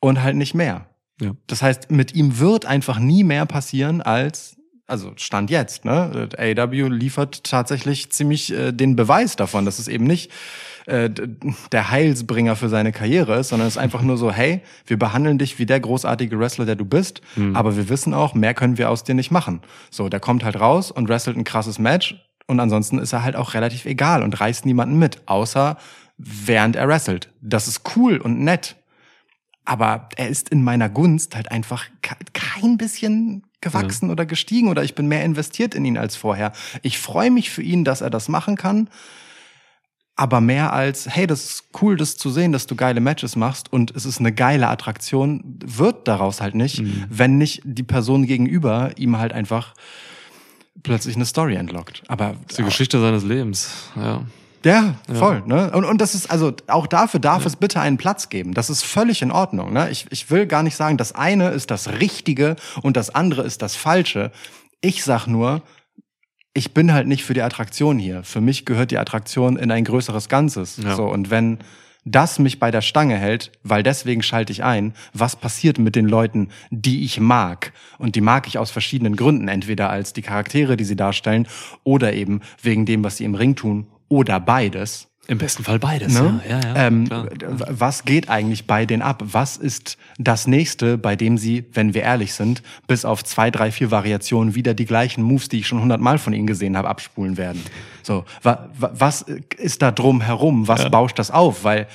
und 0.00 0.22
halt 0.22 0.36
nicht 0.36 0.54
mehr. 0.54 0.86
Ja. 1.20 1.32
Das 1.48 1.62
heißt, 1.62 1.90
mit 1.90 2.14
ihm 2.14 2.38
wird 2.38 2.66
einfach 2.66 3.00
nie 3.00 3.24
mehr 3.24 3.46
passieren 3.46 4.00
als, 4.02 4.56
also 4.86 5.12
Stand 5.16 5.50
jetzt, 5.50 5.84
ne? 5.84 6.28
AW 6.38 6.88
liefert 6.88 7.42
tatsächlich 7.42 8.10
ziemlich 8.10 8.52
äh, 8.52 8.70
den 8.72 8.94
Beweis 8.94 9.34
davon, 9.34 9.64
dass 9.64 9.80
es 9.80 9.88
eben 9.88 10.04
nicht 10.04 10.30
äh, 10.88 11.10
der 11.72 11.90
Heilsbringer 11.90 12.56
für 12.56 12.68
seine 12.68 12.92
Karriere 12.92 13.38
ist, 13.38 13.48
sondern 13.50 13.68
es 13.68 13.74
ist 13.74 13.82
einfach 13.82 14.02
nur 14.02 14.16
so, 14.16 14.32
hey, 14.32 14.62
wir 14.86 14.98
behandeln 14.98 15.38
dich 15.38 15.58
wie 15.58 15.66
der 15.66 15.80
großartige 15.80 16.38
Wrestler, 16.38 16.64
der 16.66 16.76
du 16.76 16.84
bist, 16.84 17.20
aber 17.54 17.76
wir 17.76 17.88
wissen 17.88 18.14
auch, 18.14 18.34
mehr 18.34 18.54
können 18.54 18.78
wir 18.78 18.90
aus 18.90 19.04
dir 19.04 19.14
nicht 19.14 19.30
machen. 19.30 19.60
So, 19.90 20.08
der 20.08 20.20
kommt 20.20 20.44
halt 20.44 20.58
raus 20.58 20.90
und 20.90 21.08
wrestelt 21.08 21.36
ein 21.36 21.44
krasses 21.44 21.78
Match 21.78 22.16
und 22.46 22.58
ansonsten 22.60 22.98
ist 22.98 23.12
er 23.12 23.22
halt 23.22 23.36
auch 23.36 23.54
relativ 23.54 23.84
egal 23.84 24.22
und 24.22 24.40
reißt 24.40 24.66
niemanden 24.66 24.98
mit, 24.98 25.20
außer 25.26 25.76
während 26.16 26.74
er 26.76 26.88
wrestelt. 26.88 27.30
Das 27.40 27.68
ist 27.68 27.82
cool 27.96 28.16
und 28.18 28.40
nett. 28.40 28.76
Aber 29.64 30.08
er 30.16 30.28
ist 30.28 30.48
in 30.48 30.64
meiner 30.64 30.88
Gunst 30.88 31.36
halt 31.36 31.50
einfach 31.50 31.84
ke- 32.00 32.16
kein 32.32 32.78
bisschen 32.78 33.42
gewachsen 33.60 34.10
oder 34.10 34.24
gestiegen 34.24 34.68
oder 34.68 34.82
ich 34.82 34.94
bin 34.94 35.08
mehr 35.08 35.22
investiert 35.24 35.74
in 35.74 35.84
ihn 35.84 35.98
als 35.98 36.16
vorher. 36.16 36.52
Ich 36.80 36.98
freue 36.98 37.30
mich 37.30 37.50
für 37.50 37.60
ihn, 37.62 37.84
dass 37.84 38.00
er 38.00 38.08
das 38.08 38.28
machen 38.28 38.56
kann. 38.56 38.88
Aber 40.18 40.40
mehr 40.40 40.72
als, 40.72 41.06
hey, 41.08 41.28
das 41.28 41.44
ist 41.44 41.64
cool, 41.80 41.96
das 41.96 42.16
zu 42.16 42.28
sehen, 42.30 42.50
dass 42.50 42.66
du 42.66 42.74
geile 42.74 43.00
Matches 43.00 43.36
machst 43.36 43.72
und 43.72 43.94
es 43.94 44.04
ist 44.04 44.18
eine 44.18 44.32
geile 44.32 44.66
Attraktion, 44.66 45.60
wird 45.64 46.08
daraus 46.08 46.40
halt 46.40 46.56
nicht, 46.56 46.82
wenn 47.08 47.38
nicht 47.38 47.62
die 47.64 47.84
Person 47.84 48.26
gegenüber 48.26 48.90
ihm 48.96 49.16
halt 49.16 49.32
einfach 49.32 49.74
plötzlich 50.82 51.14
eine 51.14 51.24
Story 51.24 51.54
entlockt. 51.54 52.02
Aber 52.08 52.32
Das 52.32 52.50
ist 52.50 52.58
die 52.58 52.64
Geschichte 52.64 53.00
seines 53.00 53.22
Lebens. 53.22 53.70
Ja. 53.94 54.22
ja, 54.64 54.96
voll. 55.14 55.44
Ne? 55.46 55.70
Und, 55.70 55.84
und 55.84 56.00
das 56.00 56.16
ist, 56.16 56.32
also 56.32 56.52
auch 56.66 56.88
dafür 56.88 57.20
darf 57.20 57.46
es 57.46 57.54
bitte 57.54 57.80
einen 57.80 57.96
Platz 57.96 58.28
geben. 58.28 58.54
Das 58.54 58.70
ist 58.70 58.82
völlig 58.82 59.22
in 59.22 59.30
Ordnung. 59.30 59.72
Ne? 59.72 59.88
Ich, 59.90 60.06
ich 60.10 60.32
will 60.32 60.48
gar 60.48 60.64
nicht 60.64 60.74
sagen, 60.74 60.96
das 60.96 61.14
eine 61.14 61.50
ist 61.50 61.70
das 61.70 62.00
Richtige 62.00 62.56
und 62.82 62.96
das 62.96 63.14
andere 63.14 63.42
ist 63.42 63.62
das 63.62 63.76
Falsche. 63.76 64.32
Ich 64.80 65.04
sag 65.04 65.28
nur, 65.28 65.62
ich 66.58 66.74
bin 66.74 66.92
halt 66.92 67.06
nicht 67.06 67.24
für 67.24 67.34
die 67.34 67.42
Attraktion 67.42 68.00
hier. 68.00 68.24
Für 68.24 68.40
mich 68.40 68.64
gehört 68.64 68.90
die 68.90 68.98
Attraktion 68.98 69.56
in 69.56 69.70
ein 69.70 69.84
größeres 69.84 70.28
Ganzes. 70.28 70.76
Ja. 70.76 70.96
So, 70.96 71.04
und 71.04 71.30
wenn 71.30 71.58
das 72.04 72.40
mich 72.40 72.58
bei 72.58 72.72
der 72.72 72.80
Stange 72.80 73.16
hält, 73.16 73.52
weil 73.62 73.84
deswegen 73.84 74.22
schalte 74.22 74.52
ich 74.52 74.64
ein, 74.64 74.92
was 75.12 75.36
passiert 75.36 75.78
mit 75.78 75.94
den 75.94 76.06
Leuten, 76.06 76.48
die 76.70 77.04
ich 77.04 77.20
mag? 77.20 77.72
Und 77.98 78.16
die 78.16 78.20
mag 78.20 78.48
ich 78.48 78.58
aus 78.58 78.72
verschiedenen 78.72 79.14
Gründen, 79.14 79.46
entweder 79.46 79.88
als 79.90 80.12
die 80.14 80.22
Charaktere, 80.22 80.76
die 80.76 80.84
sie 80.84 80.96
darstellen, 80.96 81.46
oder 81.84 82.12
eben 82.12 82.40
wegen 82.60 82.86
dem, 82.86 83.04
was 83.04 83.18
sie 83.18 83.24
im 83.24 83.36
Ring 83.36 83.54
tun, 83.54 83.86
oder 84.08 84.40
beides. 84.40 85.07
Im 85.30 85.36
besten 85.36 85.62
Fall 85.62 85.78
beides. 85.78 86.14
Ne? 86.14 86.40
Ja, 86.48 86.58
ja, 86.58 86.74
ja 86.74 86.86
ähm, 86.86 87.06
was 87.10 88.06
geht 88.06 88.30
eigentlich 88.30 88.66
bei 88.66 88.86
denen 88.86 89.02
ab? 89.02 89.22
Was 89.26 89.58
ist 89.58 89.98
das 90.16 90.46
nächste, 90.46 90.96
bei 90.96 91.16
dem 91.16 91.36
sie, 91.36 91.66
wenn 91.74 91.92
wir 91.92 92.02
ehrlich 92.02 92.32
sind, 92.32 92.62
bis 92.86 93.04
auf 93.04 93.22
zwei, 93.22 93.50
drei, 93.50 93.70
vier 93.70 93.90
Variationen 93.90 94.54
wieder 94.54 94.72
die 94.72 94.86
gleichen 94.86 95.22
Moves, 95.22 95.50
die 95.50 95.58
ich 95.58 95.66
schon 95.66 95.82
hundertmal 95.82 96.16
von 96.16 96.32
ihnen 96.32 96.46
gesehen 96.46 96.78
habe, 96.78 96.88
abspulen 96.88 97.36
werden? 97.36 97.62
So, 98.02 98.24
wa, 98.42 98.70
wa, 98.78 98.90
was 98.94 99.26
ist 99.58 99.82
da 99.82 99.90
drum 99.90 100.22
herum? 100.22 100.66
Was 100.66 100.90
bauscht 100.90 101.18
das 101.18 101.30
auf? 101.30 101.62
Weil 101.62 101.88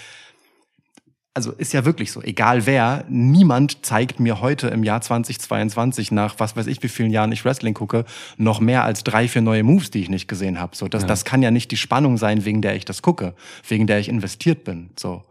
also 1.36 1.52
ist 1.52 1.74
ja 1.74 1.84
wirklich 1.84 2.12
so, 2.12 2.22
egal 2.22 2.66
wer, 2.66 3.06
niemand 3.10 3.86
zeigt 3.86 4.20
mir 4.20 4.40
heute 4.40 4.68
im 4.68 4.84
Jahr 4.84 5.02
2022 5.02 6.12
nach 6.12 6.36
was 6.40 6.56
weiß 6.56 6.68
ich 6.68 6.84
wie 6.84 6.90
vielen 6.90 7.10
Jahren 7.10 7.32
ich 7.32 7.44
Wrestling 7.44 7.74
gucke, 7.74 8.06
noch 8.38 8.60
mehr 8.60 8.84
als 8.84 9.04
drei, 9.04 9.28
vier 9.28 9.42
neue 9.42 9.64
Moves, 9.64 9.90
die 9.90 10.02
ich 10.02 10.10
nicht 10.10 10.28
gesehen 10.28 10.60
habe. 10.60 10.76
So, 10.76 10.88
das, 10.88 11.06
das 11.06 11.26
kann 11.26 11.42
ja 11.42 11.50
nicht 11.50 11.72
die 11.72 11.78
Spannung 11.78 12.18
sein, 12.18 12.46
wegen 12.46 12.62
der 12.62 12.76
ich 12.76 12.86
das 12.86 13.02
gucke, 13.02 13.34
wegen 13.68 13.88
der 13.88 14.00
ich 14.00 14.10
investiert 14.10 14.64
bin. 14.64 14.92
So. 14.98 15.24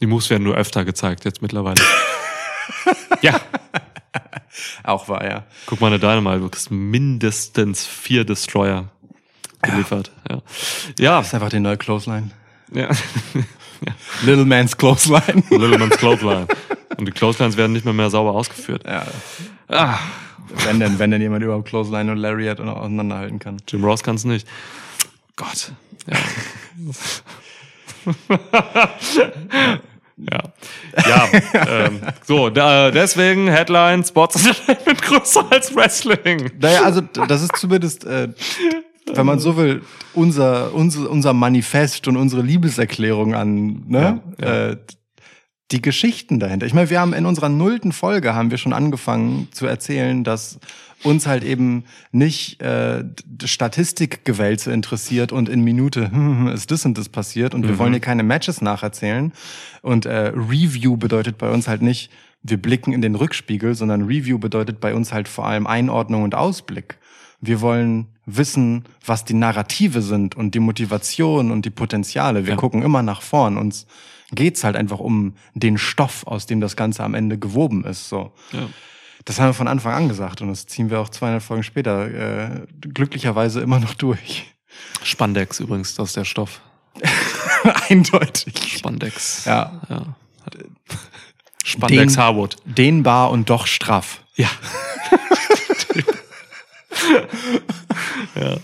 Die 0.00 0.06
Moves 0.06 0.30
werden 0.30 0.44
nur 0.44 0.56
öfter 0.56 0.84
gezeigt 0.84 1.24
jetzt 1.24 1.42
mittlerweile. 1.42 1.82
ja, 3.22 3.38
Auch 4.82 5.08
war 5.08 5.24
ja. 5.24 5.44
guck 5.66 5.80
mal 5.80 5.88
eine 5.88 5.98
Dynamite, 5.98 6.40
du 6.40 6.48
kriegst 6.48 6.70
mindestens 6.70 7.86
vier 7.86 8.24
Destroyer 8.24 8.88
geliefert. 9.62 10.10
Ja. 10.28 10.42
Ja. 10.98 11.18
Das 11.18 11.28
ist 11.28 11.34
einfach 11.34 11.50
die 11.50 11.60
neue 11.60 11.76
Clothesline. 11.76 12.30
ja. 12.72 12.88
Little 14.24 14.44
Man's 14.44 14.76
Clothesline. 14.76 15.42
Little 15.50 15.78
Man's 15.78 15.96
Clothesline. 15.96 16.46
Und 16.96 17.06
die 17.06 17.12
Clotheslines 17.12 17.56
werden 17.56 17.72
nicht 17.72 17.84
mehr, 17.84 17.94
mehr 17.94 18.10
sauber 18.10 18.32
ausgeführt. 18.32 18.84
ja. 18.86 19.06
Ah, 19.68 19.98
Wenn 20.64 20.80
denn, 20.80 20.98
wenn 20.98 21.10
denn 21.10 21.20
jemand 21.20 21.44
überhaupt 21.44 21.68
Clothesline 21.68 22.10
und 22.10 22.18
Lariat 22.18 22.60
auseinanderhalten 22.60 23.38
kann. 23.38 23.58
Jim 23.68 23.84
Ross 23.84 24.02
kann 24.02 24.16
es 24.16 24.24
nicht. 24.24 24.48
Gott. 25.36 25.72
Ja. 26.06 26.16
ja. 30.16 30.40
Ja, 31.06 31.28
ähm, 31.54 32.00
so, 32.26 32.50
da, 32.50 32.90
deswegen 32.90 33.46
Headline, 33.48 34.02
Sports 34.04 34.36
Entertainment 34.46 35.02
größer 35.02 35.46
als 35.50 35.74
Wrestling. 35.76 36.50
Naja, 36.58 36.82
also 36.82 37.02
das 37.02 37.42
ist 37.42 37.56
zumindest, 37.56 38.04
äh, 38.04 38.28
wenn 39.14 39.26
man 39.26 39.38
so 39.38 39.56
will, 39.56 39.82
unser, 40.14 40.74
unser, 40.74 41.10
unser 41.10 41.32
Manifest 41.32 42.08
und 42.08 42.16
unsere 42.16 42.42
Liebeserklärung 42.42 43.34
an 43.34 43.84
ne? 43.86 44.20
Ja, 44.40 44.46
ja. 44.46 44.68
Äh, 44.70 44.76
die 45.70 45.82
Geschichten 45.82 46.40
dahinter. 46.40 46.64
Ich 46.64 46.72
meine, 46.72 46.88
wir 46.88 46.98
haben 46.98 47.12
in 47.12 47.26
unserer 47.26 47.50
nullten 47.50 47.92
Folge 47.92 48.34
haben 48.34 48.50
wir 48.50 48.56
schon 48.56 48.72
angefangen 48.72 49.48
zu 49.50 49.66
erzählen, 49.66 50.24
dass 50.24 50.58
uns 51.02 51.26
halt 51.26 51.44
eben 51.44 51.84
nicht 52.10 52.62
äh, 52.62 53.04
Statistikgewälze 53.44 54.72
interessiert 54.72 55.30
und 55.30 55.48
in 55.48 55.62
Minute 55.62 56.10
ist 56.54 56.70
das 56.70 56.86
und 56.86 56.96
das 56.96 57.10
passiert 57.10 57.54
und 57.54 57.68
wir 57.68 57.78
wollen 57.78 57.92
hier 57.92 58.00
keine 58.00 58.22
Matches 58.22 58.62
nacherzählen. 58.62 59.32
Und 59.82 60.06
äh, 60.06 60.32
Review 60.34 60.96
bedeutet 60.96 61.36
bei 61.36 61.50
uns 61.50 61.68
halt 61.68 61.82
nicht, 61.82 62.10
wir 62.42 62.56
blicken 62.56 62.92
in 62.92 63.02
den 63.02 63.14
Rückspiegel, 63.14 63.74
sondern 63.74 64.04
Review 64.04 64.38
bedeutet 64.38 64.80
bei 64.80 64.94
uns 64.94 65.12
halt 65.12 65.28
vor 65.28 65.46
allem 65.46 65.66
Einordnung 65.66 66.22
und 66.22 66.34
Ausblick. 66.34 66.98
Wir 67.40 67.60
wollen 67.60 68.08
wissen, 68.26 68.84
was 69.04 69.24
die 69.24 69.34
Narrative 69.34 70.02
sind 70.02 70.34
und 70.34 70.54
die 70.54 70.58
Motivation 70.60 71.50
und 71.50 71.64
die 71.64 71.70
Potenziale. 71.70 72.44
Wir 72.44 72.50
Ja. 72.54 72.56
gucken 72.56 72.82
immer 72.82 73.02
nach 73.02 73.22
vorn. 73.22 73.56
Uns 73.56 73.86
geht's 74.32 74.64
halt 74.64 74.76
einfach 74.76 74.98
um 74.98 75.34
den 75.54 75.78
Stoff, 75.78 76.26
aus 76.26 76.46
dem 76.46 76.60
das 76.60 76.76
Ganze 76.76 77.02
am 77.04 77.14
Ende 77.14 77.38
gewoben 77.38 77.84
ist. 77.84 78.08
So. 78.08 78.32
Ja. 78.52 78.68
Das 79.24 79.38
haben 79.40 79.48
wir 79.50 79.54
von 79.54 79.68
Anfang 79.68 79.94
an 79.94 80.08
gesagt 80.08 80.42
und 80.42 80.48
das 80.48 80.66
ziehen 80.66 80.90
wir 80.90 81.00
auch 81.00 81.08
200 81.08 81.42
Folgen 81.42 81.62
später 81.62 82.06
äh, 82.08 82.66
glücklicherweise 82.80 83.60
immer 83.60 83.78
noch 83.80 83.94
durch. 83.94 84.54
Spandex 85.02 85.60
übrigens, 85.60 85.94
das 85.94 86.08
ist 86.10 86.16
der 86.16 86.24
Stoff. 86.24 86.60
Eindeutig. 87.88 88.78
Spandex. 88.78 89.44
Ja. 89.44 89.80
ja. 89.88 90.02
Spandex 91.64 92.14
Den- 92.14 92.22
Harwood. 92.22 92.56
Dehnbar 92.64 93.30
und 93.30 93.48
doch 93.50 93.66
straff. 93.66 94.22
Ja. 94.36 94.48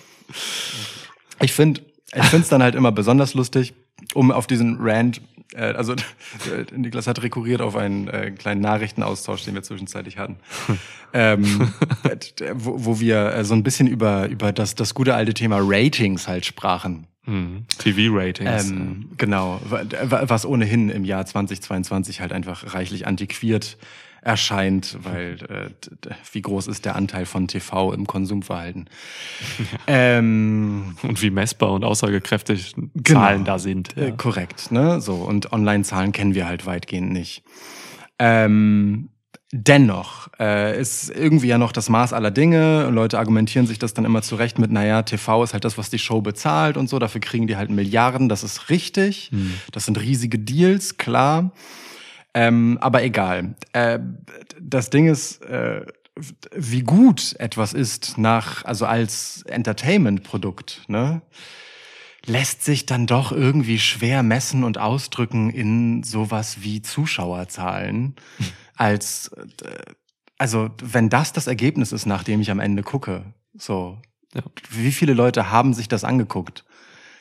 Ich 1.41 1.53
finde, 1.53 1.83
ich 2.15 2.25
finde 2.25 2.43
es 2.45 2.49
dann 2.49 2.63
halt 2.63 2.75
immer 2.75 2.93
besonders 2.93 3.35
lustig, 3.35 3.75
um 4.15 4.31
auf 4.31 4.47
diesen 4.47 4.79
Rant, 4.81 5.21
äh, 5.55 5.61
also 5.75 5.93
äh, 5.93 5.97
Niklas 6.77 7.07
hat 7.07 7.23
rekurriert 7.23 7.61
auf 7.61 7.77
einen 7.77 8.09
äh, 8.09 8.31
kleinen 8.31 8.61
Nachrichtenaustausch, 8.61 9.45
den 9.45 9.55
wir 9.55 9.63
zwischenzeitlich 9.63 10.17
hatten, 10.19 10.37
ähm, 11.13 11.73
äh, 12.05 12.17
wo, 12.55 12.85
wo 12.85 13.01
wir 13.01 13.33
äh, 13.35 13.45
so 13.45 13.55
ein 13.55 13.63
bisschen 13.63 13.87
über 13.87 14.29
über 14.29 14.53
das 14.53 14.75
das 14.75 14.95
gute 14.95 15.15
alte 15.15 15.35
Thema 15.35 15.59
Ratings 15.61 16.29
halt 16.29 16.47
sprachen. 16.47 17.07
Mhm. 17.27 17.65
TV-Ratings. 17.79 18.71
Ähm, 18.71 19.09
genau, 19.17 19.59
wa- 19.69 19.83
wa- 20.03 20.25
was 20.29 20.45
ohnehin 20.45 20.91
im 20.91 21.05
Jahr 21.07 21.25
2022 21.25 22.21
halt 22.21 22.33
einfach 22.33 22.75
reichlich 22.75 23.07
antiquiert 23.07 23.79
erscheint, 24.25 24.97
weil 25.03 25.37
äh, 25.49 26.11
wie 26.33 26.43
groß 26.43 26.67
ist 26.67 26.85
der 26.85 26.97
Anteil 26.97 27.27
von 27.27 27.47
TV 27.47 27.93
im 27.93 28.07
Konsumverhalten? 28.07 28.89
ähm, 29.87 30.97
Und 31.03 31.23
wie 31.23 31.31
messbar 31.31 31.73
und 31.73 31.85
aussagekräftig 31.85 32.75
Genau. 32.75 33.21
Zahlen 33.21 33.45
da 33.45 33.59
sind. 33.59 33.97
Äh, 33.97 34.09
Ja. 34.09 34.11
korrekt, 34.17 34.71
ne? 34.73 35.01
So, 35.01 35.15
und 35.17 35.53
Online-Zahlen 35.53 36.13
kennen 36.13 36.35
wir 36.35 36.47
halt 36.47 36.67
weitgehend 36.67 37.13
nicht. 37.13 37.43
Ähm, 38.19 39.11
dennoch 39.53 40.29
äh, 40.41 40.81
ist 40.81 41.11
irgendwie 41.11 41.49
ja 41.49 41.59
noch 41.59 41.73
das 41.73 41.89
Maß 41.89 42.13
aller 42.13 42.31
Dinge. 42.31 42.89
Leute 42.91 43.19
argumentieren 43.19 43.67
sich 43.67 43.79
das 43.79 43.95
dann 43.95 44.05
immer 44.05 44.23
zurecht 44.23 44.59
mit, 44.59 44.71
naja, 44.73 45.03
TV 45.03 45.45
ist 45.45 45.53
halt 45.53 45.65
das, 45.65 45.79
was 45.79 45.91
die 45.91 45.99
Show 45.99 46.21
bezahlt 46.23 46.77
und 46.77 46.89
so, 46.89 46.99
dafür 46.99 47.21
kriegen 47.21 47.47
die 47.47 47.57
halt 47.57 47.71
Milliarden, 47.71 48.29
das 48.29 48.43
ist 48.43 48.71
richtig. 48.71 49.31
Das 49.73 49.85
sind 49.85 50.01
riesige 50.01 50.39
Deals, 50.39 50.97
klar. 50.97 51.53
Ähm, 52.35 52.79
aber 52.81 53.03
egal. 53.05 53.55
Äh, 53.73 54.01
das 54.61 54.91
Ding 54.91 55.07
ist, 55.09 55.43
äh, 55.45 55.87
wie 56.55 56.83
gut 56.83 57.35
etwas 57.39 57.73
ist 57.73 58.19
nach, 58.19 58.65
also 58.65 58.87
als 58.87 59.43
Entertainment-Produkt, 59.47 60.83
ne? 60.89 61.23
lässt 62.27 62.65
sich 62.65 62.87
dann 62.87 63.07
doch 63.07 63.33
irgendwie 63.33 63.79
schwer 63.79 64.23
messen 64.23 64.65
und 64.65 64.79
ausdrücken 64.79 65.51
in 65.51 66.03
sowas 66.03 66.63
wie 66.63 66.81
Zuschauerzahlen. 66.83 68.15
Als, 68.77 69.29
äh, 69.63 69.93
also 70.39 70.71
wenn 70.83 71.11
das 71.11 71.33
das 71.33 71.47
Ergebnis 71.47 71.93
ist, 71.93 72.07
nach 72.07 72.25
dem 72.25 72.41
ich 72.41 72.51
am 72.51 72.61
Ende 72.61 72.83
gucke, 72.83 73.35
so, 73.57 73.99
Ja. 74.35 74.43
wie 74.71 74.91
viele 74.91 75.13
Leute 75.15 75.51
haben 75.51 75.75
sich 75.75 75.87
das 75.87 76.03
angeguckt? 76.03 76.65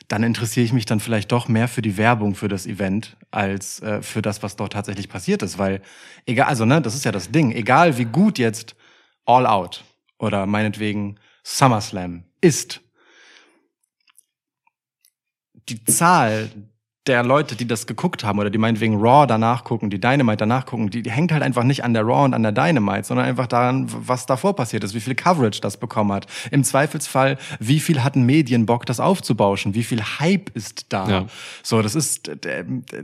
Dann 0.08 0.24
interessiere 0.24 0.66
ich 0.66 0.74
mich 0.74 0.86
dann 0.86 1.00
vielleicht 1.00 1.32
doch 1.32 1.48
mehr 1.48 1.68
für 1.68 1.82
die 1.82 1.98
Werbung 1.98 2.36
für 2.36 2.48
das 2.48 2.66
Event 2.66 3.18
als 3.32 3.82
äh, 3.82 4.02
für 4.02 4.22
das, 4.22 4.44
was 4.44 4.56
dort 4.56 4.74
tatsächlich 4.74 5.10
passiert 5.10 5.42
ist, 5.42 5.58
weil 5.58 5.82
egal, 6.26 6.48
also 6.48 6.66
ne, 6.66 6.82
das 6.82 6.96
ist 6.96 7.06
ja 7.06 7.12
das 7.12 7.32
Ding, 7.32 7.52
egal 7.52 7.98
wie 7.98 8.06
gut 8.06 8.38
jetzt 8.38 8.76
All 9.26 9.48
Out 9.48 9.84
oder 10.20 10.46
meinetwegen 10.46 11.18
SummerSlam 11.44 12.24
ist, 12.42 12.82
die 15.70 15.84
Zahl 15.86 16.50
der 17.06 17.22
Leute, 17.22 17.58
die 17.58 17.68
das 17.68 17.86
geguckt 17.86 18.24
haben 18.24 18.40
oder 18.40 18.50
die 18.50 18.58
meinetwegen 18.58 18.96
Raw 18.96 19.28
danach 19.28 19.66
gucken, 19.66 19.90
die 19.90 20.00
Dynamite 20.00 20.38
danach 20.38 20.66
gucken, 20.66 20.90
die, 20.90 21.02
die 21.02 21.12
hängt 21.12 21.34
halt 21.34 21.44
einfach 21.44 21.64
nicht 21.64 21.84
an 21.84 21.94
der 21.94 22.04
Raw 22.04 22.24
und 22.24 22.34
an 22.34 22.44
der 22.44 22.54
Dynamite, 22.54 23.04
sondern 23.04 23.26
einfach 23.26 23.48
daran, 23.48 23.88
was 23.90 24.26
davor 24.26 24.56
passiert 24.56 24.86
ist, 24.86 24.94
wie 24.94 25.02
viel 25.02 25.14
Coverage 25.14 25.60
das 25.60 25.76
bekommen 25.76 26.14
hat. 26.14 26.28
Im 26.52 26.64
Zweifelsfall, 26.64 27.38
wie 27.60 27.82
viel 27.82 28.04
hatten 28.04 28.26
Medien 28.26 28.66
Bock, 28.66 28.86
das 28.86 29.02
aufzubauschen? 29.02 29.74
Wie 29.74 29.84
viel 29.84 30.02
Hype 30.02 30.50
ist 30.56 30.86
da? 30.90 31.10
Ja. 31.10 31.26
So, 31.62 31.82
das 31.82 31.94
ist, 31.94 32.32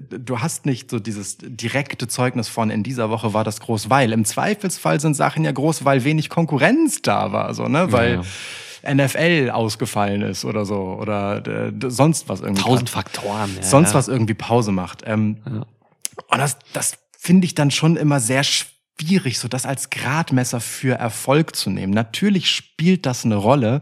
du 0.10 0.40
hast 0.40 0.66
nicht 0.66 0.90
so 0.90 1.00
dieses 1.00 1.38
direkte 1.42 2.08
Zeugnis 2.08 2.48
von, 2.48 2.70
in 2.70 2.84
dieser 2.84 3.10
Woche 3.10 3.34
war 3.34 3.44
das 3.44 3.60
groß, 3.60 3.90
weil. 3.90 4.14
Im 4.14 4.24
Zweifelsfall 4.24 5.02
sind 5.02 5.16
Sachen 5.16 5.44
ja 5.44 5.52
groß, 5.52 5.84
weil 5.84 6.06
wenig 6.06 6.30
Konkurrenz 6.30 7.02
da 7.02 7.34
war, 7.34 7.54
so, 7.54 7.68
ne, 7.68 7.92
weil, 7.92 8.14
ja. 8.16 8.22
NFL 8.84 9.50
ausgefallen 9.52 10.22
ist 10.22 10.46
oder 10.46 10.66
so 10.66 10.98
oder 11.00 11.46
äh, 11.46 11.72
sonst 11.88 12.30
was 12.30 12.42
irgendwie 12.42 12.64
Tausend 12.64 12.90
Faktoren. 12.90 13.56
Ja, 13.56 13.64
sonst 13.64 13.94
was 13.94 14.08
irgendwie 14.08 14.34
Pause 14.34 14.72
macht. 14.72 15.04
Ähm, 15.06 15.38
Ja. 15.46 15.66
Und 16.28 16.38
das, 16.38 16.58
das 16.74 16.98
finde 17.18 17.46
ich 17.46 17.56
dann 17.56 17.72
schon 17.72 17.96
immer 17.96 18.20
sehr 18.20 18.44
schwierig, 18.44 19.40
so 19.40 19.48
das 19.48 19.66
als 19.66 19.90
Gradmesser 19.90 20.60
für 20.60 20.96
Erfolg 20.96 21.56
zu 21.56 21.70
nehmen. 21.70 21.94
Natürlich 21.94 22.52
spielt 22.52 23.06
das 23.06 23.26
eine 23.26 23.36
Rolle, 23.36 23.82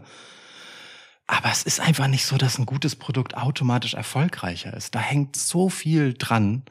aber 1.26 1.50
es 1.50 1.62
ist 1.62 1.80
einfach 1.80 2.08
nicht 2.08 2.24
so, 2.24 2.36
dass 2.36 2.58
ein 2.58 2.66
gutes 2.66 2.96
Produkt 2.96 3.36
automatisch 3.36 3.94
erfolgreicher 3.94 4.74
ist. 4.74 4.94
Da 4.94 5.00
hängt 5.00 5.36
so 5.36 5.68
viel 5.68 6.14
dran. 6.14 6.62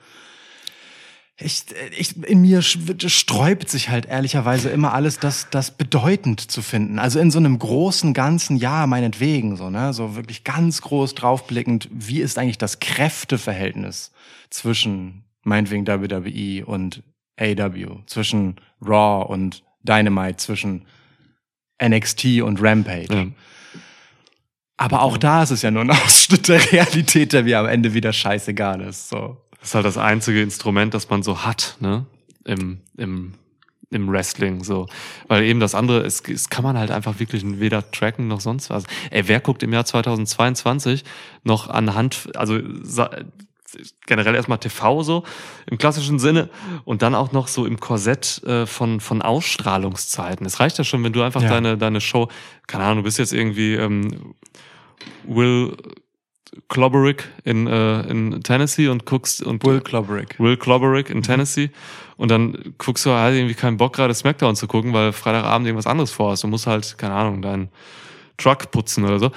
Ich, 1.39 1.65
ich, 1.95 2.23
in 2.23 2.41
mir 2.41 2.63
sträubt 2.63 3.69
sich 3.69 3.89
halt 3.89 4.07
ehrlicherweise 4.07 4.69
immer 4.69 4.93
alles, 4.93 5.19
das, 5.19 5.51
das 5.51 5.69
bedeutend 5.69 6.41
zu 6.41 6.63
finden. 6.63 6.97
Also 6.97 7.19
in 7.19 7.29
so 7.29 7.37
einem 7.37 7.59
großen 7.59 8.15
ganzen 8.15 8.57
Jahr 8.57 8.87
meinetwegen, 8.87 9.55
so, 9.55 9.69
ne, 9.69 9.93
so 9.93 10.15
wirklich 10.15 10.43
ganz 10.43 10.81
groß 10.81 11.13
draufblickend, 11.13 11.89
wie 11.91 12.21
ist 12.21 12.39
eigentlich 12.39 12.57
das 12.57 12.79
Kräfteverhältnis 12.79 14.11
zwischen 14.49 15.25
meinetwegen 15.43 15.85
WWE 15.85 16.65
und 16.65 17.03
AW, 17.39 17.99
zwischen 18.07 18.55
Raw 18.81 19.31
und 19.31 19.63
Dynamite, 19.83 20.37
zwischen 20.37 20.85
NXT 21.83 22.41
und 22.41 22.61
Rampage. 22.61 23.13
Ja. 23.13 23.25
Aber 24.77 25.01
auch 25.01 25.17
da 25.17 25.43
ist 25.43 25.51
es 25.51 25.61
ja 25.61 25.71
nur 25.71 25.83
ein 25.83 25.91
Ausschnitt 26.05 26.47
der 26.47 26.71
Realität, 26.71 27.33
der 27.33 27.43
mir 27.43 27.59
am 27.59 27.67
Ende 27.67 27.93
wieder 27.93 28.13
scheißegal 28.13 28.81
ist. 28.81 29.09
So. 29.09 29.37
Das 29.59 29.69
ist 29.69 29.75
halt 29.75 29.85
das 29.85 29.97
einzige 29.97 30.41
Instrument, 30.41 30.93
das 30.93 31.09
man 31.09 31.23
so 31.23 31.43
hat, 31.43 31.77
ne? 31.79 32.05
Im, 32.45 32.79
im, 32.95 33.33
im 33.89 34.09
Wrestling, 34.09 34.63
so. 34.63 34.87
Weil 35.27 35.43
eben 35.43 35.59
das 35.59 35.75
andere, 35.75 36.01
es, 36.05 36.21
es 36.21 36.49
kann 36.49 36.63
man 36.63 36.77
halt 36.77 36.91
einfach 36.91 37.19
wirklich 37.19 37.43
weder 37.59 37.89
tracken 37.91 38.27
noch 38.27 38.39
sonst 38.41 38.69
was. 38.69 38.83
Ey, 39.11 39.27
wer 39.27 39.39
guckt 39.41 39.63
im 39.63 39.73
Jahr 39.73 39.85
2022 39.85 41.03
noch 41.43 41.69
anhand, 41.69 42.29
also 42.35 42.59
generell 44.05 44.35
erstmal 44.35 44.59
TV 44.59 45.03
so 45.03 45.23
im 45.69 45.77
klassischen 45.77 46.19
Sinne 46.19 46.49
und 46.85 47.01
dann 47.01 47.13
auch 47.15 47.33
noch 47.33 47.49
so 47.49 47.65
im 47.65 47.79
Korsett 47.81 48.41
äh, 48.45 48.65
von, 48.65 49.01
von 49.01 49.21
Ausstrahlungszeiten. 49.21 50.45
Es 50.45 50.59
reicht 50.61 50.77
ja 50.77 50.83
schon, 50.85 51.03
wenn 51.03 51.11
du 51.13 51.21
einfach 51.21 51.41
Ja. 51.41 51.49
deine, 51.49 51.77
deine 51.77 51.99
Show, 51.99 52.29
keine 52.67 52.85
Ahnung, 52.85 52.97
du 52.99 53.03
bist 53.03 53.19
jetzt 53.19 53.33
irgendwie 53.33 53.73
ähm, 53.75 54.33
Will 55.25 55.75
Clobberick 56.69 57.25
in, 57.43 57.67
äh, 57.67 58.01
in 58.01 58.41
Tennessee 58.43 58.87
und 58.87 59.05
guckst 59.05 59.41
und 59.43 59.63
Will 59.65 59.81
Cloberick. 59.81 60.39
Will 60.39 60.57
Clobberick 60.57 61.09
in 61.09 61.21
Tennessee 61.21 61.69
und 62.17 62.31
dann 62.31 62.73
guckst 62.77 63.05
du 63.05 63.11
halt 63.11 63.35
irgendwie 63.35 63.55
keinen 63.55 63.77
Bock 63.77 63.93
gerade 63.93 64.13
Smackdown 64.13 64.55
zu 64.55 64.67
gucken, 64.67 64.93
weil 64.93 65.13
Freitagabend 65.13 65.67
irgendwas 65.67 65.87
anderes 65.87 66.11
vorhast. 66.11 66.43
Du 66.43 66.47
musst 66.47 66.67
halt, 66.67 66.97
keine 66.97 67.13
Ahnung, 67.13 67.41
deinen 67.41 67.69
Truck 68.37 68.71
putzen 68.71 69.05
oder 69.05 69.19
so. 69.19 69.31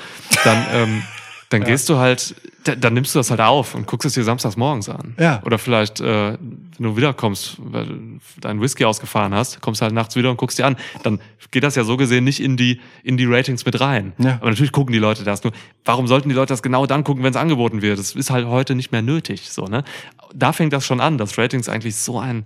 Dann, 0.44 0.66
ähm, 0.72 1.02
dann 1.50 1.64
gehst 1.64 1.88
du 1.88 1.96
halt, 1.98 2.34
da- 2.64 2.74
dann 2.76 2.94
nimmst 2.94 3.14
du 3.14 3.18
das 3.18 3.30
halt 3.30 3.40
auf 3.40 3.74
und 3.74 3.86
guckst 3.86 4.06
es 4.06 4.14
dir 4.14 4.24
samstags 4.24 4.56
morgens 4.56 4.88
an. 4.88 5.14
Ja. 5.18 5.42
Oder 5.44 5.58
vielleicht, 5.58 6.00
äh, 6.00 6.38
wenn 6.38 6.68
du 6.78 6.96
wiederkommst, 6.96 7.56
weil 7.58 7.86
du 7.86 8.20
deinen 8.40 8.60
Whisky 8.60 8.84
ausgefahren 8.84 9.34
hast, 9.34 9.60
kommst 9.60 9.80
du 9.80 9.84
halt 9.84 9.94
nachts 9.94 10.16
wieder 10.16 10.30
und 10.30 10.36
guckst 10.36 10.58
dir 10.58 10.66
an. 10.66 10.76
Dann 11.02 11.20
geht 11.50 11.64
das 11.64 11.74
ja 11.74 11.82
so 11.84 11.96
gesehen 11.96 12.22
nicht 12.24 12.40
in 12.40 12.56
die, 12.56 12.80
in 13.02 13.16
die 13.16 13.24
Ratings 13.26 13.64
mit 13.66 13.80
rein. 13.80 14.12
Ja. 14.18 14.36
Aber 14.40 14.50
natürlich 14.50 14.72
gucken 14.72 14.92
die 14.92 14.98
Leute 15.00 15.24
das 15.24 15.42
nur. 15.42 15.52
Warum 15.84 16.06
sollten 16.06 16.28
die 16.28 16.34
Leute 16.34 16.52
das 16.52 16.62
genau 16.62 16.86
dann 16.86 17.02
gucken, 17.04 17.22
wenn 17.24 17.30
es 17.32 17.36
angeboten 17.36 17.82
wird? 17.82 17.98
Das 17.98 18.12
ist 18.12 18.30
halt 18.30 18.46
heute 18.46 18.74
nicht 18.76 18.92
mehr 18.92 19.02
nötig, 19.02 19.50
so, 19.50 19.64
ne? 19.64 19.82
Da 20.34 20.52
fängt 20.52 20.72
das 20.72 20.86
schon 20.86 21.00
an, 21.00 21.18
dass 21.18 21.36
Ratings 21.36 21.68
eigentlich 21.68 21.96
so 21.96 22.18
ein, 22.20 22.44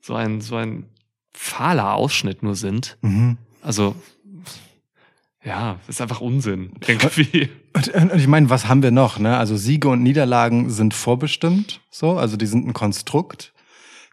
so 0.00 0.14
ein, 0.14 0.40
so 0.40 0.54
ein 0.56 0.84
fahler 1.32 1.94
Ausschnitt 1.94 2.44
nur 2.44 2.54
sind. 2.54 2.96
Mhm. 3.02 3.36
Also, 3.62 3.96
ja, 5.44 5.80
ist 5.88 6.00
einfach 6.00 6.20
Unsinn. 6.20 6.70
Irgendwie. 6.86 7.48
Und, 7.74 7.88
und 7.88 8.14
ich 8.14 8.28
meine, 8.28 8.50
was 8.50 8.68
haben 8.68 8.82
wir 8.82 8.92
noch? 8.92 9.18
Ne? 9.18 9.36
Also 9.36 9.56
Siege 9.56 9.88
und 9.88 10.02
Niederlagen 10.02 10.70
sind 10.70 10.94
vorbestimmt, 10.94 11.80
so, 11.90 12.16
also 12.16 12.36
die 12.36 12.46
sind 12.46 12.66
ein 12.66 12.72
Konstrukt. 12.72 13.52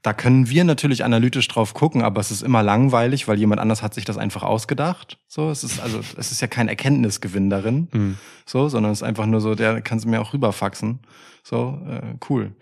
Da 0.04 0.14
können 0.14 0.50
wir 0.50 0.64
natürlich 0.64 1.04
analytisch 1.04 1.48
drauf 1.48 1.76
gucken, 1.76 2.02
aber 2.02 2.20
es 2.22 2.32
ist 2.32 2.42
immer 2.42 2.64
langweilig, 2.64 3.28
weil 3.28 3.38
jemand 3.38 3.62
anders 3.62 3.84
hat 3.84 3.94
sich 3.94 4.04
das 4.04 4.18
einfach 4.18 4.42
ausgedacht. 4.42 5.20
So, 5.28 5.52
es 5.52 5.64
ist 5.64 5.80
also, 5.80 6.00
es 6.18 6.32
ist 6.32 6.42
ja 6.42 6.48
kein 6.48 6.68
Erkenntnisgewinn 6.68 7.52
darin, 7.52 7.88
Hm. 7.92 8.18
so, 8.48 8.68
sondern 8.68 8.94
es 8.94 9.00
ist 9.00 9.08
einfach 9.08 9.28
nur 9.28 9.42
so, 9.42 9.54
der 9.54 9.80
kannst 9.82 10.06
du 10.06 10.10
mir 10.10 10.20
auch 10.20 10.34
rüberfaxen. 10.34 11.02
So, 11.44 11.80
äh, 11.88 12.16
cool. 12.32 12.56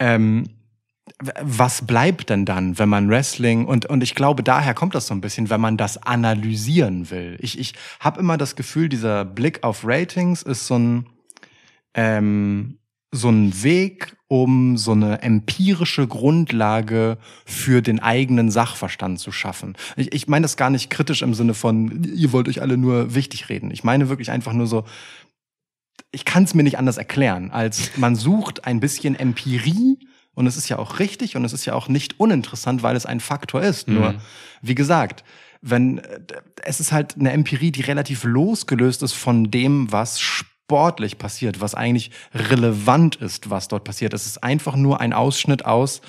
Ähm, 0.00 0.48
was 1.42 1.86
bleibt 1.86 2.30
denn 2.30 2.44
dann, 2.44 2.78
wenn 2.78 2.88
man 2.88 3.08
Wrestling 3.10 3.66
und 3.66 3.86
und 3.86 4.02
ich 4.02 4.14
glaube, 4.14 4.42
daher 4.42 4.74
kommt 4.74 4.94
das 4.94 5.06
so 5.06 5.14
ein 5.14 5.20
bisschen, 5.20 5.50
wenn 5.50 5.60
man 5.60 5.76
das 5.76 6.02
analysieren 6.02 7.10
will. 7.10 7.36
Ich 7.40 7.58
ich 7.58 7.74
habe 8.00 8.20
immer 8.20 8.38
das 8.38 8.56
Gefühl, 8.56 8.88
dieser 8.88 9.24
Blick 9.24 9.62
auf 9.62 9.82
Ratings 9.84 10.42
ist 10.42 10.66
so 10.66 10.78
ein 10.78 11.06
ähm, 11.94 12.78
so 13.12 13.28
ein 13.28 13.62
Weg, 13.62 14.16
um 14.26 14.76
so 14.76 14.92
eine 14.92 15.22
empirische 15.22 16.08
Grundlage 16.08 17.18
für 17.44 17.80
den 17.80 18.00
eigenen 18.00 18.50
Sachverstand 18.50 19.20
zu 19.20 19.30
schaffen. 19.30 19.76
Ich, 19.96 20.12
ich 20.12 20.26
meine 20.26 20.42
das 20.42 20.56
gar 20.56 20.70
nicht 20.70 20.90
kritisch 20.90 21.22
im 21.22 21.34
Sinne 21.34 21.54
von, 21.54 22.02
ihr 22.02 22.32
wollt 22.32 22.48
euch 22.48 22.60
alle 22.60 22.76
nur 22.76 23.14
wichtig 23.14 23.48
reden. 23.48 23.70
Ich 23.70 23.84
meine 23.84 24.08
wirklich 24.08 24.32
einfach 24.32 24.52
nur 24.52 24.66
so, 24.66 24.84
ich 26.10 26.24
kann 26.24 26.42
es 26.42 26.54
mir 26.54 26.64
nicht 26.64 26.78
anders 26.78 26.96
erklären, 26.96 27.52
als 27.52 27.96
man 27.96 28.16
sucht 28.16 28.64
ein 28.64 28.80
bisschen 28.80 29.14
Empirie 29.14 29.98
und 30.34 30.46
es 30.46 30.56
ist 30.56 30.68
ja 30.68 30.78
auch 30.78 30.98
richtig 30.98 31.36
und 31.36 31.44
es 31.44 31.52
ist 31.52 31.64
ja 31.64 31.74
auch 31.74 31.88
nicht 31.88 32.18
uninteressant, 32.18 32.82
weil 32.82 32.96
es 32.96 33.06
ein 33.06 33.20
Faktor 33.20 33.62
ist. 33.62 33.88
Mhm. 33.88 33.94
Nur, 33.94 34.14
wie 34.62 34.74
gesagt, 34.74 35.24
wenn 35.60 35.98
äh, 35.98 36.20
es 36.62 36.80
ist 36.80 36.92
halt 36.92 37.16
eine 37.18 37.32
Empirie, 37.32 37.70
die 37.70 37.82
relativ 37.82 38.24
losgelöst 38.24 39.02
ist 39.02 39.14
von 39.14 39.50
dem, 39.50 39.90
was 39.90 40.20
sportlich 40.20 41.18
passiert, 41.18 41.60
was 41.60 41.74
eigentlich 41.74 42.10
relevant 42.34 43.16
ist, 43.16 43.50
was 43.50 43.68
dort 43.68 43.84
passiert. 43.84 44.14
Es 44.14 44.26
ist 44.26 44.42
einfach 44.42 44.76
nur 44.76 45.00
ein 45.00 45.12
Ausschnitt 45.12 45.64
aus 45.64 46.00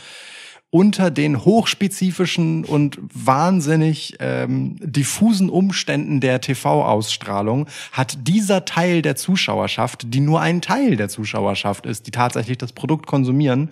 unter 0.76 1.10
den 1.10 1.46
hochspezifischen 1.46 2.66
und 2.66 3.00
wahnsinnig 3.14 4.18
ähm, 4.20 4.76
diffusen 4.82 5.50
Umständen 5.50 6.20
der 6.20 6.42
TV-Ausstrahlung 6.42 7.68
hat 7.94 8.28
dieser 8.28 8.66
Teil 8.66 9.02
der 9.02 9.16
Zuschauerschaft, 9.16 10.08
die 10.14 10.20
nur 10.20 10.42
ein 10.42 10.60
Teil 10.60 10.98
der 10.98 11.08
Zuschauerschaft 11.08 11.86
ist, 11.86 12.08
die 12.08 12.12
tatsächlich 12.12 12.58
das 12.58 12.74
Produkt 12.74 13.08
konsumieren, 13.08 13.70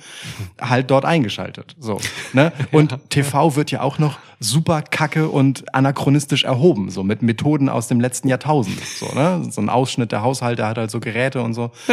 halt 0.62 0.92
dort 0.92 1.04
eingeschaltet. 1.04 1.76
So, 1.78 2.00
ne? 2.32 2.54
Und 2.72 2.98
TV 3.10 3.58
wird 3.58 3.70
ja 3.72 3.82
auch 3.82 4.00
noch 4.00 4.20
super 4.44 4.82
kacke 4.82 5.30
und 5.30 5.74
anachronistisch 5.74 6.44
erhoben, 6.44 6.90
so 6.90 7.04
mit 7.04 7.22
Methoden 7.22 7.70
aus 7.70 7.88
dem 7.88 8.00
letzten 8.00 8.28
Jahrtausend. 8.28 8.80
So, 8.86 9.08
ne? 9.14 9.46
so 9.50 9.62
ein 9.62 9.70
Ausschnitt 9.70 10.12
der 10.12 10.22
Haushalte 10.22 10.68
hat 10.68 10.78
halt 10.78 10.92
so 10.92 11.00
Geräte 11.00 11.42
und 11.42 11.54
so. 11.54 11.72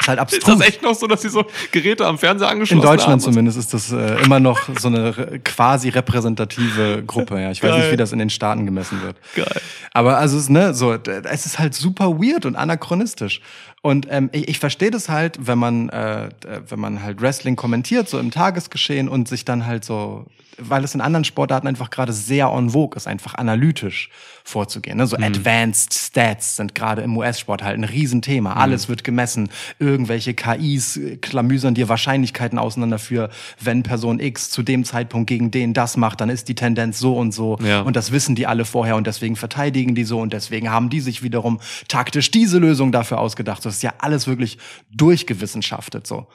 Ist 0.00 0.06
halt 0.06 0.20
abstrus. 0.20 0.54
Ist 0.54 0.60
das 0.60 0.68
echt 0.68 0.82
noch 0.82 0.94
so, 0.94 1.06
dass 1.08 1.22
sie 1.22 1.28
so 1.28 1.44
Geräte 1.72 2.06
am 2.06 2.18
Fernseher 2.18 2.48
In 2.48 2.52
angeschlossen 2.52 2.82
Deutschland 2.82 3.12
haben? 3.14 3.20
zumindest 3.20 3.58
ist 3.58 3.74
das 3.74 3.90
äh, 3.90 4.22
immer 4.22 4.38
noch 4.38 4.60
so 4.78 4.86
eine 4.86 5.40
quasi 5.44 5.88
repräsentative 5.88 7.02
Gruppe. 7.04 7.40
Ja, 7.40 7.50
ich 7.50 7.62
weiß 7.62 7.70
Geil. 7.70 7.80
nicht, 7.80 7.92
wie 7.92 7.96
das 7.96 8.12
in 8.12 8.20
den 8.20 8.30
Staaten 8.30 8.64
gemessen 8.64 9.02
wird. 9.02 9.16
Geil. 9.34 9.60
Aber 9.92 10.18
also 10.18 10.38
es, 10.38 10.48
ne, 10.48 10.72
so, 10.72 10.92
es 10.92 11.46
ist 11.46 11.58
halt 11.58 11.74
super 11.74 12.20
weird 12.20 12.46
und 12.46 12.54
anachronistisch. 12.54 13.40
Und 13.82 14.06
ähm, 14.10 14.30
ich, 14.32 14.48
ich 14.48 14.58
verstehe 14.60 14.92
das 14.92 15.08
halt, 15.08 15.36
wenn 15.40 15.58
man, 15.58 15.88
äh, 15.88 16.28
wenn 16.68 16.78
man 16.78 17.02
halt 17.02 17.20
Wrestling 17.20 17.56
kommentiert, 17.56 18.08
so 18.08 18.20
im 18.20 18.30
Tagesgeschehen 18.30 19.08
und 19.08 19.26
sich 19.26 19.44
dann 19.44 19.66
halt 19.66 19.84
so, 19.84 20.26
weil 20.58 20.84
es 20.84 20.94
in 20.94 21.00
anderen 21.00 21.24
Sportarten 21.24 21.66
einfach 21.68 21.90
gerade 21.90 22.12
sehr 22.12 22.48
en 22.48 22.70
vogue 22.70 22.96
ist, 22.96 23.06
einfach 23.06 23.34
analytisch 23.34 24.10
vorzugehen. 24.44 24.96
Ne? 24.96 25.06
So 25.06 25.16
Mhm. 25.18 25.24
Advanced 25.24 25.94
Stats 25.94 26.56
sind 26.56 26.74
gerade 26.74 27.02
im 27.02 27.16
US-Sport 27.16 27.62
halt 27.62 27.78
ein 27.78 27.84
Riesenthema. 27.84 28.54
Mhm. 28.54 28.60
Alles 28.60 28.88
wird 28.88 29.04
gemessen. 29.04 29.50
Irgendwelche 29.78 30.34
KIs 30.34 31.00
klamüsern 31.20 31.74
dir 31.74 31.88
Wahrscheinlichkeiten 31.88 32.58
auseinander 32.58 32.98
für, 32.98 33.30
wenn 33.60 33.82
Person 33.82 34.20
X 34.20 34.50
zu 34.50 34.62
dem 34.62 34.84
Zeitpunkt 34.84 35.28
gegen 35.28 35.50
den 35.50 35.74
das 35.74 35.96
macht, 35.96 36.20
dann 36.20 36.30
ist 36.30 36.48
die 36.48 36.54
Tendenz 36.54 36.98
so 36.98 37.16
und 37.16 37.32
so. 37.32 37.58
Ja. 37.62 37.82
Und 37.82 37.96
das 37.96 38.12
wissen 38.12 38.34
die 38.34 38.46
alle 38.46 38.64
vorher 38.64 38.96
und 38.96 39.06
deswegen 39.06 39.36
verteidigen 39.36 39.94
die 39.94 40.04
so 40.04 40.20
und 40.20 40.32
deswegen 40.32 40.70
haben 40.70 40.90
die 40.90 41.00
sich 41.00 41.22
wiederum 41.22 41.60
taktisch 41.88 42.30
diese 42.30 42.58
Lösung 42.58 42.92
dafür 42.92 43.18
ausgedacht. 43.18 43.64
Das 43.64 43.76
ist 43.76 43.82
ja 43.82 43.94
alles 43.98 44.26
wirklich 44.26 44.58
durchgewissenschafttet 44.90 46.06
so. 46.06 46.26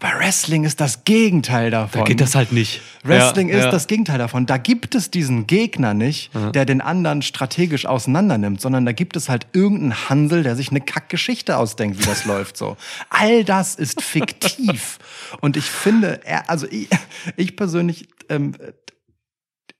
Aber 0.00 0.18
Wrestling 0.18 0.64
ist 0.64 0.80
das 0.80 1.04
Gegenteil 1.04 1.70
davon. 1.70 2.00
Da 2.00 2.04
geht 2.04 2.20
das 2.20 2.34
halt 2.34 2.52
nicht. 2.52 2.82
Wrestling 3.02 3.48
ja, 3.48 3.56
ist 3.56 3.64
ja. 3.64 3.70
das 3.70 3.86
Gegenteil 3.86 4.18
davon. 4.18 4.44
Da 4.44 4.58
gibt 4.58 4.94
es 4.94 5.10
diesen 5.10 5.46
Gegner 5.46 5.94
nicht, 5.94 6.30
der 6.54 6.66
den 6.66 6.80
anderen 6.80 7.22
strategisch 7.22 7.86
auseinandernimmt, 7.86 8.60
sondern 8.60 8.84
da 8.84 8.92
gibt 8.92 9.16
es 9.16 9.28
halt 9.28 9.46
irgendeinen 9.52 10.08
Hansel, 10.10 10.42
der 10.42 10.54
sich 10.54 10.70
eine 10.70 10.82
Kackgeschichte 10.82 11.56
ausdenkt, 11.56 11.98
wie 11.98 12.04
das 12.04 12.24
läuft 12.26 12.56
so. 12.56 12.76
All 13.08 13.44
das 13.44 13.74
ist 13.74 14.02
fiktiv. 14.02 14.98
Und 15.40 15.56
ich 15.56 15.64
finde, 15.64 16.20
also 16.46 16.66
ich, 16.70 16.88
ich 17.36 17.56
persönlich, 17.56 18.08
ähm, 18.28 18.54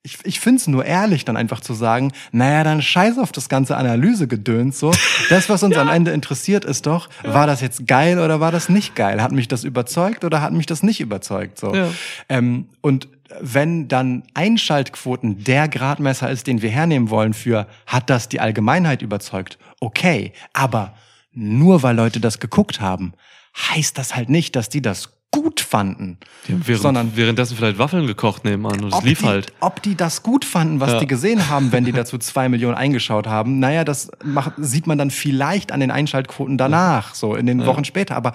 ich, 0.06 0.18
ich 0.22 0.38
finde 0.38 0.60
es 0.60 0.68
nur 0.68 0.84
ehrlich, 0.84 1.24
dann 1.24 1.36
einfach 1.36 1.60
zu 1.60 1.74
sagen, 1.74 2.12
naja, 2.30 2.62
dann 2.62 2.80
scheiß 2.80 3.18
auf 3.18 3.32
das 3.32 3.48
ganze 3.48 3.76
Analysegedöns 3.76 4.78
so. 4.78 4.92
Das, 5.30 5.48
was 5.48 5.64
uns 5.64 5.76
am 5.76 5.88
Ende 5.88 6.12
interessiert, 6.12 6.64
ist 6.64 6.86
doch, 6.86 7.08
war 7.24 7.48
das 7.48 7.60
jetzt 7.60 7.88
geil 7.88 8.20
oder 8.20 8.38
war 8.38 8.52
das 8.52 8.68
nicht 8.68 8.94
geil? 8.94 9.20
Hat 9.20 9.32
mich 9.32 9.48
das 9.48 9.64
überzeugt 9.64 10.24
oder 10.24 10.40
hat 10.40 10.52
mich 10.52 10.66
das 10.66 10.84
nicht 10.84 11.00
überzeugt? 11.00 11.58
So. 11.58 11.74
Ja. 11.74 11.88
Ähm, 12.28 12.68
und 12.82 13.08
wenn 13.40 13.88
dann 13.88 14.22
Einschaltquoten 14.34 15.42
der 15.42 15.66
Gradmesser 15.66 16.30
ist, 16.30 16.46
den 16.46 16.62
wir 16.62 16.70
hernehmen 16.70 17.10
wollen 17.10 17.34
für, 17.34 17.66
hat 17.86 18.08
das 18.08 18.28
die 18.28 18.38
Allgemeinheit 18.38 19.02
überzeugt? 19.02 19.58
Okay, 19.80 20.32
aber 20.52 20.94
nur 21.32 21.82
weil 21.82 21.96
Leute 21.96 22.20
das 22.20 22.38
geguckt 22.38 22.80
haben, 22.80 23.12
heißt 23.56 23.98
das 23.98 24.14
halt 24.14 24.28
nicht, 24.28 24.54
dass 24.54 24.68
die 24.68 24.82
das 24.82 25.15
gut 25.42 25.60
fanden, 25.60 26.16
während, 26.46 26.80
sondern 26.82 27.12
währenddessen 27.16 27.56
vielleicht 27.56 27.78
Waffeln 27.78 28.06
gekocht 28.06 28.44
nebenan 28.44 28.80
und 28.84 28.88
es 28.88 28.94
ob 28.94 29.04
lief 29.04 29.20
die, 29.20 29.26
halt. 29.26 29.52
Ob 29.60 29.82
die 29.82 29.94
das 29.94 30.22
gut 30.22 30.44
fanden, 30.44 30.80
was 30.80 30.92
Ja. 30.92 31.00
die 31.00 31.06
gesehen 31.06 31.48
haben, 31.50 31.72
wenn 31.72 31.84
die 31.84 31.92
dazu 32.00 32.16
zwei 32.18 32.48
Millionen 32.48 32.74
eingeschaut 32.76 33.26
haben, 33.26 33.58
naja, 33.58 33.84
das 33.84 34.10
macht, 34.24 34.52
sieht 34.56 34.86
man 34.86 34.96
dann 34.98 35.10
vielleicht 35.10 35.72
an 35.72 35.80
den 35.80 35.90
Einschaltquoten 35.90 36.56
danach, 36.56 37.14
so 37.14 37.34
in 37.34 37.46
den 37.46 37.66
Wochen 37.66 37.84
später. 37.84 38.16
Aber 38.16 38.32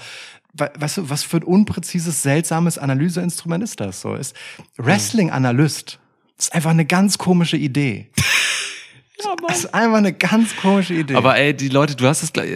we- 0.53 0.71
weißt 0.77 0.97
du, 0.97 1.09
was 1.09 1.23
für 1.23 1.37
ein 1.37 1.43
unpräzises, 1.43 2.21
seltsames 2.21 2.77
Analyseinstrument 2.77 3.63
ist 3.63 3.79
das? 3.79 4.01
So 4.01 4.13
ist 4.15 4.35
Wrestling-Analyst. 4.77 5.99
Das 6.37 6.47
ist 6.47 6.53
einfach 6.53 6.71
eine 6.71 6.85
ganz 6.85 7.17
komische 7.17 7.57
Idee. 7.57 8.09
Das 9.47 9.59
ist 9.59 9.73
einfach 9.75 9.97
eine 9.99 10.13
ganz 10.13 10.55
komische 10.55 10.95
Idee. 10.95 11.13
Aber 11.15 11.37
ey, 11.37 11.53
die 11.55 11.69
Leute, 11.69 11.95
du 11.95 12.07
hast 12.07 12.23
es 12.23 12.33
gleich. 12.33 12.49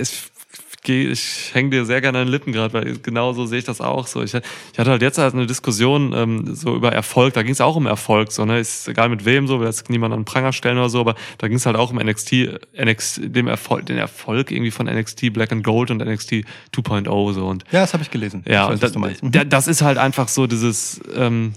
Ich, 0.85 0.87
geh- 0.87 1.07
ich 1.09 1.49
hänge 1.55 1.71
dir 1.71 1.83
sehr 1.85 1.99
gerne 1.99 2.19
an 2.19 2.25
den 2.27 2.31
Lippen 2.31 2.53
gerade, 2.53 2.71
weil 2.73 2.97
genau 2.99 3.33
so 3.33 3.47
sehe 3.47 3.57
ich 3.57 3.65
das 3.65 3.81
auch 3.81 4.05
so. 4.05 4.21
Ich, 4.21 4.35
ich 4.35 4.79
hatte 4.79 4.91
halt 4.91 5.01
jetzt 5.01 5.17
halt 5.17 5.33
eine 5.33 5.47
Diskussion 5.47 6.13
ähm, 6.15 6.53
so 6.55 6.75
über 6.75 6.91
Erfolg, 6.91 7.33
da 7.33 7.41
ging 7.41 7.53
es 7.53 7.59
auch 7.61 7.75
um 7.75 7.87
Erfolg, 7.87 8.31
so, 8.31 8.45
ne? 8.45 8.59
Ist 8.59 8.87
egal 8.87 9.09
mit 9.09 9.25
wem 9.25 9.47
so, 9.47 9.59
will 9.59 9.65
jetzt 9.65 9.89
niemand 9.89 10.13
an 10.13 10.19
den 10.19 10.25
Pranger 10.25 10.53
stellen 10.53 10.77
oder 10.77 10.89
so, 10.89 10.99
aber 10.99 11.15
da 11.39 11.47
ging 11.47 11.57
es 11.57 11.65
halt 11.65 11.75
auch 11.75 11.89
um 11.89 11.97
NXT, 11.97 12.59
NXT, 12.79 13.35
dem 13.35 13.47
Erfolg, 13.47 13.87
den 13.87 13.97
Erfolg 13.97 14.51
irgendwie 14.51 14.69
von 14.69 14.85
NXT 14.85 15.33
Black 15.33 15.51
and 15.51 15.63
Gold 15.63 15.89
und 15.89 16.05
NXT 16.05 16.45
2.0 16.75 17.33
so 17.33 17.47
und 17.47 17.63
ja, 17.71 17.81
das 17.81 17.93
habe 17.93 18.03
ich 18.03 18.11
gelesen. 18.11 18.43
ja, 18.47 18.65
ich 18.65 18.69
weiß, 18.69 18.73
und 18.75 18.81
was 18.83 18.91
da, 18.91 18.93
du 18.93 18.99
meinst. 18.99 19.23
Mhm. 19.23 19.31
da, 19.31 19.43
das 19.43 19.67
ist 19.67 19.81
halt 19.81 19.97
einfach 19.97 20.27
so 20.27 20.45
dieses 20.45 21.01
ähm, 21.15 21.53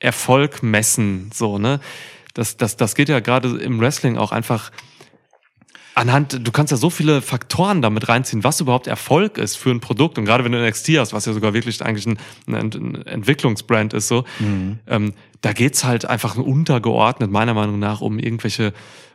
Erfolg 0.00 0.64
messen, 0.64 1.30
so, 1.32 1.58
ne? 1.58 1.78
Das, 2.34 2.56
das, 2.56 2.76
das 2.76 2.96
geht 2.96 3.08
ja 3.08 3.20
gerade 3.20 3.56
im 3.58 3.78
Wrestling 3.78 4.18
auch 4.18 4.32
einfach 4.32 4.72
anhand, 5.94 6.46
du 6.46 6.52
kannst 6.52 6.70
ja 6.70 6.76
so 6.76 6.90
viele 6.90 7.22
Faktoren 7.22 7.82
damit 7.82 8.08
reinziehen, 8.08 8.42
was 8.44 8.60
überhaupt 8.60 8.86
Erfolg 8.86 9.38
ist 9.38 9.56
für 9.56 9.70
ein 9.70 9.80
Produkt. 9.80 10.18
Und 10.18 10.24
gerade 10.24 10.44
wenn 10.44 10.52
du 10.52 10.58
NXT 10.66 10.90
hast, 10.98 11.12
was 11.12 11.26
ja 11.26 11.32
sogar 11.32 11.54
wirklich 11.54 11.82
eigentlich 11.82 12.06
ein, 12.06 12.18
ein, 12.46 12.54
Ent- 12.54 12.74
ein 12.76 13.06
Entwicklungsbrand 13.06 13.92
ist, 13.94 14.08
so, 14.08 14.24
Mhm. 14.40 14.78
ähm, 14.86 15.14
da 15.40 15.52
geht's 15.52 15.84
halt 15.84 16.04
einfach 16.06 16.36
untergeordnet, 16.36 17.30
meiner 17.30 17.54
Meinung 17.54 17.78
nach, 17.78 18.00
um 18.00 18.18
irgendwelche 18.18 18.72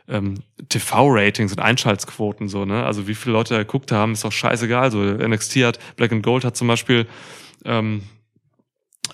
ähm, 0.08 0.34
TV-Ratings 0.68 1.52
und 1.52 1.60
Einschaltquoten, 1.60 2.48
so, 2.48 2.64
ne? 2.64 2.84
Also 2.84 3.06
wie 3.06 3.14
viele 3.14 3.32
Leute 3.34 3.54
da 3.54 3.58
geguckt 3.60 3.92
haben, 3.92 4.12
ist 4.12 4.24
doch 4.24 4.32
scheißegal. 4.32 4.90
So, 4.90 4.98
NXT 5.02 5.56
hat, 5.64 5.78
Black 5.96 6.10
and 6.12 6.22
Gold 6.24 6.44
hat 6.44 6.56
zum 6.56 6.66
Beispiel 6.68 7.06
ähm, 7.64 8.02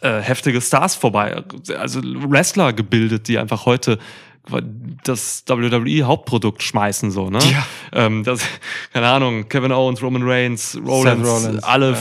äh, 0.03 0.21
heftige 0.21 0.61
Stars 0.61 0.95
vorbei, 0.95 1.43
also 1.79 2.01
Wrestler 2.03 2.73
gebildet, 2.75 3.29
die 3.29 3.39
einfach 3.39 3.65
heute 3.67 3.99
das 5.05 5.45
WWE-Hauptprodukt 5.47 6.63
schmeißen, 6.63 7.11
so, 7.11 7.31
ne? 7.31 7.39
Ja. 7.51 7.67
Ähm, 7.93 8.25
das, 8.25 8.41
keine 8.93 9.09
Ahnung, 9.09 9.49
Kevin 9.49 9.73
Owens, 9.73 10.03
Roman 10.03 10.23
Reigns, 10.25 10.79
Rollins, 10.85 11.27
Rollins, 11.27 11.65
alle 11.65 11.93
ja. 11.93 11.99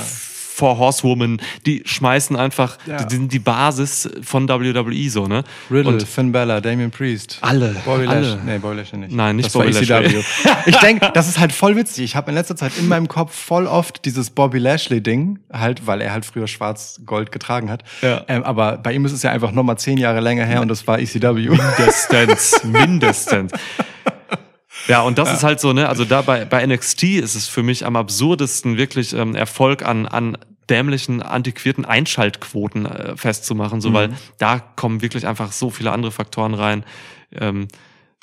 Four 0.55 0.77
Horsewomen, 0.77 1.41
die 1.65 1.81
schmeißen 1.85 2.35
einfach, 2.37 2.77
Ja. 2.85 3.03
die 3.03 3.13
sind 3.13 3.33
die 3.33 3.39
Basis 3.39 4.09
von 4.21 4.47
WWE, 4.47 5.09
so, 5.09 5.27
ne? 5.27 5.43
Riddle, 5.69 5.91
Und 5.91 6.03
Finn 6.03 6.31
Balor, 6.31 6.61
Damien 6.61 6.91
Priest. 6.91 7.39
Alle, 7.41 7.75
Bobby 7.83 8.07
alle. 8.07 8.21
Lashley. 8.21 8.39
Nee, 8.45 8.57
Bobby 8.59 8.75
Lashley 8.77 8.99
nicht. 8.99 9.11
Nein, 9.13 9.35
nicht 9.35 9.47
das 9.47 9.53
Bobby 9.53 9.71
Lashley. 9.71 10.05
ECW. 10.05 10.23
ich 10.65 10.77
denke, 10.77 11.11
das 11.13 11.27
ist 11.27 11.39
halt 11.39 11.51
voll 11.51 11.75
witzig. 11.75 12.05
Ich 12.05 12.15
habe 12.15 12.31
in 12.31 12.35
letzter 12.35 12.55
Zeit 12.55 12.71
in 12.79 12.87
meinem 12.87 13.09
Kopf 13.09 13.35
voll 13.35 13.67
oft 13.67 14.05
dieses 14.05 14.29
Bobby 14.29 14.59
Lashley-Ding, 14.59 15.39
halt, 15.51 15.85
weil 15.87 15.99
er 15.99 16.13
halt 16.13 16.23
früher 16.25 16.47
schwarz-gold 16.47 17.33
getragen 17.33 17.69
hat. 17.69 17.83
Ja. 18.01 18.23
Ähm, 18.29 18.43
aber 18.43 18.77
bei 18.77 18.93
ihm 18.93 19.03
ist 19.05 19.11
es 19.11 19.23
ja 19.23 19.31
einfach 19.31 19.51
nochmal 19.51 19.77
zehn 19.77 19.97
Jahre 19.97 20.21
länger 20.21 20.45
her 20.45 20.61
und 20.61 20.69
das 20.69 20.87
war 20.87 20.99
E 20.99 21.03
ECW. 21.03 21.49
mindestens, 21.49 22.63
mindestens. 22.63 23.51
Ja, 24.87 25.01
und 25.01 25.17
das 25.17 25.33
ist 25.33 25.43
halt 25.43 25.59
so, 25.59 25.73
ne, 25.73 25.89
also 25.89 26.05
da 26.05 26.21
bei, 26.21 26.45
bei 26.45 26.65
NXT 26.65 27.03
ist 27.03 27.35
es 27.35 27.47
für 27.47 27.63
mich 27.63 27.85
am 27.85 27.95
absurdesten, 27.95 28.77
wirklich 28.77 29.13
ähm, 29.13 29.35
Erfolg 29.35 29.83
an, 29.83 30.05
an 30.05 30.37
dämlichen, 30.69 31.21
antiquierten 31.21 31.85
Einschaltquoten 31.85 32.85
äh, 32.85 33.17
festzumachen, 33.17 33.81
so, 33.81 33.93
weil 33.93 34.09
da 34.37 34.59
kommen 34.59 35.01
wirklich 35.01 35.27
einfach 35.27 35.51
so 35.51 35.69
viele 35.69 35.91
andere 35.91 36.11
Faktoren 36.11 36.53
rein. 36.53 36.83
Ähm, 37.31 37.67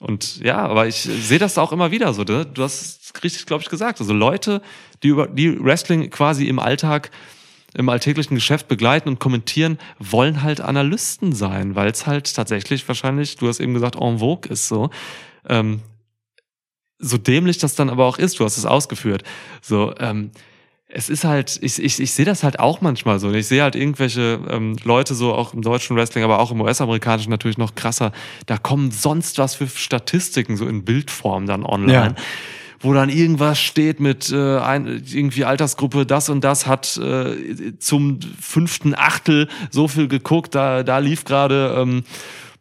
und 0.01 0.41
ja, 0.41 0.59
aber 0.59 0.89
ich 0.89 0.97
sehe 0.97 1.39
das 1.39 1.59
auch 1.59 1.73
immer 1.73 1.91
wieder 1.91 2.13
so, 2.13 2.23
ne? 2.23 2.45
du 2.45 2.63
hast 2.63 3.05
es 3.15 3.23
richtig, 3.23 3.47
glaube 3.47 3.63
ich, 3.63 3.69
gesagt. 3.69 4.01
Also 4.01 4.13
Leute, 4.13 4.61
die 5.03 5.09
über 5.09 5.29
die 5.29 5.63
Wrestling 5.63 6.11
quasi 6.11 6.47
im 6.47 6.59
Alltag 6.59 7.11
im 7.75 7.89
alltäglichen 7.89 8.35
Geschäft 8.35 8.69
begleiten 8.69 9.09
und 9.09 9.19
kommentieren, 9.19 9.79
wollen 9.99 10.43
halt 10.43 10.61
Analysten 10.61 11.33
sein, 11.33 11.75
weil 11.75 11.91
es 11.91 12.07
halt 12.07 12.35
tatsächlich 12.35 12.87
wahrscheinlich, 12.87 13.37
du 13.37 13.49
hast 13.49 13.61
eben 13.61 13.73
gesagt, 13.73 13.97
en 13.97 14.19
vogue 14.19 14.51
ist 14.51 14.69
so. 14.69 14.91
Ähm, 15.49 15.81
so 17.03 17.19
dämlich 17.19 17.59
das 17.59 17.75
dann 17.75 17.91
aber 17.91 18.07
auch 18.07 18.17
ist, 18.17 18.39
du 18.41 18.45
hast 18.45 18.57
es 18.57 18.65
ausgeführt. 18.65 19.25
So, 19.61 19.93
ähm, 19.99 20.31
es 20.95 21.09
ist 21.09 21.25
halt, 21.25 21.59
ich, 21.63 21.83
ich, 21.83 22.01
ich 22.01 22.13
sehe 22.13 22.25
das 22.25 22.43
halt 22.43 22.61
auch 22.61 22.81
manchmal 22.81 23.19
so. 23.19 23.33
Ich 23.33 23.47
sehe 23.49 23.63
halt 23.63 23.75
irgendwelche 23.75 24.39
ähm, 24.49 24.77
Leute 24.85 25.15
so 25.15 25.33
auch 25.33 25.55
im 25.55 25.63
deutschen 25.63 25.97
Wrestling, 25.97 26.23
aber 26.23 26.39
auch 26.39 26.51
im 26.51 26.61
US-amerikanischen 26.61 27.31
natürlich 27.31 27.59
noch 27.59 27.75
krasser. 27.75 28.13
Da 28.47 28.59
kommen 28.59 28.91
sonst 28.91 29.39
was 29.39 29.55
für 29.55 29.67
Statistiken 29.67 30.57
so 30.57 30.67
in 30.67 30.85
Bildform 30.85 31.47
dann 31.47 31.65
online. 31.65 31.93
Ja. 31.93 32.15
Wo 32.81 32.93
dann 32.93 33.09
irgendwas 33.09 33.61
steht 33.61 34.01
mit 34.01 34.31
äh, 34.33 34.59
ein, 34.59 35.03
irgendwie 35.07 35.45
Altersgruppe, 35.45 36.05
das 36.05 36.29
und 36.29 36.43
das 36.43 36.67
hat 36.67 36.97
äh, 36.99 37.79
zum 37.79 38.19
fünften 38.41 38.95
Achtel 38.95 39.49
so 39.71 39.89
viel 39.89 40.09
geguckt. 40.09 40.55
Da, 40.55 40.83
da 40.83 40.99
lief 40.99 41.25
gerade 41.25 41.75
ähm, 41.79 42.03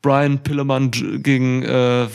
Brian 0.02 0.40
Pillemann 0.40 0.92
gegen 0.92 1.64
äh, 1.64 2.08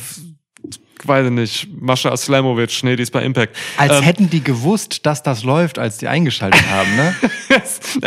weiß 1.04 1.26
ich 1.26 1.32
nicht, 1.32 1.68
Mascha 1.80 2.10
Aslamovic, 2.10 2.82
nee, 2.82 2.96
die 2.96 3.02
ist 3.02 3.10
bei 3.10 3.22
Impact. 3.22 3.56
Als 3.76 3.92
Ähm, 3.92 4.02
hätten 4.02 4.30
die 4.30 4.42
gewusst, 4.42 5.06
dass 5.06 5.22
das 5.22 5.42
läuft, 5.44 5.78
als 5.78 5.98
die 5.98 6.08
eingeschaltet 6.08 6.62
haben, 6.70 6.96
ne? 6.96 7.14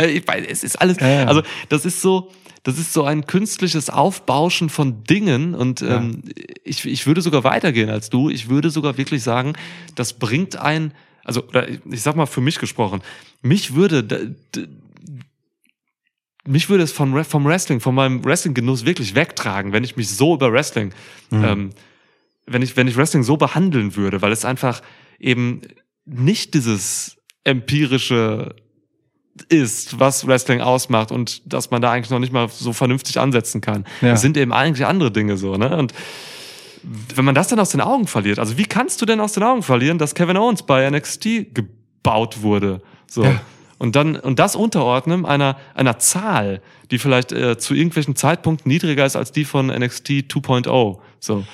ich 0.08 0.26
weiß, 0.26 0.46
es 0.48 0.64
ist 0.64 0.80
alles, 0.80 0.98
Ja, 0.98 1.08
ja. 1.08 1.24
also 1.26 1.42
das 1.68 1.84
ist 1.84 2.00
so, 2.00 2.30
das 2.62 2.78
ist 2.78 2.92
so 2.92 3.04
ein 3.04 3.26
künstliches 3.26 3.88
Aufbauschen 3.88 4.68
von 4.68 5.04
Dingen 5.04 5.54
und 5.54 5.80
ähm, 5.82 6.22
ich, 6.62 6.84
ich 6.84 7.06
würde 7.06 7.22
sogar 7.22 7.42
weitergehen 7.44 7.88
als 7.88 8.10
du. 8.10 8.28
Ich 8.28 8.48
würde 8.50 8.70
sogar 8.70 8.98
wirklich 8.98 9.22
sagen, 9.22 9.54
das 9.94 10.12
bringt 10.12 10.56
ein, 10.56 10.92
also 11.24 11.44
ich 11.90 12.02
sag 12.02 12.16
mal 12.16 12.26
für 12.26 12.42
mich 12.42 12.58
gesprochen, 12.58 13.00
mich 13.40 13.74
würde 13.74 14.36
mich 16.46 16.68
würde 16.68 16.82
es 16.84 16.92
vom, 16.92 17.24
vom 17.24 17.44
Wrestling, 17.44 17.80
von 17.80 17.94
meinem 17.94 18.24
Wrestling-Genuss 18.24 18.84
wirklich 18.84 19.14
wegtragen, 19.14 19.72
wenn 19.72 19.84
ich 19.84 19.96
mich 19.96 20.08
so 20.08 20.34
über 20.34 20.52
Wrestling, 20.52 20.92
ähm, 21.32 21.70
wenn 22.46 22.62
ich, 22.62 22.76
wenn 22.76 22.88
ich 22.88 22.96
Wrestling 22.96 23.22
so 23.22 23.36
behandeln 23.36 23.96
würde, 23.96 24.22
weil 24.22 24.32
es 24.32 24.44
einfach 24.44 24.82
eben 25.18 25.62
nicht 26.04 26.54
dieses 26.54 27.16
empirische 27.44 28.54
ist, 29.48 29.98
was 29.98 30.26
Wrestling 30.26 30.60
ausmacht 30.60 31.12
und 31.12 31.52
dass 31.52 31.70
man 31.70 31.80
da 31.80 31.92
eigentlich 31.92 32.10
noch 32.10 32.18
nicht 32.18 32.32
mal 32.32 32.48
so 32.48 32.72
vernünftig 32.72 33.18
ansetzen 33.18 33.60
kann. 33.60 33.86
Ja. 34.00 34.12
Es 34.12 34.20
sind 34.20 34.36
eben 34.36 34.52
eigentlich 34.52 34.86
andere 34.86 35.10
Dinge 35.10 35.36
so, 35.36 35.56
ne? 35.56 35.76
Und 35.76 35.94
wenn 36.82 37.24
man 37.24 37.34
das 37.34 37.48
dann 37.48 37.60
aus 37.60 37.70
den 37.70 37.80
Augen 37.80 38.06
verliert, 38.06 38.38
also 38.38 38.58
wie 38.58 38.64
kannst 38.64 39.00
du 39.00 39.06
denn 39.06 39.20
aus 39.20 39.32
den 39.32 39.42
Augen 39.42 39.62
verlieren, 39.62 39.98
dass 39.98 40.14
Kevin 40.14 40.36
Owens 40.36 40.64
bei 40.64 40.88
NXT 40.90 41.22
ge 41.22 41.64
gebaut 42.02 42.42
wurde. 42.42 42.82
So. 43.06 43.24
Ja. 43.24 43.40
Und 43.78 43.96
dann, 43.96 44.16
und 44.16 44.38
das 44.38 44.56
unterordnen 44.56 45.24
einer, 45.24 45.56
einer 45.74 45.98
Zahl, 45.98 46.60
die 46.90 46.98
vielleicht 46.98 47.32
äh, 47.32 47.56
zu 47.56 47.74
irgendwelchen 47.74 48.14
Zeitpunkten 48.14 48.70
niedriger 48.70 49.06
ist 49.06 49.16
als 49.16 49.32
die 49.32 49.44
von 49.44 49.68
NXT 49.68 50.08
2.0. 50.28 50.98
So. 51.18 51.44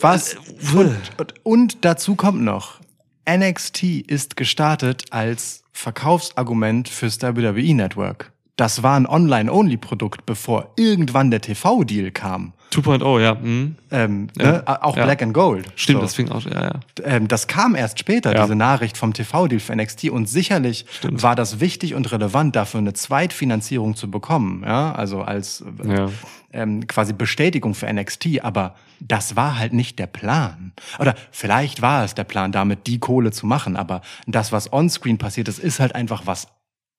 Was? 0.00 0.34
Äh, 0.34 0.38
Und, 0.74 1.10
und, 1.18 1.34
und 1.44 1.84
dazu 1.84 2.14
kommt 2.16 2.42
noch, 2.42 2.80
NXT 3.28 3.82
ist 4.06 4.36
gestartet 4.36 5.04
als 5.10 5.64
Verkaufsargument 5.72 6.88
fürs 6.88 7.20
WWE 7.20 7.74
Network. 7.74 8.32
Das 8.56 8.82
war 8.82 8.96
ein 8.96 9.06
Online-Only-Produkt, 9.06 10.24
bevor 10.24 10.72
irgendwann 10.76 11.30
der 11.30 11.42
TV-Deal 11.42 12.10
kam. 12.10 12.54
2.0, 12.82 13.20
ja. 13.20 13.36
Hm. 13.40 13.76
Ähm, 13.90 14.28
Ja. 14.38 14.52
ne? 14.52 14.62
Auch 14.82 14.96
Ja. 14.96 15.04
Black 15.04 15.22
and 15.22 15.32
Gold. 15.34 15.66
Stimmt, 15.76 15.98
So. 15.98 16.02
das 16.02 16.14
fing 16.14 16.30
auch, 16.30 16.44
ja, 16.44 16.62
ja. 16.64 16.72
ähm, 17.04 17.28
das 17.28 17.46
kam 17.46 17.74
erst 17.74 17.98
später, 17.98 18.34
Ja. 18.34 18.42
diese 18.42 18.54
Nachricht 18.56 18.96
vom 18.96 19.12
TV-Deal 19.12 19.60
für 19.60 19.72
NXT. 19.74 20.10
Und 20.10 20.28
sicherlich 20.28 20.84
Stimmt. 20.90 21.22
war 21.22 21.34
das 21.34 21.60
wichtig 21.60 21.94
und 21.94 22.10
relevant, 22.12 22.54
dafür 22.56 22.78
eine 22.78 22.92
Zweitfinanzierung 22.92 23.96
zu 23.96 24.10
bekommen. 24.10 24.62
Ja, 24.64 24.92
also 24.92 25.22
als 25.22 25.64
äh, 25.84 26.06
ähm, 26.52 26.86
quasi 26.86 27.12
Bestätigung 27.12 27.74
für 27.74 27.92
NXT. 27.92 28.40
Aber 28.42 28.74
das 29.00 29.36
war 29.36 29.58
halt 29.58 29.72
nicht 29.72 29.98
der 29.98 30.06
Plan. 30.06 30.72
Oder 30.98 31.14
vielleicht 31.30 31.82
war 31.82 32.04
es 32.04 32.14
der 32.14 32.24
Plan, 32.24 32.52
damit 32.52 32.86
die 32.86 32.98
Kohle 32.98 33.30
zu 33.32 33.46
machen. 33.46 33.76
Aber 33.76 34.00
das, 34.26 34.52
was 34.52 34.72
onscreen 34.72 35.18
passiert 35.18 35.48
ist, 35.48 35.58
ist 35.58 35.80
halt 35.80 35.94
einfach 35.94 36.22
was 36.24 36.48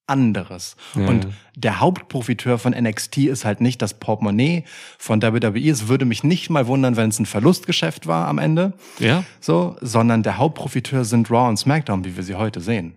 anderes. 0.08 0.76
Ja, 0.94 1.06
und 1.06 1.28
der 1.54 1.80
Hauptprofiteur 1.80 2.58
von 2.58 2.72
NXT 2.72 3.18
ist 3.18 3.44
halt 3.44 3.60
nicht 3.60 3.82
das 3.82 3.94
Portemonnaie 3.94 4.64
von 4.98 5.22
WWE. 5.22 5.70
Es 5.70 5.88
würde 5.88 6.04
mich 6.04 6.24
nicht 6.24 6.50
mal 6.50 6.66
wundern, 6.66 6.96
wenn 6.96 7.10
es 7.10 7.18
ein 7.18 7.26
Verlustgeschäft 7.26 8.06
war 8.06 8.28
am 8.28 8.38
Ende 8.38 8.72
Ja, 8.98 9.24
so, 9.40 9.76
sondern 9.80 10.22
der 10.22 10.38
Hauptprofiteur 10.38 11.04
sind 11.04 11.30
Raw 11.30 11.48
und 11.48 11.56
SmackDown, 11.56 12.04
wie 12.04 12.16
wir 12.16 12.22
sie 12.22 12.34
heute 12.34 12.60
sehen. 12.60 12.94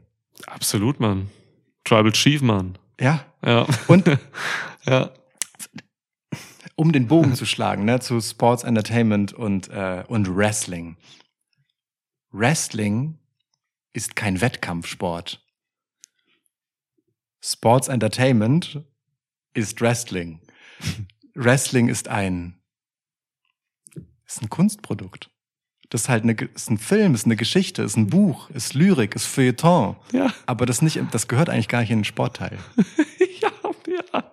absolut, 0.48 1.00
Mann. 1.00 1.30
Tribal 1.84 2.12
Chief, 2.12 2.42
Mann. 2.42 2.78
Ja. 3.00 3.26
Ja. 3.44 3.66
Und 3.88 4.06
ja. 4.86 5.10
um 6.76 6.92
den 6.92 7.08
Bogen 7.08 7.36
zu 7.36 7.46
schlagen, 7.46 7.86
ne, 7.86 8.00
zu 8.00 8.22
Sports 8.22 8.64
Entertainment 8.64 9.34
und, 9.34 9.70
äh, 9.70 10.04
und 10.08 10.36
Wrestling. 10.36 10.98
Wrestling 12.32 13.18
ist 13.94 14.16
kein 14.16 14.40
Wettkampfsport. 14.42 15.44
Sports 17.42 17.88
Entertainment 17.88 18.82
ist 19.54 19.82
Wrestling. 19.82 20.40
Wrestling 21.36 21.88
ist 21.88 22.08
ein, 22.08 22.56
ist 24.26 24.42
ein 24.42 24.50
Kunstprodukt. 24.50 25.30
Das 25.90 26.04
ist 26.04 26.10
halt 26.10 26.24
eine, 26.24 26.34
ist 26.34 26.70
ein 26.70 26.78
Film, 26.78 27.14
ist 27.16 27.26
eine 27.26 27.36
Geschichte, 27.36 27.84
ist 27.84 27.98
ein 27.98 28.08
Buch, 28.08 28.50
ist 28.52 28.74
Lyrik, 28.76 29.14
ist 29.16 29.26
Feuilleton. 29.26 29.98
Ja. 30.14 30.34
Aber 30.46 30.66
das 30.66 30.82
nicht, 30.82 31.02
das 31.12 31.28
gehört 31.28 31.50
eigentlich 31.50 31.68
gar 31.68 31.82
nicht 31.82 31.92
in 31.92 32.00
den 32.00 32.06
Sportteil. 32.06 32.58
Ja, 33.42 33.50
ja. 34.14 34.32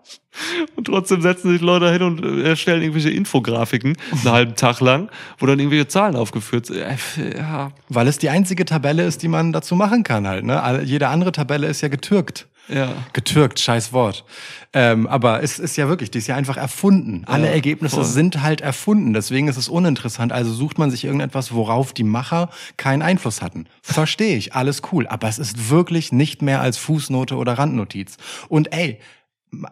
Und 0.76 0.86
trotzdem 0.86 1.22
setzen 1.22 1.51
sich 1.51 1.62
Leute 1.62 1.90
hin 1.90 2.02
und 2.02 2.22
äh, 2.22 2.51
erstellen 2.51 2.82
irgendwelche 2.82 3.09
Infografiken 3.10 3.97
einen 4.12 4.30
halben 4.32 4.55
Tag 4.55 4.80
lang, 4.80 5.10
wo 5.39 5.47
dann 5.47 5.59
irgendwelche 5.59 5.89
Zahlen 5.89 6.14
aufgeführt 6.14 6.66
sind. 6.66 6.78
Äh, 6.78 7.39
Ja, 7.39 7.72
Weil 7.89 8.06
es 8.06 8.18
die 8.18 8.28
einzige 8.28 8.66
Tabelle 8.66 9.05
ist, 9.05 9.22
die 9.22 9.28
man 9.28 9.52
dazu 9.52 9.76
machen 9.76 10.05
kann 10.05 10.28
halt. 10.28 10.44
Ne? 10.44 10.82
Jede 10.85 11.09
andere 11.09 11.32
Tabelle 11.32 11.68
ist 11.68 11.80
ja 11.80 11.89
getürkt. 11.89 12.48
Ja. 12.69 12.93
Getürkt, 13.12 13.59
scheiß 13.61 13.93
Wort. 13.93 14.24
Ähm, 14.73 15.07
aber 15.07 15.43
es 15.43 15.59
ist 15.59 15.77
ja 15.77 15.89
wirklich, 15.89 16.11
die 16.11 16.19
ist 16.19 16.27
ja 16.27 16.36
einfach 16.36 16.57
erfunden. 16.57 17.23
Alle 17.27 17.47
Ja, 17.47 17.53
Ergebnisse 17.53 17.97
voll. 17.97 18.05
sind 18.05 18.43
halt 18.43 18.61
erfunden. 18.61 19.12
Deswegen 19.15 19.49
ist 19.49 19.57
es 19.57 19.69
uninteressant. 19.69 20.32
Also 20.32 20.53
sucht 20.53 20.78
man 20.78 20.90
sich 20.90 21.05
irgendetwas, 21.05 21.53
worauf 21.53 21.93
die 21.93 22.05
Macher 22.05 22.51
keinen 22.77 23.03
Einfluss 23.03 23.40
hatten. 23.43 23.66
Verstehe 23.82 24.36
ich, 24.36 24.55
alles 24.55 24.82
cool. 24.93 25.07
Aber 25.07 25.28
es 25.28 25.39
ist 25.39 25.70
wirklich 25.70 26.12
nicht 26.12 26.43
mehr 26.43 26.61
als 26.61 26.77
Fußnote 26.78 27.36
oder 27.36 27.55
Randnotiz. 27.55 28.16
Und 28.49 28.73
ey, 28.73 28.99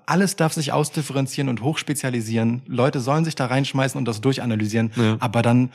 alles 0.07 0.37
darf 0.37 0.55
sich 0.55 0.73
ausdifferenzieren 0.73 1.51
und 1.51 1.61
hochspezialisieren. 1.63 2.63
Leute 2.67 3.01
sollen 3.01 3.27
sich 3.27 3.35
da 3.35 3.45
reinschmeißen 3.47 3.99
und 3.99 4.07
das 4.07 4.23
durchanalysieren. 4.23 4.91
Ja. 4.97 5.17
Aber 5.21 5.43
dann 5.43 5.71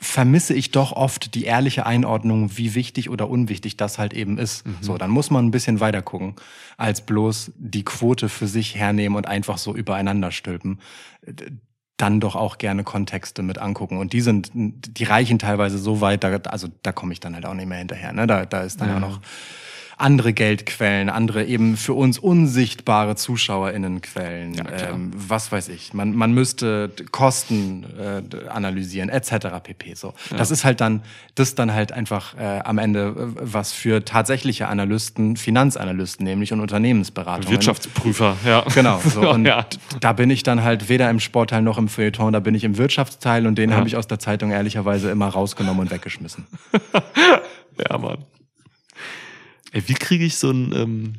vermisse 0.00 0.54
ich 0.54 0.70
doch 0.70 0.92
oft 0.92 1.34
die 1.34 1.44
ehrliche 1.44 1.86
Einordnung, 1.86 2.56
wie 2.56 2.74
wichtig 2.74 3.10
oder 3.10 3.28
unwichtig 3.28 3.76
das 3.76 3.98
halt 3.98 4.14
eben 4.14 4.38
ist. 4.38 4.64
So, 4.80 4.98
dann 4.98 5.10
muss 5.10 5.30
man 5.30 5.46
ein 5.46 5.50
bisschen 5.50 5.80
weiter 5.80 6.02
gucken, 6.02 6.34
als 6.76 7.00
bloß 7.00 7.52
die 7.56 7.84
Quote 7.84 8.28
für 8.28 8.46
sich 8.46 8.76
hernehmen 8.76 9.16
und 9.16 9.26
einfach 9.26 9.58
so 9.58 9.74
übereinander 9.74 10.30
stülpen. 10.30 10.80
Dann 11.96 12.20
doch 12.20 12.36
auch 12.36 12.58
gerne 12.58 12.84
Kontexte 12.84 13.42
mit 13.42 13.58
angucken. 13.58 13.96
Und 13.98 14.12
die 14.12 14.20
sind, 14.20 14.50
die 14.54 15.04
reichen 15.04 15.38
teilweise 15.38 15.78
so 15.78 16.00
weit, 16.00 16.24
da, 16.24 16.36
also 16.36 16.68
da 16.82 16.92
komme 16.92 17.12
ich 17.14 17.20
dann 17.20 17.34
halt 17.34 17.46
auch 17.46 17.54
nicht 17.54 17.68
mehr 17.68 17.78
hinterher. 17.78 18.12
Ne? 18.12 18.26
Da, 18.26 18.44
da 18.44 18.62
ist 18.62 18.80
dann 18.80 18.88
ja. 18.88 18.94
Ja. 18.94 19.00
noch 19.00 19.20
andere 19.98 20.34
Geldquellen, 20.34 21.08
andere 21.08 21.44
eben 21.44 21.76
für 21.78 21.94
uns 21.94 22.18
unsichtbare 22.18 23.16
ZuschauerInnenquellen, 23.16 24.52
Ja, 24.52 24.64
ähm, 24.90 25.10
was 25.16 25.50
weiß 25.50 25.68
ich. 25.70 25.94
Man, 25.94 26.14
man 26.14 26.32
müsste 26.32 26.90
Kosten 27.12 27.86
äh, 27.98 28.48
analysieren, 28.48 29.08
etc. 29.08 29.46
pp. 29.62 29.94
So. 29.94 30.12
Das 30.36 30.50
ist 30.50 30.64
halt 30.64 30.82
dann, 30.82 31.02
das 31.34 31.54
dann 31.54 31.72
halt 31.72 31.92
einfach 31.92 32.36
äh, 32.36 32.60
am 32.60 32.76
Ende 32.76 33.14
äh, 33.16 33.40
was 33.40 33.72
für 33.72 34.04
tatsächliche 34.04 34.68
Analysten, 34.68 35.36
Finanzanalysten 35.36 36.24
nämlich 36.26 36.52
und 36.52 36.60
Unternehmensberater. 36.60 37.48
Wirtschaftsprüfer, 37.50 38.36
ja. 38.44 38.64
Genau. 38.74 39.00
So. 39.02 39.30
Und 39.36 39.46
ja. 39.46 39.66
da 40.00 40.12
bin 40.12 40.28
ich 40.28 40.42
dann 40.42 40.62
halt 40.62 40.88
weder 40.90 41.08
im 41.08 41.20
Sportteil 41.20 41.62
noch 41.62 41.78
im 41.78 41.88
Feuilleton, 41.88 42.32
da 42.32 42.40
bin 42.40 42.54
ich 42.54 42.64
im 42.64 42.76
Wirtschaftsteil 42.76 43.46
und 43.46 43.56
den 43.56 43.70
Ja. 43.70 43.76
habe 43.76 43.88
ich 43.88 43.96
aus 43.96 44.06
der 44.06 44.18
Zeitung 44.18 44.50
ehrlicherweise 44.50 45.10
immer 45.10 45.28
rausgenommen 45.28 45.80
und 45.80 45.90
weggeschmissen. 45.90 46.46
ja, 47.90 47.98
Mann. 47.98 48.18
Ey, 49.76 49.86
wie 49.88 49.94
kriege 49.94 50.24
ich 50.24 50.38
so 50.38 50.50
ein, 50.50 50.72
ähm, 50.74 51.12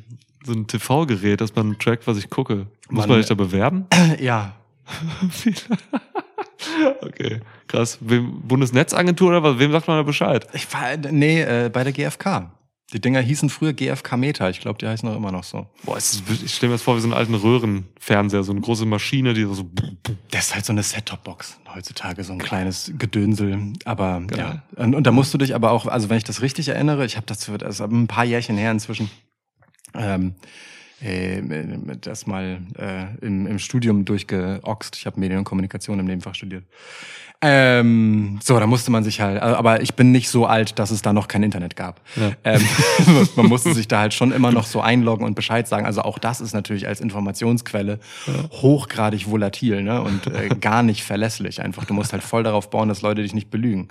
so 0.44 0.52
ein 0.52 0.66
TV-Gerät, 0.66 1.40
dass 1.40 1.54
man 1.54 1.78
trackt, 1.78 2.08
was 2.08 2.18
ich 2.18 2.28
gucke? 2.28 2.66
Muss 2.90 3.02
Man- 3.02 3.10
man 3.10 3.18
sich 3.20 3.28
da 3.28 3.36
bewerben? 3.36 3.86
ja. 4.18 4.52
okay, 7.02 7.38
krass. 7.68 7.98
Wem, 8.00 8.40
Bundesnetzagentur 8.40 9.28
oder 9.28 9.44
was? 9.44 9.60
Wem 9.60 9.70
sagt 9.70 9.86
man 9.86 9.98
da 9.98 10.02
Bescheid? 10.02 10.44
Ich 10.54 10.66
war, 10.74 10.96
nee, 10.96 11.40
äh, 11.40 11.70
bei 11.72 11.84
der 11.84 11.92
GfK. 11.92 12.50
Die 12.92 13.00
Dinger 13.00 13.20
hießen 13.20 13.50
früher 13.50 13.74
GfK 13.74 14.16
Meta. 14.16 14.48
Ich 14.48 14.60
glaube, 14.60 14.78
die 14.78 14.86
heißen 14.86 15.06
auch 15.08 15.16
immer 15.16 15.30
noch 15.30 15.44
so. 15.44 15.66
Boah, 15.84 15.98
ist, 15.98 16.22
ich 16.30 16.54
stelle 16.54 16.70
mir 16.70 16.74
das 16.74 16.82
vor 16.82 16.96
wie 16.96 17.00
so 17.00 17.06
einen 17.06 17.12
alten 17.12 17.34
Röhrenfernseher, 17.34 18.42
so 18.42 18.52
eine 18.52 18.62
große 18.62 18.86
Maschine, 18.86 19.34
die 19.34 19.42
so. 19.42 19.70
Das 20.30 20.46
ist 20.46 20.54
halt 20.54 20.64
so 20.64 20.72
eine 20.72 20.82
Set-Top-Box 20.82 21.58
heutzutage, 21.74 22.24
so 22.24 22.32
ein 22.32 22.38
kleines 22.38 22.90
Gedönsel. 22.96 23.74
Aber 23.84 24.22
Geil. 24.26 24.62
ja. 24.76 24.82
Und, 24.82 24.94
und 24.94 25.06
da 25.06 25.12
musst 25.12 25.34
du 25.34 25.38
dich 25.38 25.54
aber 25.54 25.70
auch, 25.70 25.86
also 25.86 26.08
wenn 26.08 26.16
ich 26.16 26.24
das 26.24 26.40
richtig 26.40 26.68
erinnere, 26.68 27.04
ich 27.04 27.16
habe 27.16 27.26
das, 27.26 27.40
das 27.58 27.74
ist 27.74 27.80
ein 27.82 28.06
paar 28.06 28.24
Jährchen 28.24 28.56
her 28.56 28.70
inzwischen, 28.70 29.10
ähm, 29.94 30.34
äh, 31.00 31.42
das 32.00 32.26
mal 32.26 32.60
äh, 32.76 33.24
im, 33.24 33.46
im 33.46 33.58
Studium 33.58 34.04
durchgeoxt. 34.04 34.96
Ich 34.96 35.06
habe 35.06 35.20
Medien 35.20 35.38
und 35.38 35.44
Kommunikation 35.44 35.98
im 35.98 36.06
Nebenfach 36.06 36.34
studiert. 36.34 36.64
Ähm, 37.40 38.40
so, 38.42 38.58
da 38.58 38.66
musste 38.66 38.90
man 38.90 39.04
sich 39.04 39.20
halt, 39.20 39.40
aber 39.40 39.80
ich 39.80 39.94
bin 39.94 40.10
nicht 40.10 40.28
so 40.28 40.46
alt, 40.46 40.80
dass 40.80 40.90
es 40.90 41.02
da 41.02 41.12
noch 41.12 41.28
kein 41.28 41.44
Internet 41.44 41.76
gab. 41.76 42.00
Ja. 42.16 42.32
Ähm, 42.42 42.62
man 43.36 43.46
musste 43.46 43.74
sich 43.74 43.86
da 43.86 44.00
halt 44.00 44.12
schon 44.12 44.32
immer 44.32 44.50
noch 44.50 44.66
so 44.66 44.80
einloggen 44.80 45.24
und 45.24 45.36
Bescheid 45.36 45.68
sagen. 45.68 45.86
Also 45.86 46.02
auch 46.02 46.18
das 46.18 46.40
ist 46.40 46.52
natürlich 46.52 46.88
als 46.88 47.00
Informationsquelle 47.00 48.00
hochgradig 48.50 49.30
volatil 49.30 49.84
ne? 49.84 50.02
und 50.02 50.26
äh, 50.26 50.48
gar 50.60 50.82
nicht 50.82 51.04
verlässlich. 51.04 51.62
Einfach, 51.62 51.84
du 51.84 51.94
musst 51.94 52.12
halt 52.12 52.24
voll 52.24 52.42
darauf 52.42 52.70
bauen, 52.70 52.88
dass 52.88 53.02
Leute 53.02 53.22
dich 53.22 53.34
nicht 53.34 53.50
belügen. 53.50 53.86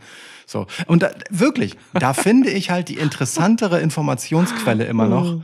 So 0.46 0.68
und 0.86 1.04
da, 1.04 1.12
wirklich, 1.30 1.78
da 1.94 2.14
finde 2.14 2.50
ich 2.50 2.70
halt 2.70 2.90
die 2.90 2.98
interessantere 2.98 3.80
Informationsquelle 3.80 4.84
immer 4.84 5.08
noch 5.08 5.42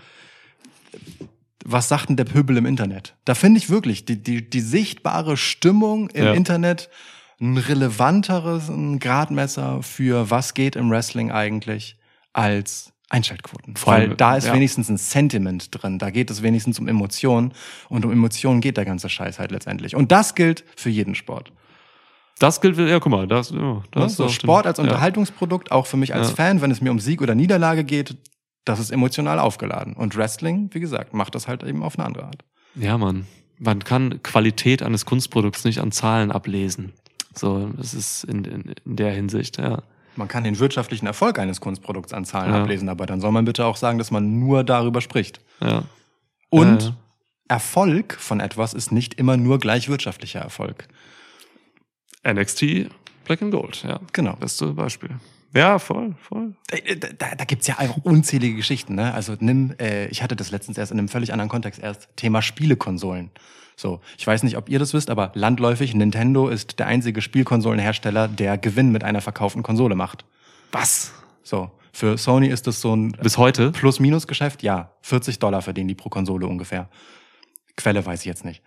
was 1.65 1.88
sagt 1.88 2.10
denn 2.10 2.15
der 2.18 2.26
Pöbel 2.26 2.57
im 2.57 2.65
Internet? 2.65 3.15
Da 3.26 3.35
finde 3.35 3.57
ich 3.60 3.69
wirklich 3.69 4.06
die, 4.06 4.22
die, 4.22 4.49
die 4.49 4.60
sichtbare 4.61 5.38
Stimmung 5.38 6.10
im 6.10 6.26
Ja. 6.26 6.34
Internet 6.34 6.90
ein 7.41 7.57
relevanteres 7.57 8.69
ein 8.69 8.99
Gradmesser 8.99 9.81
für 9.84 10.30
was 10.30 10.53
geht 10.53 10.76
im 10.76 10.90
Wrestling 10.90 11.31
eigentlich 11.31 11.98
als 12.31 12.91
Einschaltquoten. 13.10 13.76
Vor 13.76 13.94
allem, 13.94 14.10
Weil 14.11 14.18
da 14.18 14.38
ist 14.38 14.48
ja. 14.48 14.53
wenigstens 14.53 14.90
ein 14.90 14.98
Sentiment 14.98 15.69
drin. 15.72 15.99
Da 15.99 16.10
geht 16.10 16.31
es 16.31 16.41
wenigstens 16.41 16.80
um 16.80 16.88
Emotionen 16.88 17.53
und 17.90 18.06
um 18.06 18.11
Emotionen 18.11 18.60
geht 18.61 18.77
der 18.77 18.85
ganze 18.85 19.07
Scheiß 19.10 19.40
halt 19.40 19.52
letztendlich. 19.52 19.95
Und 19.95 20.11
das 20.11 20.35
gilt 20.35 20.64
für 20.76 20.90
jeden 20.90 21.14
Sport. 21.15 21.52
Das 22.40 22.60
gilt, 22.61 22.77
ja, 22.77 22.99
guck 22.99 23.11
mal, 23.11 23.27
das, 23.27 23.52
ja, 23.52 23.84
das 23.91 24.18
Ne? 24.18 24.26
ist 24.26 24.34
Sport 24.34 24.61
stimmt. 24.61 24.65
als 24.68 24.80
Unterhaltungsprodukt, 24.80 25.72
auch 25.72 25.85
für 25.85 25.98
mich 25.98 26.15
als 26.15 26.30
Ja. 26.30 26.35
Fan, 26.35 26.61
wenn 26.61 26.72
es 26.72 26.81
mir 26.81 26.90
um 26.91 26.99
Sieg 26.99 27.22
oder 27.22 27.35
Niederlage 27.35 27.84
geht, 27.84 28.18
das 28.65 28.80
ist 28.80 28.91
emotional 28.91 29.40
aufgeladen. 29.40 29.94
Und 29.94 30.15
Wrestling, 30.15 30.69
wie 30.73 30.80
gesagt, 30.80 31.14
macht 31.14 31.35
das 31.35 31.48
halt 31.48 31.64
eben 31.64 31.84
auf 31.84 31.98
eine 31.98 32.06
andere 32.06 32.26
Art. 32.26 32.44
Ja. 32.76 32.98
Mann. 32.98 33.27
Man 33.60 33.84
kann 33.84 34.22
Qualität 34.23 34.81
eines 34.81 35.06
Kunstprodukts 35.06 35.64
nicht 35.64 35.80
an 35.80 35.91
Zahlen 35.91 36.31
ablesen. 36.31 36.94
So, 37.35 37.68
das 37.77 37.94
ist 37.94 38.23
in, 38.26 38.44
in, 38.45 38.73
in 38.85 38.95
der 38.95 39.11
Hinsicht, 39.11 39.57
ja. 39.57 39.84
Man 40.15 40.27
kann 40.27 40.44
den 40.44 40.60
wirtschaftlichen 40.60 41.07
Erfolg 41.07 41.40
eines 41.40 41.60
Kunstprodukts 41.60 42.14
an 42.14 42.23
Zahlen 42.26 42.53
Ja. 42.53 42.61
ablesen, 42.61 42.88
aber 42.90 43.06
dann 43.07 43.19
soll 43.19 43.31
man 43.31 43.45
bitte 43.45 43.65
auch 43.65 43.77
sagen, 43.77 43.98
dass 43.98 44.11
man 44.11 44.40
nur 44.40 44.64
darüber 44.64 45.02
spricht. 45.02 45.40
Ja. 45.60 45.84
Und 46.49 46.84
ja. 46.84 46.95
Erfolg 47.48 48.14
von 48.19 48.40
etwas 48.40 48.73
ist 48.73 48.91
nicht 48.91 49.15
immer 49.15 49.38
nur 49.38 49.57
gleich 49.60 49.90
wirtschaftlicher 49.90 50.40
Erfolg. 50.40 50.88
NXT 52.27 52.90
Black 53.26 53.41
and 53.41 53.52
Gold, 53.52 53.84
ja. 53.84 53.99
Genau. 54.14 54.35
Beste 54.35 54.68
Beispiel. 54.73 55.11
Ja, 55.55 55.77
voll, 55.77 56.15
voll. 56.19 56.55
Da, 56.67 56.77
da, 57.17 57.35
da 57.35 57.45
gibt's 57.45 57.67
ja 57.67 57.77
einfach 57.77 57.97
unzählige 58.03 58.55
Geschichten. 58.55 58.95
Ne? 58.95 59.13
Also 59.13 59.35
nimm, 59.39 59.75
äh, 59.80 60.07
ich 60.07 60.23
hatte 60.23 60.35
das 60.35 60.49
letztens 60.49 60.77
erst 60.77 60.91
in 60.91 60.97
einem 60.97 61.09
völlig 61.09 61.31
anderen 61.31 61.49
Kontext 61.49 61.81
erst, 61.81 62.09
Thema 62.15 62.41
Spielekonsolen. 62.41 63.30
So, 63.75 64.01
ich 64.17 64.25
weiß 64.25 64.43
nicht, 64.43 64.57
ob 64.57 64.69
ihr 64.69 64.80
das 64.80 64.93
wisst, 64.93 65.09
aber 65.09 65.31
landläufig, 65.35 65.93
Nintendo 65.95 66.47
ist 66.47 66.80
der 66.80 66.88
einzige 66.88 67.21
Spielkonsolenhersteller, 67.21 68.27
der 68.27 68.57
Gewinn 68.57 68.91
mit 68.91 69.03
einer 69.03 69.21
verkauften 69.21 69.63
Konsole 69.63 69.95
macht. 69.95 70.25
Was? 70.71 71.13
So, 71.43 71.71
für 71.91 72.17
Sony 72.17 72.47
ist 72.47 72.65
das 72.67 72.81
so 72.81 72.95
ein 72.95 73.11
Bis 73.11 73.38
heute? 73.38 73.71
Plus-Minus-Geschäft? 73.71 74.63
Ja, 74.63 74.91
40 75.01 75.39
Dollar 75.39 75.61
verdienen 75.61 75.88
die 75.88 75.95
pro 75.95 76.09
Konsole 76.09 76.47
ungefähr. 76.47 76.89
Quelle 77.75 78.05
weiß 78.05 78.21
ich 78.21 78.25
jetzt 78.25 78.45
nicht. 78.45 78.61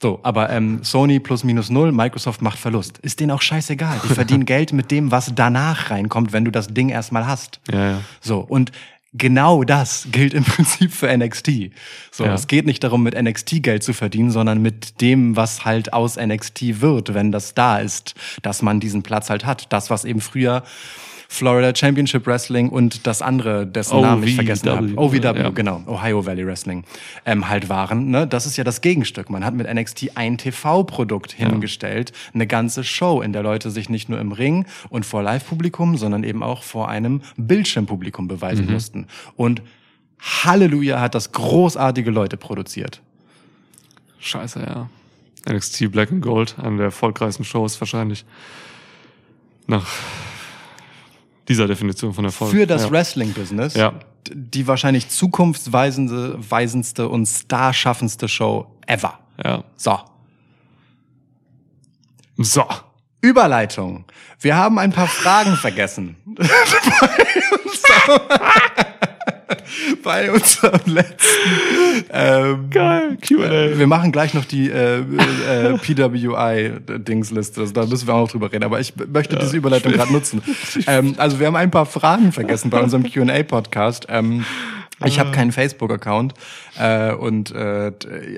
So, 0.00 0.20
aber 0.22 0.50
ähm, 0.50 0.80
Sony 0.84 1.20
plus 1.20 1.42
minus 1.42 1.70
null, 1.70 1.90
Microsoft 1.90 2.42
macht 2.42 2.58
Verlust. 2.58 2.98
Ist 2.98 3.18
denen 3.20 3.30
auch 3.30 3.40
scheißegal. 3.40 3.98
Die 4.04 4.12
verdienen 4.14 4.44
Geld 4.46 4.72
mit 4.72 4.90
dem, 4.90 5.10
was 5.10 5.32
danach 5.34 5.90
reinkommt, 5.90 6.32
wenn 6.32 6.44
du 6.44 6.50
das 6.50 6.68
Ding 6.68 6.90
erstmal 6.90 7.26
hast. 7.26 7.60
Ja, 7.72 7.90
ja. 7.92 8.00
So, 8.20 8.40
und 8.40 8.72
genau 9.14 9.64
das 9.64 10.08
gilt 10.12 10.34
im 10.34 10.44
Prinzip 10.44 10.92
für 10.92 11.08
NXT. 11.16 11.70
So, 12.10 12.24
Ja. 12.24 12.34
es 12.34 12.46
geht 12.46 12.66
nicht 12.66 12.84
darum, 12.84 13.02
mit 13.02 13.14
NXT 13.20 13.62
Geld 13.62 13.82
zu 13.82 13.94
verdienen, 13.94 14.30
sondern 14.30 14.60
mit 14.60 15.00
dem, 15.00 15.34
was 15.34 15.64
halt 15.64 15.94
aus 15.94 16.16
NXT 16.18 16.82
wird, 16.82 17.14
wenn 17.14 17.32
das 17.32 17.54
da 17.54 17.78
ist, 17.78 18.14
dass 18.42 18.60
man 18.60 18.80
diesen 18.80 19.02
Platz 19.02 19.30
halt 19.30 19.46
hat. 19.46 19.72
Das, 19.72 19.88
was 19.88 20.04
eben 20.04 20.20
früher 20.20 20.62
Florida 21.28 21.74
Championship 21.74 22.26
Wrestling 22.26 22.68
und 22.68 23.06
das 23.06 23.22
andere, 23.22 23.66
dessen 23.66 24.00
Namen 24.00 24.22
ich 24.22 24.34
vergessen 24.34 24.70
habe. 24.70 24.92
OVW, 24.96 25.16
ja. 25.18 25.50
genau, 25.50 25.82
Ohio 25.86 26.24
Valley 26.24 26.46
Wrestling, 26.46 26.84
ähm, 27.24 27.48
halt 27.48 27.68
waren. 27.68 28.10
Ne? 28.10 28.26
Das 28.26 28.46
ist 28.46 28.56
ja 28.56 28.64
das 28.64 28.80
Gegenstück. 28.80 29.30
Man 29.30 29.44
hat 29.44 29.54
mit 29.54 29.72
NXT 29.72 30.16
ein 30.16 30.38
TV-Produkt 30.38 31.32
hingestellt, 31.32 32.12
eine 32.32 32.46
ganze 32.46 32.84
Show, 32.84 33.20
in 33.22 33.32
der 33.32 33.42
Leute 33.42 33.70
sich 33.70 33.88
nicht 33.88 34.08
nur 34.08 34.20
im 34.20 34.32
Ring 34.32 34.66
und 34.88 35.04
vor 35.04 35.22
Live-Publikum, 35.22 35.96
sondern 35.96 36.24
eben 36.24 36.42
auch 36.42 36.62
vor 36.62 36.88
einem 36.88 37.22
Bildschirmpublikum 37.36 38.28
beweisen 38.28 38.70
mussten. 38.70 39.06
Und 39.36 39.62
Halleluja 40.20 41.00
hat 41.00 41.14
das 41.14 41.32
großartige 41.32 42.10
Leute 42.10 42.36
produziert. 42.36 43.02
Scheiße, 44.18 44.60
ja. 44.60 44.88
NXT 45.48 45.92
Black 45.92 46.10
and 46.10 46.22
Gold, 46.22 46.56
eine 46.58 46.76
der 46.76 46.86
erfolgreichsten 46.86 47.44
Shows 47.44 47.80
wahrscheinlich. 47.80 48.24
Nach 49.68 49.86
dieser 51.48 51.66
Definition 51.66 52.12
von 52.12 52.24
Erfolg. 52.24 52.50
Für 52.50 52.66
das 52.66 52.84
ja. 52.84 52.90
Wrestling-Business 52.90 53.74
Ja. 53.74 53.94
die 54.30 54.66
wahrscheinlich 54.66 55.08
zukunftsweisende, 55.08 56.36
weisendste 56.38 57.08
und 57.08 57.26
starschaffendste 57.26 58.28
Show 58.28 58.66
ever. 58.86 59.18
Ja. 59.42 59.64
So. 59.76 59.98
So. 62.38 62.64
Überleitung. 63.20 64.04
Wir 64.40 64.56
haben 64.56 64.78
ein 64.78 64.92
paar 64.92 65.08
Fragen 65.08 65.56
vergessen. 65.56 66.16
Bei 70.02 70.30
unserem 70.30 70.80
letzten. 70.86 72.04
Ähm, 72.10 72.70
Geil. 72.70 73.18
Q&A. 73.26 73.78
wir 73.78 73.86
machen 73.86 74.12
gleich 74.12 74.34
noch 74.34 74.44
die 74.44 74.70
äh, 74.70 74.98
äh, 74.98 75.78
PWI-Dingsliste. 75.78 77.60
Also, 77.60 77.72
da 77.72 77.86
müssen 77.86 78.06
wir 78.06 78.14
auch 78.14 78.22
noch 78.22 78.30
drüber 78.30 78.52
reden. 78.52 78.64
Aber 78.64 78.80
ich 78.80 78.94
möchte 78.96 79.36
diese 79.36 79.56
Überleitung 79.56 79.92
gerade 79.92 80.12
nutzen. 80.12 80.42
Ähm, 80.88 81.14
also 81.16 81.40
wir 81.40 81.46
haben 81.46 81.56
ein 81.56 81.70
paar 81.70 81.86
Fragen 81.86 82.32
vergessen 82.32 82.70
bei 82.70 82.80
unserem 82.80 83.10
Q&A-Podcast. 83.10 84.06
Ähm, 84.08 84.44
ich 85.04 85.18
habe 85.18 85.30
keinen 85.30 85.52
Facebook-Account 85.52 86.32
äh, 86.78 87.12
und 87.12 87.50
äh, 87.50 87.92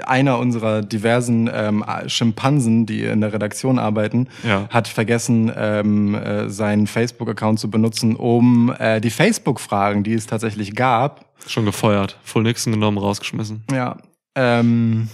einer 0.05 0.39
unserer 0.39 0.83
diversen 0.83 1.49
ähm, 1.53 1.85
Schimpansen, 2.07 2.85
die 2.87 3.05
in 3.05 3.21
der 3.21 3.33
Redaktion 3.33 3.79
arbeiten, 3.79 4.29
Ja. 4.43 4.69
hat 4.71 4.89
vergessen, 4.89 5.53
ähm, 5.57 6.15
äh, 6.17 6.49
seinen 6.49 6.87
Facebook-Account 6.87 7.61
zu 7.61 7.71
benutzen, 7.71 8.17
um 8.17 8.75
äh, 8.79 9.01
die 9.01 9.11
Facebook-Fragen, 9.11 10.03
die 10.03 10.15
es 10.15 10.27
tatsächlich 10.27 10.75
gab, 10.75 11.27
Schon 11.47 11.65
gefeuert. 11.65 12.19
Full 12.25 12.43
Nixon 12.43 12.73
genommen, 12.73 12.99
rausgeschmissen. 12.99 13.63
ja. 13.73 13.97
Ähm, 14.35 15.09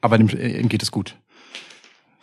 aber 0.00 0.18
dem, 0.18 0.28
ihm 0.28 0.68
geht 0.68 0.82
es 0.82 0.90
gut. 0.90 1.16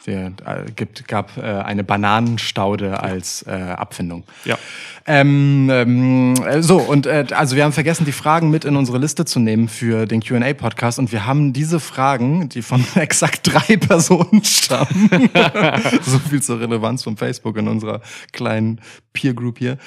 Wir, 0.10 0.34
äh, 0.44 0.72
gibt, 0.76 1.08
gab 1.08 1.38
äh, 1.38 1.42
eine 1.42 1.84
Bananenstaude 1.84 3.00
als 3.00 3.44
äh, 3.44 3.52
Abfindung. 3.52 4.24
Ja. 4.44 4.58
Ähm, 5.06 5.70
ähm, 5.72 6.34
äh, 6.44 6.64
so, 6.64 6.78
und 6.78 7.06
äh, 7.06 7.28
also 7.32 7.56
wir 7.56 7.64
haben 7.64 7.74
vergessen, 7.74 8.06
die 8.06 8.12
Fragen 8.12 8.50
mit 8.50 8.66
in 8.66 8.76
unsere 8.76 8.98
Liste 8.98 9.24
zu 9.26 9.40
nehmen 9.40 9.68
für 9.68 10.08
den 10.08 10.22
QA-Podcast 10.22 10.98
und 10.98 11.12
wir 11.12 11.28
haben 11.28 11.54
diese 11.54 11.80
Fragen, 11.80 12.50
die 12.50 12.64
von 12.64 12.84
exakt 12.96 13.42
drei 13.54 13.78
Personen 13.78 14.44
stammen, 14.44 15.30
so 16.02 16.18
viel 16.18 16.42
zur 16.42 16.60
Relevanz 16.60 17.04
von 17.04 17.16
Facebook 17.16 17.58
in 17.58 17.68
unserer 17.68 18.02
kleinen 18.32 18.82
Peer 19.14 19.36
Group 19.36 19.60
hier, 19.60 19.78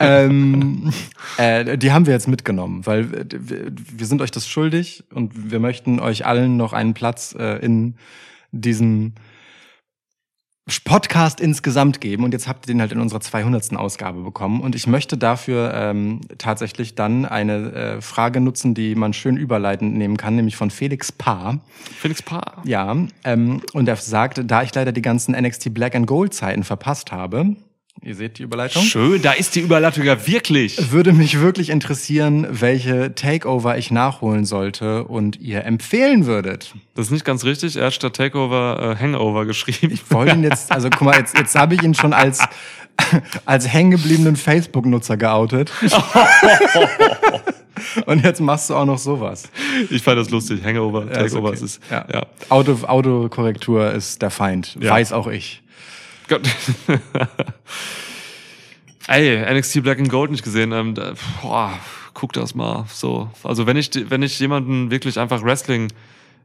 ähm, 0.00 0.92
äh, 1.38 1.78
die 1.78 1.92
haben 1.92 2.04
wir 2.04 2.12
jetzt 2.12 2.28
mitgenommen, 2.28 2.84
weil 2.84 3.04
äh, 3.14 3.24
wir, 3.30 3.72
wir 3.74 4.06
sind 4.06 4.20
euch 4.20 4.30
das 4.30 4.46
schuldig 4.46 5.04
und 5.14 5.50
wir 5.50 5.60
möchten 5.60 5.98
euch 5.98 6.26
allen 6.26 6.58
noch 6.58 6.74
einen 6.74 6.92
Platz 6.92 7.34
äh, 7.38 7.56
in 7.64 7.94
diesem 8.52 9.14
Podcast 10.84 11.40
insgesamt 11.40 12.00
geben 12.00 12.24
und 12.24 12.32
jetzt 12.32 12.48
habt 12.48 12.66
ihr 12.66 12.74
den 12.74 12.80
halt 12.80 12.90
in 12.90 13.00
unserer 13.00 13.20
200. 13.20 13.76
Ausgabe 13.76 14.22
bekommen 14.22 14.60
und 14.60 14.74
ich 14.74 14.88
möchte 14.88 15.16
dafür 15.16 15.72
ähm, 15.72 16.22
tatsächlich 16.38 16.96
dann 16.96 17.24
eine 17.24 17.72
äh, 17.72 18.00
Frage 18.00 18.40
nutzen, 18.40 18.74
die 18.74 18.96
man 18.96 19.12
schön 19.12 19.36
überleitend 19.36 19.94
nehmen 19.94 20.16
kann, 20.16 20.34
nämlich 20.34 20.56
von 20.56 20.70
Felix 20.70 21.12
Paar. 21.12 21.60
Felix 21.96 22.20
Paar. 22.20 22.62
Ja, 22.64 22.96
ähm, 23.22 23.62
und 23.74 23.88
er 23.88 23.94
sagt, 23.94 24.40
da 24.44 24.62
ich 24.64 24.74
leider 24.74 24.90
die 24.90 25.02
ganzen 25.02 25.40
NXT 25.40 25.72
Black 25.72 25.94
and 25.94 26.08
Gold 26.08 26.34
Zeiten 26.34 26.64
verpasst 26.64 27.12
habe, 27.12 27.54
ihr 28.02 28.14
seht 28.14 28.38
die 28.38 28.42
Überleitung, 28.42 28.82
Schön, 28.82 29.22
da 29.22 29.32
ist 29.32 29.54
die 29.54 29.60
Überleitung 29.60 30.04
ja 30.04 30.26
wirklich. 30.26 30.92
würde 30.92 31.12
mich 31.12 31.40
wirklich 31.40 31.70
interessieren, 31.70 32.46
welche 32.50 33.14
Takeover 33.14 33.76
ich 33.78 33.90
nachholen 33.90 34.44
sollte 34.44 35.04
und 35.04 35.40
ihr 35.40 35.64
empfehlen 35.64 36.26
würdet. 36.26 36.74
Das 36.94 37.06
ist 37.06 37.12
nicht 37.12 37.24
ganz 37.24 37.44
richtig. 37.44 37.76
Er 37.76 37.86
hat 37.86 37.94
statt 37.94 38.14
Takeover 38.16 38.96
äh, 38.98 39.02
Hangover 39.02 39.44
geschrieben. 39.46 39.92
Ich 39.92 40.10
wollte 40.10 40.34
ihn 40.34 40.42
jetzt, 40.44 40.70
also 40.72 40.88
guck 40.90 41.02
mal, 41.02 41.16
jetzt, 41.18 41.36
jetzt 41.36 41.54
habe 41.56 41.74
ich 41.74 41.82
ihn 41.82 41.94
schon 41.94 42.12
als, 42.12 42.40
als 43.44 43.68
hängengebliebenen 43.72 44.36
Facebook-Nutzer 44.36 45.16
geoutet. 45.16 45.72
Und 48.06 48.24
jetzt 48.24 48.40
machst 48.40 48.70
du 48.70 48.74
auch 48.74 48.84
noch 48.84 48.98
sowas. 48.98 49.44
Ich 49.90 50.02
fand 50.02 50.18
das 50.18 50.30
lustig. 50.30 50.64
Hangover, 50.64 51.04
Ja, 51.04 51.20
ist 51.20 51.32
Takeover, 51.32 51.50
okay. 51.50 51.64
ist, 51.64 51.80
ja. 51.90 52.04
ja. 52.12 52.26
Auto, 52.48 52.78
Autokorrektur 52.86 53.92
ist 53.92 54.22
der 54.22 54.30
Feind. 54.30 54.76
Ja. 54.80 54.92
Weiß 54.92 55.12
auch 55.12 55.26
ich. 55.26 55.62
Gott. 56.28 56.48
Ey, 59.08 59.54
NXT 59.54 59.82
Black 59.82 59.98
and 59.98 60.08
Gold 60.08 60.30
nicht 60.30 60.42
gesehen. 60.42 60.72
Ähm, 60.72 60.94
da, 60.94 61.14
boah, 61.40 61.78
guck 62.14 62.32
das 62.32 62.54
mal. 62.54 62.86
So, 62.88 63.30
also 63.44 63.66
wenn 63.66 63.76
ich 63.76 63.90
wenn 64.10 64.22
ich 64.22 64.38
jemanden 64.40 64.90
wirklich 64.90 65.18
einfach 65.18 65.42
Wrestling 65.42 65.92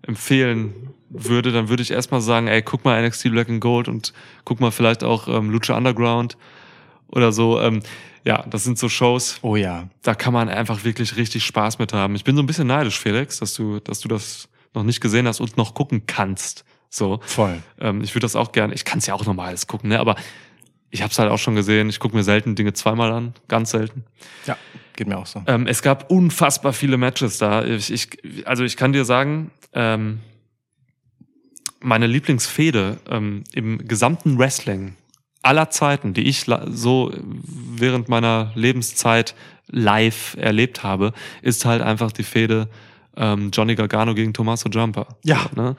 empfehlen 0.04 0.90
würde, 1.10 1.52
dann 1.52 1.70
würde 1.70 1.84
ich 1.84 1.92
erstmal 1.92 2.22
sagen, 2.22 2.48
ey, 2.48 2.62
guck 2.62 2.86
mal 2.86 3.02
NXT 3.06 3.32
Black 3.32 3.50
and 3.50 3.62
Gold 3.62 3.88
und 3.88 4.14
guck 4.46 4.60
mal 4.60 4.72
vielleicht 4.72 5.04
auch 5.04 5.28
ähm, 5.28 5.50
Lucha 5.50 5.76
Underground 5.76 6.38
oder 7.08 7.32
so. 7.32 7.60
Ähm, 7.60 7.82
ja, 8.24 8.46
das 8.48 8.64
sind 8.64 8.78
so 8.78 8.88
Shows, 8.88 9.40
Oh 9.42 9.56
ja. 9.56 9.90
da 10.04 10.14
kann 10.14 10.32
man 10.34 10.48
einfach 10.48 10.84
wirklich 10.84 11.18
richtig 11.18 11.44
Spaß 11.44 11.80
mit 11.80 11.92
haben. 11.92 12.14
Ich 12.16 12.24
bin 12.24 12.36
so 12.36 12.44
ein 12.44 12.46
bisschen 12.46 12.68
neidisch, 12.68 13.00
Felix, 13.00 13.40
dass 13.40 13.56
du, 13.56 13.80
dass 13.80 14.00
du 14.00 14.08
das 14.08 14.48
noch 14.76 14.84
nicht 14.84 15.02
gesehen 15.02 15.28
hast 15.28 15.40
und 15.40 15.58
noch 15.58 15.74
gucken 15.74 16.04
kannst. 16.06 16.64
So. 16.92 17.22
Voll. 17.24 17.64
Ähm, 17.80 18.02
ich 18.02 18.14
würde 18.14 18.26
das 18.26 18.36
auch 18.36 18.52
gerne, 18.52 18.74
ich 18.74 18.86
kann 18.86 19.00
es 19.00 19.08
ja 19.08 19.16
auch 19.16 19.26
nochmal 19.26 19.48
alles 19.48 19.66
gucken, 19.66 19.90
ne? 19.90 20.00
aber 20.00 20.16
ich 20.92 21.02
habe 21.02 21.12
es 21.12 21.18
halt 21.18 21.32
auch 21.32 21.40
schon 21.40 21.56
gesehen. 21.56 21.90
Ich 21.90 22.00
gucke 22.00 22.16
mir 22.16 22.24
selten 22.24 22.54
Dinge 22.54 22.74
zweimal 22.74 23.14
an, 23.14 23.34
ganz 23.48 23.72
selten. 23.72 24.04
Ja, 24.46 24.58
geht 24.98 25.08
mir 25.08 25.18
auch 25.18 25.26
so. 25.26 25.42
Ähm, 25.48 25.66
es 25.66 25.82
gab 25.82 26.12
unfassbar 26.12 26.74
viele 26.74 26.98
Matches 26.98 27.38
da. 27.38 27.64
Ich, 27.64 27.92
ich, 27.92 28.10
also 28.46 28.66
ich 28.66 28.76
kann 28.76 28.92
dir 28.92 29.06
sagen, 29.06 29.52
ähm, 29.72 30.20
meine 31.80 32.08
Lieblingsfehde 32.08 32.98
ähm, 33.10 33.46
im 33.54 33.88
gesamten 33.88 34.38
Wrestling 34.38 34.96
aller 35.44 35.70
Zeiten, 35.70 36.14
die 36.14 36.28
ich 36.28 36.46
so 36.68 37.12
während 37.16 38.10
meiner 38.10 38.52
Lebenszeit 38.54 39.34
live 39.68 40.36
erlebt 40.38 40.84
habe, 40.84 41.14
ist 41.42 41.64
halt 41.64 41.82
einfach 41.82 42.12
die 42.12 42.24
Fehde 42.24 42.68
ähm, 43.16 43.50
Johnny 43.52 43.76
Gargano 43.76 44.14
gegen 44.14 44.34
Tommaso 44.34 44.70
Ciampa. 44.70 45.08
Ja. 45.24 45.50
Ne? 45.56 45.78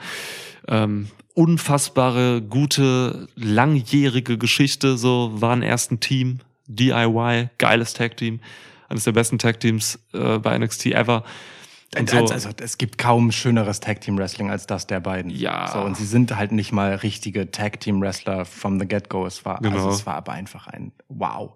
Ähm, 0.69 1.09
unfassbare, 1.35 2.43
gute, 2.43 3.29
langjährige 3.37 4.39
Geschichte, 4.39 4.97
so 4.97 5.31
waren 5.35 5.63
erst 5.63 5.93
ein 5.93 6.01
Team, 6.01 6.41
DIY, 6.67 7.49
geiles 7.59 7.95
Tag-Team, 7.95 8.41
eines 8.89 9.05
der 9.05 9.13
besten 9.13 9.39
Tag-Teams 9.39 9.99
äh, 10.13 10.39
bei 10.39 10.57
NXT 10.59 10.87
ever. 10.87 11.25
Und 11.99 12.09
so, 12.09 12.17
Also, 12.17 12.33
also, 12.33 12.49
es 12.59 12.79
gibt 12.79 12.97
kaum 12.97 13.33
schöneres 13.33 13.81
Tag 13.81 14.01
Team 14.01 14.17
Wrestling 14.17 14.51
als 14.51 14.67
das 14.67 14.87
der 14.87 15.01
beiden. 15.01 15.31
Ja. 15.31 15.69
So, 15.73 15.81
und 15.81 15.97
sie 15.97 16.07
sind 16.07 16.35
halt 16.35 16.53
nicht 16.53 16.73
mal 16.73 16.95
richtige 16.95 17.51
Tag 17.51 17.81
Team 17.81 18.01
Wrestler 18.01 18.47
from 18.47 18.81
the 18.81 18.87
get-go. 18.87 19.27
Es 19.27 19.45
war, 19.45 19.59
Genau. 19.61 19.77
also 19.77 19.91
es 19.91 20.07
war 20.07 20.15
aber 20.15 20.33
einfach 20.33 20.69
ein 20.69 20.93
Wow. 21.09 21.53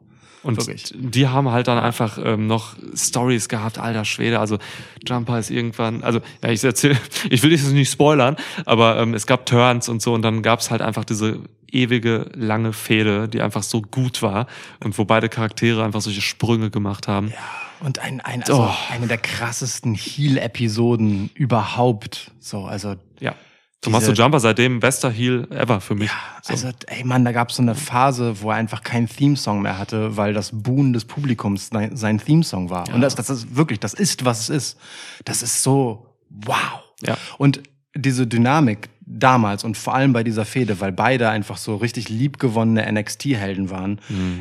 Und 0.46 0.58
Wirklich. 0.58 0.92
die 0.96 1.26
haben 1.28 1.50
halt 1.50 1.66
dann 1.68 1.78
einfach 1.78 2.18
ähm, 2.22 2.46
noch 2.46 2.76
Stories 2.94 3.48
gehabt, 3.48 3.78
alter 3.78 4.04
Schwede. 4.04 4.38
Also 4.38 4.58
Jumper 5.06 5.38
ist 5.38 5.50
irgendwann, 5.50 6.02
also 6.04 6.20
ja, 6.42 6.50
ich 6.50 6.62
erzähle, 6.62 6.96
ich 7.30 7.42
will 7.42 7.50
das 7.50 7.62
nicht 7.64 7.90
spoilern, 7.90 8.36
aber 8.64 8.98
ähm, 8.98 9.12
es 9.14 9.26
gab 9.26 9.44
Turns 9.46 9.88
und 9.88 10.00
so 10.00 10.14
und 10.14 10.22
dann 10.22 10.42
gab's 10.42 10.70
halt 10.70 10.82
einfach 10.82 11.04
diese 11.04 11.40
ewige, 11.70 12.30
lange 12.34 12.72
Fehde, 12.72 13.28
die 13.28 13.42
einfach 13.42 13.64
so 13.64 13.82
gut 13.82 14.22
war 14.22 14.46
und 14.84 14.96
wo 14.98 15.04
beide 15.04 15.28
Charaktere 15.28 15.84
einfach 15.84 16.00
solche 16.00 16.22
Sprünge 16.22 16.70
gemacht 16.70 17.08
haben. 17.08 17.32
Und 17.80 17.98
ein, 17.98 18.20
ein, 18.20 18.42
also 18.42 18.62
Oh. 18.62 18.74
eine 18.92 19.06
der 19.08 19.18
krassesten 19.18 19.94
Heal-Episoden 19.94 21.30
überhaupt. 21.34 22.30
So, 22.38 22.64
also 22.64 22.94
Ja. 23.20 23.34
Tommaso 23.80 24.12
Jumper 24.12 24.40
seitdem 24.40 24.80
bester 24.80 25.10
Heel 25.10 25.46
ever 25.50 25.80
für 25.80 25.94
mich. 25.94 26.10
so. 26.42 26.52
Also, 26.52 26.70
ey 26.86 27.04
Mann, 27.04 27.24
da 27.24 27.32
gab 27.32 27.50
es 27.50 27.56
so 27.56 27.62
eine 27.62 27.74
Phase, 27.74 28.40
wo 28.42 28.50
er 28.50 28.56
einfach 28.56 28.82
keinen 28.82 29.08
Theme-Song 29.08 29.62
mehr 29.62 29.78
hatte, 29.78 30.16
weil 30.16 30.32
das 30.32 30.50
Buhen 30.52 30.92
des 30.92 31.04
Publikums 31.04 31.70
sein, 31.70 32.18
Theme-Song 32.18 32.70
war. 32.70 32.92
Und 32.92 33.00
das, 33.00 33.14
das 33.14 33.30
ist 33.30 33.54
wirklich, 33.54 33.78
das 33.78 33.94
ist, 33.94 34.24
was 34.24 34.40
es 34.40 34.48
ist. 34.48 34.78
Das 35.24 35.42
ist 35.42 35.62
so, 35.62 36.06
wow. 36.30 36.82
Ja. 37.06 37.16
Und 37.38 37.62
diese 37.94 38.26
Dynamik 38.26 38.88
damals 39.06 39.62
und 39.62 39.76
vor 39.76 39.94
allem 39.94 40.12
bei 40.12 40.24
dieser 40.24 40.44
Fehde, 40.44 40.80
weil 40.80 40.92
beide 40.92 41.28
einfach 41.28 41.56
so 41.56 41.76
richtig 41.76 42.08
liebgewonnene 42.08 42.90
NXT-Helden 42.92 43.70
waren, 43.70 44.00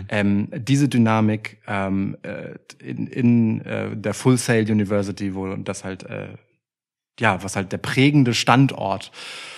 ähm, 0.10 0.48
diese 0.56 0.90
Dynamik 0.90 1.60
ähm, 1.68 2.18
äh, 2.24 2.56
in, 2.84 3.08
in 3.08 3.62
äh, 3.62 3.96
der 3.96 4.14
Full 4.16 4.38
Sail 4.38 4.70
University, 4.70 5.36
wo 5.36 5.56
das 5.56 5.84
halt 5.84 6.04
äh, 6.04 6.30
ja, 7.20 7.42
was 7.44 7.56
halt 7.56 7.72
der 7.72 7.78
prägende 7.78 8.34
Standort 8.34 9.12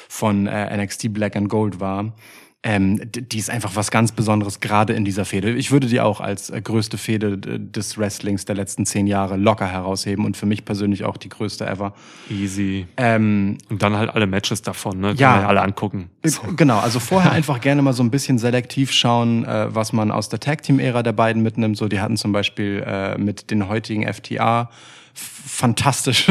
von 0.10 0.48
äh, 0.48 0.76
NXT 0.78 1.14
Black 1.14 1.36
and 1.36 1.50
Gold 1.50 1.80
war, 1.80 2.14
ähm, 2.64 3.00
die 3.14 3.38
ist 3.38 3.50
einfach 3.52 3.76
was 3.76 3.92
ganz 3.92 4.12
Besonderes, 4.12 4.60
gerade 4.60 4.94
in 4.94 5.06
dieser 5.06 5.26
Fehde. 5.26 5.52
Ich 5.54 5.72
würde 5.72 5.88
die 5.88 6.02
auch 6.02 6.20
als 6.20 6.50
äh, 6.50 6.60
größte 6.60 6.98
Fehde 6.98 7.38
des 7.38 7.98
Wrestlings 8.00 8.46
der 8.46 8.56
letzten 8.56 8.86
zehn 8.86 9.06
Jahre 9.06 9.38
locker 9.38 9.68
herausheben 9.68 10.26
und 10.26 10.36
für 10.36 10.48
mich 10.48 10.66
persönlich 10.66 11.04
auch 11.06 11.18
die 11.18 11.30
größte 11.30 11.68
ever. 11.68 11.94
Easy. 12.32 12.88
Ähm, 12.98 13.60
Und 13.70 13.84
dann 13.84 13.96
halt 13.96 14.10
alle 14.10 14.26
Matches 14.26 14.64
davon, 14.64 15.00
ne? 15.00 15.10
Kann 15.10 15.18
Ja. 15.18 15.48
alle 15.48 15.62
angucken. 15.62 16.10
Äh, 16.24 16.32
Genau, 16.56 16.80
also 16.80 17.00
vorher 17.00 17.32
einfach 17.32 17.62
gerne 17.62 17.84
mal 17.84 17.94
so 17.94 18.02
ein 18.02 18.10
bisschen 18.12 18.40
selektiv 18.40 18.92
schauen, 18.92 19.46
äh, 19.46 19.74
was 19.74 19.94
man 19.94 20.10
aus 20.12 20.28
der 20.30 20.40
Tag 20.40 20.64
Team 20.64 20.80
Ära 20.80 21.04
der 21.04 21.14
beiden 21.14 21.44
mitnimmt. 21.44 21.78
So, 21.78 21.88
die 21.88 22.00
hatten 22.02 22.18
zum 22.18 22.32
Beispiel 22.32 22.84
äh, 22.86 23.18
mit 23.20 23.52
den 23.52 23.68
heutigen 23.70 24.12
FTA 24.12 24.72
f- 25.14 25.42
fantastisch 25.46 26.28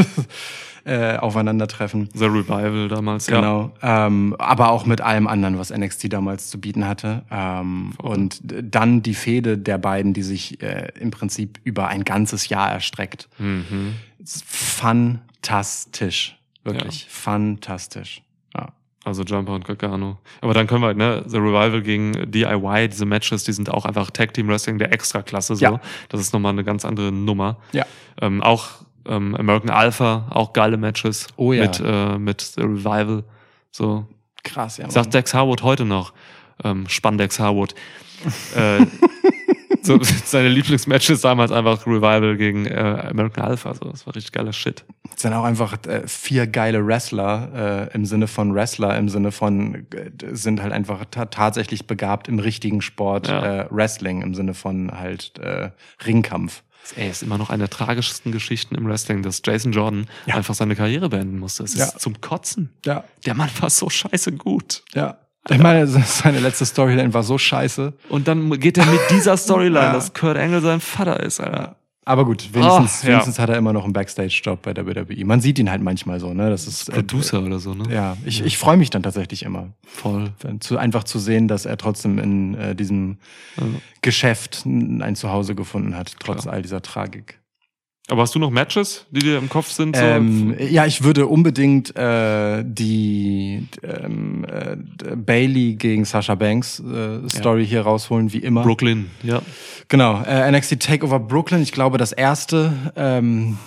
äh, 0.87 1.17
Aufeinandertreffen. 1.17 2.09
The 2.15 2.27
Revival 2.27 2.87
damals, 2.87 3.27
ja. 3.27 3.41
Genau, 3.41 3.73
ähm, 3.83 4.37
aber 4.39 4.71
auch 4.71 4.87
mit 4.87 5.01
allem 5.01 5.27
anderen, 5.27 5.59
was 5.59 5.77
NXT 5.77 6.13
damals 6.13 6.49
zu 6.49 6.61
bieten 6.61 6.87
hatte. 6.87 7.25
Ähm, 7.29 7.95
und 7.99 8.41
dann 8.45 9.03
die 9.03 9.15
Fehde 9.15 9.59
der 9.59 9.79
beiden, 9.79 10.13
die 10.13 10.23
sich 10.23 10.63
äh, 10.63 10.93
im 11.01 11.11
Prinzip 11.11 11.59
über 11.65 11.89
ein 11.89 12.05
ganzes 12.05 12.49
Jahr 12.49 12.71
erstreckt. 12.71 13.29
Mhm. 13.39 13.97
Fantastisch, 14.25 16.39
wirklich 16.63 17.09
fantastisch. 17.11 18.23
Ja. 18.57 18.69
Also 19.05 19.25
Jumper 19.25 19.55
und 19.55 19.65
Gargano. 19.65 20.19
Aber 20.41 20.55
dann 20.55 20.69
können 20.69 20.83
wir, 20.83 20.95
ne, 20.95 21.25
The 21.27 21.39
Revival 21.39 21.83
gegen 21.83 22.31
DIY, 22.31 22.91
diese 22.91 23.07
Matches, 23.07 23.43
die 23.43 23.53
sind 23.53 23.71
auch 23.71 23.87
einfach 23.87 24.11
Tag 24.11 24.35
Team 24.35 24.47
Wrestling 24.47 24.79
der 24.79 24.93
Extraklasse 24.93 25.57
so. 25.57 25.65
Ja. 25.65 25.81
Das 26.11 26.21
ist 26.21 26.33
nochmal 26.33 26.53
eine 26.53 26.63
ganz 26.63 26.85
andere 26.85 27.11
Nummer. 27.11 27.57
Ja. 27.73 27.85
Ähm, 28.21 28.41
auch 28.41 28.86
ähm, 29.09 29.35
American 29.37 29.71
Alpha, 29.71 30.27
auch 30.31 30.53
geile 30.53 30.77
Matches 30.77 31.27
Oh 31.37 31.53
ja. 31.53 31.63
mit, 31.63 31.81
äh, 31.85 32.19
mit 32.19 32.41
The 32.41 32.63
Revival. 32.63 33.25
So. 33.71 34.07
Krass, 34.45 34.77
ja. 34.79 34.89
Sagt 34.91 35.13
Dex 35.15 35.35
Harwood 35.35 35.63
heute 35.63 35.85
noch. 35.85 36.13
Ähm, 36.65 36.89
Spandex 36.89 37.39
Harwood. 37.41 37.75
äh, 38.57 38.87
so, 39.83 39.99
seine 40.03 40.49
Lieblingsmatches 40.49 41.21
damals 41.21 41.53
einfach 41.53 41.87
Revival 41.87 42.37
gegen 42.37 42.67
äh, 42.67 42.75
American 43.11 43.45
Alpha. 43.45 43.75
So. 43.75 43.91
Das 43.91 44.07
war 44.07 44.15
richtig 44.17 44.33
geiler 44.33 44.53
Shit. 44.53 44.85
Es 45.15 45.23
sind 45.23 45.33
auch 45.33 45.45
einfach 45.45 45.77
äh, 45.87 46.03
vier 46.07 46.47
geile 46.47 46.87
Wrestler 46.87 47.89
äh, 47.91 47.95
im 47.95 48.05
Sinne 48.07 48.27
von 48.27 48.55
Wrestler, 48.55 48.97
im 48.97 49.09
Sinne 49.09 49.33
von 49.33 49.87
äh, 49.95 50.11
sind 50.33 50.63
halt 50.63 50.73
einfach 50.73 51.05
ta 51.11 51.27
tatsächlich 51.27 51.87
begabt 51.87 52.29
im 52.29 52.39
richtigen 52.39 52.81
Sport, 52.83 53.29
Ja. 53.29 53.63
äh, 53.63 53.67
Wrestling 53.71 54.23
im 54.23 54.35
Sinne 54.35 54.55
von 54.55 54.93
halt 54.99 55.39
äh, 55.39 55.71
Ringkampf. 56.07 56.63
Ey, 56.97 57.11
ist 57.11 57.23
immer 57.23 57.39
noch 57.39 57.51
eine 57.51 57.65
der 57.65 57.71
tragischsten 57.71 58.33
Geschichten 58.33 58.75
im 58.75 58.87
Wrestling, 58.87 59.23
dass 59.23 59.43
Jason 59.45 59.73
Jordan 59.73 60.07
Ja. 60.27 60.35
einfach 60.37 60.55
seine 60.55 60.77
Karriere 60.77 61.09
beenden 61.09 61.39
musste. 61.39 61.65
Es 61.65 61.73
ist 61.75 61.79
Ja. 61.95 61.99
zum 61.99 62.21
Kotzen. 62.21 62.71
Ja, 62.85 63.05
Der 63.25 63.35
Mann 63.35 63.51
war 63.61 63.71
so 63.71 63.89
scheiße 63.91 64.33
gut. 64.33 64.83
ja. 64.95 65.19
Ich 65.49 65.59
meine, 65.59 65.87
seine 65.87 66.41
letzte 66.41 66.67
Storyline 66.67 67.15
war 67.15 67.23
so 67.23 67.39
scheiße. 67.39 67.93
Und 68.09 68.27
dann 68.27 68.51
geht 68.59 68.79
er 68.79 68.87
mit 68.87 68.99
dieser 69.11 69.37
Storyline, 69.37 69.79
Ja. 69.87 69.93
dass 69.93 70.13
Kurt 70.13 70.37
Angle 70.37 70.61
sein 70.61 70.81
Vater 70.81 71.21
ist, 71.21 71.39
Alter. 71.39 71.77
Aber 72.09 72.25
gut, 72.25 72.55
wenigstens, 72.55 73.03
Ah, 73.03 73.07
ja. 73.07 73.13
wenigstens 73.15 73.39
hat 73.41 73.49
er 73.51 73.57
immer 73.57 73.73
noch 73.73 73.83
einen 73.83 73.93
Backstage-Job 73.93 74.63
bei 74.63 74.73
der 74.73 74.87
WWE. 74.87 75.25
Man 75.25 75.41
sieht 75.41 75.59
ihn 75.59 75.69
halt 75.69 75.83
manchmal 75.83 76.21
so, 76.21 76.33
ne? 76.33 76.49
Das 76.51 76.67
ist 76.69 76.89
äh, 76.89 76.93
Producer 76.93 77.43
oder 77.43 77.59
so, 77.59 77.75
ne? 77.75 77.93
Ja, 77.93 78.17
ich, 78.25 78.45
ich 78.45 78.57
freue 78.59 78.77
mich 78.77 78.91
dann 78.91 79.03
tatsächlich 79.03 79.43
immer. 79.43 79.73
Voll. 79.85 80.33
Zu, 80.61 80.79
einfach 80.79 81.03
zu 81.03 81.19
sehen, 81.19 81.49
dass 81.49 81.67
er 81.67 81.77
trotzdem 81.77 82.19
in 82.21 82.55
äh, 82.55 82.77
diesem 82.77 83.19
Geschäft 84.03 84.65
n- 84.67 85.03
ein 85.03 85.17
Zuhause 85.17 85.55
gefunden 85.55 85.97
hat, 85.97 86.15
trotz 86.21 86.47
all 86.47 86.63
dieser 86.63 86.81
Tragik. 86.81 87.41
Aber 88.09 88.23
hast 88.23 88.37
du 88.37 88.39
noch 88.39 88.51
Matches, 88.51 89.05
die 89.11 89.19
dir 89.19 89.39
im 89.39 89.49
Kopf 89.49 89.71
sind? 89.71 89.97
So? 89.97 90.03
Ähm, 90.03 90.55
ja, 90.59 90.87
ich 90.87 91.03
würde 91.03 91.27
unbedingt 91.27 91.97
äh, 91.97 92.63
die 92.65 93.67
ähm, 93.83 94.45
äh, 94.45 94.77
Bailey 95.17 95.75
gegen 95.75 96.05
Sasha 96.05 96.37
Banks 96.37 96.79
äh, 96.81 97.29
Story 97.29 97.67
hier 97.67 97.81
rausholen, 97.81 98.33
wie 98.33 98.39
immer. 98.39 98.63
Brooklyn, 98.63 99.11
ja. 99.25 99.43
Genau, 99.89 100.23
äh, 100.23 100.51
NXT 100.53 100.81
Takeover 100.81 101.19
Brooklyn, 101.19 101.63
ich 101.63 101.73
glaube 101.73 101.99
das 101.99 102.13
erste. 102.13 102.73
Ähm, 102.95 103.59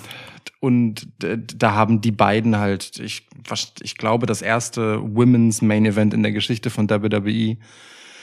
und 0.62 1.08
da 1.20 1.74
haben 1.74 2.00
die 2.00 2.12
beiden 2.12 2.58
halt, 2.58 3.00
ich, 3.00 3.28
ich 3.82 3.96
glaube, 3.96 4.26
das 4.26 4.42
erste 4.42 5.02
Women's 5.02 5.62
Main 5.62 5.86
Event 5.86 6.14
in 6.14 6.24
der 6.24 6.32
Geschichte 6.32 6.70
von 6.70 6.90
WWE 6.90 7.58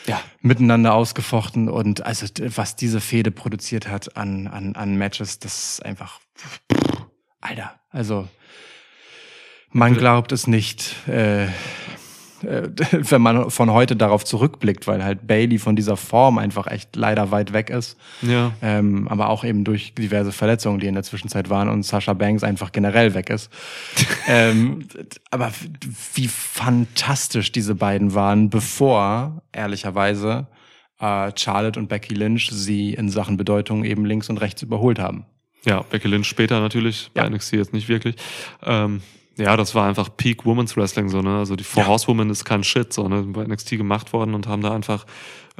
Ja. 0.06 0.20
miteinander 0.40 0.94
ausgefochten. 0.94 1.68
Und 1.68 2.04
also 2.06 2.26
was 2.54 2.76
diese 2.76 3.00
Fehde 3.00 3.30
produziert 3.30 3.88
hat 3.88 4.16
an, 4.16 4.46
an, 4.46 4.76
an 4.76 4.96
Matches, 4.96 5.38
das 5.38 5.72
ist 5.72 5.84
einfach, 5.84 6.20
Alter, 7.40 7.78
also 7.90 8.28
man 9.70 9.94
glaubt 9.94 10.32
es 10.32 10.46
nicht. 10.46 11.06
Äh, 11.08 11.48
wenn 12.42 13.22
man 13.22 13.50
von 13.50 13.70
heute 13.70 13.96
darauf 13.96 14.24
zurückblickt, 14.24 14.86
weil 14.86 15.02
halt 15.04 15.26
Bailey 15.26 15.58
von 15.58 15.76
dieser 15.76 15.96
Form 15.96 16.38
einfach 16.38 16.66
echt 16.66 16.96
leider 16.96 17.30
weit 17.30 17.52
weg 17.52 17.70
ist. 17.70 17.96
Ja. 18.22 18.52
Ähm, 18.62 19.08
aber 19.08 19.28
auch 19.28 19.44
eben 19.44 19.64
durch 19.64 19.94
diverse 19.94 20.32
Verletzungen, 20.32 20.80
die 20.80 20.86
in 20.86 20.94
der 20.94 21.02
Zwischenzeit 21.02 21.50
waren 21.50 21.68
und 21.68 21.82
Sasha 21.82 22.12
Banks 22.12 22.42
einfach 22.44 22.72
generell 22.72 23.14
weg 23.14 23.30
ist. 23.30 23.50
ähm, 24.28 24.86
aber 25.30 25.50
wie 26.14 26.28
fantastisch 26.28 27.52
diese 27.52 27.74
beiden 27.74 28.14
waren, 28.14 28.50
bevor, 28.50 29.42
ehrlicherweise, 29.52 30.46
äh, 31.00 31.30
Charlotte 31.36 31.78
und 31.78 31.88
Becky 31.88 32.14
Lynch 32.14 32.50
sie 32.52 32.94
in 32.94 33.08
Sachen 33.08 33.36
Bedeutung 33.36 33.84
eben 33.84 34.04
links 34.04 34.28
und 34.28 34.38
rechts 34.38 34.62
überholt 34.62 34.98
haben. 34.98 35.24
Ja, 35.64 35.82
Becky 35.82 36.08
Lynch 36.08 36.28
später 36.28 36.60
natürlich, 36.60 37.10
bei 37.12 37.22
Ja. 37.22 37.30
NXT 37.30 37.54
jetzt 37.54 37.72
nicht 37.72 37.88
wirklich. 37.88 38.16
Ähm, 38.64 39.00
ja, 39.38 39.56
das 39.56 39.74
war 39.74 39.86
einfach 39.88 40.08
Peak 40.16 40.44
Women's 40.46 40.76
Wrestling 40.76 41.08
so, 41.08 41.20
ne? 41.20 41.38
Also 41.38 41.56
die 41.56 41.64
Four 41.64 41.82
Ja. 41.84 41.88
Horsewomen 41.88 42.30
ist 42.30 42.44
kein 42.44 42.64
Shit, 42.64 42.92
so, 42.92 43.08
ne? 43.08 43.22
Bei 43.22 43.44
NXT 43.44 43.70
gemacht 43.76 44.12
worden 44.12 44.34
und 44.34 44.46
haben 44.48 44.62
da 44.62 44.74
einfach 44.74 45.06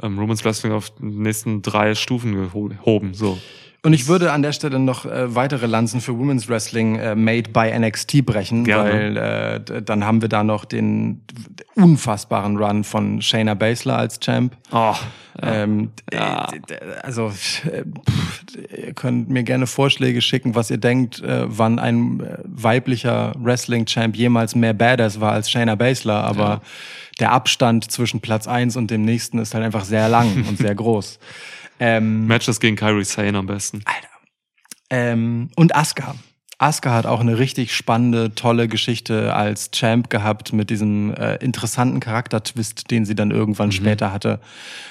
ähm, 0.01 0.17
Women's 0.17 0.43
Wrestling 0.45 0.73
auf 0.73 0.89
die 0.91 1.05
nächsten 1.05 1.61
drei 1.61 1.95
Stufen 1.95 2.33
geho- 2.35 2.69
gehoben, 2.69 3.13
so. 3.13 3.37
Und 3.83 3.93
ich 3.93 4.07
würde 4.07 4.31
an 4.33 4.41
der 4.41 4.51
Stelle 4.51 4.79
noch 4.79 5.05
äh, 5.05 5.33
weitere 5.35 5.65
Lanzen 5.67 6.01
für 6.01 6.17
Women's 6.17 6.49
Wrestling 6.49 6.95
äh, 6.97 7.15
made 7.15 7.51
by 7.51 7.71
NXT 7.77 8.25
brechen, 8.25 8.65
Gerne. 8.65 8.91
weil 8.91 9.17
äh, 9.77 9.81
dann 9.83 10.03
haben 10.03 10.21
wir 10.21 10.27
da 10.29 10.43
noch 10.43 10.65
den 10.65 11.21
unfassbaren 11.75 12.57
Run 12.57 12.83
von 12.83 13.21
Shayna 13.21 13.53
Baszler 13.53 13.97
als 13.97 14.19
Champ. 14.19 14.57
Oh, 14.71 14.95
Ähm, 15.41 15.91
d- 16.11 16.15
Ja. 16.17 16.47
d- 16.47 16.75
also 17.03 17.27
äh, 17.27 17.83
pff, 17.83 18.26
ihr 18.55 18.93
könnt 18.93 19.29
mir 19.29 19.43
gerne 19.43 19.67
Vorschläge 19.67 20.21
schicken, 20.21 20.55
was 20.55 20.69
ihr 20.71 20.77
denkt, 20.77 21.19
äh, 21.21 21.43
wann 21.47 21.79
ein 21.79 22.19
äh, 22.21 22.37
weiblicher 22.45 23.33
Wrestling-Champ 23.37 24.15
jemals 24.15 24.55
mehr 24.55 24.73
Badass 24.73 25.19
war 25.19 25.31
als 25.33 25.49
Shayna 25.49 25.75
Baszler, 25.75 26.23
aber 26.23 26.43
Ja. 26.47 26.61
der 27.19 27.31
Abstand 27.31 27.91
zwischen 27.91 28.21
Platz 28.21 28.47
eins 28.47 28.75
und 28.77 28.89
dem 28.91 29.03
nächsten 29.03 29.39
ist 29.39 29.53
halt 29.53 29.63
einfach 29.65 29.85
sehr 29.85 30.07
lang 30.09 30.45
und 30.47 30.57
sehr 30.57 30.75
groß. 30.75 31.19
Ähm, 31.79 32.25
Matches 32.27 32.59
gegen 32.59 32.75
Kyrie 32.75 33.03
Sane 33.03 33.37
am 33.37 33.45
besten. 33.47 33.83
ähm, 34.89 35.49
und 35.55 35.75
Asuka. 35.75 36.15
Asuka 36.59 36.91
hat 36.91 37.05
auch 37.05 37.19
eine 37.19 37.37
richtig 37.37 37.75
spannende, 37.75 38.33
tolle 38.33 38.67
Geschichte 38.67 39.35
als 39.35 39.69
Champ 39.69 40.09
gehabt 40.09 40.53
mit 40.53 40.71
diesem 40.71 41.13
äh, 41.13 41.35
interessanten 41.35 41.99
Charaktertwist, 41.99 42.89
den 42.89 43.05
sie 43.05 43.13
dann 43.13 43.29
irgendwann 43.29 43.71
später 43.71 44.11
hatte. 44.11 44.39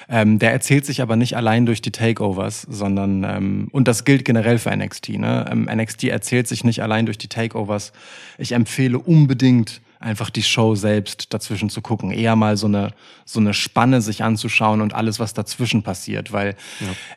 Ähm, 0.09 0.39
der 0.39 0.53
erzählt 0.53 0.87
sich 0.87 1.03
aber 1.03 1.17
nicht 1.17 1.37
allein 1.37 1.67
durch 1.67 1.83
die 1.83 1.91
Takeovers, 1.91 2.63
sondern 2.63 3.25
ähm, 3.25 3.69
und 3.73 3.89
das 3.89 4.05
gilt 4.05 4.25
generell 4.25 4.59
für 4.59 4.77
NXT. 4.77 5.19
Ne? 5.19 5.45
Ähm, 5.51 5.69
NXT 5.73 6.05
erzählt 6.05 6.47
sich 6.47 6.63
nicht 6.63 6.85
allein 6.85 7.05
durch 7.05 7.19
die 7.19 7.29
Takeovers. 7.29 7.93
Ich 8.39 8.53
empfehle 8.53 9.01
unbedingt 9.01 9.81
einfach 9.99 10.31
die 10.31 10.43
Show 10.43 10.75
selbst 10.75 11.33
dazwischen 11.33 11.71
zu 11.71 11.81
gucken, 11.81 12.11
eher 12.11 12.37
mal 12.37 12.57
so 12.57 12.67
eine 12.67 12.93
so 13.25 13.41
eine 13.41 13.55
Spanne 13.55 14.01
sich 14.01 14.23
anzuschauen 14.23 14.81
und 14.81 14.95
alles 14.95 15.19
was 15.19 15.35
dazwischen 15.35 15.83
passiert, 15.83 16.33
weil 16.33 16.55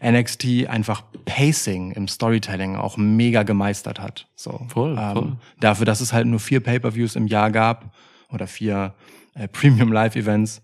NXT 0.04 0.68
einfach 0.68 1.04
Pacing 1.26 1.92
im 1.92 2.08
Storytelling 2.08 2.76
auch 2.76 2.98
mega 2.98 3.44
gemeistert 3.44 4.00
hat. 4.00 4.28
So 4.36 4.66
Voll, 4.70 4.98
ähm, 5.00 5.14
voll. 5.14 5.38
dafür, 5.60 5.86
dass 5.86 6.02
es 6.02 6.14
halt 6.14 6.28
nur 6.28 6.40
vier 6.40 6.62
Pay-per-Views 6.62 7.16
im 7.16 7.28
Jahr 7.28 7.52
gab 7.52 7.94
oder 8.30 8.48
vier 8.48 8.94
äh, 9.36 9.48
Premium 9.48 9.92
Live 9.92 10.16
Events, 10.16 10.62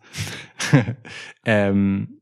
ähm, 1.45 2.14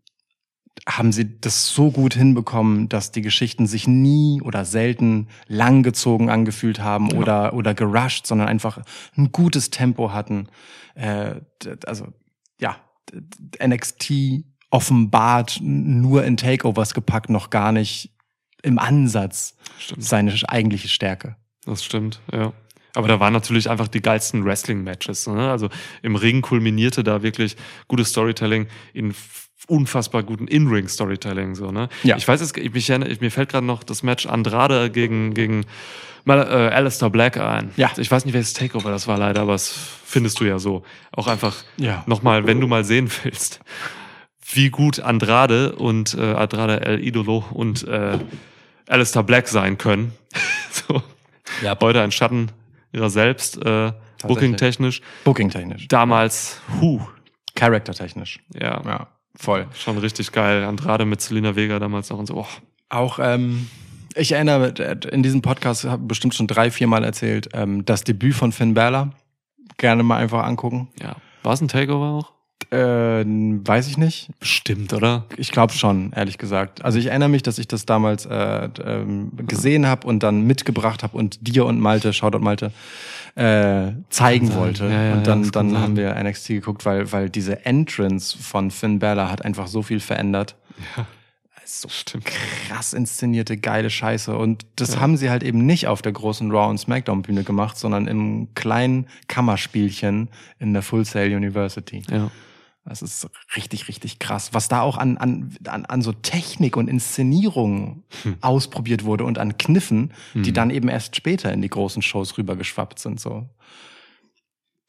haben 0.88 1.12
sie 1.12 1.40
das 1.40 1.70
so 1.70 1.92
gut 1.92 2.14
hinbekommen, 2.14 2.90
dass 2.90 3.12
die 3.12 3.22
Geschichten 3.22 3.68
sich 3.68 3.88
nie 3.88 4.42
oder 4.42 4.66
selten 4.66 5.28
langgezogen 5.48 6.30
angefühlt 6.30 6.80
haben 6.80 7.10
Ja. 7.12 7.18
oder, 7.18 7.54
oder 7.54 7.74
gerusht, 7.74 8.28
sondern 8.28 8.48
einfach 8.50 8.80
ein 9.18 9.32
gutes 9.32 9.70
Tempo 9.70 10.12
hatten. 10.12 10.48
Äh, 10.96 11.36
also, 11.86 12.08
ja, 12.60 12.76
NXT 13.66 14.44
offenbart 14.72 15.60
nur 15.62 16.26
in 16.26 16.36
Takeovers 16.36 16.94
gepackt, 16.94 17.30
noch 17.30 17.50
gar 17.50 17.72
nicht 17.72 18.12
im 18.62 18.80
Ansatz 18.80 19.56
Stimmt. 19.78 20.04
seine 20.04 20.34
eigentliche 20.48 20.88
Stärke. 20.88 21.36
Das 21.66 21.84
stimmt, 21.84 22.20
ja. 22.32 22.52
Aber 22.96 23.08
da 23.08 23.20
waren 23.20 23.34
natürlich 23.34 23.70
einfach 23.70 23.88
die 23.88 24.02
geilsten 24.02 24.46
Wrestling-Matches. 24.46 25.28
Ne? 25.28 25.50
Also 25.50 25.70
im 26.04 26.16
Ring 26.16 26.42
kulminierte 26.42 27.04
da 27.04 27.24
wirklich 27.24 27.56
gutes 27.88 28.10
Storytelling 28.10 28.68
in 28.94 29.14
unfassbar 29.68 30.24
guten 30.24 30.48
In-Ring-Storytelling. 30.48 31.56
So, 31.56 31.72
ne? 31.72 31.90
Ja. 32.04 32.18
Ich 32.18 32.28
weiß 32.28 32.42
jetzt, 32.42 32.58
ich, 32.58 32.74
mich, 32.74 32.90
ich, 32.90 33.22
mir 33.22 33.32
fällt 33.32 33.50
gerade 33.50 33.66
noch 33.66 33.84
das 33.84 34.04
Match 34.04 34.26
Andrade 34.26 34.90
gegen, 34.90 35.34
gegen 35.34 35.66
mal, 36.26 36.40
äh, 36.40 36.74
Alistair 36.74 37.10
Black 37.10 37.38
ein. 37.38 37.72
Ja. 37.78 37.92
Ich 37.98 38.10
weiß 38.12 38.26
nicht, 38.26 38.34
welches 38.34 38.54
Takeover 38.54 38.92
das 38.92 39.08
war 39.08 39.18
leider, 39.18 39.42
aber 39.42 39.54
das 39.54 39.74
findest 40.06 40.40
du 40.40 40.46
ja 40.46 40.60
so. 40.60 40.84
Auch 41.12 41.28
einfach 41.28 41.56
Ja. 41.78 42.04
nochmal, 42.08 42.46
wenn 42.46 42.60
du 42.60 42.68
mal 42.68 42.84
sehen 42.84 43.10
willst, 43.24 43.60
wie 44.54 44.70
gut 44.70 45.00
Andrade 45.00 45.76
und 45.76 46.14
äh, 46.16 46.34
Andrade 46.34 46.82
El 46.82 47.04
Idolo 47.04 47.46
und 47.52 47.88
äh, 47.88 48.20
Alistair 48.88 49.24
Black 49.24 49.48
sein 49.48 49.78
können. 49.78 50.12
so. 50.72 51.02
Ja. 51.62 51.78
Heute 51.82 52.02
ein 52.02 52.12
Schatten 52.12 52.52
ihrer 52.92 53.10
selbst, 53.10 53.58
äh, 53.66 53.92
booking-technisch. 54.24 55.02
Booking-technisch. 55.24 55.88
Damals, 55.88 56.60
hu, 56.82 57.00
Character-technisch. 57.56 58.40
ja, 58.54 58.82
Ja, 58.86 59.08
voll. 59.36 59.68
schon 59.76 59.98
richtig 59.98 60.32
geil. 60.32 60.64
Andrade 60.64 61.06
mit 61.06 61.22
Selina 61.22 61.56
Vega 61.56 61.80
damals 61.80 62.10
noch 62.10 62.20
und 62.20 62.28
so. 62.28 62.36
Oh, 62.36 62.48
Auch, 62.90 63.20
ähm, 63.22 63.68
ich 64.16 64.32
erinnere, 64.34 64.74
äh, 64.78 65.08
in 65.10 65.24
diesem 65.24 65.42
Podcast 65.42 65.86
habe 65.86 66.04
ich 66.04 66.08
bestimmt 66.08 66.36
schon 66.36 66.48
drei, 66.48 66.70
vier 66.72 66.88
Mal 66.88 67.04
erzählt, 67.04 67.50
ähm, 67.54 67.86
das 67.86 68.04
Debüt 68.04 68.36
von 68.36 68.52
Finn 68.52 68.74
Balor. 68.74 69.12
Gerne 69.78 70.04
mal 70.04 70.18
einfach 70.18 70.44
angucken. 70.44 70.90
ja. 71.02 71.16
War 71.42 71.54
es 71.54 71.62
ein 71.62 71.68
Takeover 71.68 72.06
auch? 72.06 72.33
Äh, 72.72 73.24
weiß 73.26 73.88
ich 73.88 73.98
nicht. 73.98 74.30
Bestimmt, 74.40 74.94
oder? 74.94 75.26
Ich 75.38 75.52
glaube 75.52 75.74
schon, 75.74 76.12
ehrlich 76.14 76.38
gesagt. 76.38 76.84
Also 76.84 76.98
ich 76.98 77.08
erinnere 77.08 77.30
mich, 77.30 77.44
dass 77.44 77.60
ich 77.60 77.68
das 77.68 77.86
damals 77.86 78.26
äh, 78.26 78.70
ähm, 78.84 79.32
gesehen 79.36 79.86
habe 79.86 80.08
und 80.08 80.24
dann 80.24 80.48
mitgebracht 80.48 81.04
habe 81.04 81.16
und 81.16 81.48
dir 81.48 81.66
und 81.66 81.80
Malte, 81.80 82.14
Shoutout 82.14 82.40
Malte, 82.40 82.72
äh, 83.36 83.92
zeigen 84.10 84.48
sein. 84.48 84.58
wollte. 84.58 84.86
Ja, 84.86 85.04
ja, 85.04 85.14
und 85.14 85.28
dann, 85.28 85.52
dann 85.52 85.72
sein. 85.72 85.82
haben 85.82 85.96
wir 85.98 86.16
NXT 86.16 86.48
geguckt, 86.48 86.86
weil, 86.86 87.12
weil 87.12 87.30
diese 87.30 87.66
Entrance 87.66 88.36
von 88.38 88.72
Finn 88.72 89.00
Balor 89.00 89.30
hat 89.30 89.46
einfach 89.46 89.68
so 89.68 89.84
viel 89.84 90.00
verändert. 90.00 90.56
Ja. 90.98 91.06
So 91.66 91.88
Stimmt. 91.90 92.26
krass 92.26 92.94
inszenierte, 92.94 93.58
geile 93.58 93.90
Scheiße. 93.90 94.36
Und 94.38 94.66
das 94.76 94.96
Ja. 94.96 95.00
haben 95.00 95.18
sie 95.18 95.30
halt 95.30 95.44
eben 95.44 95.66
nicht 95.66 95.88
auf 95.88 96.02
der 96.02 96.12
großen 96.12 96.52
Raw 96.52 96.70
und 96.70 96.78
Smackdown 96.78 97.22
Bühne 97.22 97.44
gemacht, 97.44 97.78
sondern 97.78 98.08
im 98.08 98.54
kleinen 98.56 99.08
Kammerspielchen 99.28 100.30
in 100.60 100.74
der 100.74 100.82
Full 100.82 101.06
Sail 101.06 101.34
University. 101.36 102.04
Ja. 102.12 102.32
Das 102.86 103.02
ist 103.02 103.30
richtig, 103.56 103.88
richtig 103.88 104.20
krass. 104.20 104.54
Was 104.54 104.68
da 104.68 104.82
auch 104.82 104.98
an, 104.98 105.18
an, 105.18 105.56
an, 105.68 105.86
an 105.86 106.02
so 106.02 106.12
Technik 106.12 106.76
und 106.76 106.90
Inszenierung 106.90 108.04
Hm. 108.24 108.36
ausprobiert 108.42 109.06
wurde 109.06 109.24
und 109.24 109.38
an 109.40 109.58
Kniffen, 109.58 110.12
die 110.34 110.48
Hm. 110.48 110.54
dann 110.54 110.70
eben 110.70 110.90
erst 110.90 111.16
später 111.16 111.54
in 111.54 111.62
die 111.62 111.70
großen 111.70 112.02
Shows 112.02 112.38
rübergeschwappt 112.38 113.00
sind. 113.00 113.22
So. 113.22 113.48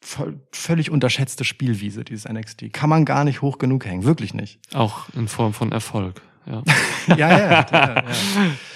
Voll, 0.01 0.39
völlig 0.51 0.91
unterschätzte 0.91 1.45
Spielwiese, 1.45 2.03
dieses 2.03 2.25
NXT. 2.29 2.71
Kann 2.73 2.89
man 2.89 3.05
gar 3.05 3.23
nicht 3.23 3.41
hoch 3.41 3.57
genug 3.57 3.85
hängen. 3.85 4.03
Wirklich 4.03 4.33
nicht. 4.33 4.59
Auch 4.73 5.07
in 5.15 5.27
Form 5.29 5.53
von 5.53 5.71
Erfolg. 5.71 6.21
Ja. 6.47 6.63
Ja, 7.07 7.15
ja, 7.17 7.39
ja. 7.39 7.65
ja. 7.71 8.03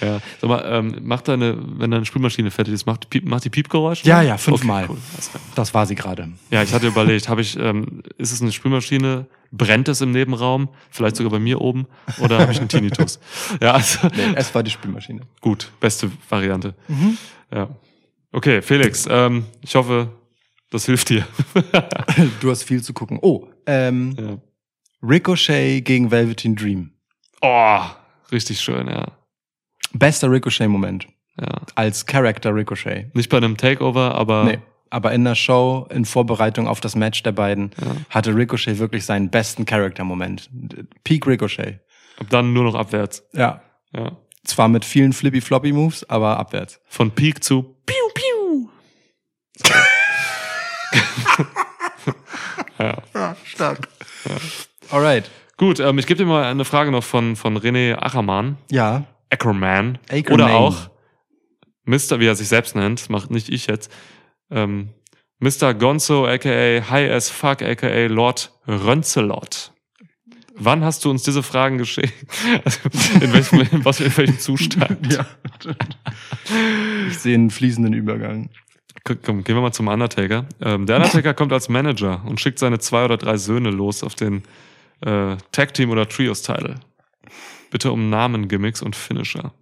ja. 0.00 0.20
Sag 0.40 0.50
mal, 0.50 0.62
ähm, 0.66 0.96
macht 1.02 1.28
deine, 1.28 1.56
wenn 1.78 1.90
deine 1.90 2.04
Spülmaschine 2.04 2.50
fertig 2.50 2.74
ist, 2.74 2.86
macht, 2.86 3.04
die 3.04 3.08
Piep, 3.08 3.28
macht 3.28 3.44
die 3.44 3.50
Piepgeräusche? 3.50 4.06
Ja, 4.06 4.22
ja, 4.22 4.36
fünfmal. 4.38 4.84
Okay, 4.84 4.92
cool. 4.94 4.98
Klar. 5.30 5.42
Das 5.54 5.74
war 5.74 5.86
sie 5.86 5.94
gerade. 5.94 6.28
Ja, 6.50 6.62
ich 6.62 6.72
hatte 6.72 6.88
überlegt, 6.88 7.28
habe 7.28 7.40
ich, 7.40 7.56
ähm, 7.58 8.02
ist 8.18 8.32
es 8.32 8.42
eine 8.42 8.52
Spülmaschine? 8.52 9.26
Brennt 9.52 9.88
es 9.88 10.00
im 10.00 10.12
Nebenraum? 10.12 10.68
Vielleicht 10.90 11.16
sogar 11.16 11.30
bei 11.32 11.38
mir 11.38 11.60
oben? 11.60 11.86
Oder 12.20 12.38
habe 12.38 12.52
ich 12.52 12.58
einen 12.58 12.68
Tinnitus? 12.68 13.18
ja, 13.60 13.72
also 13.72 14.08
Nee, 14.16 14.32
es 14.34 14.54
war 14.54 14.62
die 14.62 14.70
Spülmaschine. 14.70 15.22
gut, 15.40 15.70
beste 15.80 16.10
Variante. 16.28 16.74
Ja. 17.52 17.68
Okay, 18.32 18.62
Felix, 18.62 19.06
ähm, 19.10 19.44
ich 19.60 19.74
hoffe, 19.74 20.08
das 20.70 20.86
hilft 20.86 21.08
dir. 21.10 21.26
Du 22.40 22.50
hast 22.50 22.62
viel 22.62 22.82
zu 22.82 22.92
gucken. 22.92 23.18
Oh, 23.22 23.48
ähm, 23.66 24.14
ja. 24.18 24.38
Ricochet 25.02 25.84
gegen 25.84 26.10
Velveteen 26.10 26.54
Dream. 26.54 26.92
Oh, 27.40 27.80
richtig 28.32 28.60
schön, 28.60 28.88
ja. 28.88 29.06
Bester 29.92 30.30
Ricochet-Moment. 30.30 31.06
ja. 31.40 31.46
Als 31.74 32.04
Character 32.06 32.54
Ricochet. 32.54 33.14
Nicht 33.14 33.30
bei 33.30 33.38
einem 33.38 33.56
Takeover, 33.56 34.14
aber 34.14 34.44
Nee. 34.44 34.58
Aber 34.92 35.12
in 35.12 35.22
der 35.24 35.36
Show, 35.36 35.86
in 35.90 36.04
Vorbereitung 36.04 36.66
auf 36.66 36.80
das 36.80 36.96
Match 36.96 37.22
der 37.22 37.30
beiden, 37.30 37.70
Ja. 37.80 37.94
hatte 38.10 38.34
Ricochet 38.34 38.78
wirklich 38.80 39.04
seinen 39.06 39.30
besten 39.30 39.64
Character-Moment. 39.64 40.50
Peak 41.04 41.28
Ricochet. 41.28 41.78
ab 42.18 42.26
dann 42.28 42.52
nur 42.52 42.64
noch 42.64 42.74
abwärts. 42.74 43.22
Ja. 43.32 43.62
Ja. 43.94 44.16
Zwar 44.44 44.66
mit 44.68 44.84
vielen 44.84 45.12
Flippy-Floppy-Moves, 45.12 46.10
aber 46.10 46.38
abwärts. 46.38 46.80
Von 46.86 47.12
Peak 47.12 47.44
zu 47.44 47.62
Piu 47.86 47.94
Piu. 48.14 48.68
ja. 52.78 53.36
stark. 53.44 53.88
Alright. 54.90 55.30
Gut, 55.60 55.78
ähm, 55.78 55.98
ich 55.98 56.06
gebe 56.06 56.16
dir 56.16 56.24
mal 56.24 56.44
eine 56.44 56.64
Frage 56.64 56.90
noch 56.90 57.04
von, 57.04 57.36
von 57.36 57.58
René 57.58 57.94
Ackermann. 57.94 58.56
Ja. 58.70 59.04
Ackerman. 59.28 59.98
Ackerman. 60.08 60.32
Oder 60.32 60.54
auch 60.54 60.88
Mr., 61.84 62.18
wie 62.18 62.24
er 62.24 62.34
sich 62.34 62.48
selbst 62.48 62.74
nennt, 62.74 63.10
macht 63.10 63.30
nicht 63.30 63.50
ich 63.50 63.66
jetzt. 63.66 63.92
Ähm, 64.50 64.88
Mr. 65.38 65.74
Gonzo, 65.74 66.26
aka 66.26 66.48
High 66.48 67.10
as 67.10 67.28
Fuck, 67.28 67.60
aka 67.60 68.06
Lord 68.06 68.50
Rönzelot. 68.66 69.74
Wann 70.54 70.82
hast 70.82 71.04
du 71.04 71.10
uns 71.10 71.24
diese 71.24 71.42
Fragen 71.42 71.76
geschickt? 71.76 72.14
Also, 72.64 72.80
in 73.20 73.30
welchem, 73.34 73.60
in 73.60 73.84
was, 73.84 74.00
in 74.00 74.16
welchem 74.16 74.38
Zustand? 74.38 75.12
Ja. 75.12 75.26
Ich 77.06 77.18
sehe 77.18 77.34
einen 77.34 77.50
fließenden 77.50 77.92
Übergang. 77.92 78.48
Komm, 79.04 79.18
komm, 79.22 79.44
gehen 79.44 79.56
wir 79.56 79.60
mal 79.60 79.72
zum 79.72 79.88
Undertaker. 79.88 80.46
Ähm, 80.62 80.86
der 80.86 80.96
Undertaker 80.96 81.34
kommt 81.34 81.52
als 81.52 81.68
Manager 81.68 82.22
und 82.24 82.40
schickt 82.40 82.58
seine 82.58 82.78
zwei 82.78 83.04
oder 83.04 83.18
drei 83.18 83.36
Söhne 83.36 83.68
los 83.68 84.02
auf 84.02 84.14
den 84.14 84.42
äh, 85.04 85.36
Tag 85.52 85.74
Team 85.74 85.90
oder 85.90 86.08
Trios 86.08 86.42
Title. 86.42 86.76
Bitte 87.70 87.92
um 87.92 88.10
Namen, 88.10 88.48
Gimmicks 88.48 88.82
und 88.82 88.96
Finisher. 88.96 89.52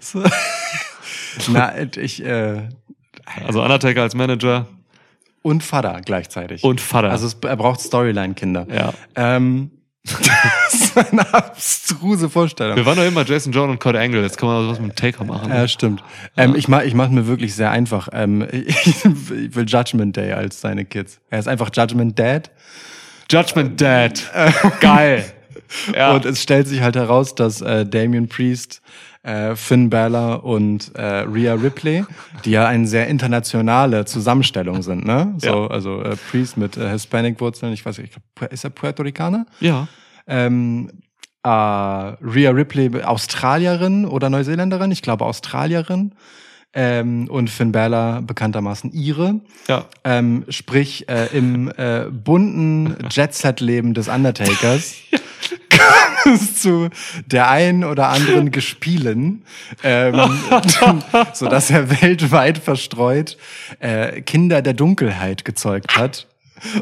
So. 0.00 0.22
Na, 1.52 1.72
ich, 1.96 2.24
äh, 2.24 2.68
Also 3.46 3.62
Undertaker 3.62 4.02
als 4.02 4.14
Manager 4.14 4.66
und 5.42 5.62
Vater 5.62 6.00
gleichzeitig. 6.04 6.64
und 6.64 6.80
Vater. 6.80 7.10
Also 7.10 7.26
es, 7.26 7.34
er 7.42 7.56
braucht 7.56 7.80
Storyline-Kinder. 7.80 8.66
ja. 8.72 8.94
Ähm, 9.14 9.70
das 10.04 10.74
ist 10.74 10.96
eine 10.96 11.34
abstruse 11.34 12.30
Vorstellung. 12.30 12.76
Wir 12.76 12.86
waren 12.86 12.96
doch 12.96 13.04
immer 13.04 13.24
Jason 13.24 13.52
John 13.52 13.70
und 13.70 13.78
Kurt 13.78 13.96
Angle. 13.96 14.22
Jetzt 14.22 14.38
kann 14.38 14.48
man 14.48 14.68
was 14.68 14.80
mit 14.80 14.92
dem 14.92 14.96
Taker 14.96 15.24
machen. 15.24 15.50
Ja, 15.50 15.68
stimmt. 15.68 16.02
Ähm, 16.36 16.54
ich 16.54 16.68
mach, 16.68 16.82
ich 16.82 16.94
mach 16.94 17.08
mir 17.10 17.26
wirklich 17.26 17.54
sehr 17.54 17.70
einfach. 17.70 18.08
Ähm, 18.12 18.46
ich, 18.50 18.66
ich 19.04 19.54
will 19.54 19.66
Judgment 19.66 20.16
Day 20.16 20.32
als 20.32 20.60
seine 20.60 20.84
Kids. 20.84 21.20
Er 21.30 21.40
ist 21.40 21.48
einfach 21.48 21.70
Judgment 21.74 22.18
Dad. 22.18 22.50
Judgment 23.30 23.80
Dad. 23.80 24.22
Geil. 24.80 25.24
Ja. 25.94 26.14
Und 26.14 26.24
es 26.24 26.42
stellt 26.42 26.66
sich 26.66 26.80
halt 26.80 26.96
heraus, 26.96 27.34
dass 27.34 27.60
äh, 27.60 27.84
Damien 27.84 28.26
Priest, 28.26 28.80
äh, 29.22 29.54
Finn 29.56 29.90
Balor 29.90 30.44
und 30.44 30.94
äh, 30.94 31.02
Rhea 31.02 31.54
Ripley, 31.54 32.04
die 32.44 32.52
ja 32.52 32.66
eine 32.66 32.86
sehr 32.86 33.08
internationale 33.08 34.04
Zusammenstellung 34.04 34.82
sind, 34.82 35.04
ne? 35.04 35.34
So, 35.38 35.48
Ja. 35.48 35.66
also 35.68 36.02
äh, 36.02 36.16
Priest 36.30 36.56
mit 36.56 36.76
äh, 36.76 36.90
Hispanic-Wurzeln, 36.90 37.72
ich 37.72 37.84
weiß 37.84 37.98
nicht, 37.98 38.14
ich 38.16 38.36
glaub, 38.36 38.52
ist 38.52 38.64
er 38.64 38.70
Puerto 38.70 39.02
Ricaner? 39.02 39.46
ja. 39.60 39.88
Ähm, 40.30 40.90
äh, 41.42 41.48
Rhea 41.48 42.50
Ripley, 42.50 43.02
Australierin 43.02 44.04
oder 44.04 44.28
Neuseeländerin, 44.28 44.90
ich 44.90 45.00
glaube 45.02 45.24
Australierin. 45.24 46.14
Ähm, 46.74 47.28
und 47.30 47.48
Finn 47.48 47.72
Balor 47.72 48.20
bekanntermaßen 48.20 48.92
ihre. 48.92 49.40
Ja. 49.68 49.86
Ähm, 50.04 50.44
sprich, 50.50 51.08
äh, 51.08 51.26
im 51.34 51.72
äh, 51.78 52.04
bunten 52.10 52.94
Jet-Set-Leben 53.10 53.94
des 53.94 54.08
Undertakers 54.08 54.96
kam 55.10 55.20
es 56.26 56.56
zu 56.62 56.90
der 57.26 57.50
einen 57.50 57.84
oder 57.84 58.08
anderen 58.08 58.50
Gespielen, 58.50 59.42
ähm, 59.82 60.14
so 61.32 61.48
dass 61.48 61.70
er 61.70 61.90
weltweit 62.02 62.58
verstreut 62.58 63.36
äh, 63.80 64.20
Kinder 64.22 64.62
der 64.62 64.74
Dunkelheit 64.74 65.44
gezeugt 65.44 65.96
hat 65.96 66.26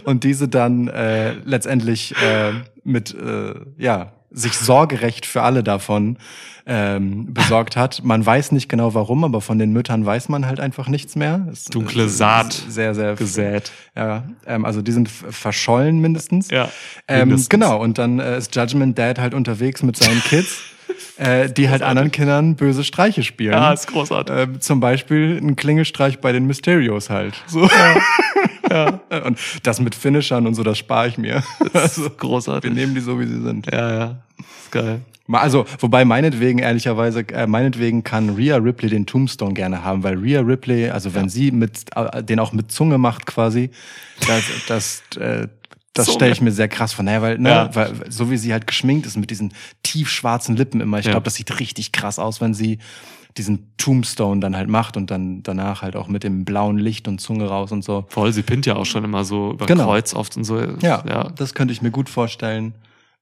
und 0.05 0.25
diese 0.25 0.49
dann 0.49 0.89
äh, 0.89 1.33
letztendlich 1.45 2.15
äh, 2.23 2.53
mit 2.85 3.15
äh, 3.15 3.55
ja 3.77 4.13
sich 4.37 4.53
Sorgerecht 4.53 5.25
für 5.27 5.43
alle 5.43 5.65
davon 5.65 6.19
ähm, 6.67 7.33
besorgt 7.33 7.75
hat. 7.77 8.03
Man 8.05 8.25
weiß 8.27 8.53
nicht 8.53 8.69
genau 8.69 8.93
warum, 8.93 9.25
aber 9.25 9.41
von 9.41 9.59
den 9.59 9.73
Müttern 9.73 10.05
weiß 10.05 10.29
man 10.29 10.47
halt 10.47 10.61
einfach 10.61 10.89
nichts 10.89 11.17
mehr. 11.17 11.47
Es, 11.51 11.65
Dunkle 11.65 12.09
Saat 12.09 12.53
Sehr, 12.69 12.95
sehr 12.95 13.15
gesät. 13.15 13.73
Ja, 13.97 14.25
ähm, 14.47 14.65
also 14.65 14.83
die 14.83 14.93
sind 14.93 15.09
verschollen 15.09 16.01
mindestens. 16.01 16.51
Ja, 16.51 16.69
Ähm, 17.09 17.29
mindestens. 17.29 17.49
genau, 17.49 17.81
und 17.81 17.99
dann 17.99 18.19
äh, 18.19 18.37
ist 18.37 18.55
Judgment 18.55 18.99
Dad 18.99 19.19
halt 19.19 19.33
unterwegs 19.33 19.83
mit 19.83 19.97
seinen 19.97 20.21
Kids, 20.23 20.59
äh, 21.19 21.49
die 21.51 21.71
halt 21.71 21.83
anderen 21.83 22.11
Kindern 22.13 22.57
böse 22.57 22.85
Streiche 22.85 23.23
spielen. 23.23 23.53
Ja, 23.53 23.73
ist 23.73 23.87
großartig. 23.87 24.37
Ähm, 24.37 24.61
zum 24.61 24.81
Beispiel 24.81 25.39
ein 25.41 25.57
Klingelstreich 25.57 26.19
bei 26.19 26.33
den 26.33 26.47
Mysterios 26.47 27.09
halt. 27.11 27.35
So. 27.47 27.63
Ja. 27.65 27.71
Und 29.25 29.39
das 29.63 29.81
mit 29.81 29.95
Finishern 29.95 30.47
und 30.47 30.55
so, 30.55 30.63
das 30.63 30.79
spare 30.79 31.09
ich 31.09 31.19
mir. 31.19 31.43
Also, 31.73 32.11
großartig. 32.11 32.71
wir 32.71 32.75
nehmen 32.75 32.95
die 32.95 33.01
so, 33.01 33.19
wie 33.21 33.27
sie 33.27 33.41
sind. 33.43 33.67
Ja, 33.73 33.99
ja. 33.99 34.17
Ist 34.39 34.73
geil. 34.73 35.01
Also, 35.33 35.65
wobei 35.81 36.05
meinetwegen, 36.05 36.61
ehrlicherweise, 36.61 37.21
äh, 37.33 37.47
meinetwegen 37.49 38.05
kann 38.05 38.31
Rhea 38.31 38.57
Ripley 38.59 38.89
den 38.89 39.07
Tombstone 39.07 39.55
gerne 39.55 39.83
haben, 39.83 40.03
weil 40.05 40.17
Rhea 40.17 40.41
Ripley, 40.41 40.89
also 40.91 41.15
wenn 41.15 41.29
sie 41.29 41.51
mit, 41.51 41.87
äh, 41.97 42.23
den 42.23 42.39
auch 42.39 42.53
mit 42.53 42.71
Zunge 42.71 42.97
macht 42.99 43.27
quasi, 43.27 43.71
das, 44.29 44.45
das, 44.69 45.03
äh, 45.21 45.49
das 45.95 46.13
stelle 46.13 46.31
ich 46.33 46.41
mir 46.41 46.53
sehr 46.53 46.69
krass 46.69 46.93
vor. 46.93 47.05
Naja, 47.05 47.23
weil, 47.23 47.39
ne, 47.39 47.49
Ja. 47.49 47.75
weil, 47.75 47.93
so 48.09 48.31
wie 48.31 48.37
sie 48.37 48.53
halt 48.53 48.67
geschminkt 48.69 49.05
ist 49.07 49.17
mit 49.17 49.31
diesen 49.31 49.53
tiefschwarzen 49.83 50.55
Lippen 50.57 50.81
immer, 50.81 50.99
ich 51.01 51.07
Ja. 51.07 51.13
glaube, 51.13 51.25
das 51.25 51.35
sieht 51.35 51.59
richtig 51.59 51.91
krass 51.91 52.19
aus, 52.21 52.41
wenn 52.41 52.55
sie 52.55 52.79
diesen 53.39 53.73
Tombstone 53.77 54.41
dann 54.41 54.57
halt 54.57 54.69
macht 54.69 54.97
und 54.97 55.11
dann 55.11 55.43
danach 55.43 55.83
halt 55.83 55.97
auch 55.97 56.09
mit 56.09 56.25
dem 56.25 56.45
blauen 56.45 56.79
Licht 56.79 57.07
und 57.09 57.21
Zunge 57.21 57.47
raus 57.49 57.73
und 57.73 57.85
so. 57.85 58.05
Voll, 58.09 58.33
sie 58.33 58.43
pinnt 58.43 58.67
ja 58.67 58.77
auch 58.77 58.87
schon 58.87 59.05
immer 59.05 59.25
so 59.25 59.53
über 59.53 59.67
Genau. 59.67 59.85
Kreuz 59.85 60.15
oft 60.15 60.37
und 60.37 60.45
so. 60.45 60.59
Ja, 60.81 61.03
ja. 61.07 61.29
das 61.37 61.55
könnte 61.55 61.73
ich 61.73 61.83
mir 61.83 61.91
gut 61.91 62.09
vorstellen. 62.09 62.75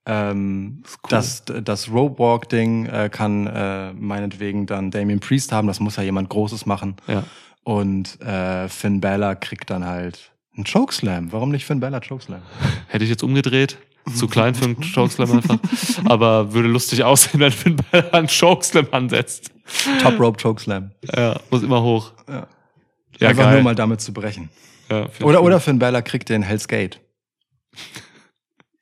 Ähm, 0.07 0.83
cool. 0.85 1.09
Das, 1.09 1.43
das 1.45 1.89
Rope 1.91 2.19
Walk 2.19 2.47
Ding 2.49 2.85
äh, 2.85 3.09
kann 3.11 3.47
äh, 3.47 3.91
meinetwegen 3.93 4.67
dann 4.67 4.91
Damien 4.91 5.19
Priest 5.19 5.51
haben. 5.51 5.67
Das 5.67 5.79
muss 5.79 5.95
ja 5.95 6.03
jemand 6.03 6.29
Großes 6.29 6.65
machen. 6.65 6.95
ja. 7.07 7.23
Und 7.63 8.21
äh, 8.21 8.69
Finn 8.69 9.01
Balor 9.01 9.33
kriegt 9.33 9.71
dann 9.71 9.83
halt 9.85 10.31
einen 10.55 10.65
Chokeslam. 10.71 11.31
Warum 11.31 11.49
nicht 11.49 11.65
Finn 11.65 11.79
Balor 11.79 11.99
Chokeslam? 11.99 12.43
Hätte 12.87 13.03
ich 13.03 13.09
jetzt 13.09 13.23
umgedreht. 13.23 13.79
Zu 14.13 14.27
klein 14.27 14.53
für 14.53 14.65
einen 14.65 14.77
Chokeslam 14.81 15.31
einfach. 15.31 15.57
Aber 16.05 16.53
würde 16.53 16.67
lustig 16.67 17.03
aussehen, 17.03 17.39
wenn 17.39 17.51
Finn 17.51 17.77
Balor 17.91 18.13
einen 18.13 18.27
Chokeslam 18.27 18.87
ansetzt. 18.91 19.51
Top 20.01 20.19
Rope 20.19 20.41
Chokeslam. 20.41 20.91
Ja, 21.15 21.39
muss 21.49 21.63
immer 21.63 21.81
hoch. 21.81 22.11
Ja. 22.29 22.47
Ja, 23.19 23.29
Einfach 23.29 23.45
geil. 23.45 23.53
nur 23.55 23.63
mal 23.63 23.75
damit 23.75 24.01
zu 24.01 24.13
brechen. 24.13 24.49
Ja, 24.89 25.07
Oder, 25.23 25.41
oder. 25.41 25.59
Finn 25.59 25.79
Balor 25.79 26.01
kriegt 26.01 26.29
den 26.29 26.43
Hell's 26.43 26.67
Gate. 26.67 26.99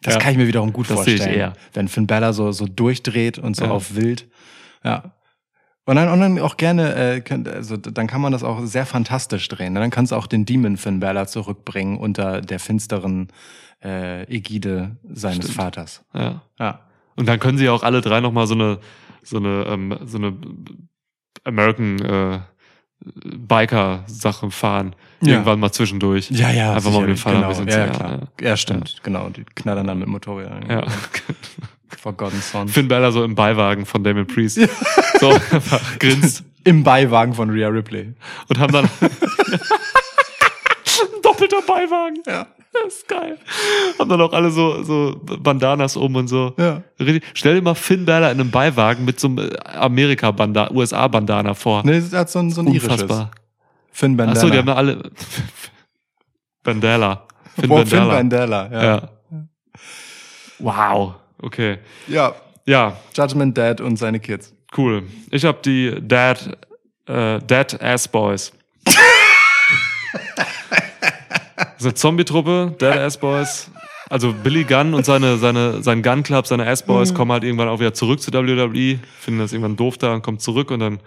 Das 0.02 0.16
Ja. 0.16 0.20
kann 0.20 0.32
ich 0.34 0.38
mir 0.38 0.48
wiederum 0.48 0.74
gut 0.74 0.90
Das 0.90 0.96
vorstellen. 0.96 1.34
eher. 1.34 1.54
Wenn 1.74 1.88
Finn 1.88 2.08
Balor 2.08 2.34
so, 2.34 2.52
so 2.52 2.66
durchdreht 2.66 3.38
und 3.38 3.56
so 3.56 3.66
Ja. 3.66 3.72
auf 3.72 3.96
wild. 3.96 4.28
Ja. 4.84 5.14
Und 5.86 5.96
dann, 5.98 6.10
und 6.10 6.20
dann 6.20 6.40
auch 6.40 6.58
gerne, 6.58 6.96
äh, 6.96 7.22
könnt, 7.22 7.48
also 7.48 7.78
dann 7.78 8.08
kann 8.08 8.22
man 8.22 8.32
das 8.32 8.44
auch 8.44 8.66
sehr 8.66 8.86
fantastisch 8.86 9.48
drehen. 9.50 9.76
Dann 9.76 9.90
kannst 9.92 10.12
du 10.12 10.16
auch 10.16 10.28
den 10.28 10.46
Demon 10.46 10.78
Finn 10.78 11.00
Balor 11.00 11.28
zurückbringen 11.28 11.98
unter 11.98 12.42
der 12.42 12.60
finsteren 12.60 13.28
äh, 13.84 14.24
Ägide 14.24 14.98
seines 15.12 15.46
Stimmt. 15.46 15.56
Vaters. 15.56 16.04
Ja. 16.14 16.42
Ja. 16.60 16.80
Und 17.16 17.28
dann 17.28 17.40
können 17.40 17.58
sie 17.58 17.70
auch 17.70 17.84
alle 17.84 18.02
drei 18.02 18.22
nochmal 18.22 18.48
so 18.48 18.56
eine, 18.56 18.80
so 19.22 19.38
eine, 19.38 19.66
ähm, 19.68 19.98
so 20.06 20.18
eine 20.18 20.36
American 21.44 22.00
äh, 22.00 22.40
Biker-Sache 23.06 24.50
fahren. 24.52 24.96
Ja. 25.22 25.34
Irgendwann 25.34 25.60
mal 25.60 25.72
zwischendurch. 25.72 26.32
Ja, 26.32 26.52
ja. 26.52 26.74
Einfach 26.74 26.92
mal 26.92 27.00
um 27.00 27.08
den 27.08 27.16
sicherlich, 27.16 27.22
Vater 27.22 27.36
ein 27.36 27.42
genau. 27.42 27.50
bisschen 27.50 27.68
ja, 27.68 27.86
ja, 27.86 27.92
klar. 27.92 28.28
Ja, 28.42 28.58
stimmt. 28.58 28.96
Genau. 29.04 29.30
Die 29.30 29.44
knallern 29.44 29.88
dann 29.88 30.00
mit 30.00 30.08
Motorrädern. 30.08 30.70
Ja. 30.70 30.84
Forgotten 31.98 32.42
Son. 32.42 32.68
Finn 32.68 32.88
Balor 32.88 33.12
so 33.12 33.24
im 33.24 33.36
Beiwagen 33.36 33.86
von 33.86 34.04
Damon 34.04 34.26
Priest. 34.26 34.60
So 35.20 35.30
einfach 35.30 36.00
grinst 36.00 36.44
Im 36.66 36.84
Beiwagen 36.84 37.34
von 37.34 37.50
Rhea 37.50 37.68
Ripley. 37.68 38.14
und 38.48 38.60
haben 38.60 38.72
dann 38.72 38.86
ein 39.02 39.10
doppelter 41.22 41.62
Beiwagen. 41.62 42.24
Ja. 42.26 42.48
Das 42.84 42.96
ist 42.96 43.08
geil. 43.08 43.38
Haben 44.00 44.10
dann 44.10 44.22
auch 44.22 44.34
alle 44.34 44.50
so, 44.50 44.82
so 44.84 45.16
Bandanas 45.22 45.96
um 45.96 46.16
und 46.16 46.28
so. 46.28 46.54
Ja. 46.58 46.82
Stell 47.34 47.56
dir 47.56 47.62
mal 47.62 47.76
Finn 47.76 48.06
Balor 48.06 48.32
in 48.32 48.40
einem 48.40 48.50
Beiwagen 48.52 49.06
mit 49.06 49.20
so 49.20 49.28
einem 49.28 49.50
Amerika-Bandana, 49.64 50.72
USA-Bandana 50.72 51.54
vor. 51.54 51.84
Nee, 51.86 52.02
er 52.12 52.20
hat 52.20 52.30
so 52.30 52.40
ein, 52.40 52.50
so 52.50 52.62
ein 52.62 52.68
irisches. 52.68 53.04
Unfassbar. 53.04 53.32
Finn 53.92 54.18
Bandana. 54.18 54.40
Achso, 54.40 54.50
die 54.50 54.58
haben 54.58 54.66
da 54.66 54.74
alle. 54.76 55.04
Bandela. 56.64 57.28
Finn 57.60 57.70
Boah, 57.70 57.86
Finn 57.86 58.08
Bandela. 58.08 58.68
Bandela. 58.68 58.70
Ja. 58.72 58.84
Ja. 58.84 59.10
Wow. 60.60 61.16
Okay. 61.42 61.78
ja. 62.08 62.34
Ja, 62.66 62.96
Judgment 63.14 63.58
Dad 63.58 63.82
und 63.82 63.98
seine 63.98 64.20
Kids. 64.22 64.54
cool. 64.78 65.04
Ich 65.32 65.44
habe 65.44 65.60
die 65.66 65.96
Dad, 66.02 66.58
äh, 67.08 67.40
Dad 67.40 67.82
Ass 67.82 68.08
Boys. 68.08 68.54
Eine 71.80 71.94
Zombie-Truppe, 71.94 72.76
Dad 72.78 72.98
Ass 72.98 73.18
Boys. 73.18 73.72
Also 74.10 74.34
Billy 74.34 74.64
Gunn 74.64 74.94
und 74.94 75.06
seine, 75.06 75.38
seine, 75.38 75.82
sein 75.82 76.04
Gun 76.04 76.24
Club, 76.24 76.46
seine 76.46 76.68
Ass 76.68 76.86
Boys 76.86 77.14
kommen 77.14 77.32
halt 77.32 77.44
irgendwann 77.44 77.68
auch 77.68 77.80
wieder 77.80 77.94
zurück 77.94 78.22
zu 78.22 78.32
WWE, 78.32 79.00
finden 79.20 79.40
das 79.40 79.54
irgendwann 79.54 79.76
doof 79.76 79.98
da 79.98 80.14
und 80.14 80.22
kommen 80.22 80.40
zurück 80.40 80.72
und 80.72 80.82
dann 80.82 81.00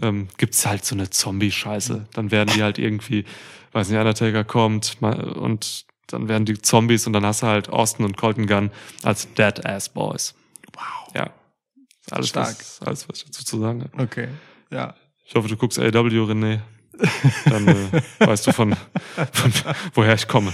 ähm, 0.00 0.28
gibt's 0.36 0.66
halt 0.66 0.84
so 0.84 0.94
eine 0.94 1.10
Zombie-Scheiße. 1.10 2.06
Dann 2.14 2.30
werden 2.30 2.54
die 2.54 2.62
halt 2.62 2.78
irgendwie, 2.78 3.24
weiß 3.72 3.88
nicht, 3.88 3.98
Undertaker 3.98 4.44
kommt 4.44 4.96
und 5.00 5.86
dann 6.06 6.28
werden 6.28 6.44
die 6.44 6.60
Zombies 6.60 7.06
und 7.06 7.12
dann 7.12 7.26
hast 7.26 7.42
du 7.42 7.46
halt 7.46 7.68
Austin 7.68 8.04
und 8.04 8.16
Colton 8.16 8.46
Gunn 8.46 8.70
als 9.02 9.32
Dead 9.34 9.66
Ass 9.66 9.88
Boys. 9.88 10.34
Wow. 10.72 11.14
Ja. 11.14 11.30
Alles, 12.10 12.28
Stark. 12.28 12.56
Was, 12.58 12.80
alles, 12.82 13.08
was 13.08 13.18
ich 13.18 13.24
dazu 13.24 13.44
zu 13.44 13.58
sagen 13.58 13.82
habe. 13.82 14.02
Okay. 14.02 14.28
Ja. 14.70 14.94
Ich 15.24 15.34
hoffe, 15.34 15.48
du 15.48 15.56
guckst 15.56 15.78
AW, 15.78 15.92
René. 15.92 16.60
Dann 17.44 17.68
äh, 17.68 18.02
weißt 18.18 18.46
du 18.46 18.52
von, 18.52 18.74
von 19.32 19.52
woher 19.94 20.14
ich 20.14 20.26
komme 20.26 20.52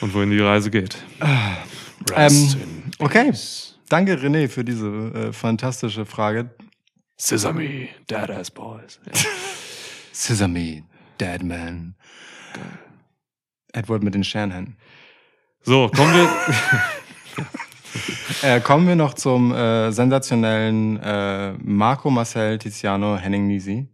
und 0.00 0.14
wohin 0.14 0.30
die 0.30 0.40
Reise 0.40 0.70
geht. 0.70 0.96
Ähm, 2.14 2.56
okay. 2.98 3.32
Danke, 3.88 4.14
René, 4.14 4.48
für 4.48 4.64
diese 4.64 4.86
äh, 4.88 5.32
fantastische 5.32 6.04
Frage. 6.04 6.50
Sesame, 7.16 7.88
Dead 8.10 8.30
Ass 8.30 8.50
Boys. 8.50 9.00
Sesame, 10.12 10.84
Deadman. 11.18 11.94
Edward 13.72 14.02
mit 14.02 14.14
den 14.14 14.24
Sternhänden. 14.24 14.76
So, 15.62 15.88
kommen 15.88 16.14
wir. 16.14 16.28
Äh, 18.42 18.60
kommen 18.60 18.86
wir 18.86 18.96
noch 18.96 19.14
zum 19.14 19.54
äh, 19.54 19.90
sensationellen 19.90 21.00
äh, 21.00 21.52
Marco 21.62 22.10
Marcel 22.10 22.58
Tiziano 22.58 23.16
Henning 23.16 23.46
Nisi. 23.46 23.88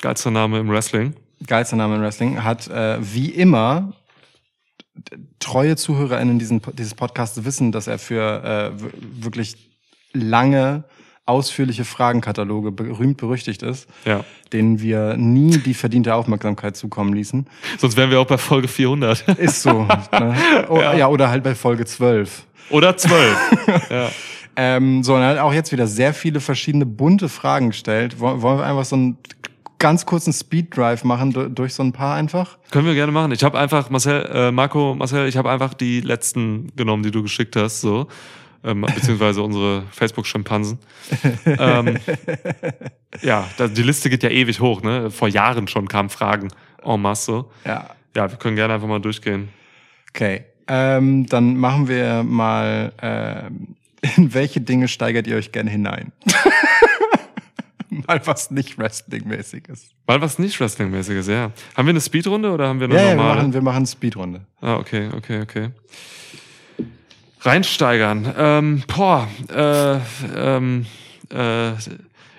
Geilster 0.00 0.30
Name 0.30 0.58
im 0.60 0.68
Wrestling. 0.70 1.14
Geilster 1.46 1.76
Name 1.76 1.96
im 1.96 2.02
Wrestling. 2.02 2.42
Hat 2.44 2.68
äh, 2.68 2.98
wie 3.00 3.30
immer 3.30 3.92
treue 5.38 5.76
ZuhörerInnen 5.76 6.38
diesen, 6.38 6.60
dieses 6.76 6.94
Podcasts 6.94 7.44
wissen, 7.44 7.72
dass 7.72 7.86
er 7.86 7.98
für 7.98 8.42
äh, 8.44 9.22
wirklich 9.22 9.56
lange, 10.12 10.84
ausführliche 11.26 11.84
Fragenkataloge 11.84 12.72
berühmt 12.72 13.18
berüchtigt 13.18 13.62
ist, 13.62 13.86
Ja. 14.04 14.24
denen 14.52 14.80
wir 14.80 15.16
nie 15.16 15.58
die 15.58 15.74
verdiente 15.74 16.14
Aufmerksamkeit 16.14 16.76
zukommen 16.76 17.12
ließen. 17.12 17.46
Sonst 17.76 17.96
wären 17.96 18.10
wir 18.10 18.18
auch 18.20 18.26
bei 18.26 18.38
Folge 18.38 18.66
400. 18.66 19.28
Ist 19.38 19.62
so. 19.62 19.82
ne? 19.84 20.34
oh, 20.68 20.80
ja. 20.80 21.06
oder 21.08 21.28
halt 21.28 21.44
bei 21.44 21.54
Folge 21.54 21.84
12. 21.84 22.46
Oder 22.70 22.96
12. 22.96 23.36
ja. 23.90 24.08
Ähm, 24.56 25.04
so, 25.04 25.14
und 25.14 25.20
er 25.20 25.28
hat 25.28 25.38
auch 25.38 25.52
jetzt 25.52 25.70
wieder 25.70 25.86
sehr 25.86 26.12
viele 26.14 26.40
verschiedene 26.40 26.84
bunte 26.86 27.28
Fragen 27.28 27.68
gestellt. 27.68 28.18
Woll- 28.18 28.42
Wollen 28.42 28.58
wir 28.58 28.66
einfach 28.66 28.84
so 28.86 28.96
einen 28.96 29.18
ganz 29.78 30.06
kurzen 30.06 30.32
Speed 30.32 30.76
Drive 30.76 31.04
machen 31.04 31.32
du- 31.32 31.48
durch 31.48 31.74
so 31.74 31.82
ein 31.82 31.92
paar 31.92 32.14
einfach? 32.16 32.58
Können 32.70 32.86
wir 32.86 32.94
gerne 32.94 33.12
machen. 33.12 33.32
Ich 33.32 33.44
habe 33.44 33.58
einfach, 33.58 33.90
Marcel, 33.90 34.26
äh, 34.32 34.50
Marco, 34.52 34.94
Marcel, 34.94 35.28
ich 35.28 35.36
habe 35.36 35.50
einfach 35.50 35.74
die 35.74 36.00
letzten 36.00 36.72
genommen, 36.76 37.02
die 37.02 37.10
du 37.10 37.22
geschickt 37.22 37.56
hast, 37.56 37.80
so. 37.80 38.08
Ähm, 38.64 38.80
beziehungsweise 38.82 39.40
unsere 39.42 39.84
Facebook-Schimpansen. 39.92 40.80
ähm, 41.46 41.98
ja, 43.22 43.46
die 43.58 43.82
Liste 43.82 44.10
geht 44.10 44.24
ja 44.24 44.30
ewig 44.30 44.60
hoch, 44.60 44.82
ne? 44.82 45.10
Vor 45.12 45.28
Jahren 45.28 45.68
schon 45.68 45.86
kamen 45.86 46.08
Fragen 46.08 46.48
en 46.84 47.00
masse. 47.00 47.24
So. 47.26 47.50
Ja. 47.64 47.90
Ja, 48.16 48.28
wir 48.28 48.36
können 48.36 48.56
gerne 48.56 48.74
einfach 48.74 48.88
mal 48.88 49.00
durchgehen. 49.00 49.48
Okay. 50.10 50.44
Ähm, 50.66 51.26
dann 51.26 51.56
machen 51.56 51.86
wir 51.88 52.24
mal, 52.24 52.92
ähm, 53.00 53.76
in 54.16 54.34
welche 54.34 54.60
Dinge 54.60 54.88
steigert 54.88 55.26
ihr 55.28 55.36
euch 55.36 55.52
gerne 55.52 55.70
hinein? 55.70 56.12
mal 58.06 58.20
was 58.24 58.50
nicht 58.50 58.78
Wrestling-mäßiges. 58.78 59.90
Mal 60.06 60.20
was 60.20 60.38
nicht 60.38 60.58
Wrestling-mäßiges, 60.60 61.26
ja. 61.28 61.52
Haben 61.76 61.86
wir 61.86 61.90
eine 61.90 62.00
Speedrunde 62.00 62.50
oder 62.50 62.68
haben 62.68 62.80
wir 62.80 62.86
eine 62.86 62.94
Ja, 62.94 63.00
ja, 63.02 63.08
wir 63.08 63.16
normale? 63.16 63.36
machen, 63.40 63.54
wir 63.54 63.62
machen 63.62 63.86
Speedrunde. 63.86 64.40
Ah, 64.60 64.76
okay, 64.76 65.08
okay, 65.16 65.42
okay. 65.42 65.70
Reinsteigern. 67.40 68.34
Ähm, 68.36 68.82
boah, 68.86 69.28
äh, 69.48 69.98
ähm, 70.36 70.86
äh, 71.30 71.72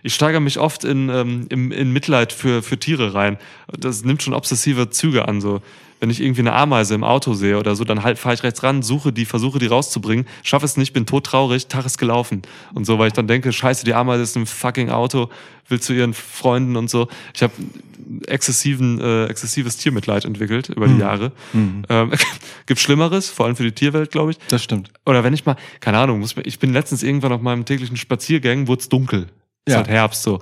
ich 0.03 0.13
steigere 0.13 0.41
mich 0.41 0.59
oft 0.59 0.83
in, 0.83 1.09
ähm, 1.09 1.47
im, 1.49 1.71
in 1.71 1.91
Mitleid 1.91 2.33
für, 2.33 2.61
für 2.63 2.77
Tiere 2.79 3.13
rein. 3.13 3.37
Das 3.67 4.03
nimmt 4.03 4.23
schon 4.23 4.33
obsessive 4.33 4.89
Züge 4.89 5.27
an. 5.27 5.41
So. 5.41 5.61
Wenn 5.99 6.09
ich 6.09 6.21
irgendwie 6.21 6.41
eine 6.41 6.53
Ameise 6.53 6.95
im 6.95 7.03
Auto 7.03 7.33
sehe 7.33 7.57
oder 7.57 7.75
so, 7.75 7.83
dann 7.83 8.03
halt 8.03 8.17
fahre 8.19 8.35
ich 8.35 8.43
rechts 8.43 8.63
ran, 8.63 8.81
suche 8.81 9.11
die, 9.11 9.25
versuche 9.25 9.59
die 9.59 9.65
rauszubringen, 9.67 10.25
schaffe 10.43 10.65
es 10.65 10.77
nicht, 10.77 10.93
bin 10.93 11.05
todtraurig, 11.05 11.67
Tag 11.67 11.85
ist 11.85 11.97
gelaufen. 11.97 12.41
Und 12.73 12.85
so, 12.85 12.97
weil 12.99 13.07
ich 13.07 13.13
dann 13.13 13.27
denke, 13.27 13.51
scheiße, 13.51 13.85
die 13.85 13.93
Ameise 13.93 14.23
ist 14.23 14.35
im 14.35 14.45
fucking 14.47 14.89
Auto, 14.89 15.29
will 15.67 15.79
zu 15.79 15.93
ihren 15.93 16.13
Freunden 16.13 16.75
und 16.77 16.89
so. 16.89 17.07
Ich 17.33 17.43
habe 17.43 17.53
exzessiven, 18.27 18.99
äh, 18.99 19.25
exzessives 19.25 19.77
Tiermitleid 19.77 20.25
entwickelt 20.25 20.69
über 20.69 20.87
die 20.87 20.97
Jahre. 20.97 21.31
Ähm, 21.53 22.11
gibt 22.65 22.79
Schlimmeres, 22.79 23.29
vor 23.29 23.45
allem 23.45 23.55
für 23.55 23.63
die 23.63 23.71
Tierwelt, 23.71 24.11
glaube 24.11 24.31
ich. 24.31 24.37
Das 24.49 24.63
stimmt. 24.63 24.91
Oder 25.05 25.23
wenn 25.23 25.33
ich 25.33 25.45
mal, 25.45 25.55
keine 25.79 25.97
Ahnung, 25.99 26.19
muss, 26.19 26.35
ich 26.43 26.59
bin 26.59 26.73
letztens 26.73 27.03
irgendwann 27.03 27.31
auf 27.31 27.41
meinem 27.41 27.65
täglichen 27.65 27.97
Spaziergang, 27.97 28.67
wurde 28.67 28.81
es 28.81 28.89
dunkel. 28.89 29.27
Es 29.65 29.73
ist 29.73 29.73
Ja. 29.73 29.75
halt 29.77 29.87
Herbst 29.89 30.23
so. 30.23 30.39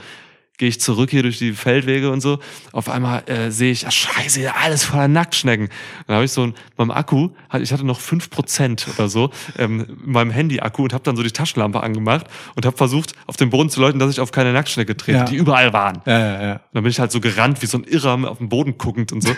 Gehe 0.58 0.70
ich 0.70 0.82
zurück 0.82 1.12
hier 1.12 1.22
durch 1.22 1.38
die 1.38 1.54
Feldwege 1.54 2.10
und 2.10 2.20
so. 2.22 2.40
Auf 2.72 2.90
einmal 2.90 3.22
äh, 3.30 3.52
sehe 3.52 3.72
ich, 3.72 3.86
ach 3.86 3.92
scheiße, 3.92 4.56
alles 4.56 4.84
voller 4.86 5.08
Nacktschnecken. 5.08 5.70
Dann 6.08 6.16
habe 6.16 6.26
ich 6.26 6.32
so 6.32 6.48
ein, 6.48 6.56
beim 6.76 6.90
Akku, 6.90 7.30
ich 7.62 7.72
hatte 7.72 7.86
noch 7.86 8.00
5% 8.00 8.88
oder 8.96 9.08
so, 9.08 9.30
ähm, 9.60 9.86
in 10.04 10.12
meinem 10.12 10.32
Handy-Akku 10.32 10.82
und 10.84 10.94
habe 10.94 11.04
dann 11.04 11.16
so 11.16 11.22
die 11.22 11.30
Taschenlampe 11.32 11.82
angemacht 11.84 12.26
und 12.56 12.66
habe 12.66 12.76
versucht, 12.76 13.14
auf 13.28 13.38
den 13.38 13.52
Boden 13.52 13.70
zu 13.70 13.80
läuten, 13.82 14.00
dass 14.00 14.10
ich 14.10 14.20
auf 14.20 14.32
keine 14.32 14.52
Nacktschnecke 14.52 14.98
trete, 14.98 15.20
Ja. 15.20 15.24
die 15.26 15.36
überall 15.36 15.74
waren. 15.74 16.02
Ja, 16.08 16.18
ja, 16.20 16.42
ja. 16.42 16.62
Dann 16.74 16.82
bin 16.84 16.90
ich 16.90 17.00
halt 17.00 17.12
so 17.12 17.20
gerannt, 17.22 17.62
wie 17.62 17.68
so 17.68 17.78
ein 17.78 17.84
Irrer 17.84 18.18
auf 18.28 18.40
den 18.40 18.50
Boden 18.50 18.80
guckend 18.80 19.12
und 19.12 19.22
so. 19.22 19.36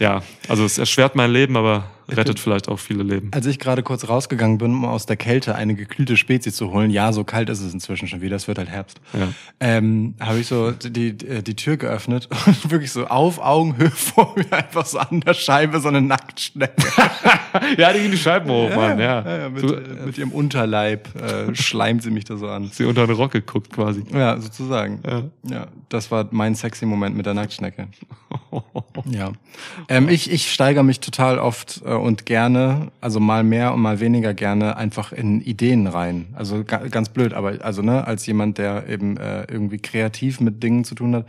Ja, 0.00 0.22
also 0.48 0.64
es 0.64 0.78
erschwert 0.78 1.14
mein 1.14 1.30
Leben, 1.30 1.56
aber 1.56 1.84
rettet 2.08 2.40
vielleicht 2.40 2.68
auch 2.68 2.78
viele 2.80 3.04
Leben. 3.04 3.28
Als 3.32 3.46
ich 3.46 3.60
gerade 3.60 3.84
kurz 3.84 4.08
rausgegangen 4.08 4.58
bin, 4.58 4.72
um 4.72 4.84
aus 4.84 5.06
der 5.06 5.16
Kälte 5.16 5.54
eine 5.54 5.76
gekühlte 5.76 6.16
Spezie 6.16 6.50
zu 6.50 6.72
holen, 6.72 6.90
ja, 6.90 7.12
so 7.12 7.22
kalt 7.22 7.48
ist 7.50 7.60
es 7.60 7.72
inzwischen 7.72 8.08
schon 8.08 8.20
wieder, 8.20 8.34
es 8.34 8.48
wird 8.48 8.58
halt 8.58 8.68
Herbst, 8.68 9.00
Ja. 9.12 9.28
ähm, 9.60 10.14
habe 10.18 10.40
ich 10.40 10.48
so 10.48 10.72
die, 10.72 11.12
die, 11.16 11.42
die 11.44 11.54
Tür 11.54 11.76
geöffnet 11.76 12.28
und 12.46 12.70
wirklich 12.72 12.90
so 12.90 13.06
auf 13.06 13.38
Augenhöhe 13.38 13.90
vor 13.94 14.34
mir 14.36 14.52
einfach 14.52 14.86
so 14.86 14.98
an 14.98 15.20
der 15.20 15.34
Scheibe 15.34 15.78
so 15.78 15.86
eine 15.88 16.00
Nacktschnecke. 16.00 16.82
Ja, 17.76 17.92
die 17.92 17.98
gehen 17.98 18.12
die 18.12 18.16
Scheiben 18.16 18.48
hoch, 18.48 18.70
Mann, 18.76 19.00
ja. 19.00 19.22
Ja, 19.24 19.38
ja, 19.38 19.48
mit, 19.48 19.62
Du, 19.64 19.74
äh, 19.74 20.06
mit 20.06 20.16
ihrem 20.18 20.30
Unterleib 20.30 21.08
äh, 21.20 21.52
schleimt 21.52 22.00
sie 22.00 22.12
mich 22.12 22.24
da 22.24 22.36
so 22.36 22.46
an. 22.48 22.70
sie 22.72 22.84
unter 22.84 23.08
den 23.08 23.16
Rock 23.16 23.32
geguckt 23.32 23.72
quasi. 23.72 24.04
Ja, 24.14 24.40
sozusagen. 24.40 25.00
Ja. 25.04 25.22
Ja, 25.50 25.66
das 25.88 26.12
war 26.12 26.28
mein 26.30 26.54
sexy 26.54 26.86
Moment 26.86 27.16
mit 27.16 27.26
der 27.26 27.34
Nacktschnecke. 27.34 27.88
Ja. 29.06 29.32
Ähm, 29.90 30.08
ich 30.08 30.30
ich 30.30 30.52
steigere 30.52 30.84
mich 30.84 31.00
total 31.00 31.40
oft 31.40 31.82
äh, 31.84 31.92
und 31.92 32.24
gerne, 32.24 32.92
also 33.00 33.18
mal 33.18 33.42
mehr 33.42 33.74
und 33.74 33.80
mal 33.80 33.98
weniger 33.98 34.34
gerne, 34.34 34.76
einfach 34.76 35.12
in 35.12 35.40
Ideen 35.40 35.88
rein. 35.88 36.28
Also 36.34 36.62
ga, 36.64 36.78
ganz 36.88 37.08
blöd, 37.08 37.34
aber 37.34 37.64
also 37.64 37.82
ne, 37.82 38.06
als 38.06 38.24
jemand, 38.24 38.58
der 38.58 38.88
eben 38.88 39.16
äh, 39.16 39.42
irgendwie 39.50 39.78
kreativ 39.78 40.40
mit 40.40 40.62
Dingen 40.62 40.84
zu 40.84 40.94
tun 40.94 41.16
hat, 41.16 41.26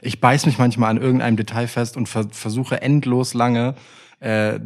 ich 0.00 0.20
beiß 0.20 0.46
mich 0.46 0.58
manchmal 0.58 0.90
an 0.90 1.02
irgendeinem 1.02 1.36
Detail 1.36 1.66
fest 1.66 1.96
und 1.96 2.08
ver 2.08 2.26
versuche 2.30 2.80
endlos 2.80 3.34
lange 3.34 3.74
äh, 4.20 4.60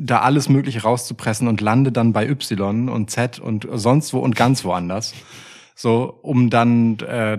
da 0.00 0.18
alles 0.18 0.48
Mögliche 0.48 0.82
rauszupressen 0.82 1.46
und 1.46 1.60
lande 1.60 1.92
dann 1.92 2.12
bei 2.12 2.28
Y 2.28 2.88
und 2.88 3.08
Z 3.08 3.38
und 3.38 3.68
sonst 3.72 4.12
wo 4.12 4.18
und 4.18 4.34
ganz 4.34 4.64
woanders. 4.64 5.14
So, 5.76 6.18
um 6.22 6.50
dann 6.50 6.98
äh, 6.98 7.38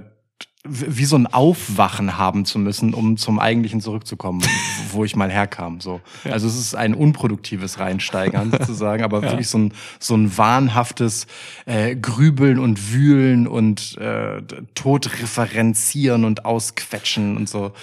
wie 0.69 1.06
so 1.06 1.18
ein 1.18 1.27
Aufwachen 1.27 2.18
haben 2.18 2.45
zu 2.45 2.60
müssen, 2.60 2.94
um 2.94 3.18
zum 3.18 3.39
Eigentlichen 3.39 3.81
zurückzukommen, 3.81 4.41
wo 4.91 5.03
ich 5.03 5.15
mal 5.15 5.31
herkam. 5.31 5.81
So. 5.81 6.02
Also 6.23 6.48
es 6.48 6.57
ist 6.57 6.76
ein 6.76 6.94
unproduktives 6.94 7.80
Reinsteigern 7.80 8.52
sozusagen, 8.57 9.03
aber 9.03 9.22
wirklich 9.22 9.49
so 9.49 9.57
ein, 9.57 9.73
so 9.99 10.15
ein 10.15 10.38
wahnhaftes 10.38 11.27
äh, 11.65 11.95
Grübeln 11.95 12.60
und 12.60 12.91
Wühlen 12.94 13.48
und 13.48 13.98
äh, 13.98 14.41
Todreferenzieren 14.76 16.26
und 16.26 16.45
Ausquetschen 16.45 17.38
und 17.38 17.49
so. 17.49 17.72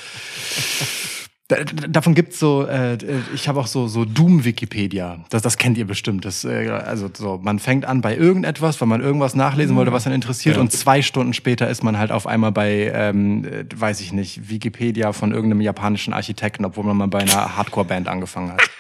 Da, 1.49 1.57
da- 1.62 1.89
davon 1.89 2.15
gibt's 2.15 2.39
so, 2.39 2.66
äh, 2.66 2.97
ich 3.35 3.49
habe 3.49 3.61
auch 3.61 3.66
so 3.66 3.87
so 3.87 4.07
Doom 4.07 4.45
Wikipedia. 4.47 5.23
Das 5.29 5.43
das 5.43 5.59
kennt 5.59 5.77
ihr 5.77 5.87
bestimmt. 5.87 6.25
Das 6.25 6.45
äh, 6.45 6.71
also 6.71 7.11
so 7.15 7.39
man 7.43 7.59
fängt 7.59 7.85
an 7.85 8.01
bei 8.01 8.16
irgendetwas, 8.16 8.81
weil 8.81 8.89
man 8.89 9.03
irgendwas 9.03 9.35
nachlesen 9.35 9.77
wollte, 9.77 9.93
was 9.93 10.07
einen 10.07 10.15
interessiert 10.15 10.57
und 10.57 10.73
zwei 10.73 11.03
Stunden 11.03 11.35
später 11.35 11.69
ist 11.69 11.83
man 11.85 11.99
halt 11.99 12.12
auf 12.12 12.27
einmal 12.27 12.51
bei 12.51 12.91
ähm, 12.95 13.45
äh, 13.45 13.65
weiß 13.75 14.01
ich 14.01 14.12
nicht, 14.15 14.49
Wikipedia 14.49 15.12
von 15.12 15.33
irgendeinem 15.33 15.61
japanischen 15.61 16.15
Architekten, 16.15 16.65
obwohl 16.65 16.85
man 16.85 16.97
mal 16.97 17.09
bei 17.09 17.19
einer 17.21 17.57
Hardcore 17.59 17.85
Band 17.87 18.09
angefangen 18.09 18.53
hat. 18.53 18.62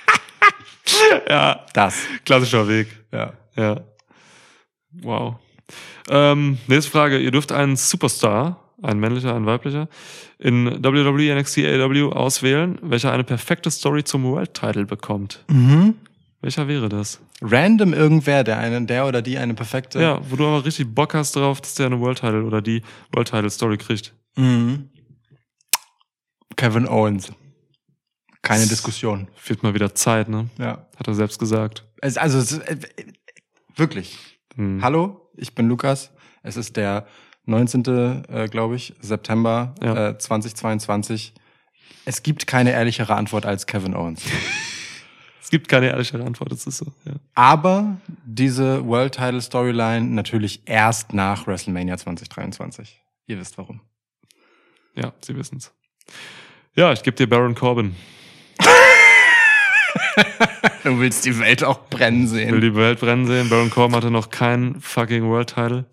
Ja, 1.28 1.64
Das. 1.72 1.96
klassischer 2.24 2.66
Weg. 2.68 2.88
Ja. 3.12 3.32
Ja. 3.56 3.80
Wow. 5.02 5.36
Ähm, 6.08 6.58
nächste 6.66 6.90
Frage. 6.90 7.18
Ihr 7.18 7.30
dürft 7.30 7.52
einen 7.52 7.76
Superstar, 7.76 8.63
ein 8.82 8.98
männlicher, 8.98 9.34
ein 9.34 9.46
weiblicher, 9.46 9.88
in 10.38 10.66
WWE, 10.82 11.34
NXT, 11.34 11.58
AEW 11.58 12.12
auswählen, 12.12 12.78
welcher 12.82 13.12
eine 13.12 13.24
perfekte 13.24 13.70
Story 13.70 14.04
zum 14.04 14.24
World 14.24 14.54
Title 14.54 14.84
bekommt. 14.84 15.44
Mhm. 15.48 15.94
Welcher 16.40 16.68
wäre 16.68 16.88
das? 16.88 17.20
Random 17.40 17.94
irgendwer, 17.94 18.44
der 18.44 18.58
einen 18.58 18.86
der 18.86 19.06
oder 19.06 19.22
die 19.22 19.38
eine 19.38 19.54
perfekte 19.54 20.00
Ja, 20.00 20.20
wo 20.28 20.36
du 20.36 20.46
aber 20.46 20.64
richtig 20.64 20.94
Bock 20.94 21.14
hast 21.14 21.36
drauf, 21.36 21.60
dass 21.60 21.74
der 21.74 21.86
eine 21.86 22.00
World 22.00 22.18
Title 22.18 22.44
oder 22.44 22.60
die 22.60 22.82
World 23.12 23.28
Title 23.28 23.50
Story 23.50 23.78
kriegt. 23.78 24.14
Mhm. 24.36 24.90
Kevin 26.56 26.86
Owens. 26.86 27.32
Keine 28.42 28.66
Diskussion. 28.66 29.28
Wird 29.46 29.62
mal 29.62 29.72
wieder 29.72 29.94
Zeit, 29.94 30.28
ne? 30.28 30.50
Ja. 30.58 30.86
Hat 30.96 31.08
er 31.08 31.14
selbst 31.14 31.38
gesagt. 31.38 31.86
Es, 32.02 32.18
also 32.18 32.38
es, 32.38 32.58
äh, 32.58 32.76
wirklich. 33.74 34.18
Hm. 34.54 34.82
Hallo, 34.82 35.30
ich 35.36 35.54
bin 35.54 35.66
Lukas. 35.66 36.10
Es 36.42 36.58
ist 36.58 36.76
der 36.76 37.06
19. 37.46 38.24
Äh, 38.28 38.48
glaube 38.48 38.76
ich, 38.76 38.94
September 39.00 39.74
Ja. 39.82 40.10
äh, 40.10 40.18
2022. 40.18 41.32
Es 42.06 42.22
gibt 42.22 42.46
keine 42.46 42.72
ehrlichere 42.72 43.14
Antwort 43.14 43.46
als 43.46 43.66
Kevin 43.66 43.94
Owens. 43.94 44.22
Es 45.42 45.50
gibt 45.50 45.68
keine 45.68 45.88
ehrlichere 45.88 46.24
Antwort, 46.24 46.50
das 46.52 46.66
ist 46.66 46.78
so. 46.78 46.86
Ja. 47.04 47.12
Aber 47.34 47.98
diese 48.24 48.84
World 48.86 49.12
Title 49.14 49.42
Storyline 49.42 50.00
natürlich 50.06 50.62
erst 50.64 51.12
nach 51.12 51.46
WrestleMania 51.46 51.98
2023. 51.98 52.98
Ihr 53.26 53.38
wisst 53.38 53.58
warum. 53.58 53.82
Ja, 54.96 55.12
Sie 55.20 55.36
wissen's. 55.36 55.70
Ja, 56.74 56.92
ich 56.94 57.02
gebe 57.02 57.14
dir 57.16 57.28
Baron 57.28 57.54
Corbin. 57.54 57.94
Du 60.82 60.98
willst 60.98 61.24
die 61.24 61.38
Welt 61.38 61.62
auch 61.64 61.88
brennen 61.88 62.24
Ich 62.24 62.32
will 62.32 62.46
sehen. 62.46 62.60
die 62.60 62.74
Welt 62.74 63.00
brennen 63.00 63.26
sehen. 63.26 63.48
Baron 63.48 63.70
Corbin 63.70 63.96
hatte 63.96 64.10
noch 64.10 64.30
keinen 64.30 64.80
fucking 64.80 65.24
World 65.28 65.50
Title. 65.50 65.84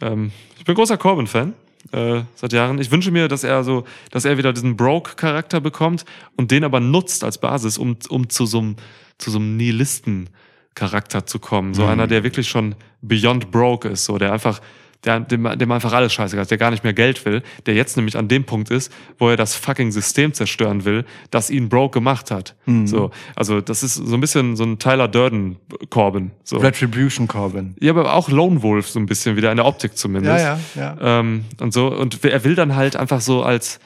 Ähm, 0.00 0.32
ich 0.58 0.64
bin 0.64 0.74
großer 0.74 0.96
Corbin-Fan. 0.96 1.54
Äh, 1.92 2.22
seit 2.34 2.52
Jahren. 2.52 2.80
Ich 2.80 2.90
wünsche 2.90 3.12
mir, 3.12 3.28
dass 3.28 3.44
er 3.44 3.62
so, 3.62 3.84
dass 4.10 4.24
er 4.24 4.38
wieder 4.38 4.52
diesen 4.52 4.76
Broke-Charakter 4.76 5.60
bekommt 5.60 6.04
und 6.36 6.50
den 6.50 6.64
aber 6.64 6.80
nutzt 6.80 7.22
als 7.22 7.38
Basis, 7.38 7.78
um, 7.78 7.96
um 8.08 8.28
zu 8.28 8.44
so 8.44 8.58
einem, 8.58 8.76
zu 9.18 9.30
so 9.30 9.38
einem 9.38 9.56
Nihilisten-Charakter 9.56 11.26
zu 11.26 11.38
kommen. 11.38 11.74
So 11.74 11.84
einer, 11.84 12.08
der 12.08 12.24
wirklich 12.24 12.48
schon 12.48 12.74
beyond 13.02 13.52
broke 13.52 13.88
ist, 13.88 14.04
so, 14.04 14.18
der 14.18 14.32
einfach, 14.32 14.60
der, 15.04 15.20
dem, 15.20 15.58
dem 15.58 15.72
einfach 15.72 15.92
alles 15.92 16.12
scheißegal 16.12 16.42
ist, 16.42 16.50
der 16.50 16.58
gar 16.58 16.70
nicht 16.70 16.84
mehr 16.84 16.92
Geld 16.92 17.24
will, 17.24 17.42
der 17.66 17.74
jetzt 17.74 17.96
nämlich 17.96 18.16
an 18.16 18.28
dem 18.28 18.44
Punkt 18.44 18.70
ist, 18.70 18.92
wo 19.18 19.28
er 19.28 19.36
das 19.36 19.54
fucking 19.54 19.92
System 19.92 20.32
zerstören 20.32 20.84
will, 20.84 21.04
das 21.30 21.50
ihn 21.50 21.68
broke 21.68 21.94
gemacht 21.94 22.30
hat. 22.30 22.54
So, 22.86 23.10
also 23.34 23.60
das 23.60 23.82
ist 23.82 23.94
so 23.94 24.14
ein 24.14 24.20
bisschen 24.20 24.56
so 24.56 24.64
ein 24.64 24.78
Tyler 24.78 25.08
Durden 25.08 25.56
Corbin. 25.90 26.32
So. 26.44 26.58
Retribution 26.58 27.28
Corbin. 27.28 27.74
Ja, 27.80 27.92
aber 27.92 28.14
auch 28.14 28.28
Lone 28.28 28.62
Wolf 28.62 28.88
so 28.88 28.98
ein 28.98 29.06
bisschen 29.06 29.36
wieder 29.36 29.50
in 29.50 29.56
der 29.56 29.66
Optik 29.66 29.96
zumindest. 29.96 30.38
Ja, 30.38 30.58
ja, 30.74 30.96
ja. 31.00 31.20
Ähm, 31.20 31.44
und 31.60 31.72
so 31.72 31.88
und 31.88 32.24
er 32.24 32.44
will 32.44 32.54
dann 32.54 32.74
halt 32.76 32.96
einfach 32.96 33.20
so 33.20 33.42
als 33.42 33.80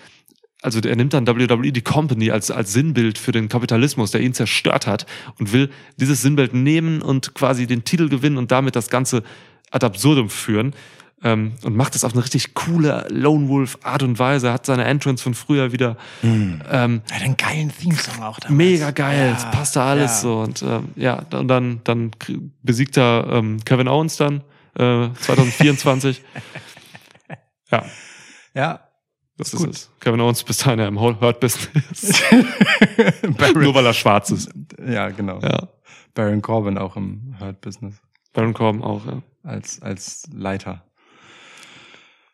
also 0.62 0.80
er 0.80 0.96
nimmt 0.96 1.14
dann 1.14 1.26
WWE 1.26 1.72
die 1.72 1.80
Company 1.80 2.30
als 2.30 2.50
als 2.50 2.72
Sinnbild 2.72 3.18
für 3.18 3.32
den 3.32 3.48
Kapitalismus, 3.48 4.10
der 4.10 4.20
ihn 4.20 4.34
zerstört 4.34 4.86
hat 4.86 5.06
und 5.38 5.52
will 5.52 5.70
dieses 5.96 6.22
Sinnbild 6.22 6.52
nehmen 6.52 7.02
und 7.02 7.34
quasi 7.34 7.66
den 7.66 7.84
Titel 7.84 8.08
gewinnen 8.08 8.36
und 8.36 8.50
damit 8.50 8.76
das 8.76 8.90
ganze 8.90 9.22
ad 9.70 9.86
absurdum 9.86 10.28
führen. 10.28 10.74
Ähm, 11.22 11.52
und 11.64 11.76
macht 11.76 11.94
es 11.96 12.02
auf 12.04 12.14
eine 12.14 12.22
richtig 12.24 12.54
coole 12.54 13.06
Lone 13.10 13.48
Wolf 13.48 13.78
Art 13.82 14.02
und 14.02 14.18
Weise, 14.18 14.52
hat 14.52 14.64
seine 14.64 14.84
Entrance 14.84 15.22
von 15.22 15.34
früher 15.34 15.70
wieder 15.70 15.98
ähm, 16.22 16.62
Er 16.70 17.16
hat 17.16 17.22
einen 17.22 17.36
geilen 17.36 17.70
Theme-Song 17.70 18.22
auch 18.22 18.38
damals. 18.40 18.56
mega 18.56 18.90
geil, 18.90 19.28
Ja, 19.30 19.36
es 19.36 19.44
passt 19.50 19.76
da 19.76 19.84
alles 19.90 20.10
ja. 20.12 20.16
so 20.20 20.40
und 20.40 20.62
ähm, 20.62 20.88
ja, 20.96 21.22
und 21.32 21.48
dann 21.48 21.80
dann 21.84 22.10
besiegt 22.62 22.96
er 22.96 23.26
ähm, 23.30 23.62
Kevin 23.66 23.86
Owens 23.86 24.16
dann 24.16 24.42
äh, 24.78 25.10
2024. 25.12 26.22
ja, 27.70 27.84
Ja. 28.54 28.80
das 29.36 29.52
ist, 29.52 29.58
gut. 29.60 29.70
es. 29.74 29.90
Kevin 30.00 30.20
Owens 30.22 30.42
bis 30.42 30.56
dahin 30.56 30.78
ja 30.78 30.88
im 30.88 30.98
Whole 30.98 31.20
Hurt 31.20 31.38
Business, 31.40 32.22
Baron, 33.36 33.62
nur 33.62 33.74
weil 33.74 33.84
er 33.86 33.92
schwarz 33.94 34.30
ist. 34.30 34.50
ja, 34.86 35.10
genau. 35.10 35.38
Ja, 35.40 35.68
Baron 36.14 36.40
Corbin 36.42 36.78
auch 36.78 36.96
im 36.96 37.34
Hurt 37.38 37.60
Business 37.60 37.96
Baron 38.32 38.54
Corbin 38.54 38.82
auch. 38.82 39.04
Ja. 39.06 39.22
als 39.42 39.82
als 39.82 40.22
Leiter. 40.32 40.82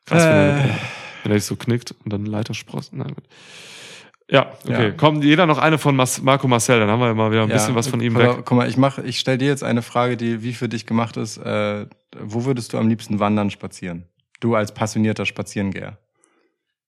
Krass, 0.06 0.24
wenn, 0.24 0.32
Äh. 0.32 0.60
er, 0.68 0.78
wenn 1.24 1.32
er 1.32 1.38
sich 1.38 1.46
so 1.46 1.56
knickt 1.56 1.94
und 2.04 2.12
dann 2.12 2.24
Leitersprossen. 2.26 2.98
Nein, 2.98 3.14
gut. 3.14 3.24
Ja, 4.28 4.52
okay. 4.64 4.88
Ja. 4.88 4.90
Kommt 4.92 5.22
jeder 5.22 5.46
noch 5.46 5.58
eine 5.58 5.78
von 5.78 5.94
Mas 5.94 6.20
Marco 6.20 6.48
Marcel, 6.48 6.80
dann 6.80 6.88
haben 6.88 6.98
wir 7.00 7.14
mal 7.14 7.30
wieder 7.30 7.42
ein 7.42 7.48
bisschen 7.48 7.76
was 7.76 7.86
von 7.86 8.00
ihm 8.00 8.14
pass 8.14 8.22
weg. 8.22 8.44
Guck 8.44 8.56
mal, 8.56 8.68
ich 8.68 8.76
mach, 8.76 8.98
ich 8.98 9.20
stell 9.20 9.38
dir 9.38 9.46
jetzt 9.46 9.62
eine 9.62 9.82
Frage, 9.82 10.16
die 10.16 10.42
wie 10.42 10.52
für 10.52 10.68
dich 10.68 10.84
gemacht 10.84 11.16
ist. 11.16 11.36
Äh, 11.38 11.86
wo 12.18 12.44
würdest 12.44 12.72
du 12.72 12.78
am 12.78 12.88
liebsten 12.88 13.20
wandern, 13.20 13.50
spazieren? 13.50 14.06
Du 14.40 14.56
als 14.56 14.72
passionierter 14.74 15.26
Spazierengeher. 15.26 15.98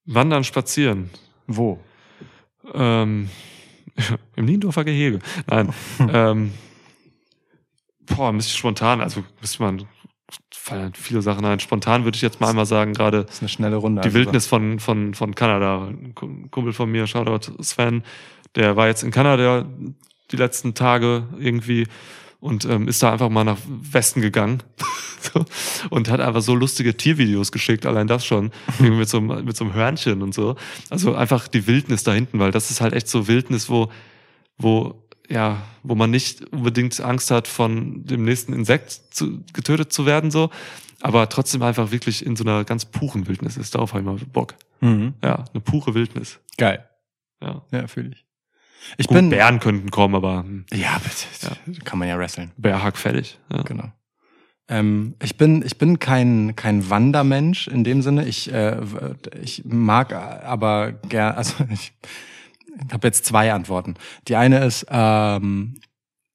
Wandern, 0.05 0.43
spazieren. 0.43 1.09
Wo? 1.47 1.79
Ähm, 2.73 3.29
Im 4.35 4.45
Niendorfer 4.45 4.83
Gehege. 4.83 5.19
Nein. 5.47 5.73
ähm, 6.11 6.53
boah, 8.01 8.29
ein 8.29 8.37
bisschen 8.37 8.57
spontan. 8.57 8.99
Also 9.01 9.23
müsste 9.39 9.63
man 9.63 9.87
fallen 10.59 10.93
viele 10.93 11.21
Sachen 11.21 11.45
ein. 11.45 11.59
Spontan 11.59 12.03
würde 12.03 12.15
ich 12.15 12.21
jetzt 12.21 12.39
mal 12.41 12.49
einmal 12.49 12.65
sagen, 12.65 12.93
gerade 12.93 13.23
Das 13.25 13.35
ist 13.35 13.41
eine 13.41 13.49
schnelle 13.49 13.75
Runde. 13.77 14.01
die 14.01 14.07
also 14.07 14.17
Wildnis 14.17 14.45
von, 14.47 14.79
von, 14.79 15.13
von 15.13 15.33
Kanada. 15.35 15.85
Ein 15.87 16.13
Kum- 16.15 16.51
Kumpel 16.51 16.73
von 16.73 16.91
mir, 16.91 17.07
Shoutout 17.07 17.61
Sven, 17.63 18.03
der 18.55 18.75
war 18.75 18.87
jetzt 18.87 19.03
in 19.03 19.11
Kanada 19.11 19.65
die 20.31 20.35
letzten 20.35 20.73
Tage 20.73 21.23
irgendwie 21.39 21.87
und 22.39 22.63
ähm, 22.65 22.87
ist 22.87 23.03
da 23.03 23.11
einfach 23.11 23.29
mal 23.29 23.43
nach 23.43 23.57
Westen 23.67 24.21
gegangen 24.21 24.63
so, 25.33 25.43
und 25.89 26.09
hat 26.09 26.21
einfach 26.21 26.41
so 26.41 26.55
lustige 26.55 26.95
Tiervideos 26.95 27.51
geschickt, 27.51 27.85
allein 27.85 28.07
das 28.07 28.25
schon, 28.25 28.51
mit 28.79 29.09
so, 29.09 29.17
einem, 29.17 29.43
mit 29.45 29.57
so 29.57 29.65
einem 29.65 29.73
Hörnchen 29.73 30.21
und 30.21 30.33
so. 30.33 30.55
Also 30.89 31.15
einfach 31.15 31.47
die 31.49 31.67
Wildnis 31.67 32.03
da 32.03 32.13
hinten, 32.13 32.39
weil 32.39 32.51
das 32.51 32.71
ist 32.71 32.79
halt 32.79 32.93
echt 32.93 33.07
so 33.09 33.27
Wildnis, 33.27 33.69
wo, 33.69 33.89
wo, 34.57 35.03
ja, 35.29 35.61
wo 35.83 35.95
man 35.95 36.09
nicht 36.09 36.51
unbedingt 36.51 36.99
Angst 37.01 37.31
hat, 37.31 37.47
von 37.47 38.03
dem 38.05 38.23
nächsten 38.23 38.53
Insekt 38.53 39.01
zu, 39.11 39.43
getötet 39.53 39.93
zu 39.93 40.05
werden, 40.05 40.31
so, 40.31 40.49
aber 41.01 41.29
trotzdem 41.29 41.61
einfach 41.61 41.91
wirklich 41.91 42.25
in 42.25 42.35
so 42.35 42.43
einer 42.43 42.63
ganz 42.65 42.85
puren 42.85 43.27
Wildnis 43.27 43.55
ist. 43.55 43.75
Darauf 43.75 43.93
habe 43.93 44.01
ich 44.01 44.05
mal 44.05 44.17
Bock. 44.33 44.55
Mhm. 44.81 45.13
Ja, 45.23 45.45
eine 45.53 45.61
pure 45.61 45.93
Wildnis. 45.93 46.39
Geil. 46.57 46.87
Ja. 47.41 47.61
Ja, 47.71 47.87
fühle 47.87 48.09
ich. 48.09 48.25
Ich 48.97 49.07
Gut, 49.07 49.17
bin. 49.17 49.29
Bären 49.29 49.59
könnten 49.59 49.91
kommen, 49.91 50.15
aber 50.15 50.39
hm, 50.39 50.65
Ja, 50.73 50.99
bitte. 50.99 51.83
Kann 51.83 51.99
man 51.99 52.07
ja 52.07 52.17
wresteln. 52.17 52.51
Bärhack 52.57 52.97
fertig. 52.97 53.37
Ja. 53.51 53.61
Genau. 53.63 53.91
Ähm, 54.67 55.15
ich 55.21 55.37
bin 55.37 55.63
ich 55.65 55.77
bin 55.77 55.99
kein 55.99 56.55
kein 56.55 56.89
Wandermensch 56.89 57.67
in 57.67 57.83
dem 57.83 58.01
Sinne. 58.01 58.25
Ich 58.25 58.51
äh, 58.51 58.77
ich 59.41 59.63
mag 59.65 60.13
aber 60.13 60.91
gern. 60.91 61.35
Also 61.35 61.55
ich 61.71 61.93
habe 62.91 63.07
jetzt 63.07 63.25
zwei 63.25 63.53
Antworten. 63.53 63.95
Die 64.27 64.35
eine 64.35 64.63
ist, 64.63 64.85
ähm, 64.89 65.75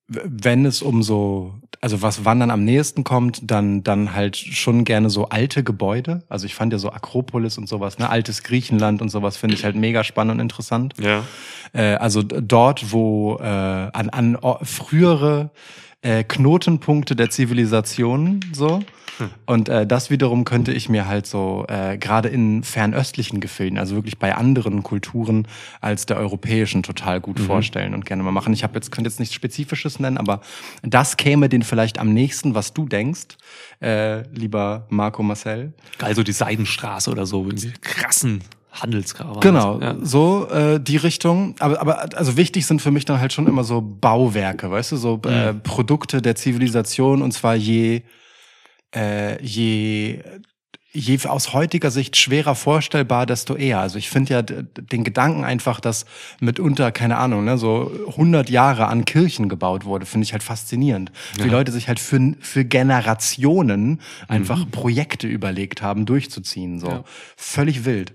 wenn 0.08 0.66
es 0.66 0.82
um 0.82 1.02
so 1.02 1.54
also 1.84 2.00
was 2.00 2.24
Wandern 2.24 2.50
am 2.50 2.64
nächsten 2.64 3.04
kommt, 3.04 3.50
dann 3.50 3.82
dann 3.82 4.14
halt 4.14 4.38
schon 4.38 4.84
gerne 4.84 5.10
so 5.10 5.28
alte 5.28 5.62
Gebäude. 5.62 6.22
Also 6.30 6.46
ich 6.46 6.54
fand 6.54 6.72
ja 6.72 6.78
so 6.78 6.90
Akropolis 6.90 7.58
und 7.58 7.68
sowas, 7.68 7.98
ne, 7.98 8.08
altes 8.08 8.42
Griechenland 8.42 9.02
und 9.02 9.10
sowas 9.10 9.36
finde 9.36 9.54
ich 9.54 9.64
halt 9.64 9.76
mega 9.76 10.02
spannend 10.02 10.36
und 10.36 10.40
interessant. 10.40 10.94
ja. 10.98 11.24
Äh, 11.74 11.96
also 11.96 12.22
dort, 12.22 12.90
wo 12.90 13.36
äh, 13.36 13.44
an, 13.44 14.08
an 14.08 14.38
frühere 14.62 15.50
äh, 16.04 16.22
Knotenpunkte 16.22 17.16
der 17.16 17.30
Zivilisation 17.30 18.40
so. 18.52 18.80
Und 19.46 19.68
äh, 19.68 19.86
das 19.86 20.10
wiederum 20.10 20.44
könnte 20.44 20.72
ich 20.72 20.88
mir 20.88 21.06
halt 21.06 21.26
so 21.26 21.64
äh, 21.68 21.96
gerade 21.98 22.28
in 22.28 22.64
fernöstlichen 22.64 23.40
Gefilden, 23.40 23.78
also 23.78 23.94
wirklich 23.94 24.18
bei 24.18 24.34
anderen 24.34 24.82
Kulturen 24.82 25.46
als 25.80 26.06
der 26.06 26.16
europäischen, 26.16 26.82
total 26.82 27.20
gut 27.20 27.38
vorstellen 27.38 27.94
und 27.94 28.04
gerne 28.06 28.22
mal 28.22 28.32
machen. 28.32 28.52
Ich 28.52 28.64
habe 28.64 28.74
jetzt 28.74 28.90
könnte 28.90 29.08
jetzt 29.08 29.20
nichts 29.20 29.34
Spezifisches 29.34 30.00
nennen, 30.00 30.18
aber 30.18 30.40
das 30.82 31.16
käme 31.16 31.48
den 31.48 31.62
vielleicht 31.62 31.98
am 31.98 32.12
nächsten, 32.12 32.54
was 32.54 32.74
du 32.74 32.86
denkst, 32.86 33.36
äh, 33.80 34.22
lieber 34.36 34.86
Marco 34.88 35.22
Marcel. 35.22 35.72
Geil, 35.98 36.14
so 36.14 36.22
die 36.22 36.32
Seidenstraße 36.32 37.10
oder 37.10 37.24
so, 37.24 37.44
irgendwie 37.44 37.72
krassen 37.80 38.42
Handelskarawanen. 38.74 39.40
Genau, 39.40 39.80
Ja. 39.80 39.96
so 40.02 40.48
äh, 40.48 40.80
die 40.80 40.96
Richtung. 40.96 41.54
Aber, 41.60 41.80
aber 41.80 42.16
also 42.16 42.36
wichtig 42.36 42.66
sind 42.66 42.82
für 42.82 42.90
mich 42.90 43.04
dann 43.04 43.20
halt 43.20 43.32
schon 43.32 43.46
immer 43.46 43.64
so 43.64 43.80
Bauwerke, 43.80 44.70
weißt 44.70 44.92
du, 44.92 44.96
so 44.96 45.20
äh, 45.26 45.54
Produkte 45.54 46.20
der 46.20 46.34
Zivilisation 46.36 47.22
und 47.22 47.32
zwar 47.32 47.54
je 47.54 48.02
äh, 48.94 49.42
je 49.42 50.22
je 50.96 51.18
aus 51.26 51.52
heutiger 51.52 51.90
Sicht 51.90 52.16
schwerer 52.16 52.54
vorstellbar, 52.54 53.26
desto 53.26 53.56
eher. 53.56 53.80
Also 53.80 53.98
ich 53.98 54.08
finde 54.08 54.32
ja 54.34 54.42
den 54.42 55.02
Gedanken 55.02 55.42
einfach, 55.44 55.80
dass 55.80 56.06
mitunter, 56.40 56.92
keine 56.92 57.16
Ahnung, 57.18 57.44
ne, 57.44 57.58
so 57.58 57.90
100 58.10 58.48
Jahre 58.48 58.86
an 58.86 59.04
Kirchen 59.04 59.48
gebaut 59.48 59.84
wurde, 59.84 60.06
finde 60.06 60.24
ich 60.24 60.32
halt 60.32 60.44
faszinierend. 60.44 61.10
Wie 61.36 61.48
Leute 61.48 61.72
sich 61.72 61.88
halt 61.88 61.98
für, 61.98 62.34
für 62.40 62.64
Generationen 62.64 64.00
einfach 64.28 64.70
Projekte 64.70 65.26
überlegt 65.26 65.82
haben, 65.82 66.06
durchzuziehen. 66.06 66.78
So 66.78 67.04
Völlig 67.36 67.84
wild. 67.84 68.14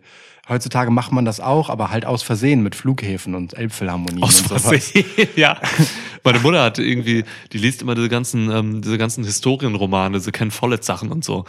Heutzutage 0.50 0.90
macht 0.90 1.12
man 1.12 1.26
das 1.26 1.40
auch, 1.40 1.70
aber 1.70 1.92
halt 1.92 2.06
aus 2.06 2.24
Versehen 2.24 2.64
mit 2.64 2.76
Flughäfen 2.76 3.36
und 3.36 3.56
Elbphilharmonien 3.56 4.24
Aus 4.24 4.42
und 4.42 4.48
sowas. 4.50 4.64
Versehen, 4.64 5.06
ja. 5.36 5.60
Meine 6.24 6.40
Mutter 6.40 6.64
hat 6.64 6.80
irgendwie, 6.80 7.24
die 7.54 7.58
liest 7.60 7.82
immer 7.82 7.96
diese 7.96 8.10
ganzen, 8.10 8.52
ähm, 8.52 8.82
diese 8.82 8.98
ganzen 8.98 9.24
Historienromane, 9.24 10.18
diese 10.18 10.32
Ken 10.32 10.52
Follett 10.52 10.84
Sachen 10.84 11.12
und 11.12 11.24
so. 11.24 11.46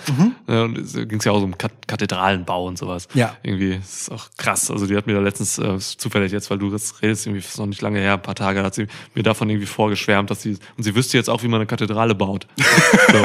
Ja, 0.47 0.64
und 0.64 0.78
es 0.78 0.93
ging 0.93 1.20
ja 1.24 1.32
auch 1.32 1.40
so 1.40 1.44
um 1.44 1.59
Kat 1.59 1.72
Kathedralenbau 1.89 2.66
und 2.66 2.78
sowas. 2.78 3.09
Ja. 3.14 3.36
Irgendwie, 3.43 3.78
das 3.78 4.02
ist 4.02 4.12
auch 4.12 4.28
krass. 4.36 4.70
Also 4.70 4.86
die 4.86 4.97
hat 4.97 5.06
mir 5.06 5.14
da 5.14 5.20
letztens, 5.20 5.59
äh, 5.59 5.78
zufällig 5.78 6.31
jetzt, 6.31 6.51
weil 6.51 6.59
du 6.59 6.70
das 6.70 7.02
redest, 7.02 7.27
irgendwie 7.27 7.40
ist 7.40 7.59
noch 7.59 7.66
nicht 7.66 7.82
lange 7.82 7.98
her, 7.98 8.14
ein 8.14 8.22
paar 8.22 8.35
Tage, 8.36 8.62
hat 8.62 8.74
sie 8.74 8.86
mir 9.14 9.22
davon 9.22 9.51
irgendwie 9.51 9.66
vorgeschwärmt, 9.66 10.31
dass 10.31 10.43
sie, 10.43 10.56
und 10.77 10.85
sie 10.85 10.94
wüsste 10.94 11.16
jetzt 11.16 11.28
auch, 11.28 11.43
wie 11.43 11.48
man 11.48 11.60
eine 11.60 11.66
Kathedrale 11.66 12.14
baut. 12.14 12.47
so. 13.09 13.18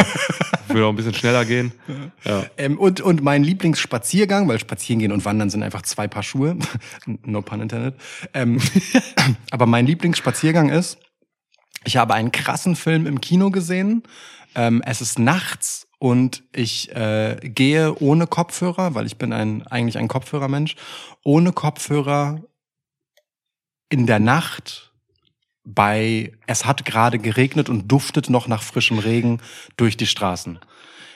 Würde 0.68 0.88
auch 0.88 0.90
ein 0.90 0.96
bisschen 0.96 1.14
schneller 1.14 1.46
gehen. 1.46 1.72
Ja. 2.24 2.46
Ähm, 2.58 2.78
und, 2.80 3.00
und 3.02 3.24
mein 3.24 3.44
Lieblingsspaziergang, 3.44 4.48
weil 4.48 4.60
Spazieren 4.60 5.00
gehen 5.00 5.12
und 5.12 5.24
Wandern 5.24 5.50
sind 5.50 5.62
einfach 5.66 5.82
zwei 5.82 6.08
Paar 6.08 6.24
Schuhe. 6.24 6.58
no 7.06 7.42
pun 7.42 7.62
intended. 7.62 7.96
Ähm, 8.34 8.62
aber 9.52 9.66
mein 9.66 9.86
Lieblingsspaziergang 9.86 10.70
ist, 10.70 10.98
ich 11.84 11.98
habe 11.98 12.14
einen 12.14 12.32
krassen 12.32 12.76
Film 12.76 13.06
im 13.06 13.22
Kino 13.22 13.52
gesehen. 13.52 14.04
Ähm, 14.56 14.82
es 14.86 15.02
ist 15.02 15.20
nachts 15.20 15.88
und 16.00 16.44
ich 16.54 16.96
äh, 16.96 17.38
gehe 17.42 17.96
ohne 18.00 18.28
Kopfhörer, 18.28 18.96
weil 18.96 19.06
ich 19.06 19.18
bin 19.18 19.34
ein 19.34 19.68
eigentlich 19.68 19.98
ein 19.98 20.08
Kopfhörermensch, 20.08 20.76
ohne 21.24 21.52
Kopfhörer 21.52 22.42
in 23.90 24.06
der 24.06 24.20
Nacht 24.20 24.92
bei 25.66 26.32
es 26.46 26.66
hat 26.66 26.86
gerade 26.86 27.18
geregnet 27.20 27.70
und 27.70 27.88
duftet 27.88 28.30
noch 28.30 28.48
nach 28.48 28.62
frischem 28.62 29.00
Regen 29.00 29.42
durch 29.78 29.98
die 29.98 30.06
Straßen. 30.06 30.60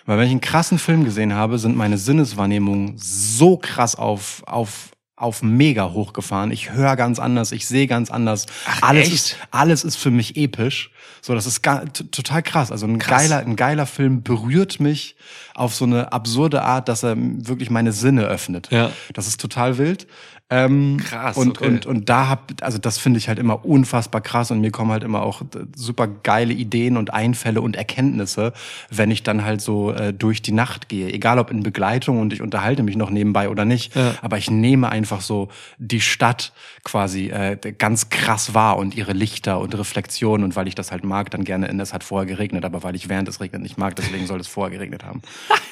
Weil 0.10 0.18
wenn 0.18 0.26
ich 0.26 0.32
einen 0.32 0.42
krassen 0.42 0.80
Film 0.80 1.04
gesehen 1.04 1.36
habe, 1.36 1.60
sind 1.60 1.78
meine 1.78 2.00
Sinneswahrnehmungen 2.00 2.96
so 2.98 3.58
krass 3.58 3.94
auf, 3.94 4.42
auf, 4.48 4.90
auf 5.16 5.44
mega 5.44 5.92
hochgefahren. 5.92 6.50
Ich 6.50 6.72
höre 6.72 6.96
ganz 6.96 7.20
anders, 7.20 7.52
ich 7.52 7.68
sehe 7.68 7.86
ganz 7.86 8.10
anders. 8.10 8.48
alles, 8.82 9.06
echt? 9.06 9.14
ist, 9.14 9.36
alles 9.52 9.84
ist 9.84 9.98
für 9.98 10.10
mich 10.10 10.36
episch. 10.36 10.90
So, 11.22 11.36
das 11.36 11.46
ist 11.46 11.62
total 12.10 12.42
krass. 12.42 12.72
Also 12.72 12.88
ein 12.88 12.98
Krass. 12.98 13.22
geiler, 13.22 13.38
ein 13.42 13.56
geiler 13.56 13.86
Film 13.86 14.24
berührt 14.24 14.80
mich 14.80 15.16
auf 15.54 15.76
so 15.76 15.86
eine 15.86 16.12
absurde 16.12 16.64
Art, 16.64 16.90
dass 16.90 17.04
er 17.04 17.16
wirklich 17.16 17.70
meine 17.70 17.92
Sinne 17.92 18.24
öffnet. 18.24 18.70
Ja. 18.72 18.90
Das 19.14 19.28
ist 19.28 19.40
total 19.40 19.78
wild. 19.78 20.08
Ähm, 20.52 20.98
Krass, 20.98 21.38
Und, 21.38 21.60
okay. 21.60 21.68
und, 21.68 21.86
und 21.86 22.10
da 22.10 22.28
hab, 22.28 22.52
also 22.62 22.80
das 22.80 22.98
finde 22.98 23.20
ich 23.20 23.28
halt 23.28 23.38
immer 23.38 23.66
unfassbar 23.66 24.22
krass 24.22 24.50
und 24.50 24.62
mir 24.62 24.72
kommen 24.72 24.92
halt 24.92 25.04
immer 25.04 25.22
auch 25.22 25.42
äh, 25.42 25.46
super 25.76 26.08
geile 26.08 26.54
Ideen 26.54 26.98
und 26.98 27.14
Einfälle 27.14 27.62
und 27.62 27.76
Erkenntnisse, 27.76 28.54
wenn 28.90 29.12
ich 29.12 29.22
dann 29.22 29.44
halt 29.44 29.62
so 29.62 29.92
äh, 29.92 30.12
durch 30.12 30.42
die 30.42 30.52
Nacht 30.52 30.90
gehe. 30.90 31.14
Egal 31.14 31.38
ob 31.38 31.52
in 31.52 31.62
Begleitung 31.62 32.20
und 32.20 32.34
ich 32.34 32.42
unterhalte 32.42 32.82
mich 32.82 32.96
noch 32.96 33.12
nebenbei 33.12 33.50
oder 33.50 33.64
nicht. 33.64 33.96
Ja. 33.96 34.16
Aber 34.22 34.40
ich 34.40 34.50
nehme 34.50 34.90
einfach 34.90 35.22
so 35.22 35.50
die 35.78 36.02
Stadt 36.02 36.52
quasi 36.84 37.28
äh, 37.28 37.56
ganz 37.78 38.10
krass 38.10 38.56
wahr 38.56 38.78
und 38.78 38.96
ihre 38.96 39.14
Lichter 39.14 39.60
und 39.60 39.78
Reflexionen 39.78 40.44
und 40.44 40.56
weil 40.56 40.68
ich 40.68 40.76
das 40.76 40.92
halt 40.92 41.04
mag, 41.04 41.30
dann 41.30 41.44
gerne 41.44 41.68
in 41.68 41.80
es 41.80 41.94
hat 41.94 42.04
vorher 42.04 42.26
geregnet, 42.26 42.66
aber 42.66 42.82
weil 42.84 42.96
ich 42.96 43.08
während 43.08 43.28
es 43.28 43.40
regnet 43.40 43.62
nicht 43.62 43.78
mag, 43.78 43.96
deswegen 43.96 44.26
soll 44.26 44.40
es 44.40 44.48
vorher 44.48 44.76
geregnet 44.76 45.04
haben. 45.04 45.22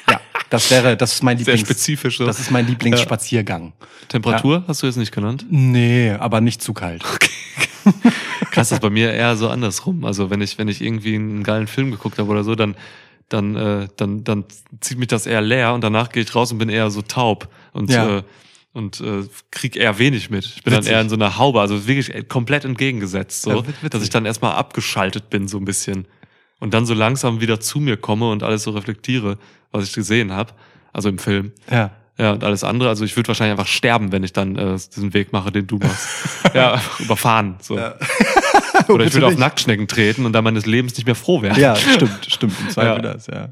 Ja, 0.09 0.21
das 0.49 0.71
wäre, 0.71 0.95
das 0.97 1.13
ist 1.13 1.23
mein 1.23 1.37
Sehr 1.37 1.53
Lieblings, 1.53 1.67
spezifisch. 1.67 2.17
So. 2.17 2.25
das 2.25 2.39
ist 2.39 2.51
mein 2.51 2.67
Lieblingsspaziergang. 2.67 3.73
Temperatur 4.07 4.63
hast 4.67 4.81
du 4.83 4.87
jetzt 4.87 4.97
nicht 4.97 5.11
genannt? 5.11 5.45
Nee, 5.49 6.11
aber 6.11 6.41
nicht 6.41 6.61
zu 6.61 6.73
kalt. 6.73 7.03
Krass, 8.51 8.69
das 8.69 8.71
ist 8.73 8.81
bei 8.81 8.89
mir 8.89 9.11
eher 9.13 9.35
so 9.37 9.49
andersrum. 9.49 10.05
Also 10.05 10.29
wenn 10.29 10.41
ich, 10.41 10.57
wenn 10.57 10.67
ich 10.67 10.81
irgendwie 10.81 11.15
einen 11.15 11.43
geilen 11.43 11.67
Film 11.67 11.91
geguckt 11.91 12.17
habe 12.19 12.29
oder 12.29 12.43
so, 12.43 12.55
dann, 12.55 12.75
dann, 13.29 13.55
äh, 13.55 13.87
dann, 13.97 14.23
dann 14.23 14.45
zieht 14.81 14.97
mich 14.97 15.07
das 15.07 15.25
eher 15.25 15.41
leer 15.41 15.73
und 15.73 15.81
danach 15.83 16.09
gehe 16.09 16.23
ich 16.23 16.33
raus 16.35 16.51
und 16.51 16.57
bin 16.57 16.69
eher 16.69 16.89
so 16.89 17.01
taub 17.01 17.49
und, 17.73 17.89
Ja. 17.91 18.19
äh, 18.19 18.23
und 18.73 18.99
äh, 19.01 19.23
krieg 19.51 19.75
eher 19.75 19.97
wenig 19.99 20.29
mit. 20.29 20.45
Ich 20.45 20.63
bin 20.63 20.73
Witzig. 20.73 20.85
dann 20.85 20.93
eher 20.93 21.01
in 21.01 21.09
so 21.09 21.15
einer 21.15 21.37
Haube, 21.37 21.61
also 21.61 21.87
wirklich 21.87 22.13
äh, 22.13 22.23
komplett 22.23 22.63
entgegengesetzt, 22.63 23.41
so, 23.41 23.63
Ja, 23.81 23.89
dass 23.89 24.03
ich 24.03 24.09
dann 24.09 24.25
erstmal 24.25 24.53
abgeschaltet 24.53 25.29
bin, 25.29 25.47
so 25.47 25.57
ein 25.57 25.65
bisschen. 25.65 26.07
Und 26.59 26.73
dann 26.73 26.85
so 26.85 26.93
langsam 26.93 27.39
wieder 27.41 27.59
zu 27.59 27.79
mir 27.79 27.97
komme 27.97 28.29
und 28.31 28.43
alles 28.43 28.63
so 28.63 28.71
reflektiere, 28.71 29.37
was 29.71 29.85
ich 29.85 29.93
gesehen 29.93 30.31
habe, 30.31 30.53
also 30.93 31.09
im 31.09 31.17
Film. 31.17 31.51
Ja. 31.69 31.91
Ja, 32.19 32.31
und 32.31 32.43
alles 32.43 32.63
andere. 32.63 32.89
Also 32.89 33.05
ich 33.05 33.15
würde 33.15 33.27
wahrscheinlich 33.27 33.51
einfach 33.59 33.71
sterben, 33.71 34.11
wenn 34.11 34.23
ich 34.23 34.33
dann 34.33 34.55
äh, 34.55 34.71
diesen 34.73 35.13
Weg 35.13 35.33
mache, 35.33 35.51
den 35.51 35.67
du 35.67 35.77
machst. 35.77 36.07
ja, 36.55 36.81
überfahren. 36.97 37.57
So. 37.61 37.75
Oder 38.87 39.05
ich 39.05 39.13
würde 39.13 39.27
auf. 39.27 39.37
Nacktschnecken 39.37 39.87
treten 39.87 40.25
und 40.25 40.33
dann 40.33 40.43
meines 40.43 40.65
Lebens 40.65 40.95
nicht 40.95 41.05
mehr 41.05 41.13
froh 41.13 41.43
werden. 41.43 41.61
Ja, 41.61 41.75
stimmt, 41.75 42.25
stimmt. 42.27 42.53
Im 42.59 42.69
Zweifel 42.69 43.05
Ja. 43.05 43.13
das, 43.13 43.27
ja. 43.27 43.49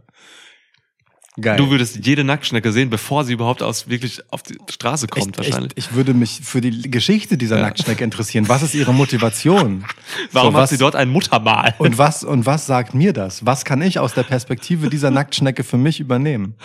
Geil. 1.40 1.58
Du 1.58 1.70
würdest 1.70 2.06
jede 2.06 2.24
Nacktschnecke 2.24 2.72
sehen, 2.72 2.90
bevor 2.90 3.26
sie 3.26 3.34
überhaupt 3.34 3.62
aus 3.62 3.90
wirklich 3.90 4.22
auf 4.32 4.42
die 4.42 4.58
Straße 4.70 5.08
kommt, 5.08 5.38
ich, 5.38 5.38
wahrscheinlich. 5.38 5.74
Ich, 5.76 5.88
ich 5.88 5.94
würde 5.94 6.14
mich 6.14 6.40
für 6.42 6.62
die 6.62 6.90
Geschichte 6.90 7.38
dieser 7.38 7.60
Nacktschnecke 7.60 8.04
interessieren. 8.04 8.48
Was 8.48 8.64
ist 8.64 8.74
ihre 8.74 8.94
Motivation? 8.94 9.84
Warum 10.32 10.52
So, 10.52 10.58
hat 10.58 10.64
was, 10.64 10.70
sie 10.70 10.78
dort 10.78 10.96
ein 10.96 11.10
Muttermal? 11.10 11.76
und 11.78 11.98
was 11.98 12.24
und 12.24 12.46
was 12.46 12.66
sagt 12.66 12.94
mir 12.94 13.12
das? 13.12 13.46
Was 13.46 13.66
kann 13.66 13.82
ich 13.82 14.00
aus 14.00 14.14
der 14.14 14.24
Perspektive 14.24 14.90
dieser 14.90 15.12
Nacktschnecke 15.12 15.66
für 15.66 15.78
mich 15.78 16.00
übernehmen? 16.00 16.56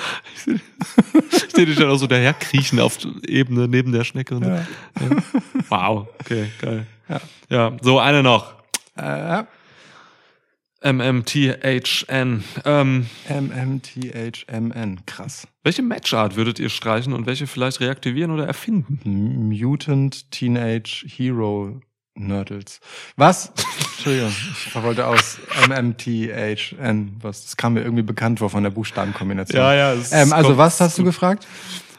Ich 0.46 1.52
sehe 1.54 1.66
dich 1.66 1.76
dann 1.76 1.90
auch 1.90 1.96
so 1.96 2.06
daherkriechen 2.06 2.78
auf 2.78 2.98
Ebene 3.26 3.66
neben 3.66 3.90
der 3.90 4.04
Schnecke. 4.04 4.38
Ja. 4.40 4.56
Ja. 4.56 4.66
Wow, 5.68 6.08
okay, 6.20 6.46
geil. 6.60 6.86
Ja. 7.08 7.20
Ja, 7.48 7.76
so 7.82 7.98
eine 7.98 8.22
noch. 8.22 8.52
Äh, 8.96 9.42
MMTHN. 10.82 12.42
Ähm, 12.64 13.06
MMTHMN. 13.28 15.00
Krass. 15.06 15.46
welche 15.62 15.82
Matchart 15.82 16.36
würdet 16.36 16.58
ihr 16.58 16.70
streichen 16.70 17.12
und 17.12 17.26
welche 17.26 17.46
vielleicht 17.46 17.80
reaktivieren 17.80 18.30
oder 18.30 18.46
erfinden? 18.46 19.00
Mutant 19.48 20.30
Teenage 20.30 21.04
Hero 21.06 21.80
Nerdles. 22.14 22.80
Was? 23.16 23.52
Entschuldigung, 23.96 24.30
ich 24.30 24.74
wollte 24.82 25.06
aus 25.06 25.38
MMTHN. 25.68 27.16
Was? 27.20 27.44
Das 27.44 27.56
kam 27.56 27.74
mir 27.74 27.82
irgendwie 27.82 28.02
bekannt 28.02 28.38
vor 28.40 28.50
von 28.50 28.62
der 28.62 28.70
Buchstabenkombination. 28.70 29.60
Ja, 29.60 29.74
ja, 29.74 29.92
es 29.92 30.12
Ähm, 30.12 30.32
also 30.32 30.56
was 30.56 30.80
hast 30.80 30.98
du 30.98 31.04
gefragt? 31.04 31.46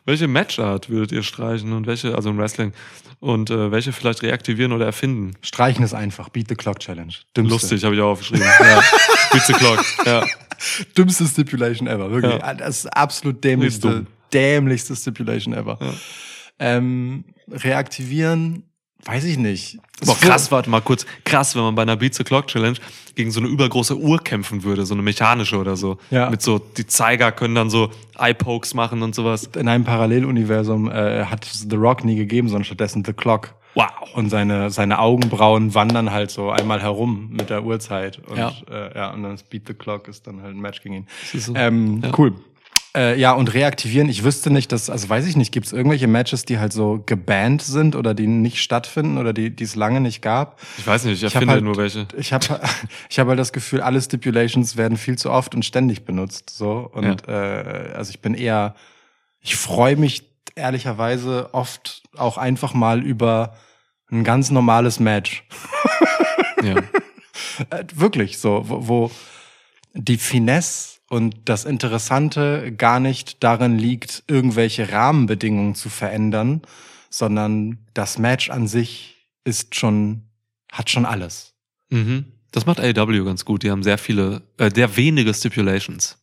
Welche 0.05 0.27
Matchart 0.27 0.89
würdet 0.89 1.11
ihr 1.11 1.23
streichen 1.23 1.73
und 1.73 1.85
welche, 1.85 2.15
also 2.15 2.29
im 2.29 2.37
Wrestling, 2.37 2.73
und 3.19 3.51
äh, 3.51 3.71
welche 3.71 3.93
vielleicht 3.93 4.23
reaktivieren 4.23 4.71
oder 4.71 4.85
erfinden? 4.85 5.35
Streichen 5.41 5.83
ist 5.85 5.93
einfach. 5.93 6.29
Beat 6.29 6.47
the 6.49 6.55
Clock 6.55 6.79
Challenge. 6.79 7.13
Dümmste. 7.37 7.53
Lustig, 7.53 7.83
habe 7.83 7.95
ich 7.95 8.01
auch 8.01 8.11
aufgeschrieben. 8.11 8.45
ja. 8.59 8.81
Beat 9.31 9.43
the 9.45 9.53
Clock. 9.53 9.85
Ja. 10.05 10.25
Dümmste 10.97 11.27
Stipulation 11.27 11.87
ever. 11.87 12.11
Wirklich. 12.11 12.33
Ja. 12.33 12.53
Das 12.55 12.79
ist 12.79 12.87
absolut 12.87 13.43
dämlichste, 13.43 14.07
dämlichste 14.33 14.95
Stipulation 14.95 15.53
ever. 15.53 15.77
Ja. 15.79 15.93
Ähm, 16.57 17.25
reaktivieren, 17.49 18.63
weiß 19.05 19.23
ich 19.25 19.37
nicht. 19.37 19.79
Boah, 20.05 20.17
krass, 20.17 20.51
warte 20.51 20.69
mal 20.69 20.81
kurz. 20.81 21.05
Krass, 21.25 21.55
wenn 21.55 21.61
man 21.63 21.75
bei 21.75 21.83
einer 21.83 21.95
Beat 21.95 22.15
the 22.15 22.23
Clock 22.23 22.47
Challenge 22.47 22.77
gegen 23.15 23.31
so 23.31 23.39
eine 23.39 23.49
übergroße 23.49 23.95
Uhr 23.97 24.19
kämpfen 24.23 24.63
würde, 24.63 24.85
so 24.85 24.93
eine 24.93 25.03
mechanische 25.03 25.57
oder 25.57 25.75
so. 25.75 25.97
Ja. 26.09 26.29
Mit 26.29 26.41
so, 26.41 26.59
die 26.59 26.87
Zeiger 26.87 27.31
können 27.31 27.55
dann 27.55 27.69
so 27.69 27.91
Eye-Pokes 28.17 28.73
machen 28.73 29.03
und 29.03 29.13
sowas. 29.13 29.49
In 29.57 29.67
einem 29.67 29.83
Paralleluniversum 29.83 30.89
äh, 30.91 31.25
hat 31.25 31.45
The 31.45 31.75
Rock 31.75 32.03
nie 32.03 32.15
gegeben, 32.15 32.47
sondern 32.47 32.63
stattdessen 32.65 33.03
The 33.05 33.13
Clock. 33.13 33.53
Wow. 33.73 33.87
Und 34.15 34.29
seine, 34.29 34.69
seine 34.69 34.99
Augenbrauen 34.99 35.73
wandern 35.73 36.11
halt 36.11 36.29
so 36.29 36.49
einmal 36.49 36.81
herum 36.81 37.29
mit 37.31 37.49
der 37.49 37.63
Uhrzeit. 37.63 38.19
Und 38.27 38.37
Ja. 38.37 38.51
äh, 38.69 38.97
ja, 38.97 39.13
und 39.13 39.23
dann 39.23 39.33
ist 39.35 39.49
Beat 39.49 39.63
the 39.67 39.73
Clock 39.73 40.07
ist 40.09 40.27
dann 40.27 40.41
halt 40.41 40.55
ein 40.55 40.59
Match 40.59 40.81
gegen 40.81 40.95
ihn. 40.95 41.07
so. 41.33 41.53
Ähm, 41.55 42.01
Ja. 42.03 42.11
Cool. 42.17 42.33
Äh, 42.95 43.17
ja, 43.17 43.31
und 43.31 43.53
reaktivieren, 43.53 44.09
ich 44.09 44.23
wüsste 44.25 44.51
nicht, 44.51 44.71
dass, 44.73 44.89
also 44.89 45.07
weiß 45.07 45.25
ich 45.25 45.37
nicht, 45.37 45.53
gibt 45.53 45.65
es 45.67 45.71
irgendwelche 45.71 46.07
Matches, 46.07 46.43
die 46.43 46.59
halt 46.59 46.73
so 46.73 47.01
gebannt 47.05 47.61
sind 47.61 47.95
oder 47.95 48.13
die 48.13 48.27
nicht 48.27 48.57
stattfinden 48.61 49.17
oder 49.17 49.31
die 49.31 49.49
die 49.55 49.63
es 49.63 49.75
lange 49.75 50.01
nicht 50.01 50.21
gab? 50.21 50.59
Ich 50.77 50.85
weiß 50.85 51.05
nicht, 51.05 51.13
ich 51.15 51.23
erfinde 51.23 51.53
halt- 51.53 51.63
nur 51.63 51.77
welche. 51.77 52.05
Ich 52.17 52.33
habe 52.33 52.59
ich 53.09 53.17
hab 53.19 53.29
halt 53.29 53.39
das 53.39 53.53
Gefühl, 53.53 53.79
alle 53.81 54.01
Stipulations 54.01 54.75
werden 54.75 54.97
viel 54.97 55.17
zu 55.17 55.31
oft 55.31 55.55
und 55.55 55.63
ständig 55.63 56.03
benutzt. 56.03 56.49
So. 56.49 56.89
Und 56.91 57.29
äh, 57.29 57.93
also 57.95 58.09
ich 58.09 58.19
bin 58.19 58.33
eher, 58.33 58.75
ich 59.39 59.55
freue 59.55 59.95
mich 59.95 60.23
ehrlicherweise 60.55 61.53
oft 61.53 62.03
auch 62.17 62.37
einfach 62.37 62.73
mal 62.73 63.01
über 63.01 63.55
ein 64.11 64.25
ganz 64.25 64.51
normales 64.51 64.99
Match. 64.99 65.43
Ja. 66.63 66.75
Äh, 67.69 67.83
wirklich 67.93 68.39
so, 68.39 68.63
wo, 68.67 68.87
wo 68.87 69.11
die 69.93 70.17
Finesse 70.17 70.90
und 71.11 71.35
das 71.43 71.65
Interessante 71.65 72.71
gar 72.71 73.01
nicht 73.01 73.43
darin 73.43 73.77
liegt, 73.77 74.23
irgendwelche 74.27 74.93
Rahmenbedingungen 74.93 75.75
zu 75.75 75.89
verändern, 75.89 76.61
sondern 77.09 77.79
das 77.93 78.17
Match 78.17 78.49
an 78.49 78.65
sich 78.65 79.27
ist 79.43 79.75
schon, 79.75 80.21
hat 80.71 80.89
schon 80.89 81.05
alles. 81.05 81.53
Mhm. 81.89 82.27
Das 82.53 82.65
macht 82.65 82.79
AEW 82.79 83.25
ganz 83.25 83.43
gut. 83.43 83.63
Die 83.63 83.71
haben 83.71 83.83
sehr 83.83 83.97
viele, 83.97 84.43
äh, 84.57 84.71
sehr 84.73 84.95
wenige 84.95 85.33
Stipulations. 85.33 86.17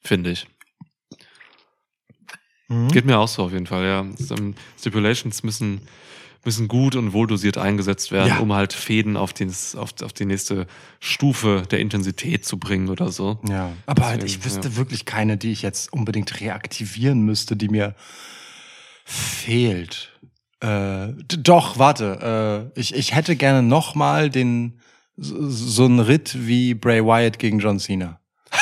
Finde 0.00 0.30
ich. 0.30 0.46
Geht 2.92 3.06
mir 3.06 3.18
auch 3.18 3.28
so 3.28 3.42
auf 3.42 3.52
jeden 3.52 3.66
Fall, 3.66 3.84
ja. 3.84 4.00
Ähm, 4.30 4.54
Stipulations 4.78 5.42
müssen, 5.42 5.80
müssen 6.44 6.68
gut 6.68 6.94
und 6.96 7.12
wohldosiert 7.12 7.58
eingesetzt 7.58 8.12
werden, 8.12 8.28
Ja. 8.28 8.38
um 8.38 8.52
halt 8.52 8.72
Fäden 8.72 9.16
auf, 9.16 9.32
den, 9.32 9.50
auf, 9.76 9.94
auf 10.02 10.12
die 10.12 10.24
nächste 10.26 10.66
Stufe 11.00 11.62
der 11.70 11.78
Intensität 11.80 12.44
zu 12.44 12.58
bringen 12.58 12.88
oder 12.88 13.10
so. 13.10 13.38
Ja, 13.48 13.72
aber 13.86 14.06
halt, 14.06 14.22
Deswegen, 14.22 14.40
ich 14.40 14.44
wüsste 14.44 14.68
ja. 14.68 14.76
wirklich 14.76 15.04
keine, 15.04 15.36
die 15.36 15.52
ich 15.52 15.62
jetzt 15.62 15.92
unbedingt 15.92 16.40
reaktivieren 16.40 17.22
müsste, 17.22 17.56
die 17.56 17.68
mir 17.68 17.94
fehlt. 19.04 20.10
Äh, 20.60 21.08
doch, 21.38 21.78
warte. 21.78 22.70
Äh, 22.74 22.80
ich, 22.80 22.94
ich 22.94 23.14
hätte 23.14 23.36
gerne 23.36 23.62
noch 23.62 23.94
mal 23.94 24.30
den 24.30 24.80
so, 25.16 25.48
so 25.48 25.84
einen 25.84 26.00
Ritt 26.00 26.46
wie 26.46 26.74
Bray 26.74 27.04
Wyatt 27.04 27.38
gegen 27.38 27.58
John 27.58 27.78
Cena. 27.78 28.20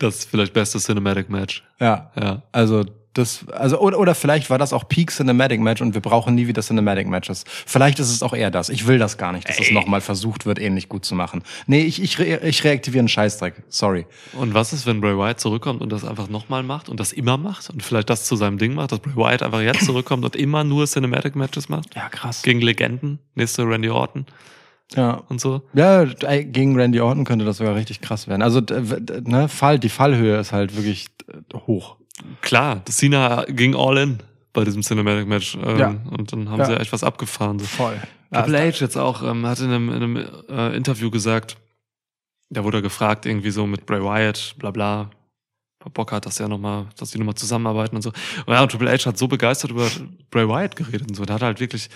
Das 0.00 0.16
ist 0.16 0.30
vielleicht 0.30 0.52
beste 0.52 0.78
Cinematic 0.80 1.30
Match. 1.30 1.62
Ja, 1.80 2.10
Ja. 2.20 2.42
also 2.50 2.84
das, 3.14 3.48
also 3.48 3.78
oder, 3.80 3.98
oder 3.98 4.14
vielleicht 4.14 4.50
war 4.50 4.58
das 4.58 4.72
auch 4.72 4.88
Peak 4.88 5.10
Cinematic 5.10 5.60
Match 5.60 5.80
und 5.80 5.94
wir 5.94 6.00
brauchen 6.00 6.34
nie 6.34 6.46
wieder 6.48 6.62
Cinematic 6.62 7.06
Matches. 7.08 7.44
Vielleicht 7.46 7.98
ist 8.00 8.10
es 8.10 8.22
auch 8.22 8.34
eher 8.34 8.50
das. 8.50 8.68
Ich 8.68 8.86
will 8.86 8.98
das 8.98 9.16
gar 9.18 9.32
nicht, 9.32 9.48
dass 9.48 9.58
es 9.58 9.68
Ey. 9.68 9.74
noch 9.74 9.86
mal 9.86 10.00
versucht 10.00 10.46
wird, 10.46 10.58
ähnlich 10.58 10.88
gut 10.88 11.04
zu 11.04 11.14
machen. 11.14 11.42
Nee, 11.66 11.82
ich, 11.82 12.02
ich, 12.02 12.18
re 12.18 12.40
ich 12.42 12.64
reaktiviere 12.64 13.00
einen 13.00 13.08
Scheißdreck. 13.08 13.62
Sorry. 13.68 14.06
Und 14.32 14.52
was 14.54 14.72
ist, 14.72 14.84
wenn 14.86 15.00
Bray 15.00 15.16
Wyatt 15.16 15.40
zurückkommt 15.40 15.80
und 15.80 15.90
das 15.92 16.04
einfach 16.04 16.28
nochmal 16.28 16.62
macht 16.64 16.88
und 16.88 16.98
das 17.00 17.12
immer 17.12 17.38
macht 17.38 17.70
und 17.70 17.82
vielleicht 17.82 18.10
das 18.10 18.24
zu 18.26 18.36
seinem 18.36 18.58
Ding 18.58 18.74
macht, 18.74 18.92
dass 18.92 18.98
Bray 18.98 19.16
Wyatt 19.16 19.42
einfach 19.42 19.60
jetzt 19.60 19.84
zurückkommt 19.84 20.24
und 20.24 20.34
immer 20.36 20.64
nur 20.64 20.86
Cinematic 20.86 21.36
Matches 21.36 21.68
macht? 21.68 21.94
Ja, 21.94 22.08
krass. 22.08 22.42
Gegen 22.42 22.60
Legenden, 22.60 23.20
nächste 23.36 23.62
Randy 23.62 23.90
Orton 23.90 24.26
Ja, 24.96 25.22
und 25.28 25.40
so. 25.40 25.62
Ja, 25.72 26.04
gegen 26.04 26.76
Randy 26.76 27.00
Orton 27.00 27.24
könnte 27.24 27.44
das 27.44 27.58
sogar 27.58 27.76
richtig 27.76 28.00
krass 28.00 28.26
werden. 28.26 28.42
Also 28.42 28.60
ne, 28.60 29.48
Fall, 29.48 29.78
die 29.78 29.88
Fallhöhe 29.88 30.38
ist 30.38 30.52
halt 30.52 30.76
wirklich 30.76 31.06
äh, 31.28 31.56
hoch. 31.66 31.96
Klar, 32.42 32.82
das 32.84 32.96
Cena 32.98 33.44
ging 33.48 33.74
all 33.74 33.98
in 33.98 34.18
bei 34.52 34.64
diesem 34.64 34.82
Cinematic 34.82 35.26
Match. 35.26 35.56
Ähm, 35.62 35.78
Ja. 35.78 35.94
Und 36.10 36.32
dann 36.32 36.48
haben 36.48 36.60
Ja. 36.60 36.66
sie 36.66 36.76
echt 36.80 36.92
was 36.92 37.02
abgefahren. 37.02 37.58
So. 37.58 37.66
Voll. 37.66 38.00
Triple 38.32 38.58
H 38.58 38.80
jetzt 38.80 38.96
auch, 38.96 39.22
ähm, 39.22 39.46
hat 39.46 39.60
in 39.60 39.66
einem, 39.70 39.88
in 39.88 39.94
einem 39.94 40.16
äh, 40.48 40.76
Interview 40.76 41.10
gesagt, 41.10 41.56
da 42.50 42.62
wurde 42.64 42.78
er 42.78 42.82
gefragt, 42.82 43.26
irgendwie 43.26 43.50
so 43.50 43.66
mit 43.66 43.86
Bray 43.86 44.00
Wyatt, 44.02 44.54
bla 44.58 44.70
bla. 44.70 45.10
Bock 45.92 46.12
hat, 46.12 46.24
dass 46.24 46.40
er 46.40 46.48
noch 46.48 46.58
mal, 46.58 46.86
dass 46.96 47.10
die 47.10 47.18
nochmal 47.18 47.34
zusammenarbeiten 47.34 47.94
und 47.96 48.00
so. 48.02 48.10
Und 48.46 48.54
ja, 48.54 48.62
und 48.62 48.70
Triple 48.70 48.90
H 48.90 49.04
hat 49.06 49.18
so 49.18 49.28
begeistert 49.28 49.70
über 49.70 49.86
Bray 50.30 50.48
Wyatt 50.48 50.76
geredet 50.76 51.08
und 51.08 51.14
so. 51.14 51.24
Da 51.26 51.34
hat 51.34 51.42
er 51.42 51.46
halt 51.46 51.60
wirklich 51.60 51.90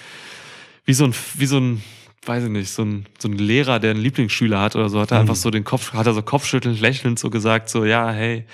wie 0.85 0.93
so 0.93 1.05
ein, 1.07 1.15
wie 1.37 1.47
so 1.47 1.59
ein, 1.59 1.83
weiß 2.27 2.45
ich 2.45 2.51
nicht, 2.51 2.71
so 2.71 2.83
ein, 2.83 3.07
so 3.19 3.29
ein 3.29 3.39
Lehrer, 3.39 3.79
der 3.81 3.93
einen 3.93 4.01
Lieblingsschüler 4.01 4.61
hat 4.61 4.77
oder 4.77 4.89
so, 4.91 5.01
hat 5.01 5.11
er 5.11 5.17
Mhm. 5.19 5.21
einfach 5.23 5.37
so 5.37 5.51
den 5.51 5.65
Kopf, 5.65 5.93
hat 5.95 6.07
er 6.07 6.13
so 6.13 6.21
kopfschüttelnd, 6.23 6.81
lächelnd 6.81 7.19
so 7.19 7.31
gesagt, 7.31 7.71
so, 7.71 7.85
ja, 7.87 8.11
hey, 8.11 8.45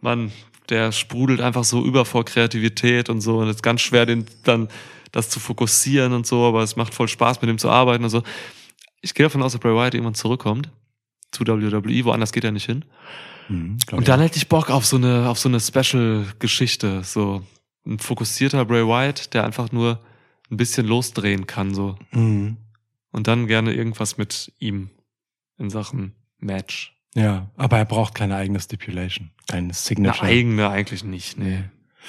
Mann, 0.00 0.32
der 0.68 0.92
sprudelt 0.92 1.40
einfach 1.40 1.64
so 1.64 1.84
über 1.84 2.04
vor 2.04 2.24
Kreativität 2.24 3.08
und 3.08 3.20
so. 3.20 3.38
Und 3.38 3.48
es 3.48 3.56
ist 3.56 3.62
ganz 3.62 3.80
schwer, 3.80 4.06
den 4.06 4.26
dann 4.44 4.68
das 5.12 5.28
zu 5.28 5.38
fokussieren 5.38 6.12
und 6.12 6.26
so, 6.26 6.44
aber 6.44 6.62
es 6.62 6.76
macht 6.76 6.94
voll 6.94 7.08
Spaß, 7.08 7.40
mit 7.40 7.50
ihm 7.50 7.58
zu 7.58 7.70
arbeiten 7.70 8.04
und 8.04 8.10
so. 8.10 8.22
Ich 9.00 9.14
gehe 9.14 9.24
davon 9.26 9.42
aus, 9.42 9.52
dass 9.52 9.60
Bray 9.60 9.74
Wyatt 9.74 9.94
irgendwann 9.94 10.14
zurückkommt 10.14 10.70
zu 11.30 11.46
WWE, 11.46 12.04
woanders 12.04 12.32
geht 12.32 12.44
er 12.44 12.52
nicht 12.52 12.66
hin. 12.66 12.84
Mhm, 13.48 13.78
Und 13.92 14.08
dann 14.08 14.20
hätte 14.20 14.38
ich 14.38 14.48
Bock 14.48 14.70
auf 14.70 14.86
so 14.86 14.96
eine, 14.96 15.28
auf 15.28 15.38
so 15.38 15.48
eine 15.48 15.60
Special-Geschichte, 15.60 17.02
so 17.04 17.44
ein 17.86 17.98
fokussierter 17.98 18.64
Bray 18.64 18.86
Wyatt, 18.86 19.34
der 19.34 19.44
einfach 19.44 19.72
nur 19.72 20.00
ein 20.50 20.56
bisschen 20.56 20.86
losdrehen 20.86 21.46
kann, 21.46 21.74
so. 21.74 21.96
Mhm. 22.12 22.56
Und 23.10 23.28
dann 23.28 23.46
gerne 23.46 23.74
irgendwas 23.74 24.16
mit 24.16 24.52
ihm 24.58 24.90
in 25.58 25.70
Sachen 25.70 26.14
Match. 26.38 26.93
Ja, 27.14 27.48
aber 27.56 27.78
er 27.78 27.84
braucht 27.84 28.14
keine 28.14 28.36
eigene 28.36 28.58
Stipulation, 28.60 29.30
keine 29.48 29.64
Eine 29.66 29.74
Signature. 29.74 30.26
eigene 30.26 30.68
eigentlich 30.68 31.04
nicht, 31.04 31.38
nee. 31.38 31.62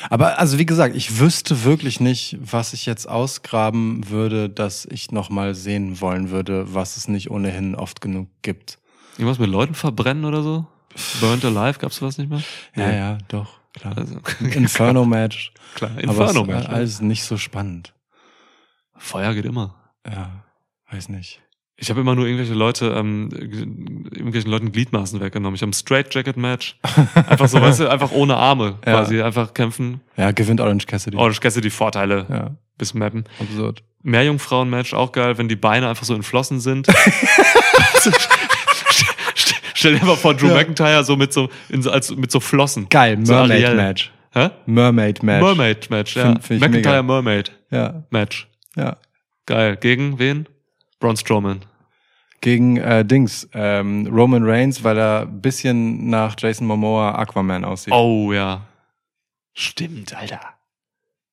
aber 0.10 0.40
also 0.40 0.58
wie 0.58 0.66
gesagt, 0.66 0.96
ich 0.96 1.20
wüsste 1.20 1.64
wirklich 1.64 2.00
nicht, 2.00 2.38
was 2.42 2.74
ich 2.74 2.86
jetzt 2.88 3.08
ausgraben 3.08 4.10
würde, 4.10 4.50
dass 4.50 4.86
ich 4.86 5.12
noch 5.12 5.30
mal 5.30 5.54
sehen 5.54 6.02
wollen 6.02 6.32
würde, 6.32 6.74
was 6.74 6.98
es 6.98 7.08
nicht 7.08 7.30
ohnehin 7.30 7.76
oft 7.76 8.02
genug 8.02 8.30
gibt. 8.42 8.80
Irgendwas 9.18 9.38
mit 9.40 9.50
Leuten 9.50 9.76
verbrennen 9.76 10.26
oder 10.26 10.42
so? 10.42 10.66
Burnt 11.22 11.46
Alive, 11.46 11.78
gab's 11.80 11.98
sowas 11.98 12.18
nicht 12.18 12.30
mehr? 12.30 12.42
Ja, 12.76 12.88
Nee. 12.88 12.98
ja, 12.98 13.18
doch, 13.28 13.60
klar. 13.74 13.96
Also, 13.98 14.20
Inferno 14.40 15.06
Match. 15.06 15.54
klar, 15.76 15.98
Inferno 16.00 16.46
Match. 16.46 16.66
äh, 16.68 16.72
alles 16.72 17.00
nicht 17.02 17.24
so 17.24 17.38
spannend. 17.38 17.94
Feuer 18.98 19.34
geht 19.36 19.46
immer. 19.46 19.76
Ja, 20.10 20.44
weiß 20.90 21.10
nicht. 21.10 21.42
Ich 21.78 21.90
habe 21.90 22.00
immer 22.00 22.16
nur 22.16 22.26
irgendwelche 22.26 22.54
Leute, 22.54 22.88
ähm, 22.98 23.30
irgendwelchen 23.34 24.50
Leuten 24.50 24.72
Gliedmaßen 24.72 25.20
weggenommen. 25.20 25.56
Ich 25.56 25.62
habe 25.62 25.72
ein 25.72 25.74
Straight 25.74 26.14
Jacket 26.16 26.38
Match. 26.38 26.78
Einfach 27.28 27.50
so, 27.50 27.60
weißt 27.60 27.82
du, 27.82 27.90
einfach 27.90 28.12
ohne 28.12 28.38
Arme 28.38 28.80
Ja. 28.86 28.94
quasi. 28.94 29.22
Einfach 29.22 29.54
kämpfen. 29.54 30.00
Ja, 30.16 30.32
gewinnt 30.32 30.62
Orange 30.62 30.86
Cassidy. 30.88 31.18
Gesse 31.42 31.60
die 31.60 31.70
Vorteile 31.70 32.26
Ja, 32.30 32.52
bis 32.78 32.94
mappen. 32.94 33.26
absurd. 33.42 33.84
Mehrjungfrauen-Match 34.04 34.94
auch 34.94 35.12
geil, 35.12 35.38
wenn 35.38 35.50
die 35.50 35.56
Beine 35.58 35.90
einfach 35.90 36.06
so 36.06 36.14
entflossen 36.16 36.60
sind. 36.62 36.88
Stell 39.74 40.00
dir 40.00 40.06
mal 40.06 40.16
vor, 40.16 40.34
Drew 40.34 40.48
Ja. 40.48 40.54
McIntyre 40.56 41.04
so 41.04 41.16
mit 41.18 41.34
so, 41.34 41.50
in, 41.70 41.82
so 41.82 41.92
als, 41.92 42.16
mit 42.16 42.32
so 42.32 42.40
Flossen. 42.40 42.88
Geil, 42.90 43.18
So 43.26 43.34
Mermaid 43.34 43.52
Ariel. 43.66 43.76
Match. 43.76 44.12
Hä? 44.34 44.50
Mermaid 44.66 45.24
Match. 45.24 45.42
Mermaid 45.44 45.90
Match, 45.90 46.16
ja. 46.16 46.24
Find- 46.26 46.44
find 46.44 46.62
McIntyre 46.62 47.04
mega. 47.04 47.14
Mermaid 47.14 47.52
Ja, 47.72 48.04
Match. 48.10 48.48
ja. 48.76 48.98
Geil. 49.46 49.78
Gegen 49.78 50.18
wen? 50.20 50.48
Braun 51.06 51.18
Strowman. 51.18 51.62
Gegen 52.42 52.78
äh, 52.78 53.06
Dings, 53.06 53.48
ähm, 53.54 54.08
Roman 54.08 54.44
Reigns, 54.44 54.84
weil 54.84 54.98
er 54.98 55.22
ein 55.22 55.40
bisschen 55.40 56.10
nach 56.10 56.36
Jason 56.36 56.66
Momoa 56.66 57.14
Aquaman 57.14 57.64
aussieht. 57.64 57.94
Oh 57.94 58.34
ja. 58.34 58.66
Stimmt, 59.54 60.16
Alter. 60.16 60.40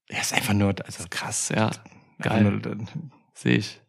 Er 0.09 0.20
ist 0.20 0.35
einfach 0.35 0.53
nur, 0.53 0.74
also 0.85 1.05
Krass, 1.09 1.49
ja. 1.49 1.70
Geil. 2.20 2.61
Sehe 3.32 3.57
ich. 3.57 3.81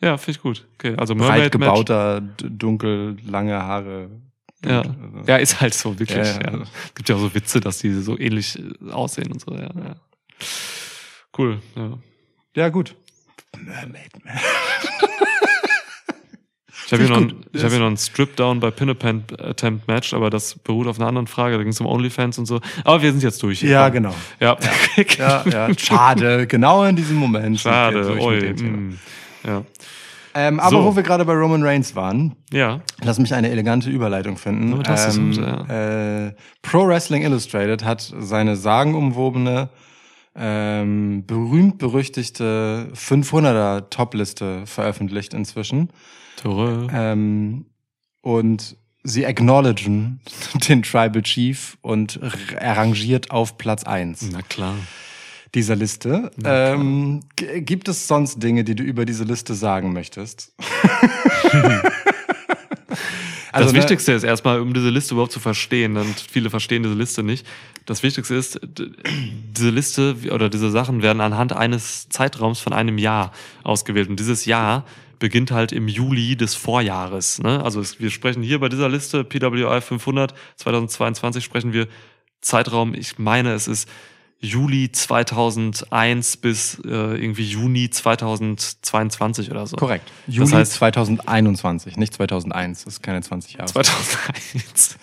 Ja, 0.00 0.16
finde 0.16 0.38
ich 0.38 0.42
gut. 0.42 0.66
Okay, 0.74 0.96
also 0.96 1.14
Breit 1.14 1.28
Mermaid 1.28 1.42
Match. 1.44 1.52
gebauter, 1.52 2.20
dunkel, 2.20 3.16
lange 3.24 3.62
Haare. 3.62 4.10
Ja. 4.64 4.78
Also, 4.80 5.22
ja, 5.28 5.36
ist 5.36 5.60
halt 5.60 5.74
so, 5.74 5.96
wirklich. 6.00 6.18
Ja, 6.18 6.24
Ja, 6.24 6.58
ja. 6.58 6.62
Es 6.84 6.94
gibt 6.94 7.08
ja 7.08 7.14
auch 7.14 7.20
so 7.20 7.32
Witze, 7.32 7.60
dass 7.60 7.78
die 7.78 7.92
so 7.92 8.18
ähnlich 8.18 8.58
äh, 8.58 8.90
aussehen 8.90 9.30
und 9.30 9.40
so. 9.40 9.54
Ja, 9.54 9.70
ja. 9.72 9.94
Cool. 11.36 11.62
Ja. 11.76 11.98
ja, 12.56 12.68
gut. 12.70 12.96
Mermaid 13.56 14.24
Man. 14.24 14.38
Ich 16.88 16.92
habe 16.94 17.02
hier, 17.04 17.10
noch 17.12 17.20
ein- 17.20 17.34
ich 17.52 17.62
hab 17.62 17.70
hier 17.70 17.80
noch 17.80 17.86
einen 17.88 17.98
Strip-Down 17.98 18.60
bei 18.60 18.70
Pin-Attempt-Match, 18.70 20.14
aber 20.14 20.30
das 20.30 20.54
beruht 20.54 20.86
auf 20.86 20.98
einer 20.98 21.06
anderen 21.06 21.26
Frage. 21.26 21.56
Da 21.58 21.62
ging 21.62 21.72
es 21.72 21.80
um 21.82 21.86
OnlyFans 21.86 22.38
und 22.38 22.46
so. 22.46 22.60
Aber 22.82 23.02
wir 23.02 23.10
sind 23.10 23.22
jetzt 23.22 23.42
durch. 23.42 23.60
hier. 23.60 23.70
Ja, 23.70 23.84
Komm. 23.90 23.92
genau. 23.92 24.14
Ja, 24.40 24.56
Ja, 25.18 25.44
ja. 25.68 25.68
Schade, 25.78 26.46
genau 26.46 26.84
in 26.84 26.96
diesem 26.96 27.16
Moment. 27.16 27.60
schade. 27.60 28.18
Oi, 28.18 28.54
mm. 28.54 28.98
Ja. 29.46 29.64
Ähm, 30.34 30.60
aber 30.60 30.70
So. 30.70 30.84
wo 30.84 30.96
wir 30.96 31.02
gerade 31.02 31.24
bei 31.26 31.34
Roman 31.34 31.62
Reigns 31.62 31.94
waren, 31.94 32.34
ja. 32.52 32.80
lass 33.02 33.18
mich 33.18 33.34
eine 33.34 33.50
elegante 33.50 33.90
Überleitung 33.90 34.38
finden. 34.38 34.82
Hast 34.88 35.08
du's, 35.18 35.36
ähm, 35.36 35.66
ja. 35.68 36.26
äh, 36.28 36.32
Pro 36.62 36.86
Wrestling 36.86 37.22
Illustrated 37.22 37.84
hat 37.84 38.00
seine 38.18 38.56
sagenumwobene, 38.56 39.68
ähm, 40.36 41.24
berühmt-berüchtigte 41.26 42.88
500er 42.94 43.90
Topliste 43.90 44.62
veröffentlicht 44.66 45.34
inzwischen. 45.34 45.90
Ähm, 46.92 47.66
und 48.22 48.76
sie 49.04 49.24
acknowledgen 49.26 50.20
den 50.68 50.82
Tribal 50.82 51.22
Chief 51.22 51.76
und 51.82 52.20
arrangiert 52.60 53.30
auf 53.30 53.58
Platz 53.58 53.84
eins 53.84 54.28
Na 54.30 54.42
klar. 54.42 54.74
dieser 55.54 55.76
Liste. 55.76 56.30
Ähm, 56.44 57.20
gibt 57.36 57.88
es 57.88 58.06
sonst 58.08 58.42
Dinge, 58.42 58.64
die 58.64 58.74
du 58.74 58.82
über 58.82 59.04
diese 59.04 59.24
Liste 59.24 59.54
sagen 59.54 59.92
möchtest? 59.92 60.52
das 62.88 63.02
Also, 63.52 63.72
ne- 63.72 63.78
Wichtigste 63.78 64.12
ist 64.12 64.24
erstmal, 64.24 64.60
um 64.60 64.74
diese 64.74 64.90
Liste 64.90 65.14
überhaupt 65.14 65.32
zu 65.32 65.40
verstehen, 65.40 65.96
und 65.96 66.20
viele 66.20 66.50
verstehen 66.50 66.82
diese 66.82 66.94
Liste 66.94 67.22
nicht. 67.22 67.46
Das 67.86 68.02
Wichtigste 68.02 68.34
ist, 68.34 68.60
diese 68.76 69.70
Liste 69.70 70.16
oder 70.30 70.50
diese 70.50 70.70
Sachen 70.70 71.02
werden 71.02 71.20
anhand 71.22 71.54
eines 71.54 72.08
Zeitraums 72.10 72.60
von 72.60 72.72
einem 72.74 72.98
Jahr 72.98 73.32
ausgewählt. 73.64 74.10
Und 74.10 74.20
dieses 74.20 74.44
Jahr 74.44 74.84
beginnt 75.18 75.50
halt 75.50 75.72
im 75.72 75.88
Juli 75.88 76.36
des 76.36 76.54
Vorjahres. 76.54 77.38
Ne? 77.40 77.62
Also 77.64 77.80
es, 77.80 78.00
wir 78.00 78.10
sprechen 78.10 78.42
hier 78.42 78.60
bei 78.60 78.68
dieser 78.68 78.88
Liste 78.88 79.24
PWI 79.24 79.80
500 79.80 80.34
2022 80.56 81.44
sprechen 81.44 81.72
wir 81.72 81.88
Zeitraum, 82.40 82.94
ich 82.94 83.18
meine, 83.18 83.52
es 83.52 83.66
ist 83.68 83.88
Juli 84.40 84.92
2001 84.92 86.36
bis 86.36 86.78
äh, 86.84 86.88
irgendwie 86.90 87.44
Juni 87.44 87.90
2022 87.90 89.50
oder 89.50 89.66
so. 89.66 89.76
Korrekt. 89.76 90.10
Juli 90.28 90.48
heißt- 90.52 90.66
2021, 90.74 91.96
nicht 91.96 92.14
2001. 92.14 92.84
Das 92.84 92.94
ist 92.94 93.02
keine 93.02 93.20
20 93.20 93.54
Jahre. 93.54 93.66
2001. 93.66 94.96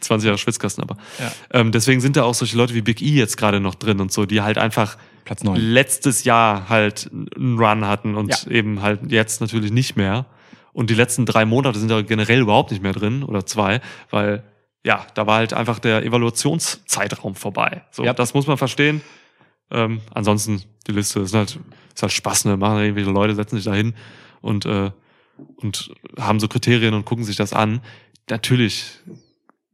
20 0.00 0.26
Jahre 0.26 0.38
Schwitzkasten, 0.38 0.84
aber. 0.84 0.96
Ja. 1.18 1.32
Ähm, 1.50 1.72
deswegen 1.72 2.00
sind 2.00 2.16
da 2.16 2.22
auch 2.22 2.34
solche 2.34 2.56
Leute 2.56 2.74
wie 2.74 2.82
Big 2.82 3.02
E 3.02 3.10
jetzt 3.10 3.36
gerade 3.36 3.58
noch 3.58 3.74
drin 3.74 4.00
und 4.00 4.12
so, 4.12 4.24
die 4.24 4.42
halt 4.42 4.58
einfach 4.58 4.96
Platz 5.26 5.44
9. 5.44 5.60
letztes 5.60 6.24
Jahr 6.24 6.70
halt 6.70 7.10
einen 7.12 7.58
Run 7.58 7.84
hatten 7.86 8.14
und 8.14 8.30
Ja. 8.30 8.50
eben 8.50 8.80
halt 8.80 9.12
jetzt 9.12 9.42
natürlich 9.42 9.70
nicht 9.72 9.96
mehr. 9.96 10.24
Und 10.72 10.88
die 10.88 10.94
letzten 10.94 11.26
drei 11.26 11.44
Monate 11.44 11.78
sind 11.78 11.90
da 11.90 12.00
generell 12.02 12.40
überhaupt 12.40 12.70
nicht 12.70 12.82
mehr 12.82 12.92
drin 12.92 13.22
oder 13.22 13.44
zwei, 13.44 13.80
weil 14.10 14.42
ja, 14.84 15.04
da 15.14 15.26
war 15.26 15.38
halt 15.38 15.52
einfach 15.52 15.78
der 15.80 16.04
Evaluationszeitraum 16.04 17.34
vorbei. 17.34 17.82
So, 17.90 18.04
Ja. 18.04 18.12
das 18.14 18.34
muss 18.34 18.46
man 18.46 18.56
verstehen. 18.56 19.00
Ähm, 19.70 20.00
ansonsten, 20.14 20.62
die 20.86 20.92
Liste 20.92 21.20
ist 21.20 21.34
halt, 21.34 21.58
ist 21.92 22.02
halt 22.02 22.12
Spaß, 22.12 22.44
ne? 22.44 22.56
Machen 22.56 22.78
irgendwelche 22.80 23.10
Leute, 23.10 23.34
setzen 23.34 23.56
sich 23.56 23.64
da 23.64 23.74
hin 23.74 23.94
und, 24.42 24.64
äh, 24.64 24.92
und 25.56 25.90
haben 26.18 26.38
so 26.38 26.46
Kriterien 26.46 26.94
und 26.94 27.04
gucken 27.04 27.24
sich 27.24 27.34
das 27.36 27.52
an. 27.52 27.80
Natürlich 28.30 29.00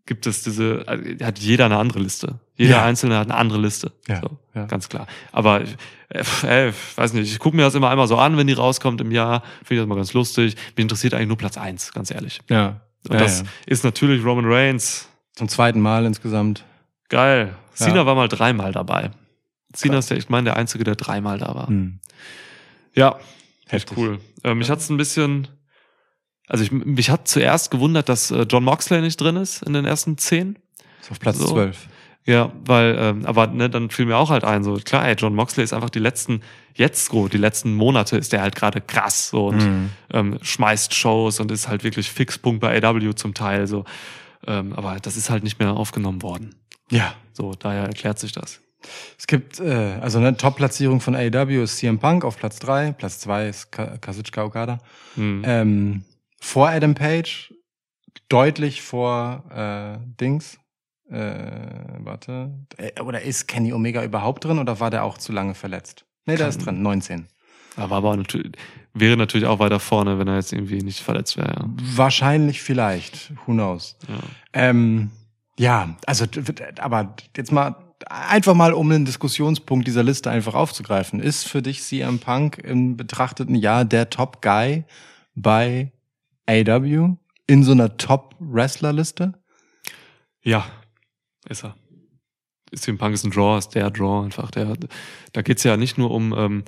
gibt 0.06 0.26
es 0.26 0.42
diese, 0.42 0.86
äh, 0.88 1.22
hat 1.22 1.38
jeder 1.38 1.66
eine 1.66 1.76
andere 1.76 1.98
Liste. 2.00 2.40
Jeder 2.62 2.76
Ja. 2.78 2.84
Einzelne 2.84 3.18
hat 3.18 3.26
eine 3.30 3.36
andere 3.36 3.59
Liste. 3.60 3.93
Ja, 4.09 4.20
So, 4.20 4.39
ja. 4.55 4.66
Ganz 4.66 4.89
klar. 4.89 5.06
Aber 5.32 5.62
äh, 5.62 6.24
ey, 6.47 6.72
weiß 6.97 7.12
nicht, 7.14 7.32
ich 7.32 7.39
gucke 7.39 7.56
mir 7.56 7.62
das 7.62 7.74
immer 7.74 7.90
einmal 7.90 8.06
so 8.09 8.16
an, 8.16 8.36
wenn 8.36 8.47
die 8.47 8.52
rauskommt 8.52 9.01
im 9.01 9.10
Jahr. 9.10 9.43
Finde 9.64 9.74
ich 9.74 9.80
das 9.80 9.86
mal 9.89 9.97
ganz 9.97 10.12
lustig. 10.12 10.55
Mich 10.76 10.82
interessiert 10.82 11.14
eigentlich 11.14 11.28
nur 11.28 11.39
Platz 11.39 11.59
eins, 11.59 11.93
ganz 11.93 12.10
ehrlich. 12.10 12.40
Ja. 12.48 12.80
Und 13.09 13.14
ja, 13.14 13.20
das 13.20 13.40
ja. 13.40 13.47
ist 13.66 13.84
natürlich 13.84 14.24
Roman 14.24 14.44
Reigns. 14.47 15.09
Zum 15.34 15.48
zweiten 15.48 15.80
Mal 15.80 16.05
insgesamt. 16.05 16.64
Geil. 17.09 17.55
Ja. 17.78 17.86
Cena 17.86 18.06
war 18.06 18.14
mal 18.14 18.28
dreimal 18.28 18.72
dabei. 18.72 19.10
Cena 19.72 19.98
ist 19.98 20.10
der, 20.10 20.18
ich 20.18 20.28
meine, 20.28 20.44
der 20.44 20.56
Einzige, 20.56 20.84
der 20.84 20.94
dreimal 20.94 21.39
da 21.39 21.55
war. 21.55 21.68
Hm. 21.68 21.98
Ja, 22.94 23.16
echt 23.64 23.72
Heftig. 23.90 23.98
cool. 23.98 24.18
Äh, 24.44 24.55
mich 24.55 24.68
hat's 24.70 24.90
ein 24.90 24.98
bisschen, 24.98 25.48
also 26.47 26.62
ich, 26.62 26.70
mich 26.70 27.09
hat 27.09 27.26
zuerst 27.26 27.70
gewundert, 27.70 28.09
dass 28.10 28.30
äh, 28.30 28.43
John 28.43 28.64
Moxley 28.64 29.01
nicht 29.01 29.18
drin 29.18 29.36
ist 29.36 29.62
in 29.62 29.72
den 29.72 29.86
ersten 29.86 30.18
zehn. 30.18 30.59
Ist 31.01 31.10
auf 31.10 31.18
Platz 31.18 31.39
So. 31.39 31.70
12. 32.24 32.27
Ja, 32.27 32.53
weil, 32.65 32.97
ähm, 32.99 33.27
aber 33.27 33.49
ne, 33.49 33.69
dann 33.69 33.90
fiel 33.90 34.07
mir 34.07 34.16
auch 34.16 34.31
halt 34.31 34.44
ein, 34.44 34.62
so 34.65 34.74
klar, 34.74 35.07
ey, 35.09 35.15
John 35.16 35.35
Moxley 35.35 35.65
ist 35.65 35.73
einfach 35.73 35.90
die 35.90 35.99
letzten, 35.99 36.40
jetzt 36.74 37.07
so, 37.07 37.28
die 37.28 37.36
letzten 37.39 37.74
Monate 37.74 38.16
ist 38.16 38.32
der 38.32 38.43
halt 38.43 38.55
gerade 38.55 38.81
krass 38.81 39.28
so 39.31 39.49
und 39.49 39.57
Mhm. 39.65 39.90
ähm, 40.12 40.39
schmeißt 40.43 40.94
Shows 40.94 41.40
und 41.40 41.51
ist 41.51 41.69
halt 41.69 41.82
wirklich 41.85 42.11
Fixpunkt 42.11 42.61
bei 42.61 42.82
AW 42.82 43.15
zum 43.15 43.35
Teil 43.35 43.66
so. 43.66 43.85
Ähm, 44.47 44.73
aber 44.73 44.97
das 45.01 45.16
ist 45.16 45.31
halt 45.31 45.43
nicht 45.44 45.59
mehr 45.59 45.73
aufgenommen 45.73 46.23
worden. 46.23 46.55
Ja. 46.90 47.15
So, 47.32 47.53
daher 47.59 47.85
erklärt 47.85 48.19
sich 48.19 48.32
das. 48.32 48.61
Es 49.16 49.27
gibt, 49.28 49.61
äh, 49.61 49.99
also 50.01 50.19
eine 50.19 50.36
Top-Platzierung 50.36 51.01
von 51.01 51.15
AEW 51.15 51.62
ist 51.62 51.77
CM 51.78 51.99
Punk 52.01 52.24
auf 52.24 52.36
Platz 52.36 52.59
3, 52.59 52.93
Platz 52.93 53.20
2 53.20 53.49
ist 53.49 53.70
Ka- 53.73 53.97
Kazuchika 53.99 54.44
Okada. 54.44 54.78
Hm. 55.15 55.43
Ähm, 55.47 56.05
vor 56.40 56.69
Adam 56.69 56.94
Page, 56.94 57.55
deutlich 58.28 58.82
vor 58.82 59.44
äh, 59.55 59.99
Dings. 60.20 60.59
Äh, 61.10 61.98
warte. 61.98 62.50
Äh, 62.76 63.00
Oder 63.00 63.22
ist 63.22 63.46
Kenny 63.48 63.72
Omega 63.72 64.02
überhaupt 64.02 64.44
drin 64.44 64.58
oder 64.58 64.80
war 64.80 64.90
der 64.90 65.04
auch 65.04 65.18
zu 65.18 65.32
lange 65.32 65.54
verletzt? 65.54 66.04
Nee, 66.26 66.36
der 66.36 66.46
Kann- 66.46 66.48
ist 66.50 66.58
drin, 66.66 66.82
19. 66.82 67.26
Aber, 67.76 67.96
aber 67.96 68.16
natürlich, 68.16 68.52
wäre 68.94 69.16
natürlich 69.16 69.46
auch 69.46 69.58
weiter 69.58 69.80
vorne, 69.80 70.18
wenn 70.18 70.28
er 70.28 70.36
jetzt 70.36 70.52
irgendwie 70.52 70.82
nicht 70.82 71.00
verletzt 71.00 71.36
wäre. 71.36 71.54
Ja. 71.54 71.64
Wahrscheinlich 71.96 72.60
vielleicht, 72.62 73.32
who 73.46 73.52
knows. 73.52 73.96
Ja. 74.08 74.14
Ähm, 74.52 75.10
ja, 75.58 75.96
also, 76.06 76.26
aber 76.80 77.14
jetzt 77.36 77.50
mal 77.52 77.76
einfach 78.08 78.54
mal, 78.54 78.72
um 78.72 78.90
einen 78.90 79.04
Diskussionspunkt 79.04 79.86
dieser 79.86 80.02
Liste 80.02 80.30
einfach 80.30 80.54
aufzugreifen. 80.54 81.20
Ist 81.20 81.48
für 81.48 81.62
dich 81.62 81.82
CM 81.82 82.18
Punk 82.18 82.58
im 82.58 82.96
betrachteten 82.96 83.54
Jahr 83.54 83.84
der 83.84 84.10
Top 84.10 84.42
Guy 84.42 84.84
bei 85.34 85.92
AW 86.46 87.16
in 87.46 87.62
so 87.64 87.72
einer 87.72 87.96
Top-Wrestler-Liste? 87.96 89.34
Ja, 90.42 90.64
ist 91.48 91.64
er. 91.64 91.77
CM 92.74 92.98
Punk 92.98 93.14
ist 93.14 93.24
ein 93.24 93.31
Draw, 93.31 93.59
ist 93.59 93.70
der 93.70 93.90
Draw 93.90 94.24
einfach. 94.24 94.51
Der, 94.51 94.74
da 95.32 95.43
geht's 95.43 95.62
ja 95.62 95.77
nicht 95.77 95.98
nur 95.98 96.10
um, 96.10 96.35
ähm, 96.36 96.64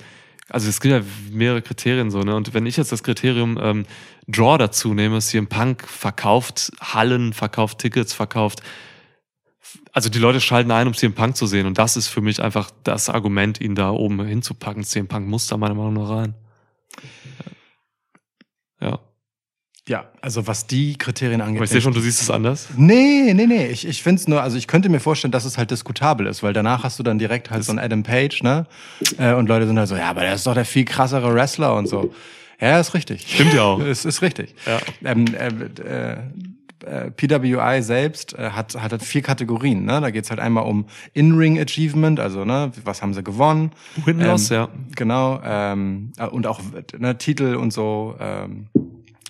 also 0.49 0.69
es 0.69 0.79
gibt 0.79 0.93
ja 0.93 1.01
mehrere 1.31 1.61
Kriterien 1.61 2.11
so, 2.11 2.21
ne? 2.21 2.35
Und 2.35 2.53
wenn 2.53 2.67
ich 2.67 2.77
jetzt 2.77 2.91
das 2.91 3.01
Kriterium 3.01 3.57
ähm, 3.59 3.85
Draw 4.27 4.57
dazu 4.57 4.93
nehme, 4.93 5.19
CM 5.19 5.47
Punk 5.47 5.87
verkauft 5.87 6.71
Hallen, 6.79 7.33
verkauft 7.33 7.79
Tickets, 7.79 8.13
verkauft. 8.13 8.61
Also 9.91 10.09
die 10.09 10.19
Leute 10.19 10.41
schalten 10.41 10.71
ein, 10.71 10.87
um 10.87 10.93
CM 10.93 11.13
Punk 11.13 11.35
zu 11.35 11.47
sehen. 11.47 11.65
Und 11.65 11.79
das 11.79 11.97
ist 11.97 12.07
für 12.07 12.21
mich 12.21 12.41
einfach 12.41 12.69
das 12.83 13.09
Argument, 13.09 13.59
ihn 13.59 13.73
da 13.73 13.89
oben 13.89 14.23
hinzupacken. 14.23 14.83
CM 14.83 15.07
Punk 15.07 15.27
muss 15.27 15.47
da 15.47 15.57
meiner 15.57 15.73
Meinung 15.73 15.93
nach 15.95 16.09
rein. 16.09 16.35
Ja. 18.79 18.99
Ja, 19.87 20.05
also 20.19 20.47
was 20.47 20.65
die 20.65 20.97
Kriterien 20.97 21.41
angeht. 21.41 21.57
Aber 21.57 21.65
ich 21.65 21.69
sehe 21.69 21.81
schon, 21.81 21.93
du 21.93 21.99
siehst 21.99 22.19
es 22.19 22.31
anders. 22.31 22.69
Nee, 22.75 23.33
nee, 23.35 23.45
nee. 23.45 23.67
Ich, 23.67 23.87
ich 23.87 24.01
finde 24.01 24.19
es 24.19 24.27
nur, 24.27 24.41
also 24.41 24.57
ich 24.57 24.67
könnte 24.67 24.89
mir 24.89 24.99
vorstellen, 24.99 25.31
dass 25.31 25.45
es 25.45 25.59
halt 25.59 25.69
diskutabel 25.69 26.25
ist, 26.25 26.41
weil 26.41 26.53
danach 26.53 26.83
hast 26.83 26.97
du 26.97 27.03
dann 27.03 27.19
direkt 27.19 27.51
halt 27.51 27.63
so 27.63 27.71
einen 27.71 27.79
Adam 27.79 28.01
Page, 28.01 28.41
ne? 28.41 28.65
Äh, 29.19 29.33
und 29.33 29.47
Leute 29.47 29.67
sind 29.67 29.77
halt 29.77 29.87
so, 29.87 29.95
ja, 29.95 30.09
aber 30.09 30.21
der 30.21 30.33
ist 30.33 30.47
doch 30.47 30.55
der 30.55 30.65
viel 30.65 30.85
krassere 30.85 31.33
Wrestler 31.35 31.75
und 31.75 31.87
so. 31.87 32.11
Ja, 32.59 32.79
ist 32.79 32.95
richtig. 32.95 33.25
Stimmt 33.27 33.53
ja 33.53 33.61
auch. 33.61 33.79
Es 33.85 34.05
ist 34.05 34.23
richtig. 34.23 34.55
Ja. 34.65 34.79
Ähm, 35.03 35.25
äh, 35.35 35.49
äh, 35.83 36.17
äh, 36.85 37.11
PWI 37.11 37.81
selbst 37.81 38.33
äh, 38.37 38.51
hat, 38.51 38.75
hat 38.75 38.91
halt 38.91 39.03
vier 39.03 39.21
Kategorien. 39.21 39.85
Ne? 39.85 40.01
Da 40.01 40.09
geht's 40.09 40.29
halt 40.29 40.39
einmal 40.39 40.65
um 40.65 40.85
In-Ring 41.13 41.59
Achievement, 41.59 42.19
also 42.19 42.43
ne, 42.43 42.71
was 42.83 43.01
haben 43.01 43.13
sie 43.13 43.23
gewonnen. 43.23 43.71
Win-Loss, 44.03 44.51
ähm, 44.51 44.57
ja. 44.57 44.69
Genau. 44.95 45.41
Ähm, 45.43 46.11
äh, 46.17 46.25
und 46.25 46.47
auch 46.47 46.61
ne, 46.97 47.17
Titel 47.17 47.55
und 47.55 47.71
so. 47.71 48.15
Ähm, 48.19 48.67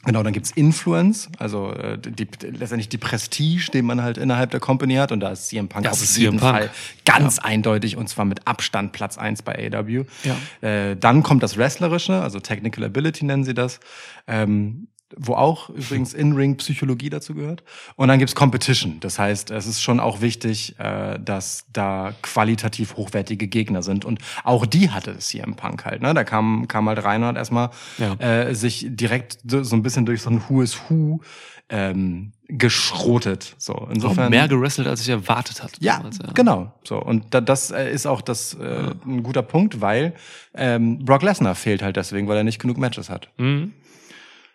Genau, 0.05 0.21
dann 0.21 0.33
gibt's 0.33 0.51
Influence, 0.51 1.29
also 1.39 1.71
äh, 1.73 1.97
die, 1.97 2.27
letztendlich 2.41 2.89
die 2.89 2.97
Prestige, 2.97 3.71
den 3.73 3.85
man 3.85 4.03
halt 4.03 4.17
innerhalb 4.17 4.51
der 4.51 4.59
Company 4.59 4.95
hat. 4.95 5.11
Und 5.11 5.19
da 5.19 5.31
ist 5.31 5.47
CM 5.47 5.67
Punk 5.67 5.83
Das 5.83 5.93
auf 5.93 6.03
ist 6.03 6.17
jeden 6.17 6.37
CM 6.37 6.39
Punk. 6.39 6.57
Fall 6.57 6.69
ganz 7.05 7.39
eindeutig 7.39 7.97
und 7.97 8.07
zwar 8.07 8.25
mit 8.25 8.47
Abstand 8.47 8.91
Platz 8.91 9.17
eins 9.17 9.41
bei 9.41 9.71
AW. 9.73 10.05
Ja. 10.23 10.67
Äh, 10.67 10.95
dann 10.95 11.23
kommt 11.23 11.43
das 11.43 11.57
Wrestlerische, 11.57 12.21
also 12.21 12.39
Technical 12.39 12.83
Ability 12.83 13.25
nennen 13.25 13.43
sie 13.43 13.53
das. 13.53 13.79
Ähm, 14.27 14.87
wo 15.17 15.33
auch 15.35 15.69
übrigens 15.69 16.13
In-Ring-Psychologie 16.13 17.09
dazu 17.09 17.35
gehört. 17.35 17.63
Und 17.95 18.07
dann 18.07 18.17
gibt's 18.19 18.33
Competition. 18.35 18.99
Das 19.01 19.19
heißt, 19.19 19.51
es 19.51 19.67
ist 19.67 19.81
schon 19.83 19.99
auch 19.99 20.21
wichtig, 20.21 20.79
äh, 20.79 21.19
dass 21.19 21.65
da 21.71 22.13
qualitativ 22.21 22.95
hochwertige 22.97 23.47
Gegner 23.47 23.83
sind. 23.83 24.03
Und 24.03 24.19
auch 24.43 24.65
die 24.65 24.89
hatte 24.89 25.11
es 25.11 25.29
hier 25.29 25.43
im 25.43 25.55
Punk 25.55 25.85
halt. 25.85 26.01
Ne? 26.01 26.13
Da 26.13 26.23
kam, 26.23 26.67
kam 26.67 26.87
halt 26.89 27.03
rein 27.03 27.21
und 27.21 27.29
hat 27.29 27.35
erstmal 27.37 27.69
Ja. 27.97 28.13
äh, 28.15 28.55
sich 28.55 28.87
direkt 28.89 29.37
so 29.47 29.63
so 29.63 29.75
ein 29.75 29.83
bisschen 29.83 30.05
durch 30.05 30.21
so 30.23 30.29
ein 30.31 30.41
Who 30.49 30.61
is 30.63 30.77
Who 30.89 31.21
ähm, 31.69 32.33
geschrotet. 32.47 33.55
So, 33.57 33.73
Auch 33.73 33.89
insofern. 33.89 34.29
mehr 34.29 34.47
gerestelt, 34.47 34.87
als 34.87 35.01
ich 35.01 35.09
erwartet 35.09 35.63
hatte. 35.63 35.77
Ja, 35.79 35.97
damals, 35.97 36.19
genau. 36.33 36.73
So 36.83 36.97
und 37.01 37.33
da, 37.33 37.41
das 37.41 37.71
äh, 37.71 37.91
ist 37.91 38.05
auch 38.05 38.21
das 38.21 38.53
äh, 38.55 38.91
ein 39.05 39.23
guter 39.23 39.41
Punkt, 39.43 39.81
weil 39.81 40.13
ähm, 40.53 41.05
Brock 41.05 41.21
Lesnar 41.23 41.55
fehlt 41.55 41.81
halt 41.81 41.95
deswegen, 41.95 42.27
weil 42.27 42.37
er 42.37 42.43
nicht 42.43 42.59
genug 42.59 42.77
Matches 42.77 43.09
hat. 43.09 43.29
Mhm. 43.37 43.73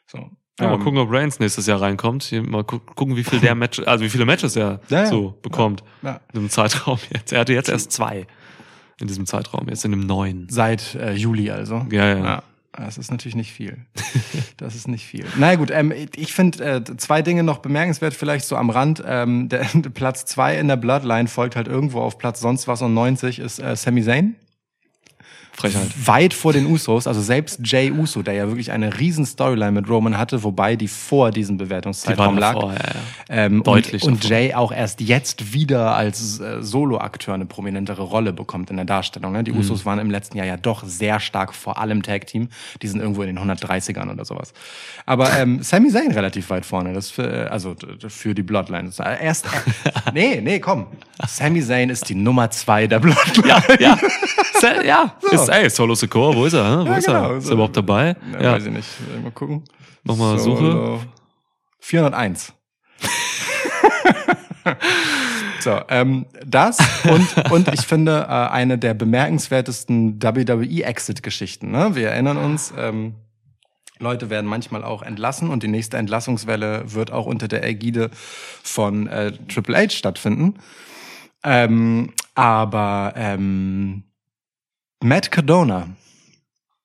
So. 0.06 0.28
Ja, 0.60 0.68
mal 0.68 0.74
Ähm, 0.74 0.80
gucken, 0.84 0.98
ob 0.98 1.10
Reigns 1.10 1.38
nächstes 1.40 1.66
Jahr 1.66 1.80
reinkommt. 1.80 2.22
Hier, 2.24 2.42
mal 2.42 2.64
gu 2.64 2.78
gucken, 2.78 3.16
wie 3.16 3.24
viel 3.24 3.40
der 3.40 3.54
Match, 3.56 3.80
also 3.80 4.04
wie 4.04 4.10
viele 4.10 4.24
Matches 4.26 4.56
er 4.56 4.80
ja. 4.88 5.06
so 5.06 5.36
bekommt 5.42 5.82
Ja. 6.02 6.20
in 6.32 6.40
diesem 6.40 6.50
Zeitraum 6.50 6.98
jetzt. 7.12 7.32
Er 7.32 7.40
hatte 7.40 7.52
jetzt 7.52 7.68
erst 7.68 7.92
zwei 7.92 8.26
in 9.00 9.06
diesem 9.06 9.26
Zeitraum, 9.26 9.68
jetzt 9.68 9.84
in 9.84 9.92
dem 9.92 10.00
neuen. 10.06 10.46
Seit 10.50 10.94
äh, 10.94 11.12
Juli 11.14 11.50
also. 11.50 11.86
Ja, 11.90 12.06
ja. 12.06 12.24
Ja. 12.24 12.42
Das 12.72 12.98
ist 12.98 13.10
natürlich 13.10 13.34
nicht 13.34 13.52
viel. 13.52 13.78
Das 14.56 14.76
ist 14.76 14.86
nicht 14.86 15.04
viel. 15.04 15.24
Na 15.34 15.46
naja, 15.46 15.56
gut, 15.56 15.70
ähm, 15.72 15.92
ich 16.14 16.32
finde 16.32 16.64
äh, 16.76 16.96
zwei 16.98 17.20
Dinge 17.20 17.42
noch 17.42 17.58
bemerkenswert, 17.58 18.14
vielleicht 18.14 18.44
so 18.46 18.56
am 18.56 18.70
Rand. 18.70 19.02
Ähm, 19.04 19.48
der, 19.48 19.64
Platz 19.94 20.24
zwei 20.24 20.56
in 20.56 20.68
der 20.68 20.76
Bloodline 20.76 21.26
folgt 21.26 21.56
halt 21.56 21.66
irgendwo 21.66 22.00
auf 22.00 22.16
Platz 22.16 22.40
sonst 22.40 22.68
was 22.68 22.80
und 22.82 22.94
90 22.94 23.40
ist 23.40 23.58
äh, 23.58 23.74
Sami 23.74 24.04
Zayn. 24.04 24.36
Frechheit. 25.60 25.88
weit 26.04 26.34
vor 26.34 26.52
den 26.52 26.66
Usos, 26.66 27.06
also 27.06 27.20
selbst 27.20 27.60
Jay 27.64 27.90
Uso, 27.92 28.22
der 28.22 28.34
ja 28.34 28.46
wirklich 28.48 28.72
eine 28.72 28.98
riesen 28.98 29.26
Storyline 29.26 29.72
mit 29.72 29.88
Roman 29.88 30.16
hatte, 30.18 30.42
wobei 30.42 30.76
die 30.76 30.88
vor 30.88 31.30
diesem 31.30 31.58
Die 31.58 31.64
Bewertungszeitraum 31.64 32.26
waren 32.26 32.38
lag. 32.38 32.54
davor, 32.54 32.72
ja, 32.72 32.78
ja. 32.78 33.00
Ähm, 33.28 33.62
Deutlich 33.62 34.02
Und, 34.02 34.12
und. 34.12 34.28
Jay 34.28 34.54
auch 34.54 34.72
erst 34.72 35.00
jetzt 35.00 35.52
wieder 35.52 35.94
als 35.94 36.40
äh, 36.40 36.62
Solo-Akteur 36.62 37.34
eine 37.34 37.46
prominentere 37.46 38.02
Rolle 38.02 38.32
bekommt 38.32 38.70
in 38.70 38.76
der 38.76 38.84
Darstellung. 38.84 39.32
Ne? 39.32 39.44
Die 39.44 39.52
Mhm. 39.52 39.58
Usos 39.60 39.84
waren 39.84 39.98
im 39.98 40.10
letzten 40.10 40.36
Jahr 40.38 40.46
ja 40.46 40.56
doch 40.56 40.84
sehr 40.84 41.20
stark, 41.20 41.54
vor 41.54 41.78
allem 41.78 42.02
Tag-Team. 42.02 42.48
Die 42.82 42.88
sind 42.88 43.00
irgendwo 43.00 43.22
in 43.22 43.34
den 43.34 43.38
130ern 43.38 44.10
oder 44.12 44.24
sowas. 44.24 44.52
Aber 45.06 45.30
ähm, 45.38 45.62
Sami 45.62 45.90
Zayn 45.90 46.10
relativ 46.12 46.50
weit 46.50 46.64
vorne, 46.66 46.92
das 46.94 47.10
für, 47.10 47.46
äh, 47.46 47.48
also 47.48 47.74
für 48.08 48.34
die 48.34 48.42
Bloodline. 48.42 48.88
Ist 48.88 49.00
Erst, 49.00 49.46
äh, 49.46 49.50
nee, 50.14 50.40
nee, 50.40 50.58
komm. 50.60 50.86
Sami 51.26 51.62
Zayn 51.62 51.90
ist 51.90 52.08
die 52.08 52.14
Nummer 52.14 52.50
zwei 52.50 52.86
der 52.86 52.98
Bloodline. 53.00 53.48
Ja, 53.48 53.62
ja. 53.78 53.98
Ja. 54.84 55.14
Ist, 55.30 55.49
ey, 55.50 55.68
Solo 55.70 55.94
Secure, 55.94 56.34
wo 56.34 56.44
ist 56.46 56.54
er? 56.54 56.80
Wo 56.82 56.86
Ja, 56.88 56.96
ist 56.96 57.06
genau. 57.06 57.30
er? 57.32 57.36
Ist 57.38 57.46
er 57.48 57.52
überhaupt 57.52 57.76
dabei? 57.76 58.16
Ja, 58.32 58.40
Ja. 58.42 58.52
Weiß 58.52 58.66
ich 58.66 58.72
nicht. 58.72 58.88
Mal 59.22 59.30
gucken. 59.32 59.64
Mach 60.04 60.16
mal 60.16 60.38
Solo. 60.38 61.00
401. 61.80 62.52
so, 65.60 65.80
ähm, 65.88 66.26
das 66.46 66.78
und, 67.10 67.50
und 67.50 67.68
ich 67.72 67.80
finde 67.82 68.26
äh, 68.28 68.32
eine 68.50 68.78
der 68.78 68.94
bemerkenswertesten 68.94 70.22
WWE-Exit-Geschichten. 70.22 71.70
Ne? 71.70 71.94
Wir 71.94 72.10
erinnern 72.10 72.36
uns, 72.36 72.72
ähm, 72.76 73.14
Leute 73.98 74.30
werden 74.30 74.46
manchmal 74.46 74.82
auch 74.84 75.02
entlassen 75.02 75.50
und 75.50 75.62
die 75.62 75.68
nächste 75.68 75.96
Entlassungswelle 75.98 76.94
wird 76.94 77.10
auch 77.12 77.26
unter 77.26 77.48
der 77.48 77.64
Ägide 77.64 78.10
von 78.62 79.06
äh, 79.06 79.32
Triple 79.48 79.76
H 79.76 79.90
stattfinden. 79.90 80.54
Ähm, 81.44 82.12
aber 82.34 83.12
ähm, 83.16 84.04
Matt 85.02 85.30
Cardona, 85.30 85.88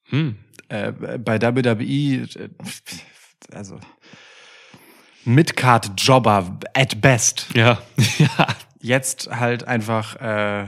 Hm. 0.09 0.37
äh, 0.69 0.91
bei 0.91 1.41
WWE, 1.41 2.27
äh, 2.39 2.49
also 3.53 3.79
Midcard-Jobber 5.25 6.59
at 6.73 7.01
best. 7.01 7.47
Ja. 7.55 7.79
ja. 8.19 8.47
Jetzt 8.79 9.29
halt 9.31 9.67
einfach, 9.67 10.15
äh, 10.21 10.65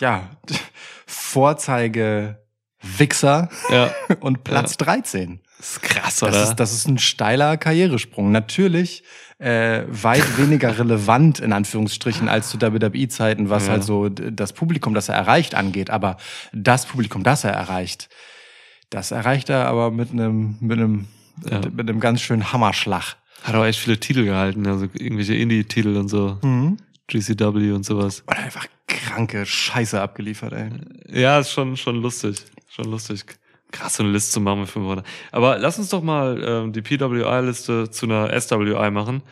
ja, 0.00 0.28
Vorzeige-Wichser 1.06 3.48
Ja. 3.70 3.94
und 4.20 4.44
Platz 4.44 4.76
13. 4.76 5.40
Das 5.58 5.70
ist 5.72 5.82
krass, 5.82 6.16
Das 6.16 6.22
oder? 6.34 6.42
ist, 6.42 6.56
das 6.56 6.72
ist 6.72 6.88
ein 6.88 6.98
steiler 6.98 7.56
Karrieresprung. 7.56 8.32
Natürlich 8.32 9.04
äh, 9.40 9.82
weit 9.88 10.24
weniger 10.38 10.78
relevant 10.78 11.40
in 11.40 11.52
Anführungsstrichen 11.52 12.28
als 12.28 12.50
zu 12.50 12.60
WWE-Zeiten, 12.60 13.50
was 13.50 13.66
Ja. 13.66 13.72
halt 13.72 13.84
so 13.84 14.08
das 14.08 14.52
Publikum, 14.52 14.94
das 14.94 15.08
er 15.08 15.16
erreicht, 15.16 15.54
angeht. 15.54 15.90
Aber 15.90 16.16
das 16.52 16.86
Publikum, 16.86 17.22
das 17.24 17.42
er 17.44 17.52
erreicht, 17.52 18.08
das 18.90 19.10
erreicht 19.10 19.48
er 19.50 19.66
aber 19.66 19.90
mit 19.90 20.10
einem 20.12 20.56
mit 20.60 20.78
einem 20.78 21.06
Ja. 21.50 21.60
mit 21.70 21.88
einem 21.88 22.00
ganz 22.00 22.20
schönen 22.20 22.52
Hammerschlag. 22.52 23.16
Hat 23.42 23.54
auch 23.54 23.64
echt 23.64 23.80
viele 23.80 23.98
Titel 23.98 24.24
gehalten, 24.26 24.66
also 24.66 24.84
irgendwelche 24.92 25.34
Indie-Titel 25.34 25.96
und 25.96 26.08
so. 26.08 26.38
Mhm. 26.42 26.76
GCW 27.06 27.72
und 27.72 27.84
sowas. 27.86 28.22
Und 28.26 28.36
einfach 28.36 28.66
kranke 28.86 29.46
Scheiße 29.46 30.00
abgeliefert, 30.00 30.52
ey. 30.52 30.70
Ja, 31.20 31.40
ist 31.40 31.50
schon, 31.50 31.76
schon 31.78 31.96
lustig. 32.02 32.36
Schon 32.68 32.90
lustig. 32.90 33.24
Krass, 33.72 33.96
so 33.96 34.02
eine 34.02 34.12
Liste 34.12 34.32
zu 34.32 34.40
machen 34.40 34.60
mit 34.60 34.68
fünf 34.68 34.86
Worten. 34.86 35.02
Aber 35.32 35.58
lass 35.58 35.78
uns 35.78 35.90
doch 35.90 36.02
mal 36.02 36.42
ähm, 36.44 36.72
die 36.72 36.82
PWI-Liste 36.82 37.90
zu 37.90 38.06
einer 38.06 38.38
SWI 38.40 38.90
machen. 38.90 39.22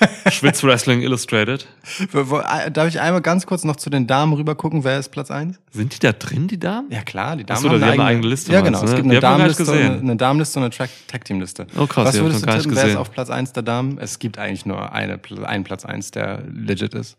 Schwitz 0.30 0.62
Wrestling 0.62 1.00
Illustrated. 1.02 1.66
Äh, 2.12 2.70
Darf 2.70 2.88
ich 2.88 3.00
einmal 3.00 3.20
ganz 3.20 3.46
kurz 3.46 3.64
noch 3.64 3.76
zu 3.76 3.90
den 3.90 4.06
Damen 4.06 4.32
rüber 4.32 4.54
gucken, 4.54 4.84
wer 4.84 4.98
ist 4.98 5.10
Platz 5.10 5.30
eins? 5.30 5.58
Sind 5.70 5.94
die 5.94 5.98
da 5.98 6.12
drin, 6.12 6.48
die 6.48 6.58
Damen? 6.58 6.90
Ja 6.90 7.02
klar, 7.02 7.36
die 7.36 7.44
Damen 7.44 7.60
so, 7.60 7.68
die 7.68 7.74
haben 7.74 7.82
eine 7.92 8.04
eigene 8.04 8.28
Liste, 8.28 8.52
Ja, 8.52 8.62
meinst 8.62 8.80
genau. 8.80 8.84
Es 8.84 8.90
ne? 8.90 8.96
gibt 8.96 9.06
Die 9.06 9.10
eine 9.10 9.20
Damenliste, 9.20 9.62
und 9.64 9.78
eine, 9.78 9.98
eine 9.98 10.16
Damenliste 10.16 10.58
und 10.58 10.64
eine 10.64 10.70
Track 10.74 10.90
Tag 11.08 11.24
Team 11.24 11.40
Liste. 11.40 11.66
Oh, 11.76 11.86
krass, 11.86 12.08
Was 12.08 12.20
würdest 12.20 12.46
du 12.46 12.50
tippen, 12.50 12.76
wer 12.76 12.84
ist 12.86 12.96
auf 12.96 13.10
Platz 13.10 13.30
eins 13.30 13.52
der 13.52 13.62
Damen? 13.62 13.98
Es 13.98 14.18
gibt 14.18 14.38
eigentlich 14.38 14.66
nur 14.66 14.92
eine, 14.92 15.18
einen 15.44 15.64
Platz 15.64 15.84
eins, 15.84 16.10
der 16.10 16.42
legit 16.48 16.94
ist. 16.94 17.16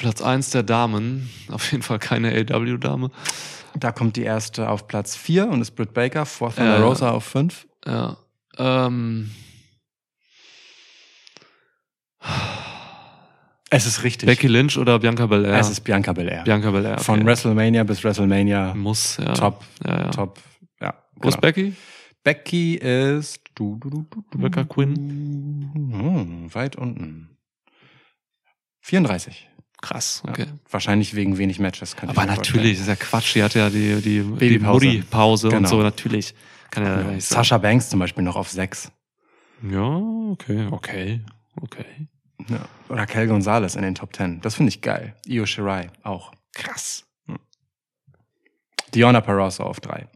Platz 0.00 0.22
eins 0.22 0.48
der 0.50 0.62
Damen. 0.62 1.28
Auf 1.50 1.70
jeden 1.72 1.82
Fall 1.82 1.98
keine 1.98 2.30
AW-Dame. 2.32 3.10
Da 3.78 3.92
kommt 3.92 4.16
die 4.16 4.22
erste 4.22 4.68
auf 4.70 4.88
Platz 4.88 5.14
vier 5.14 5.46
und 5.48 5.60
ist 5.60 5.72
Britt 5.72 5.92
Baker, 5.92 6.24
vor 6.24 6.54
Thunder 6.54 6.78
Ja. 6.78 6.84
Rosa 6.84 7.10
auf 7.10 7.24
fünf. 7.24 7.68
Ja. 7.86 8.16
Ähm, 8.56 9.30
Es 13.72 13.86
ist 13.86 14.02
richtig. 14.02 14.26
Becky 14.26 14.48
Lynch 14.48 14.76
oder 14.78 14.98
Bianca 14.98 15.26
Belair? 15.26 15.58
Es 15.60 15.70
ist 15.70 15.82
Bianca 15.82 16.12
Belair. 16.12 16.42
Bianca 16.44 16.70
Belair. 16.70 16.94
okay. 16.94 17.04
Von 17.04 17.24
WrestleMania 17.24 17.84
bis 17.84 18.02
WrestleMania. 18.02 18.74
Muss, 18.74 19.18
ja. 19.18 19.32
Top, 19.34 19.64
Ja, 19.86 19.98
ja. 20.04 20.08
top. 20.10 20.40
Ja, 20.80 20.94
Wo 21.16 21.28
ist 21.28 21.34
genau. 21.34 21.40
Becky? 21.42 21.74
Becky 22.24 22.74
ist 22.76 23.40
du, 23.54 23.76
du, 23.76 23.88
du, 23.90 24.02
du, 24.10 24.24
du, 24.30 24.38
Rebecca 24.38 24.64
Quinn. 24.64 25.70
Hm, 25.74 26.52
weit 26.54 26.76
unten. 26.76 27.36
34. 28.80 29.48
Krass, 29.82 30.22
Ja. 30.26 30.30
okay. 30.32 30.46
Wahrscheinlich 30.70 31.14
wegen 31.14 31.38
wenig 31.38 31.58
Matches. 31.58 31.96
könnte 31.96 32.14
Aber 32.16 32.30
ich 32.30 32.36
natürlich, 32.36 32.72
das 32.72 32.80
ist 32.82 32.88
ja 32.88 32.96
Quatsch. 32.96 33.34
Die 33.34 33.42
hat 33.42 33.54
ja 33.54 33.70
die, 33.70 33.94
die, 33.96 34.00
die 34.00 34.20
Babypause. 34.22 34.86
Mutti-Pause 34.86 35.46
und 35.48 35.54
Genau. 35.54 35.68
so, 35.68 35.82
natürlich. 35.82 36.34
Kann 36.70 36.84
ja, 36.84 37.02
sein. 37.02 37.20
Sascha 37.20 37.58
Banks 37.58 37.88
zum 37.88 37.98
Beispiel 37.98 38.22
noch 38.22 38.36
auf 38.36 38.48
6. 38.50 38.92
Ja, 39.70 39.80
okay, 40.30 40.68
okay, 40.70 41.20
okay. 41.60 42.08
Ja. 42.48 42.60
Oder 42.88 43.06
Kel 43.06 43.26
Gonzalez 43.26 43.74
in 43.74 43.82
den 43.82 43.94
Top 43.94 44.14
10. 44.14 44.40
Das 44.40 44.54
finde 44.54 44.68
ich 44.70 44.80
geil. 44.80 45.14
Io 45.26 45.44
Shirai 45.46 45.90
auch. 46.02 46.32
Krass. 46.54 47.04
Diona 48.94 49.20
Peroso 49.20 49.64
auf 49.64 49.80
3. 49.80 50.08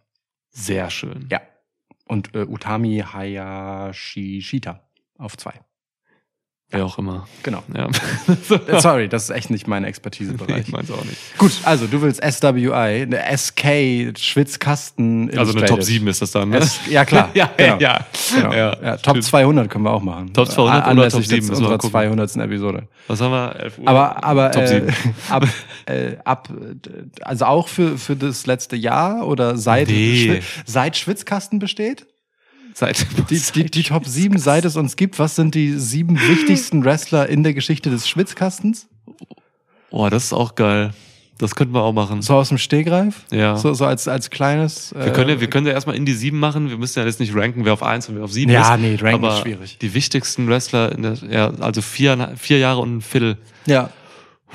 Sehr 0.50 0.90
schön. 0.90 1.26
Ja. 1.30 1.40
Und 2.06 2.34
äh, 2.34 2.44
Utami 2.46 2.98
Hayashishita 3.12 4.80
auf 5.18 5.36
2. 5.36 5.52
Wer 6.74 6.84
auch 6.84 6.98
immer. 6.98 7.26
Genau. 7.42 7.62
Ja. 7.74 7.88
Äh, 8.66 8.80
Sorry, 8.80 9.08
das 9.08 9.24
ist 9.24 9.30
echt 9.30 9.50
nicht 9.50 9.66
mein 9.66 9.84
ich 9.84 9.90
Expertisebereich. 9.90 10.68
mein's 10.68 10.90
auch 10.90 11.04
nicht. 11.04 11.16
Gut, 11.38 11.52
also 11.64 11.86
du 11.86 12.02
willst 12.02 12.22
SWI, 12.22 12.72
eine 12.74 13.36
SK, 13.36 14.18
Schwitzkasten. 14.18 15.36
Also 15.36 15.56
eine. 15.56 15.66
Top 15.66 15.82
7 15.82 16.06
ist 16.08 16.22
das 16.22 16.32
dann, 16.32 16.50
ne? 16.50 16.58
S 16.58 16.80
ja, 16.88 17.04
klar. 17.04 17.30
ja, 17.34 17.50
genau. 17.56 17.78
ja. 17.78 18.06
Genau. 18.34 18.52
ja. 18.52 18.76
Ja, 18.82 18.96
Top 18.96 19.22
200 19.22 19.70
können 19.70 19.84
wir 19.84 19.92
auch 19.92 20.02
machen. 20.02 20.32
Top 20.32 20.50
200 20.50 20.92
oder 20.92 21.08
Top 21.08 21.22
7 21.22 21.34
jetzt 21.36 21.48
müssen 21.48 21.50
wir 21.50 21.56
unserer 21.56 21.78
gucken. 21.78 21.90
200. 21.90 22.36
Episode. 22.36 22.88
Was 23.06 23.20
haben 23.20 23.32
wir? 23.32 23.56
11 23.60 23.78
Uhr? 23.78 23.88
Aber, 23.88 24.24
aber 24.24 24.50
Top 24.50 24.62
äh, 24.62 24.66
7. 24.66 24.94
ab, 25.30 25.44
äh, 25.86 26.16
ab, 26.24 26.48
äh, 26.50 27.22
also 27.22 27.44
auch 27.46 27.68
für, 27.68 27.98
für 27.98 28.16
das 28.16 28.46
letzte 28.46 28.76
Jahr 28.76 29.26
oder 29.26 29.56
seit, 29.56 29.88
Nee. 29.88 30.42
Seit 30.64 30.96
Schwitzkasten 30.96 31.58
besteht? 31.58 32.06
Seit, 32.76 33.06
Die, 33.30 33.40
die, 33.54 33.64
die 33.70 33.82
Top 33.84 34.04
7, 34.04 34.36
seit 34.38 34.64
es 34.64 34.76
uns 34.76 34.96
gibt, 34.96 35.18
was 35.20 35.36
sind 35.36 35.54
die 35.54 35.78
sieben 35.78 36.18
wichtigsten 36.28 36.84
Wrestler 36.84 37.28
in 37.28 37.44
der 37.44 37.54
Geschichte 37.54 37.88
des 37.88 38.08
Schwitzkastens? 38.08 38.88
Oh, 39.90 40.08
das 40.08 40.24
ist 40.24 40.32
auch 40.32 40.56
geil. 40.56 40.90
Das 41.38 41.54
könnten 41.54 41.72
wir 41.74 41.82
auch 41.82 41.92
machen. 41.92 42.20
So 42.22 42.34
aus 42.34 42.48
dem 42.48 42.58
Stegreif? 42.58 43.22
Ja. 43.30 43.56
So, 43.56 43.74
so 43.74 43.86
als, 43.86 44.06
als 44.08 44.30
kleines. 44.30 44.92
Wir 44.96 45.12
können, 45.12 45.30
ja, 45.30 45.40
wir 45.40 45.48
können 45.48 45.66
ja 45.66 45.72
erstmal 45.72 45.96
in 45.96 46.04
die 46.04 46.12
7 46.14 46.38
machen. 46.38 46.68
Wir 46.68 46.76
müssen 46.76 46.98
ja 46.98 47.04
jetzt 47.04 47.20
nicht 47.20 47.34
ranken, 47.34 47.64
wer 47.64 47.72
auf 47.74 47.82
1 47.82 48.08
und 48.08 48.16
wer 48.16 48.24
auf 48.24 48.32
7 48.32 48.50
Ja, 48.50 48.74
ist. 48.74 48.80
nee, 48.80 48.94
ranken 49.00 49.24
aber 49.24 49.34
ist 49.34 49.42
schwierig. 49.42 49.78
Die 49.78 49.94
wichtigsten 49.94 50.48
Wrestler, 50.48 50.92
in 50.92 51.02
der, 51.02 51.14
ja, 51.28 51.52
also 51.60 51.80
vier, 51.80 52.34
vier 52.36 52.58
Jahre 52.58 52.80
und 52.80 52.96
ein 52.96 53.00
Viertel. 53.02 53.38
ja. 53.66 53.90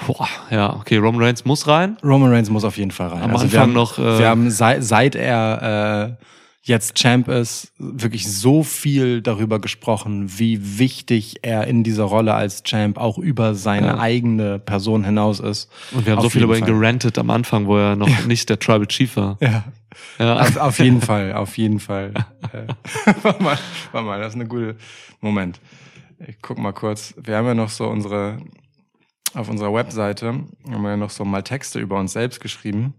Boah, 0.08 0.30
ja, 0.50 0.78
okay, 0.78 0.96
Roman 0.96 1.22
Reigns 1.22 1.44
muss 1.44 1.68
rein. 1.68 1.98
Roman 2.02 2.32
Reigns 2.32 2.50
muss 2.50 2.64
auf 2.64 2.78
jeden 2.78 2.92
Fall 2.92 3.10
rein. 3.10 3.22
Am 3.22 3.32
also 3.32 3.52
wir 3.52 3.60
Anfang 3.60 3.62
haben, 3.62 3.74
noch, 3.74 4.00
äh, 4.00 4.20
wir 4.20 4.28
haben 4.30 4.50
seit, 4.50 4.82
seit 4.86 5.14
er 5.16 6.16
äh, 6.18 6.24
jetzt 6.62 6.96
Champ 6.96 7.28
ist, 7.30 7.72
wirklich 7.78 8.32
so 8.32 8.64
viel 8.64 9.22
darüber 9.22 9.60
gesprochen, 9.60 10.38
wie 10.40 10.78
wichtig 10.80 11.38
er 11.42 11.68
in 11.68 11.84
dieser 11.84 12.04
Rolle 12.04 12.34
als 12.34 12.64
Champ 12.64 12.98
auch 12.98 13.18
über 13.18 13.56
seine 13.56 13.88
Ja. 13.88 14.00
eigene 14.00 14.60
Person 14.60 15.04
hinaus 15.04 15.40
ist. 15.40 15.70
Und 15.92 16.06
wir 16.06 16.12
haben 16.12 16.20
Auf 16.20 16.26
so 16.26 16.30
viel 16.30 16.44
über 16.44 16.58
ihn 16.58 16.66
gerantet 16.66 17.18
am 17.18 17.30
Anfang, 17.30 17.66
wo 17.66 17.78
er 17.78 17.96
noch 17.96 18.26
nicht 18.26 18.50
der 18.50 18.60
Tribal 18.60 18.88
Chief 18.88 19.16
war. 19.16 19.38
Ja. 19.42 19.64
Ja. 20.20 20.40
Auf, 20.40 20.58
auf 20.58 20.80
jeden 20.80 21.02
Fall, 21.02 21.34
auf 21.34 21.58
jeden 21.58 21.80
Fall. 21.80 22.14
Äh, 22.54 22.68
warte 23.24 23.42
mal, 23.44 23.58
warte 23.92 24.06
mal, 24.08 24.20
das 24.20 24.30
ist 24.30 24.36
eine 24.36 24.48
gute 24.48 24.76
Moment. 25.22 25.60
Ich 26.28 26.38
guck 26.42 26.58
mal 26.58 26.74
kurz. 26.74 27.14
Wir 27.22 27.38
haben 27.38 27.48
ja 27.48 27.54
noch 27.56 27.70
so 27.70 27.88
unsere, 27.88 28.38
auf 29.34 29.50
unserer 29.50 29.74
Webseite 29.74 30.28
haben 30.28 30.82
wir 30.82 30.92
ja 30.92 30.98
noch 30.98 31.10
so 31.10 31.26
mal 31.26 31.42
Texte 31.42 31.80
über 31.80 31.98
uns 32.00 32.14
selbst 32.14 32.40
geschrieben. 32.42 32.94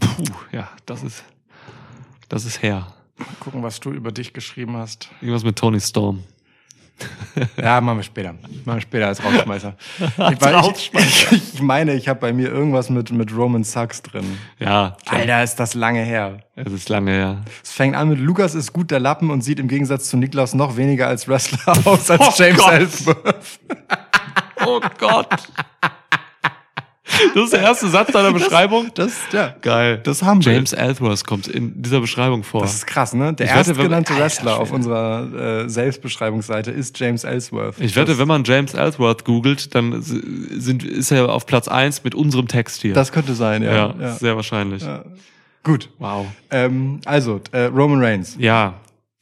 Puh, 0.00 0.24
ja, 0.52 0.68
das 0.86 1.02
ist, 1.02 1.24
das 2.28 2.44
ist 2.44 2.62
her. 2.62 2.86
Mal 3.16 3.26
gucken, 3.40 3.62
was 3.62 3.80
du 3.80 3.90
über 3.90 4.12
dich 4.12 4.32
geschrieben 4.32 4.76
hast. 4.76 5.08
Irgendwas 5.20 5.44
mit 5.44 5.56
Tony 5.56 5.80
Storm. 5.80 6.22
Ja, 7.56 7.80
machen 7.80 7.98
wir 7.98 8.02
später. 8.02 8.32
Machen 8.32 8.64
wir 8.64 8.80
später 8.80 9.06
als 9.06 9.22
Rausschmeißer. 9.22 9.76
Ich, 10.00 10.40
weil 10.40 10.54
Rausschmeißer. 10.54 11.32
Ich, 11.32 11.54
ich 11.54 11.62
meine, 11.62 11.94
ich 11.94 12.08
habe 12.08 12.18
bei 12.18 12.32
mir 12.32 12.48
irgendwas 12.48 12.90
mit, 12.90 13.12
mit 13.12 13.32
Roman 13.36 13.62
Sucks 13.62 14.02
drin. 14.02 14.24
Ja, 14.58 14.96
klar. 15.06 15.20
Alter, 15.20 15.44
ist 15.44 15.56
das 15.56 15.74
lange 15.74 16.02
her. 16.02 16.40
Es 16.56 16.72
ist 16.72 16.88
lange 16.88 17.12
her. 17.12 17.44
Es 17.62 17.70
fängt 17.70 17.94
an 17.94 18.08
mit 18.08 18.18
Lukas 18.18 18.56
ist 18.56 18.72
gut 18.72 18.90
der 18.90 18.98
Lappen 18.98 19.30
und 19.30 19.42
sieht 19.42 19.60
im 19.60 19.68
Gegensatz 19.68 20.08
zu 20.08 20.16
Niklas 20.16 20.54
noch 20.54 20.76
weniger 20.76 21.06
als 21.06 21.28
Wrestler 21.28 21.74
aus 21.86 22.10
als 22.10 22.20
Oh 22.20 22.32
James. 22.36 22.66
Ellsworth. 22.66 23.60
Oh 24.66 24.80
Gott. 24.98 25.48
Das 27.34 27.44
ist 27.44 27.52
der 27.52 27.60
erste 27.62 27.88
Satz 27.88 28.12
deiner 28.12 28.32
Beschreibung? 28.38 28.90
Das, 28.94 29.12
ja, 29.32 29.54
Geil. 29.62 29.98
das 30.02 30.22
haben 30.22 30.44
wir. 30.44 30.52
James 30.52 30.72
Ellsworth 30.72 31.26
kommt 31.26 31.48
in 31.48 31.80
dieser 31.82 32.00
Beschreibung 32.00 32.42
vor. 32.44 32.62
Das 32.62 32.74
ist 32.74 32.86
krass, 32.86 33.12
ne? 33.14 33.32
Der 33.34 33.46
Ich 33.46 33.52
wette, 33.54 33.70
erstgenannte 33.70 34.12
Alter 34.12 34.24
Wrestler 34.24 34.58
auf 34.58 34.72
unserer 34.72 35.64
äh, 35.64 35.68
Selbstbeschreibungsseite 35.68 36.70
ist 36.70 36.98
James 36.98 37.24
Ellsworth. 37.24 37.74
ich 37.80 37.96
wette, 37.96 38.18
wenn 38.18 38.28
man 38.28 38.44
James 38.44 38.74
Ellsworth 38.74 39.24
googelt, 39.24 39.74
dann 39.74 40.00
sind, 40.02 40.82
ist 40.84 41.10
er 41.10 41.28
auf 41.32 41.46
Platz 41.46 41.68
eins 41.68 42.04
mit 42.04 42.14
unserem 42.14 42.48
Text 42.48 42.82
hier. 42.82 42.94
das 42.94 43.12
könnte 43.12 43.34
sein, 43.34 43.62
ja. 43.62 43.72
ja, 43.74 43.94
ja. 43.98 44.12
sehr 44.14 44.36
wahrscheinlich. 44.36 44.82
Ja. 44.82 45.04
Gut. 45.64 45.90
Wow. 45.98 46.26
Ähm, 46.50 47.00
also, 47.04 47.40
äh, 47.52 47.64
Roman 47.64 48.02
Reigns. 48.02 48.36
Ja, 48.38 48.74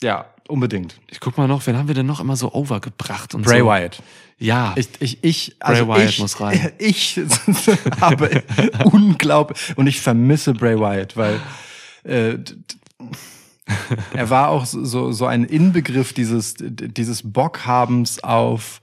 Ja, 0.02 0.26
unbedingt. 0.48 1.00
ich 1.08 1.18
guck 1.20 1.36
mal 1.38 1.48
noch, 1.48 1.66
wen 1.66 1.76
haben 1.76 1.88
wir 1.88 1.94
denn 1.94 2.06
noch 2.06 2.20
immer 2.20 2.36
so 2.36 2.52
overgebracht 2.52 3.34
und 3.34 3.42
Bray 3.42 3.60
so. 3.60 3.66
Wyatt. 3.66 4.02
Ja. 4.38 4.74
Ich, 4.76 4.88
ich, 5.00 5.24
ich, 5.24 5.56
also 5.60 5.86
Bray 5.86 5.98
Wyatt 5.98 6.10
ich, 6.10 6.18
muss 6.18 6.40
rein. 6.40 6.72
Ich 6.78 7.20
habe 8.00 8.42
unglaublich 8.84 9.76
und 9.76 9.86
ich 9.86 10.00
vermisse 10.00 10.52
Bray 10.52 10.78
Wyatt, 10.78 11.16
weil 11.16 11.40
äh, 12.04 12.38
er 14.14 14.30
war 14.30 14.50
auch 14.50 14.64
so 14.66 15.10
so 15.10 15.26
ein 15.26 15.44
Inbegriff 15.44 16.12
dieses 16.12 16.54
dieses 16.58 17.32
Bockhabens 17.32 18.22
auf 18.22 18.80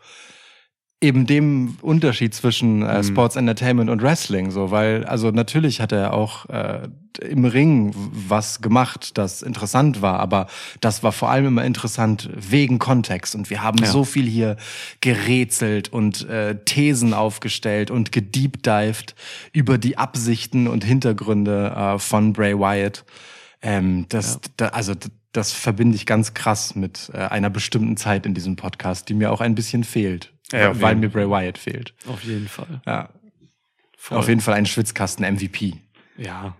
eben 1.03 1.25
dem 1.27 1.77
Unterschied 1.81 2.34
zwischen 2.34 2.81
äh, 2.81 2.99
Mhm. 2.99 3.03
Sports 3.03 3.35
Entertainment 3.35 3.89
und 3.89 4.01
Wrestling 4.01 4.49
so, 4.51 4.71
weil 4.71 5.03
also 5.05 5.30
natürlich 5.31 5.81
hat 5.81 5.91
er 5.91 6.13
auch 6.13 6.47
äh, 6.49 6.88
im 7.21 7.45
Ring 7.45 7.93
was 7.95 8.61
gemacht, 8.61 9.17
das 9.17 9.41
interessant 9.43 10.01
war, 10.01 10.19
aber 10.19 10.47
das 10.81 11.03
war 11.03 11.11
vor 11.11 11.30
allem 11.30 11.45
immer 11.47 11.63
interessant 11.65 12.30
wegen 12.35 12.80
Kontext 12.80 13.35
und 13.35 13.49
wir 13.51 13.61
haben 13.61 13.77
Ja. 13.80 13.85
so 13.88 14.03
viel 14.03 14.25
hier 14.25 14.57
gerätselt 15.01 15.91
und 15.91 16.27
äh, 16.27 16.55
Thesen 16.65 17.13
aufgestellt 17.13 17.91
und 17.91 18.11
gedeepdived 18.11 19.13
über 19.51 19.77
die 19.77 19.97
Absichten 19.97 20.67
und 20.67 20.84
Hintergründe 20.84 21.73
äh, 21.75 21.99
von 21.99 22.34
Bray 22.34 22.57
Wyatt. 22.57 23.03
Ähm, 23.61 24.05
das, 24.09 24.39
da, 24.57 24.67
also 24.69 24.93
das 25.34 25.51
verbinde 25.51 25.95
ich 25.95 26.05
ganz 26.05 26.34
krass 26.34 26.75
mit 26.75 27.11
äh, 27.13 27.17
einer 27.17 27.49
bestimmten 27.49 27.97
Zeit 27.97 28.25
in 28.25 28.34
diesem 28.34 28.55
Podcast, 28.55 29.09
die 29.09 29.13
mir 29.13 29.31
auch 29.31 29.41
ein 29.41 29.55
bisschen 29.55 29.84
fehlt, 29.84 30.31
Ja, 30.52 30.80
weil 30.82 30.95
mir 30.95 31.10
Bray 31.10 31.28
Wyatt 31.30 31.57
fehlt. 31.57 31.94
auf 32.07 32.24
jeden 32.24 32.48
Fall. 32.48 32.82
Ja, 32.86 33.10
Voll. 33.98 34.18
auf 34.18 34.28
jeden 34.28 34.41
Fall 34.41 34.53
ein 34.56 34.65
Schwitzkasten 34.65 35.26
MVP. 35.26 35.76
Ja. 36.18 36.56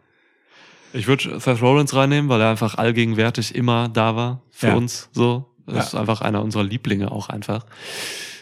Ich 0.94 1.08
würde 1.08 1.40
Seth 1.40 1.62
Rollins 1.62 1.94
reinnehmen, 1.96 2.30
weil 2.30 2.42
er 2.42 2.50
einfach 2.52 2.76
allgegenwärtig 2.76 3.56
immer 3.56 3.90
da 3.90 4.16
war 4.16 4.42
für 4.52 4.68
Ja. 4.68 4.76
uns. 4.76 5.10
So, 5.12 5.50
das 5.66 5.76
Ja. 5.76 5.82
ist 5.84 5.96
einfach 5.96 6.22
einer 6.22 6.42
unserer 6.44 6.64
Lieblinge 6.64 7.12
auch 7.12 7.30
einfach. 7.30 7.66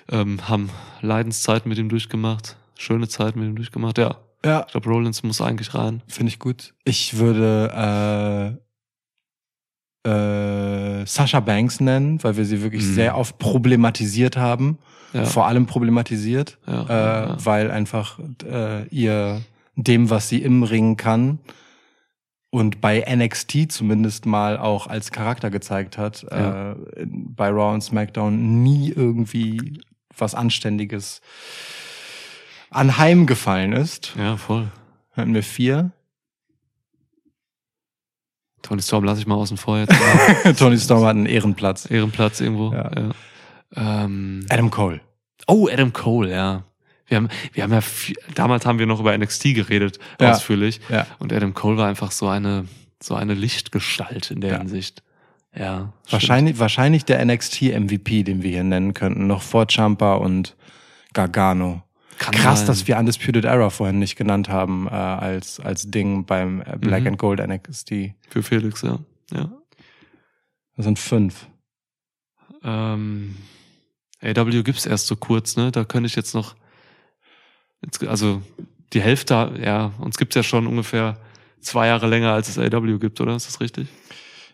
Ähm, 0.09 0.47
haben 0.49 0.69
Leidenszeiten 1.01 1.69
mit 1.69 1.77
ihm 1.77 1.87
durchgemacht, 1.89 2.57
schöne 2.77 3.07
Zeiten 3.07 3.39
mit 3.39 3.47
ihm 3.49 3.55
durchgemacht. 3.55 3.97
Ja, 3.97 4.17
Ja, 4.43 4.63
ich 4.65 4.71
glaube, 4.71 4.89
Rollins 4.89 5.21
muss 5.23 5.39
eigentlich 5.39 5.73
rein. 5.75 6.01
finde 6.07 6.29
ich 6.29 6.39
gut. 6.39 6.73
Ich 6.83 7.17
würde 7.17 8.57
äh, 8.57 8.61
äh, 10.03 11.05
Sasha 11.05 11.39
Banks 11.39 11.79
nennen, 11.79 12.23
weil 12.23 12.37
wir 12.37 12.45
sie 12.45 12.61
wirklich 12.61 12.83
Mhm. 12.83 12.93
sehr 12.93 13.17
oft 13.17 13.37
problematisiert 13.39 14.37
haben. 14.37 14.77
Ja. 15.13 15.25
Vor 15.25 15.45
allem 15.47 15.65
problematisiert, 15.65 16.57
Ja, 16.67 16.83
äh, 16.83 17.27
ja. 17.29 17.37
weil 17.43 17.69
einfach 17.71 18.17
äh, 18.49 18.87
ihr 18.87 19.41
dem, 19.75 20.09
was 20.09 20.29
sie 20.29 20.41
im 20.41 20.63
Ring 20.63 20.95
kann 20.97 21.39
und 22.49 22.79
bei 22.81 23.03
NXT 23.07 23.71
zumindest 23.71 24.25
mal 24.25 24.57
auch 24.57 24.87
als 24.87 25.11
Charakter 25.11 25.49
gezeigt 25.49 25.97
hat, 25.97 26.23
äh, 26.31 26.75
bei 27.05 27.49
Raw 27.49 27.73
und 27.73 27.81
SmackDown 27.81 28.63
nie 28.63 28.89
irgendwie 28.91 29.81
was 30.17 30.33
Anständiges 30.35 31.21
anheimgefallen 32.69 33.73
ist. 33.73 34.13
Ja, 34.17 34.37
voll. 34.37 34.67
Hatten 35.13 35.33
wir 35.33 35.43
vier. 35.43 35.91
Tony 38.61 38.81
Storm 38.81 39.03
lasse 39.03 39.19
ich 39.21 39.27
mal 39.27 39.35
außen 39.35 39.57
vor 39.57 39.77
jetzt. 39.79 39.93
Tony 40.57 40.77
Storm 40.77 41.03
hat 41.03 41.15
einen 41.15 41.25
Ehrenplatz. 41.25 41.89
Ehrenplatz 41.89 42.39
irgendwo. 42.41 42.71
Ja. 42.73 42.91
Ja. 42.95 43.11
Ähm, 43.75 44.45
Adam 44.49 44.69
Cole. 44.69 45.01
oh, 45.47 45.67
Adam 45.71 45.93
Cole, 45.93 46.31
ja. 46.31 46.63
Wir 47.07 47.17
haben, 47.17 47.29
wir 47.53 47.63
haben 47.63 47.73
ja, 47.73 47.81
viel, 47.81 48.15
damals 48.35 48.65
haben 48.65 48.79
wir 48.79 48.85
noch 48.85 48.99
über 48.99 49.17
NXT 49.17 49.55
geredet, 49.55 49.99
Ja. 50.19 50.31
ausführlich. 50.31 50.79
Ja. 50.89 51.05
Und 51.19 51.33
Adam 51.33 51.53
Cole 51.53 51.77
war 51.77 51.87
einfach 51.87 52.11
so 52.11 52.27
eine, 52.27 52.65
so 53.01 53.15
eine 53.15 53.33
Lichtgestalt 53.33 54.31
in 54.31 54.39
der 54.41 54.51
Ja. 54.51 54.57
Hinsicht. 54.59 55.03
Ja. 55.53 55.91
stimmt. 56.05 56.11
Wahrscheinlich, 56.13 56.59
wahrscheinlich 56.59 57.03
der 57.05 57.25
NXT-MVP, 57.25 58.23
den 58.23 58.43
wir 58.43 58.51
hier 58.51 58.63
nennen 58.63 58.93
könnten, 58.93 59.27
noch 59.27 59.41
vor 59.41 59.65
Champa 59.69 60.13
und 60.15 60.55
Gargano. 61.13 61.83
Kann 62.21 62.35
Krass, 62.35 62.59
sein. 62.59 62.67
dass 62.67 62.87
wir 62.87 62.97
Undisputed 62.99 63.45
Era 63.45 63.71
vorhin 63.71 63.97
nicht 63.97 64.15
genannt 64.15 64.47
haben 64.47 64.85
äh, 64.87 64.91
als, 64.91 65.59
als 65.59 65.89
Ding 65.89 66.25
beim 66.25 66.61
äh, 66.61 66.77
Black 66.77 67.01
Mhm. 67.01 67.07
and 67.07 67.17
Gold 67.17 67.39
NXT. 67.39 68.13
Für 68.29 68.43
Felix, 68.43 68.83
ja. 68.83 68.99
Ja. 69.33 69.49
Das 70.75 70.85
sind 70.85 70.99
fünf. 70.99 71.47
Ähm, 72.63 73.37
AW 74.21 74.61
gibt's 74.63 74.85
erst 74.85 75.07
so 75.07 75.15
kurz, 75.15 75.55
ne? 75.55 75.71
Da 75.71 75.83
könnte 75.83 76.05
ich 76.05 76.15
jetzt 76.15 76.35
noch, 76.35 76.55
jetzt, 77.83 78.05
also 78.07 78.43
die 78.93 79.01
Hälfte, 79.01 79.53
ja, 79.63 79.91
uns 79.97 80.17
gibt's 80.17 80.35
ja 80.35 80.43
schon 80.43 80.67
ungefähr 80.67 81.17
zwei 81.59 81.87
Jahre 81.87 82.07
länger, 82.07 82.33
als 82.33 82.49
es 82.49 82.59
AW 82.59 82.99
gibt, 82.99 83.19
oder? 83.19 83.35
Ist 83.35 83.47
das 83.47 83.59
richtig? 83.61 83.87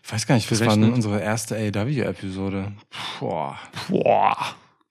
Ich 0.02 0.10
weiß 0.10 0.26
gar 0.26 0.36
nicht, 0.36 0.50
das 0.50 0.64
war 0.64 0.72
unsere 0.74 1.20
erste 1.20 1.54
AEW-Episode. 1.54 2.72
Boah. 3.20 3.58
Boah. 3.90 4.36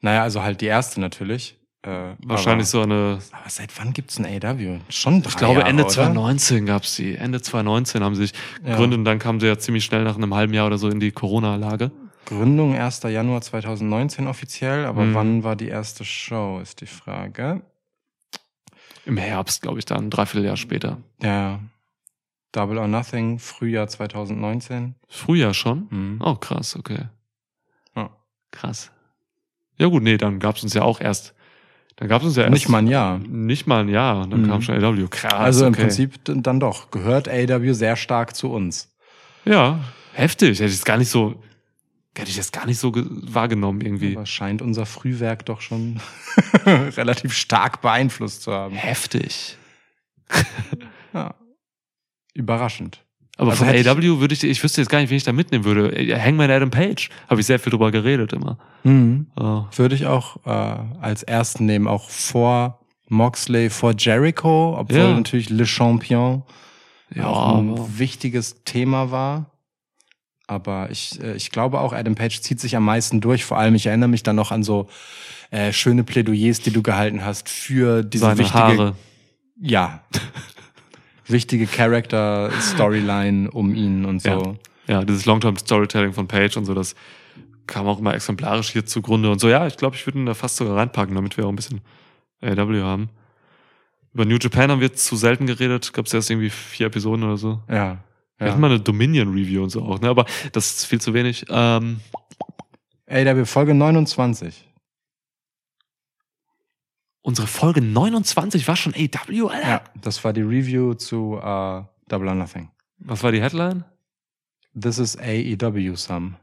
Naja, 0.01 0.21
also 0.21 0.43
halt 0.43 0.61
die 0.61 0.67
erste 0.67 1.01
natürlich. 1.01 1.56
Äh, 1.83 2.15
Wahrscheinlich 2.25 2.65
aber, 2.67 2.71
so 2.71 2.81
eine, 2.81 3.19
Aber 3.31 3.49
seit 3.49 3.77
wann 3.79 3.93
gibt's 3.93 4.19
ein 4.19 4.25
AEW? 4.25 4.79
Schon 4.89 5.21
drei 5.21 5.29
ich 5.29 5.37
glaube 5.37 5.59
Jahre, 5.59 5.69
Ende 5.69 5.83
oder? 5.83 5.93
2019 5.93 6.65
gab's 6.65 6.95
die. 6.95 7.15
Ende 7.15 7.41
2019 7.41 8.03
haben 8.03 8.15
sie 8.15 8.23
sich 8.27 8.33
Ja. 8.63 8.71
gegründet 8.71 8.97
und 8.99 9.05
dann 9.05 9.19
kamen 9.19 9.39
sie 9.39 9.47
ja 9.47 9.57
ziemlich 9.57 9.85
schnell 9.85 10.03
nach 10.03 10.15
einem 10.15 10.33
halben 10.33 10.53
Jahr 10.53 10.67
oder 10.67 10.77
so 10.77 10.89
in 10.89 10.99
die 10.99 11.11
Corona-Lage. 11.11 11.91
Gründung 12.25 12.75
1. 12.75 13.03
Januar 13.09 13.41
2019 13.41 14.27
offiziell, 14.27 14.85
aber 14.85 15.03
Mhm. 15.03 15.13
wann 15.15 15.43
war 15.43 15.55
die 15.55 15.67
erste 15.69 16.03
Show, 16.03 16.59
ist 16.61 16.81
die 16.81 16.87
Frage. 16.87 17.61
Im 19.05 19.15
Herbst, 19.17 19.61
glaube 19.61 19.79
ich, 19.79 19.85
dann, 19.85 20.05
ein 20.05 20.09
Dreivierteljahr 20.09 20.57
später. 20.57 20.97
Ja. 21.21 21.59
Double 22.51 22.77
or 22.79 22.87
Nothing, 22.87 23.39
Frühjahr 23.39 23.87
2019. 23.87 24.95
Frühjahr 25.07 25.53
schon? 25.53 25.87
Mhm. 25.89 26.21
Oh, 26.21 26.35
krass, 26.35 26.75
okay. 26.75 27.05
Ja. 27.95 28.09
Krass. 28.51 28.91
Ja 29.77 29.87
gut, 29.87 30.03
nee, 30.03 30.17
dann 30.17 30.39
gab's 30.39 30.63
uns 30.63 30.73
ja 30.73 30.81
auch 30.81 30.99
erst. 30.99 31.33
Dann 31.97 32.07
gab's 32.09 32.23
uns 32.25 32.35
ja 32.35 32.43
erst. 32.43 32.53
Nicht 32.53 32.69
mal 32.69 32.77
ein 32.79 32.87
Jahr. 32.87 33.17
Nicht 33.19 33.65
mal 33.67 33.81
ein 33.81 33.89
Jahr. 33.89 34.27
Dann 34.27 34.43
Mhm. 34.43 34.47
kam 34.49 34.61
schon 34.61 34.75
AW. 34.83 35.07
Krass. 35.09 35.33
also 35.33 35.65
im 35.65 35.73
okay. 35.73 35.81
Prinzip 35.83 36.19
dann 36.23 36.59
doch. 36.59 36.91
Gehört 36.91 37.27
AEW 37.27 37.73
sehr 37.73 37.95
stark 37.95 38.35
zu 38.35 38.51
uns. 38.51 38.89
Ja, 39.45 39.79
heftig. 40.13 40.59
Hätte 40.59 40.69
ich 40.69 40.75
es 40.75 40.85
gar 40.85 40.97
nicht 40.97 41.09
so, 41.09 41.41
hätte 42.15 42.29
ich 42.29 42.37
das 42.37 42.51
gar 42.51 42.65
nicht 42.67 42.77
so 42.79 42.91
ge- 42.91 43.05
wahrgenommen 43.09 43.81
irgendwie. 43.81 44.15
Aber 44.15 44.25
scheint 44.27 44.61
unser 44.61 44.85
Frühwerk 44.85 45.45
doch 45.45 45.61
schon 45.61 45.99
relativ 46.65 47.33
stark 47.33 47.81
beeinflusst 47.81 48.43
zu 48.43 48.51
haben. 48.53 48.75
Heftig. 48.75 49.57
Ja. 51.13 51.33
Überraschend. 52.33 53.03
Aber 53.37 53.51
Also 53.51 53.65
von 53.65 53.73
AW 53.75 54.19
würde 54.19 54.33
ich, 54.33 54.43
ich 54.43 54.63
wüsste 54.63 54.81
jetzt 54.81 54.89
gar 54.89 54.99
nicht, 54.99 55.09
wen 55.09 55.17
ich 55.17 55.23
da 55.23 55.31
mitnehmen 55.31 55.63
würde. 55.63 55.95
Äh, 55.95 56.19
Hangman 56.19 56.49
Adam 56.49 56.71
Page. 56.71 57.09
Habe 57.29 57.39
ich 57.39 57.45
sehr 57.47 57.59
viel 57.59 57.71
drüber 57.71 57.91
geredet 57.91 58.33
immer. 58.33 58.57
Mhm. 58.83 59.27
Oh. 59.39 59.63
Würde 59.75 59.95
ich 59.95 60.07
auch 60.07 60.37
äh, 60.45 60.49
als 61.01 61.23
ersten 61.23 61.65
nehmen, 61.65 61.87
auch 61.87 62.09
vor 62.09 62.79
Moxley, 63.09 63.69
vor 63.69 63.93
Jericho, 63.97 64.75
obwohl 64.77 64.97
Ja. 64.97 65.13
natürlich 65.13 65.49
Le 65.49 65.65
Champion 65.65 66.43
Ja, 67.13 67.27
auch 67.27 67.57
ein 67.59 67.69
aber- 67.73 67.99
wichtiges 67.99 68.63
Thema 68.65 69.11
war. 69.11 69.51
Aber 70.47 70.89
ich, 70.91 71.21
äh, 71.21 71.35
ich 71.35 71.51
glaube 71.51 71.79
auch, 71.81 71.93
Adam 71.93 72.15
Page 72.15 72.41
zieht 72.41 72.59
sich 72.59 72.75
am 72.75 72.85
meisten 72.85 73.21
durch. 73.21 73.45
Vor 73.45 73.57
allem, 73.57 73.75
ich 73.75 73.85
erinnere 73.85 74.09
mich 74.09 74.23
dann 74.23 74.35
noch 74.37 74.51
an 74.51 74.63
so 74.63 74.87
äh, 75.51 75.71
schöne 75.73 76.03
Plädoyers, 76.03 76.59
die 76.61 76.71
du 76.71 76.81
gehalten 76.81 77.23
hast 77.23 77.49
für 77.49 78.03
diese 78.03 78.25
Seine 78.25 78.39
wichtige, 78.39 78.59
Haare. 78.59 78.95
ja, 79.61 80.01
wichtige 81.27 81.67
Character-Storyline 81.67 83.51
um 83.51 83.75
ihn 83.75 84.05
und 84.05 84.21
so. 84.21 84.29
Ja. 84.29 84.55
Ja, 84.87 85.03
dieses 85.03 85.25
Long-Term-Storytelling 85.25 86.13
von 86.13 86.27
Page 86.27 86.55
und 86.55 86.65
so, 86.65 86.73
das 86.73 86.95
kam 87.67 87.87
auch 87.87 87.99
immer 87.99 88.13
exemplarisch 88.15 88.69
hier 88.69 88.85
zugrunde 88.85 89.29
und 89.29 89.39
so. 89.39 89.49
Ja, 89.49 89.67
ich 89.67 89.75
glaube, 89.75 89.95
ich 89.95 90.07
würde 90.07 90.19
ihn 90.19 90.25
da 90.25 90.33
fast 90.33 90.55
sogar 90.55 90.77
reinpacken, 90.77 91.13
damit 91.13 91.35
wir 91.35 91.45
auch 91.45 91.49
ein 91.49 91.57
bisschen 91.57 91.81
AW 92.41 92.81
haben. 92.81 93.09
Über 94.13 94.25
New 94.25 94.37
Japan 94.37 94.71
haben 94.71 94.79
wir 94.79 94.93
zu 94.93 95.17
selten 95.17 95.45
geredet. 95.45 95.91
Gab 95.93 96.05
es 96.05 96.13
erst 96.13 96.31
irgendwie 96.31 96.49
vier 96.49 96.87
Episoden 96.87 97.23
oder 97.25 97.37
so. 97.37 97.59
Ja. 97.69 97.97
Wir 98.37 98.51
hatten 98.51 98.61
mal 98.61 98.69
eine 98.69 98.79
Dominion-Review 98.79 99.63
und 99.63 99.69
so 99.71 99.81
auch, 99.81 99.99
ne? 99.99 100.09
Aber 100.09 100.25
das 100.51 100.71
ist 100.71 100.85
viel 100.85 101.01
zu 101.01 101.13
wenig. 101.13 101.45
Ähm, 101.49 101.99
AW 103.09 103.45
Folge 103.45 103.73
29. 103.73 104.67
unsere 107.27 107.45
Folge 107.45 107.81
29 107.81 108.65
war 108.69 108.77
schon 108.77 108.93
AW, 108.95 109.49
Alter. 109.49 109.67
Ja, 109.67 109.81
das 110.01 110.23
war 110.23 110.31
die 110.31 110.41
Review 110.41 110.93
zu 110.93 111.37
äh, 111.43 111.81
Double 112.07 112.29
or 112.29 112.35
Nothing. 112.35 112.69
Was 112.99 113.21
war 113.21 113.33
die 113.33 113.41
Headline? 113.41 113.83
This 114.79 114.97
is 114.97 115.17
AEW 115.17 115.95
Some. 115.95 116.35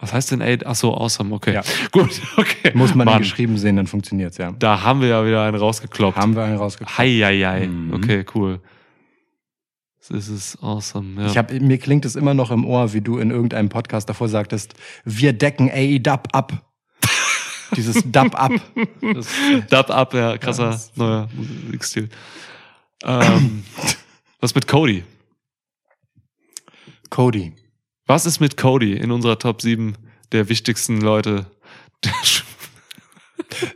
Was 0.00 0.12
heißt 0.12 0.32
denn 0.32 0.42
A? 0.42 0.56
Ach 0.64 0.74
so, 0.74 0.92
awesome, 0.92 1.32
okay. 1.32 1.54
Ja. 1.54 1.62
Gut, 1.92 2.20
okay. 2.36 2.72
Muss 2.74 2.96
man 2.96 3.04
Mann, 3.04 3.18
geschrieben 3.18 3.58
sehen, 3.58 3.76
dann 3.76 3.86
funktioniert's 3.86 4.38
ja. 4.38 4.50
Da 4.50 4.82
haben 4.82 5.00
wir 5.00 5.08
ja 5.08 5.24
wieder 5.24 5.44
einen 5.44 5.56
rausgekloppt. 5.56 6.16
Haben 6.16 6.34
wir 6.34 6.42
einen 6.42 6.56
rausgekommen. 6.56 6.98
Hei, 6.98 7.20
hei, 7.22 7.38
hei. 7.38 7.66
Mhm. 7.68 7.94
Okay, 7.94 8.24
cool. 8.34 8.60
This 10.08 10.28
is 10.28 10.58
awesome. 10.62 11.20
Ja. 11.20 11.28
Ich 11.28 11.38
hab, 11.38 11.52
mir 11.52 11.78
klingt 11.78 12.04
es 12.04 12.16
immer 12.16 12.34
noch 12.34 12.50
im 12.50 12.64
Ohr, 12.64 12.92
wie 12.92 13.02
du 13.02 13.18
in 13.18 13.30
irgendeinem 13.30 13.68
Podcast 13.68 14.08
davor 14.08 14.28
sagtest, 14.28 14.74
wir 15.04 15.32
decken 15.32 15.70
AEW 15.70 16.22
ab. 16.32 16.64
Dieses 17.76 18.02
Dub 18.06 18.34
ab. 18.34 18.52
Das, 19.00 19.28
Dub 19.70 19.90
up, 19.90 20.14
ja, 20.14 20.38
krasser 20.38 20.70
Ja, 20.70 20.80
neuer 20.96 21.28
Musikstil. 21.66 22.08
Ähm, 23.04 23.64
was 24.40 24.54
mit 24.54 24.66
Cody? 24.66 25.04
Cody. 27.10 27.52
Was 28.06 28.26
ist 28.26 28.40
mit 28.40 28.56
Cody 28.56 28.94
in 28.94 29.10
unserer 29.10 29.38
Top 29.38 29.60
7 29.62 29.94
der 30.32 30.48
wichtigsten 30.48 31.00
Leute? 31.00 31.46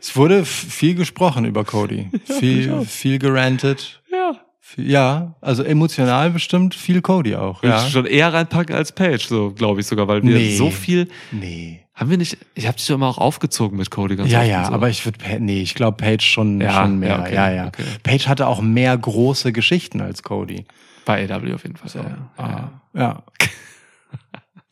Es 0.01 0.17
wurde 0.17 0.45
viel 0.45 0.95
gesprochen 0.95 1.45
über 1.45 1.65
Cody. 1.65 2.11
ich 2.13 2.35
viel, 2.35 2.85
viel 2.87 3.19
gerantet. 3.19 4.03
ja. 4.11 4.33
Ja, 4.77 5.35
also 5.43 5.63
emotional 5.65 6.31
bestimmt 6.31 6.75
viel 6.75 7.03
Cody 7.03 7.35
auch. 7.37 7.63
Ja. 7.63 7.85
ich 7.85 7.93
schon 7.93 8.07
eher 8.07 8.33
reinpacken 8.33 8.75
als 8.75 8.91
Page, 8.93 9.27
so 9.27 9.51
glaube 9.53 9.81
ich 9.81 9.87
sogar, 9.87 10.09
weil 10.09 10.23
wir 10.23 10.35
Nee. 10.35 10.57
so 10.57 10.71
viel. 10.71 11.09
Nee. 11.31 11.82
Haben 11.95 12.09
wir 12.11 12.17
nicht. 12.19 12.39
Ich 12.55 12.67
habe 12.67 12.77
dich 12.77 12.87
doch 12.87 12.95
immer 12.95 13.09
auch 13.09 13.19
aufgezogen 13.19 13.77
mit 13.77 13.91
Cody 13.91 14.17
ganz 14.17 14.31
Ja, 14.31 14.43
ja, 14.43 14.65
so. 14.65 14.73
aber 14.73 14.89
ich 14.89 15.05
würde, 15.05 15.19
nee, 15.41 15.61
ich 15.61 15.75
glaube 15.75 15.99
Page 15.99 16.25
schon, 16.25 16.61
Ja, 16.61 16.83
schon 16.83 16.99
mehr. 16.99 17.11
ja, 17.11 17.21
okay, 17.21 17.35
ja, 17.35 17.51
ja. 17.51 17.67
okay. 17.69 17.85
Page 18.03 18.29
hatte 18.29 18.47
auch 18.47 18.63
mehr 18.63 18.97
große 18.97 19.53
Geschichten 19.53 20.01
als 20.01 20.23
Cody. 20.23 20.65
Bei 21.05 21.23
AW 21.31 21.53
auf 21.55 21.65
jeden 21.65 21.77
Fall. 21.77 21.89
So, 21.91 21.99
ja, 21.99 22.31
ja. 22.39 22.43
ah, 22.45 22.71
ja. 22.95 23.23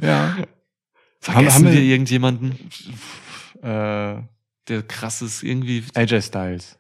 ja. 0.03 0.37
Vergessen 1.21 1.55
haben 1.55 1.65
wir- 1.67 1.73
wir 1.75 1.83
irgendjemanden, 1.83 2.53
Äh, 3.63 4.23
der 4.69 4.83
krasses 4.89 5.43
irgendwie. 5.43 5.85
AJ 5.95 6.23
Styles. 6.23 6.79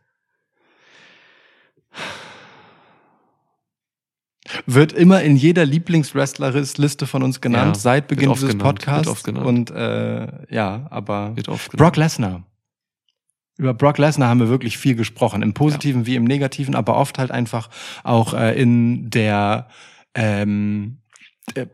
Wird 4.67 4.93
immer 4.93 5.23
in 5.23 5.37
jeder 5.37 5.65
Lieblingswrestler-Liste 5.65 7.07
von 7.07 7.23
uns 7.23 7.41
genannt, 7.41 7.77
Ja, 7.77 7.81
seit 7.81 8.09
Beginn 8.09 8.33
dieses 8.33 8.51
genannt, 8.51 8.63
Podcasts. 8.63 9.29
Und 9.29 9.71
äh, 9.71 10.55
ja, 10.55 10.87
aber 10.91 11.35
Brock 11.73 11.97
Lesnar. 11.97 12.45
Über 13.57 13.75
Brock 13.75 13.99
Lesnar 13.99 14.31
haben 14.31 14.41
wir 14.41 14.49
wirklich 14.49 14.79
viel 14.79 14.95
gesprochen, 14.95 15.43
im 15.43 15.53
Positiven 15.53 16.07
wie 16.07 16.17
im 16.17 16.25
Negativen, 16.25 16.75
aber 16.75 16.97
oft 16.97 17.19
halt 17.19 17.31
einfach 17.31 17.69
auch 18.05 18.33
äh, 18.33 18.59
in 18.59 19.11
der, 19.11 19.69
ähm, 20.15 20.99
äh, 21.55 21.67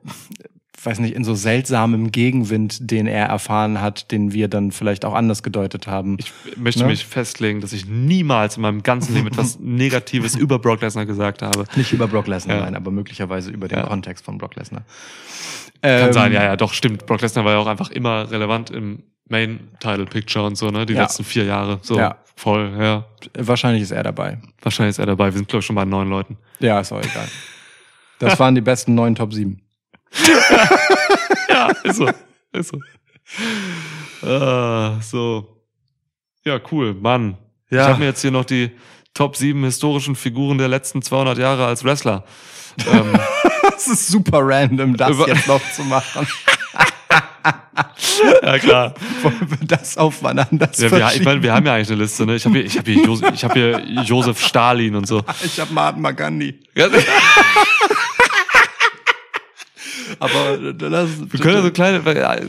weiß 0.85 0.98
nicht, 1.01 1.15
in 1.15 1.24
so 1.24 1.35
seltsamem 1.35 2.12
Gegenwind, 2.12 2.90
den 2.90 3.07
er 3.07 3.27
erfahren 3.27 3.81
hat, 3.81 4.11
den 4.12 4.32
wir 4.32 4.48
dann 4.48 4.73
vielleicht 4.73 5.05
auch 5.05 5.15
anders 5.15 5.43
gedeutet 5.43 5.86
haben. 5.86 6.16
Ich 6.20 6.32
möchte 6.57 6.82
Ne? 6.82 6.89
mich 6.89 7.05
festlegen, 7.07 7.61
dass 7.61 7.73
ich 7.73 7.86
niemals 7.86 8.57
in 8.57 8.62
meinem 8.62 8.82
ganzen 8.82 9.15
Leben 9.15 9.27
etwas 9.28 9.59
Negatives 9.61 10.36
über 10.36 10.59
Brock 10.59 10.82
Lesnar 10.82 11.07
gesagt 11.07 11.43
habe. 11.43 11.65
Nicht 11.77 11.93
über 11.93 12.07
Brock 12.09 12.27
Lesnar, 12.27 12.57
Ja. 12.59 12.65
nein, 12.65 12.77
aber 12.77 12.90
möglicherweise 12.90 13.51
über 13.51 13.69
den 13.69 13.78
Ja. 13.78 13.86
Kontext 13.86 14.24
von 14.24 14.39
Brock 14.39 14.55
Lesnar. 14.57 14.82
Kann 15.82 16.07
Ähm, 16.09 16.12
sein, 16.12 16.32
ja, 16.32 16.43
ja, 16.43 16.57
doch, 16.57 16.73
stimmt. 16.73 17.07
Brock 17.07 17.20
Lesnar 17.20 17.44
war 17.44 17.53
ja 17.53 17.59
auch 17.59 17.66
einfach 17.66 17.90
immer 17.90 18.31
relevant 18.31 18.70
im 18.70 19.03
Main-Title-Picture 19.28 20.44
und 20.47 20.57
so, 20.57 20.70
ne? 20.70 20.86
Die 20.86 20.94
Ja. 20.94 21.03
letzten 21.03 21.24
vier 21.24 21.44
Jahre. 21.44 21.78
So, 21.82 21.98
Ja. 21.98 22.19
voll, 22.36 22.73
ja. 22.78 23.05
Wahrscheinlich 23.39 23.82
ist 23.82 23.90
er 23.90 24.03
dabei. 24.03 24.39
Wahrscheinlich 24.62 24.90
ist 24.90 24.98
er 24.98 25.07
dabei. 25.07 25.27
Wir 25.32 25.39
sind, 25.39 25.48
glaube 25.48 25.61
ich, 25.61 25.66
schon 25.66 25.77
bei 25.77 25.85
neun 25.85 26.09
Leuten. 26.09 26.36
Ja, 26.61 26.81
ist 26.81 26.93
auch 26.93 27.01
egal. 27.01 27.28
Das 28.19 28.39
waren 28.39 28.55
die 28.55 28.61
besten 28.61 28.94
neun 28.94 29.15
Top 29.15 29.32
7. 29.35 29.61
Ja, 31.48 31.68
ist 31.84 31.97
so. 31.97 32.09
ist 32.52 32.70
so. 32.70 32.78
Ah, 34.26 35.01
so. 35.01 35.62
Ja, 36.44 36.60
cool, 36.70 36.94
Mann. 36.94 37.36
Ja. 37.70 37.82
Ich 37.82 37.88
habe 37.88 37.98
mir 38.01 38.05
jetzt 38.06 38.20
hier 38.20 38.30
noch 38.30 38.44
die 38.44 38.70
Top 39.14 39.36
7 39.36 39.62
historischen 39.64 40.16
Figuren 40.16 40.59
der 40.59 40.68
letzten 40.68 41.02
200 41.02 41.38
Jahre 41.38 41.66
als 41.66 41.84
Wrestler. 41.84 42.24
ähm, 42.90 43.18
Das 43.62 43.86
ist 43.88 44.09
super 44.09 44.38
random, 44.43 44.97
das 44.97 45.16
jetzt 45.26 45.48
noch 45.48 45.60
zu 45.72 45.82
machen. 45.82 46.26
ja, 48.43 48.59
klar. 48.59 48.94
Wollen 49.22 49.51
wir 49.51 49.66
das 49.66 49.98
aufeinander 49.98 50.70
Ja, 50.76 50.90
wir, 50.90 51.10
ich 51.14 51.24
meine, 51.24 51.43
wir 51.43 51.52
haben 51.52 51.66
ja 51.66 51.74
eigentlich 51.74 51.90
eine 51.90 52.02
Liste, 52.02 52.24
ne? 52.26 52.36
Ich 52.36 52.44
habe 52.44 52.59
hier, 52.59 52.64
ich 52.64 52.78
hab 52.78 52.86
hier, 52.86 53.05
Josef, 53.05 53.30
ich 53.34 53.44
hab 53.44 53.52
hier 53.52 53.80
Josef 54.05 54.40
Stalin 54.40 54.94
und 54.94 55.06
so. 55.06 55.22
ich 55.44 55.59
habe 55.60 55.72
Mahatma 55.74 56.12
Gandhi. 56.12 56.55
Aber 60.18 60.72
das, 60.72 61.10
wir 61.30 61.40
können 61.40 61.62
so 61.62 61.70
kleine, 61.70 61.98
äh, 61.98 62.47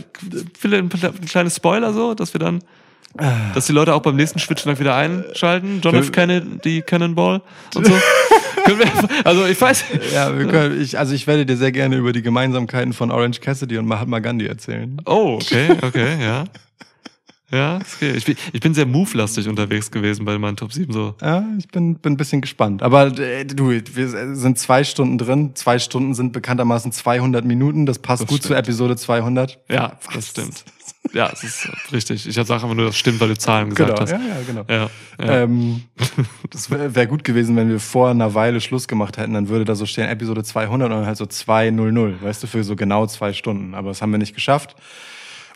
vielleicht 0.58 1.04
ein 1.04 1.26
kleines 1.26 1.56
Spoiler 1.56 1.94
so, 1.94 2.14
dass 2.14 2.34
wir 2.34 2.40
dann, 2.40 2.64
dass 3.54 3.66
die 3.66 3.74
Leute 3.74 3.94
auch 3.94 4.02
beim 4.02 4.16
nächsten 4.16 4.40
Switch 4.40 4.64
dann 4.64 4.78
wieder 4.80 4.96
einschalten. 4.96 5.82
John 5.84 5.96
F. 5.96 6.12
Kennedy, 6.12 6.82
Cannonball 6.82 7.42
und 7.76 7.88
so. 7.88 7.94
Also 9.24 9.46
ich 9.46 9.62
weiß, 9.62 9.86
ja, 10.14 10.38
wir 10.38 10.46
können, 10.46 10.82
ich, 10.82 11.00
also 11.00 11.14
ich 11.14 11.26
werde 11.26 11.46
dir 11.46 11.56
sehr 11.56 11.72
gerne 11.72 11.96
über 11.96 12.12
die 12.12 12.22
Gemeinsamkeiten 12.22 12.92
von 12.92 13.12
Orange 13.12 13.40
Cassidy 13.40 13.78
und 13.78 13.86
Mahatma 13.86 14.20
Gandhi 14.20 14.46
erzählen. 14.46 14.98
Oh, 15.06 15.40
okay, 15.42 15.70
okay, 15.82 16.22
ja. 16.22 16.44
Ja, 17.50 17.78
okay. 17.78 18.12
Ich 18.12 18.26
bin, 18.26 18.36
ich 18.52 18.60
bin 18.60 18.74
sehr 18.74 18.86
move-lastig 18.86 19.48
unterwegs 19.48 19.90
gewesen 19.90 20.26
bei 20.26 20.38
meinen 20.38 20.58
Top 20.58 20.74
7 20.74 20.92
so. 20.92 21.16
Ja, 21.22 21.46
ich 21.58 21.68
bin, 21.70 21.96
bin 21.96 22.14
ein 22.14 22.18
bisschen 22.18 22.42
gespannt. 22.42 22.84
Aber 22.84 23.08
äh, 23.20 23.46
du, 23.46 23.70
wir 23.70 24.36
sind 24.36 24.60
zwei 24.60 24.84
Stunden 24.84 25.18
drin. 25.18 25.52
Zwei 25.56 25.80
Stunden 25.80 26.14
sind 26.14 26.34
bekanntermaßen 26.34 26.92
200 26.92 27.46
Minuten. 27.46 27.86
Das 27.86 28.00
passt 28.00 28.24
Das 28.24 28.28
gut 28.28 28.40
stimmt. 28.40 28.48
zur 28.48 28.58
Episode 28.58 28.98
200. 28.98 29.60
Ja, 29.70 29.98
das 30.14 30.28
stimmt. 30.28 30.66
Ja, 31.14 31.30
es 31.32 31.42
ist 31.42 31.70
richtig. 31.94 32.28
Ich 32.28 32.36
sage 32.36 32.54
einfach 32.54 32.74
nur, 32.74 32.88
das 32.88 32.98
stimmt, 32.98 33.22
weil 33.22 33.30
du 33.30 33.38
Zahlen 33.38 33.70
gesagt 33.70 33.92
Genau, 33.92 34.02
hast. 34.02 34.12
ja, 34.12 34.18
ja, 34.18 34.42
genau. 34.46 34.66
Ja, 34.68 34.90
ja. 35.26 35.44
Ähm, 35.44 35.84
das 36.50 36.70
wäre 36.70 36.96
wär 36.96 37.08
gut 37.08 37.24
gewesen, 37.24 37.56
wenn 37.56 37.70
wir 37.70 37.80
vor 37.80 38.10
einer 38.10 38.34
Weile 38.34 38.60
Schluss 38.60 38.90
gemacht 38.90 39.18
hätten. 39.18 39.34
Dann 39.34 39.48
würde 39.48 39.64
da 39.64 39.74
so 39.76 39.86
stehen 39.86 40.10
Episode 40.10 40.44
200 40.44 40.90
und 40.92 40.98
dann 40.98 41.06
halt 41.06 41.16
so 41.16 41.26
200, 41.26 42.22
weißt 42.22 42.44
du, 42.44 42.48
für 42.48 42.66
so 42.66 42.76
genau 42.76 43.08
zwei 43.08 43.32
Stunden. 43.32 43.74
Aber 43.74 43.88
das 43.88 44.02
haben 44.02 44.12
wir 44.12 44.18
nicht 44.18 44.36
geschafft. 44.36 44.76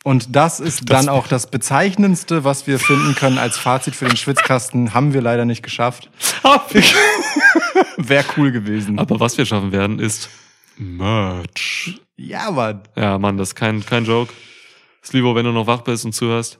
Und 0.03 0.35
das 0.35 0.59
ist 0.59 0.89
dann 0.89 1.09
auch 1.09 1.27
das 1.27 1.49
Bezeichnendste, 1.51 2.43
was 2.43 2.65
wir 2.65 2.79
finden 2.79 3.13
können 3.13 3.37
als 3.37 3.57
Fazit 3.57 3.95
für 3.95 4.05
den 4.05 4.17
Schwitzkasten. 4.17 4.93
Haben 4.95 5.13
wir 5.13 5.21
leider 5.21 5.45
nicht 5.45 5.61
geschafft. 5.61 6.09
Wäre 7.97 8.25
cool 8.37 8.51
gewesen. 8.51 8.97
Aber 8.97 9.19
was 9.19 9.37
wir 9.37 9.45
schaffen 9.45 9.71
werden, 9.71 9.99
ist 9.99 10.29
Merch. 10.77 11.99
Ja, 12.17 12.47
aber 12.47 12.81
Ja, 12.95 13.19
Mann, 13.19 13.37
das 13.37 13.49
ist 13.49 13.55
kein, 13.55 13.85
kein 13.85 14.05
Joke. 14.05 14.33
Slivo, 15.03 15.35
wenn 15.35 15.45
du 15.45 15.51
noch 15.51 15.67
wach 15.67 15.81
bist 15.81 16.05
und 16.05 16.13
zuhörst. 16.13 16.57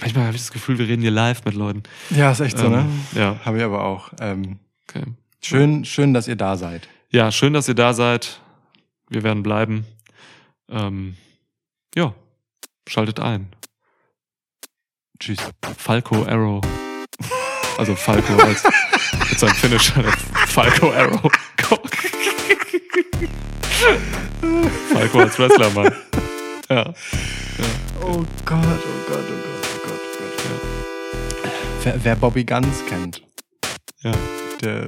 Manchmal 0.00 0.26
habe 0.26 0.36
ich 0.36 0.42
das 0.42 0.50
Gefühl, 0.50 0.78
wir 0.78 0.88
reden 0.88 1.02
hier 1.02 1.10
live 1.12 1.44
mit 1.44 1.54
Leuten. 1.54 1.84
ja, 2.10 2.32
ist 2.32 2.40
echt 2.40 2.58
so, 2.58 2.68
ne? 2.68 2.80
Ähm, 2.80 3.06
Ja, 3.14 3.36
Habe 3.44 3.58
ich 3.58 3.64
aber 3.64 3.84
auch. 3.84 4.10
Ähm, 4.20 4.58
okay. 4.88 5.04
schön, 5.40 5.84
schön, 5.84 6.12
dass 6.14 6.26
ihr 6.26 6.36
da 6.36 6.56
seid. 6.56 6.88
Ja, 7.10 7.30
schön, 7.30 7.52
dass 7.52 7.68
ihr 7.68 7.74
da 7.74 7.94
seid. 7.94 8.40
Wir 9.08 9.22
werden 9.22 9.44
bleiben. 9.44 9.84
Ähm, 10.68 11.16
ja, 11.94 12.14
schaltet 12.88 13.20
ein. 13.20 13.54
Tschüss. 15.18 15.38
Falco 15.78 16.24
Arrow. 16.24 16.60
Also 17.78 17.94
Falco 17.96 18.34
als 18.42 18.62
mit 19.30 19.38
seinem 19.38 19.54
Finisher. 19.54 20.02
Falco 20.46 20.92
Arrow. 20.92 21.30
Falco 24.92 25.20
als 25.20 25.38
Wrestler, 25.38 25.70
Mann. 25.70 25.92
Ja. 26.68 26.94
Oh 28.00 28.24
Gott, 28.44 28.58
oh 28.58 28.58
Gott, 28.64 28.64
oh 28.64 29.08
Gott, 29.08 29.20
oh 29.28 29.78
Gott, 29.86 30.00
oh 30.18 30.48
Gott. 30.48 31.52
Wer, 31.82 32.04
wer 32.04 32.16
Bobby 32.16 32.44
Guns 32.44 32.84
kennt, 32.88 33.22
Ja. 34.02 34.12
der 34.62 34.82
äh, 34.82 34.86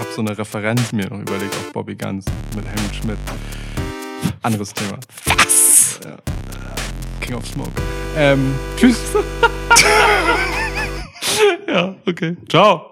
hab's 0.00 0.14
so 0.14 0.20
eine 0.20 0.36
Referenz 0.36 0.92
mir 0.92 1.08
noch 1.08 1.18
überlegt 1.20 1.54
auf 1.54 1.72
Bobby 1.72 1.94
Guns 1.96 2.24
mit 2.54 2.64
Helmut 2.66 2.94
Schmidt. 2.94 3.18
Anderes 4.42 4.72
Thema. 4.74 4.98
Was? 5.26 5.67
King 7.20 7.34
of 7.36 7.46
Smoke. 7.46 7.72
Ähm, 8.16 8.54
tschüss. 8.76 8.98
Ja, 11.68 11.94
okay. 12.06 12.34
Ciao. 12.48 12.86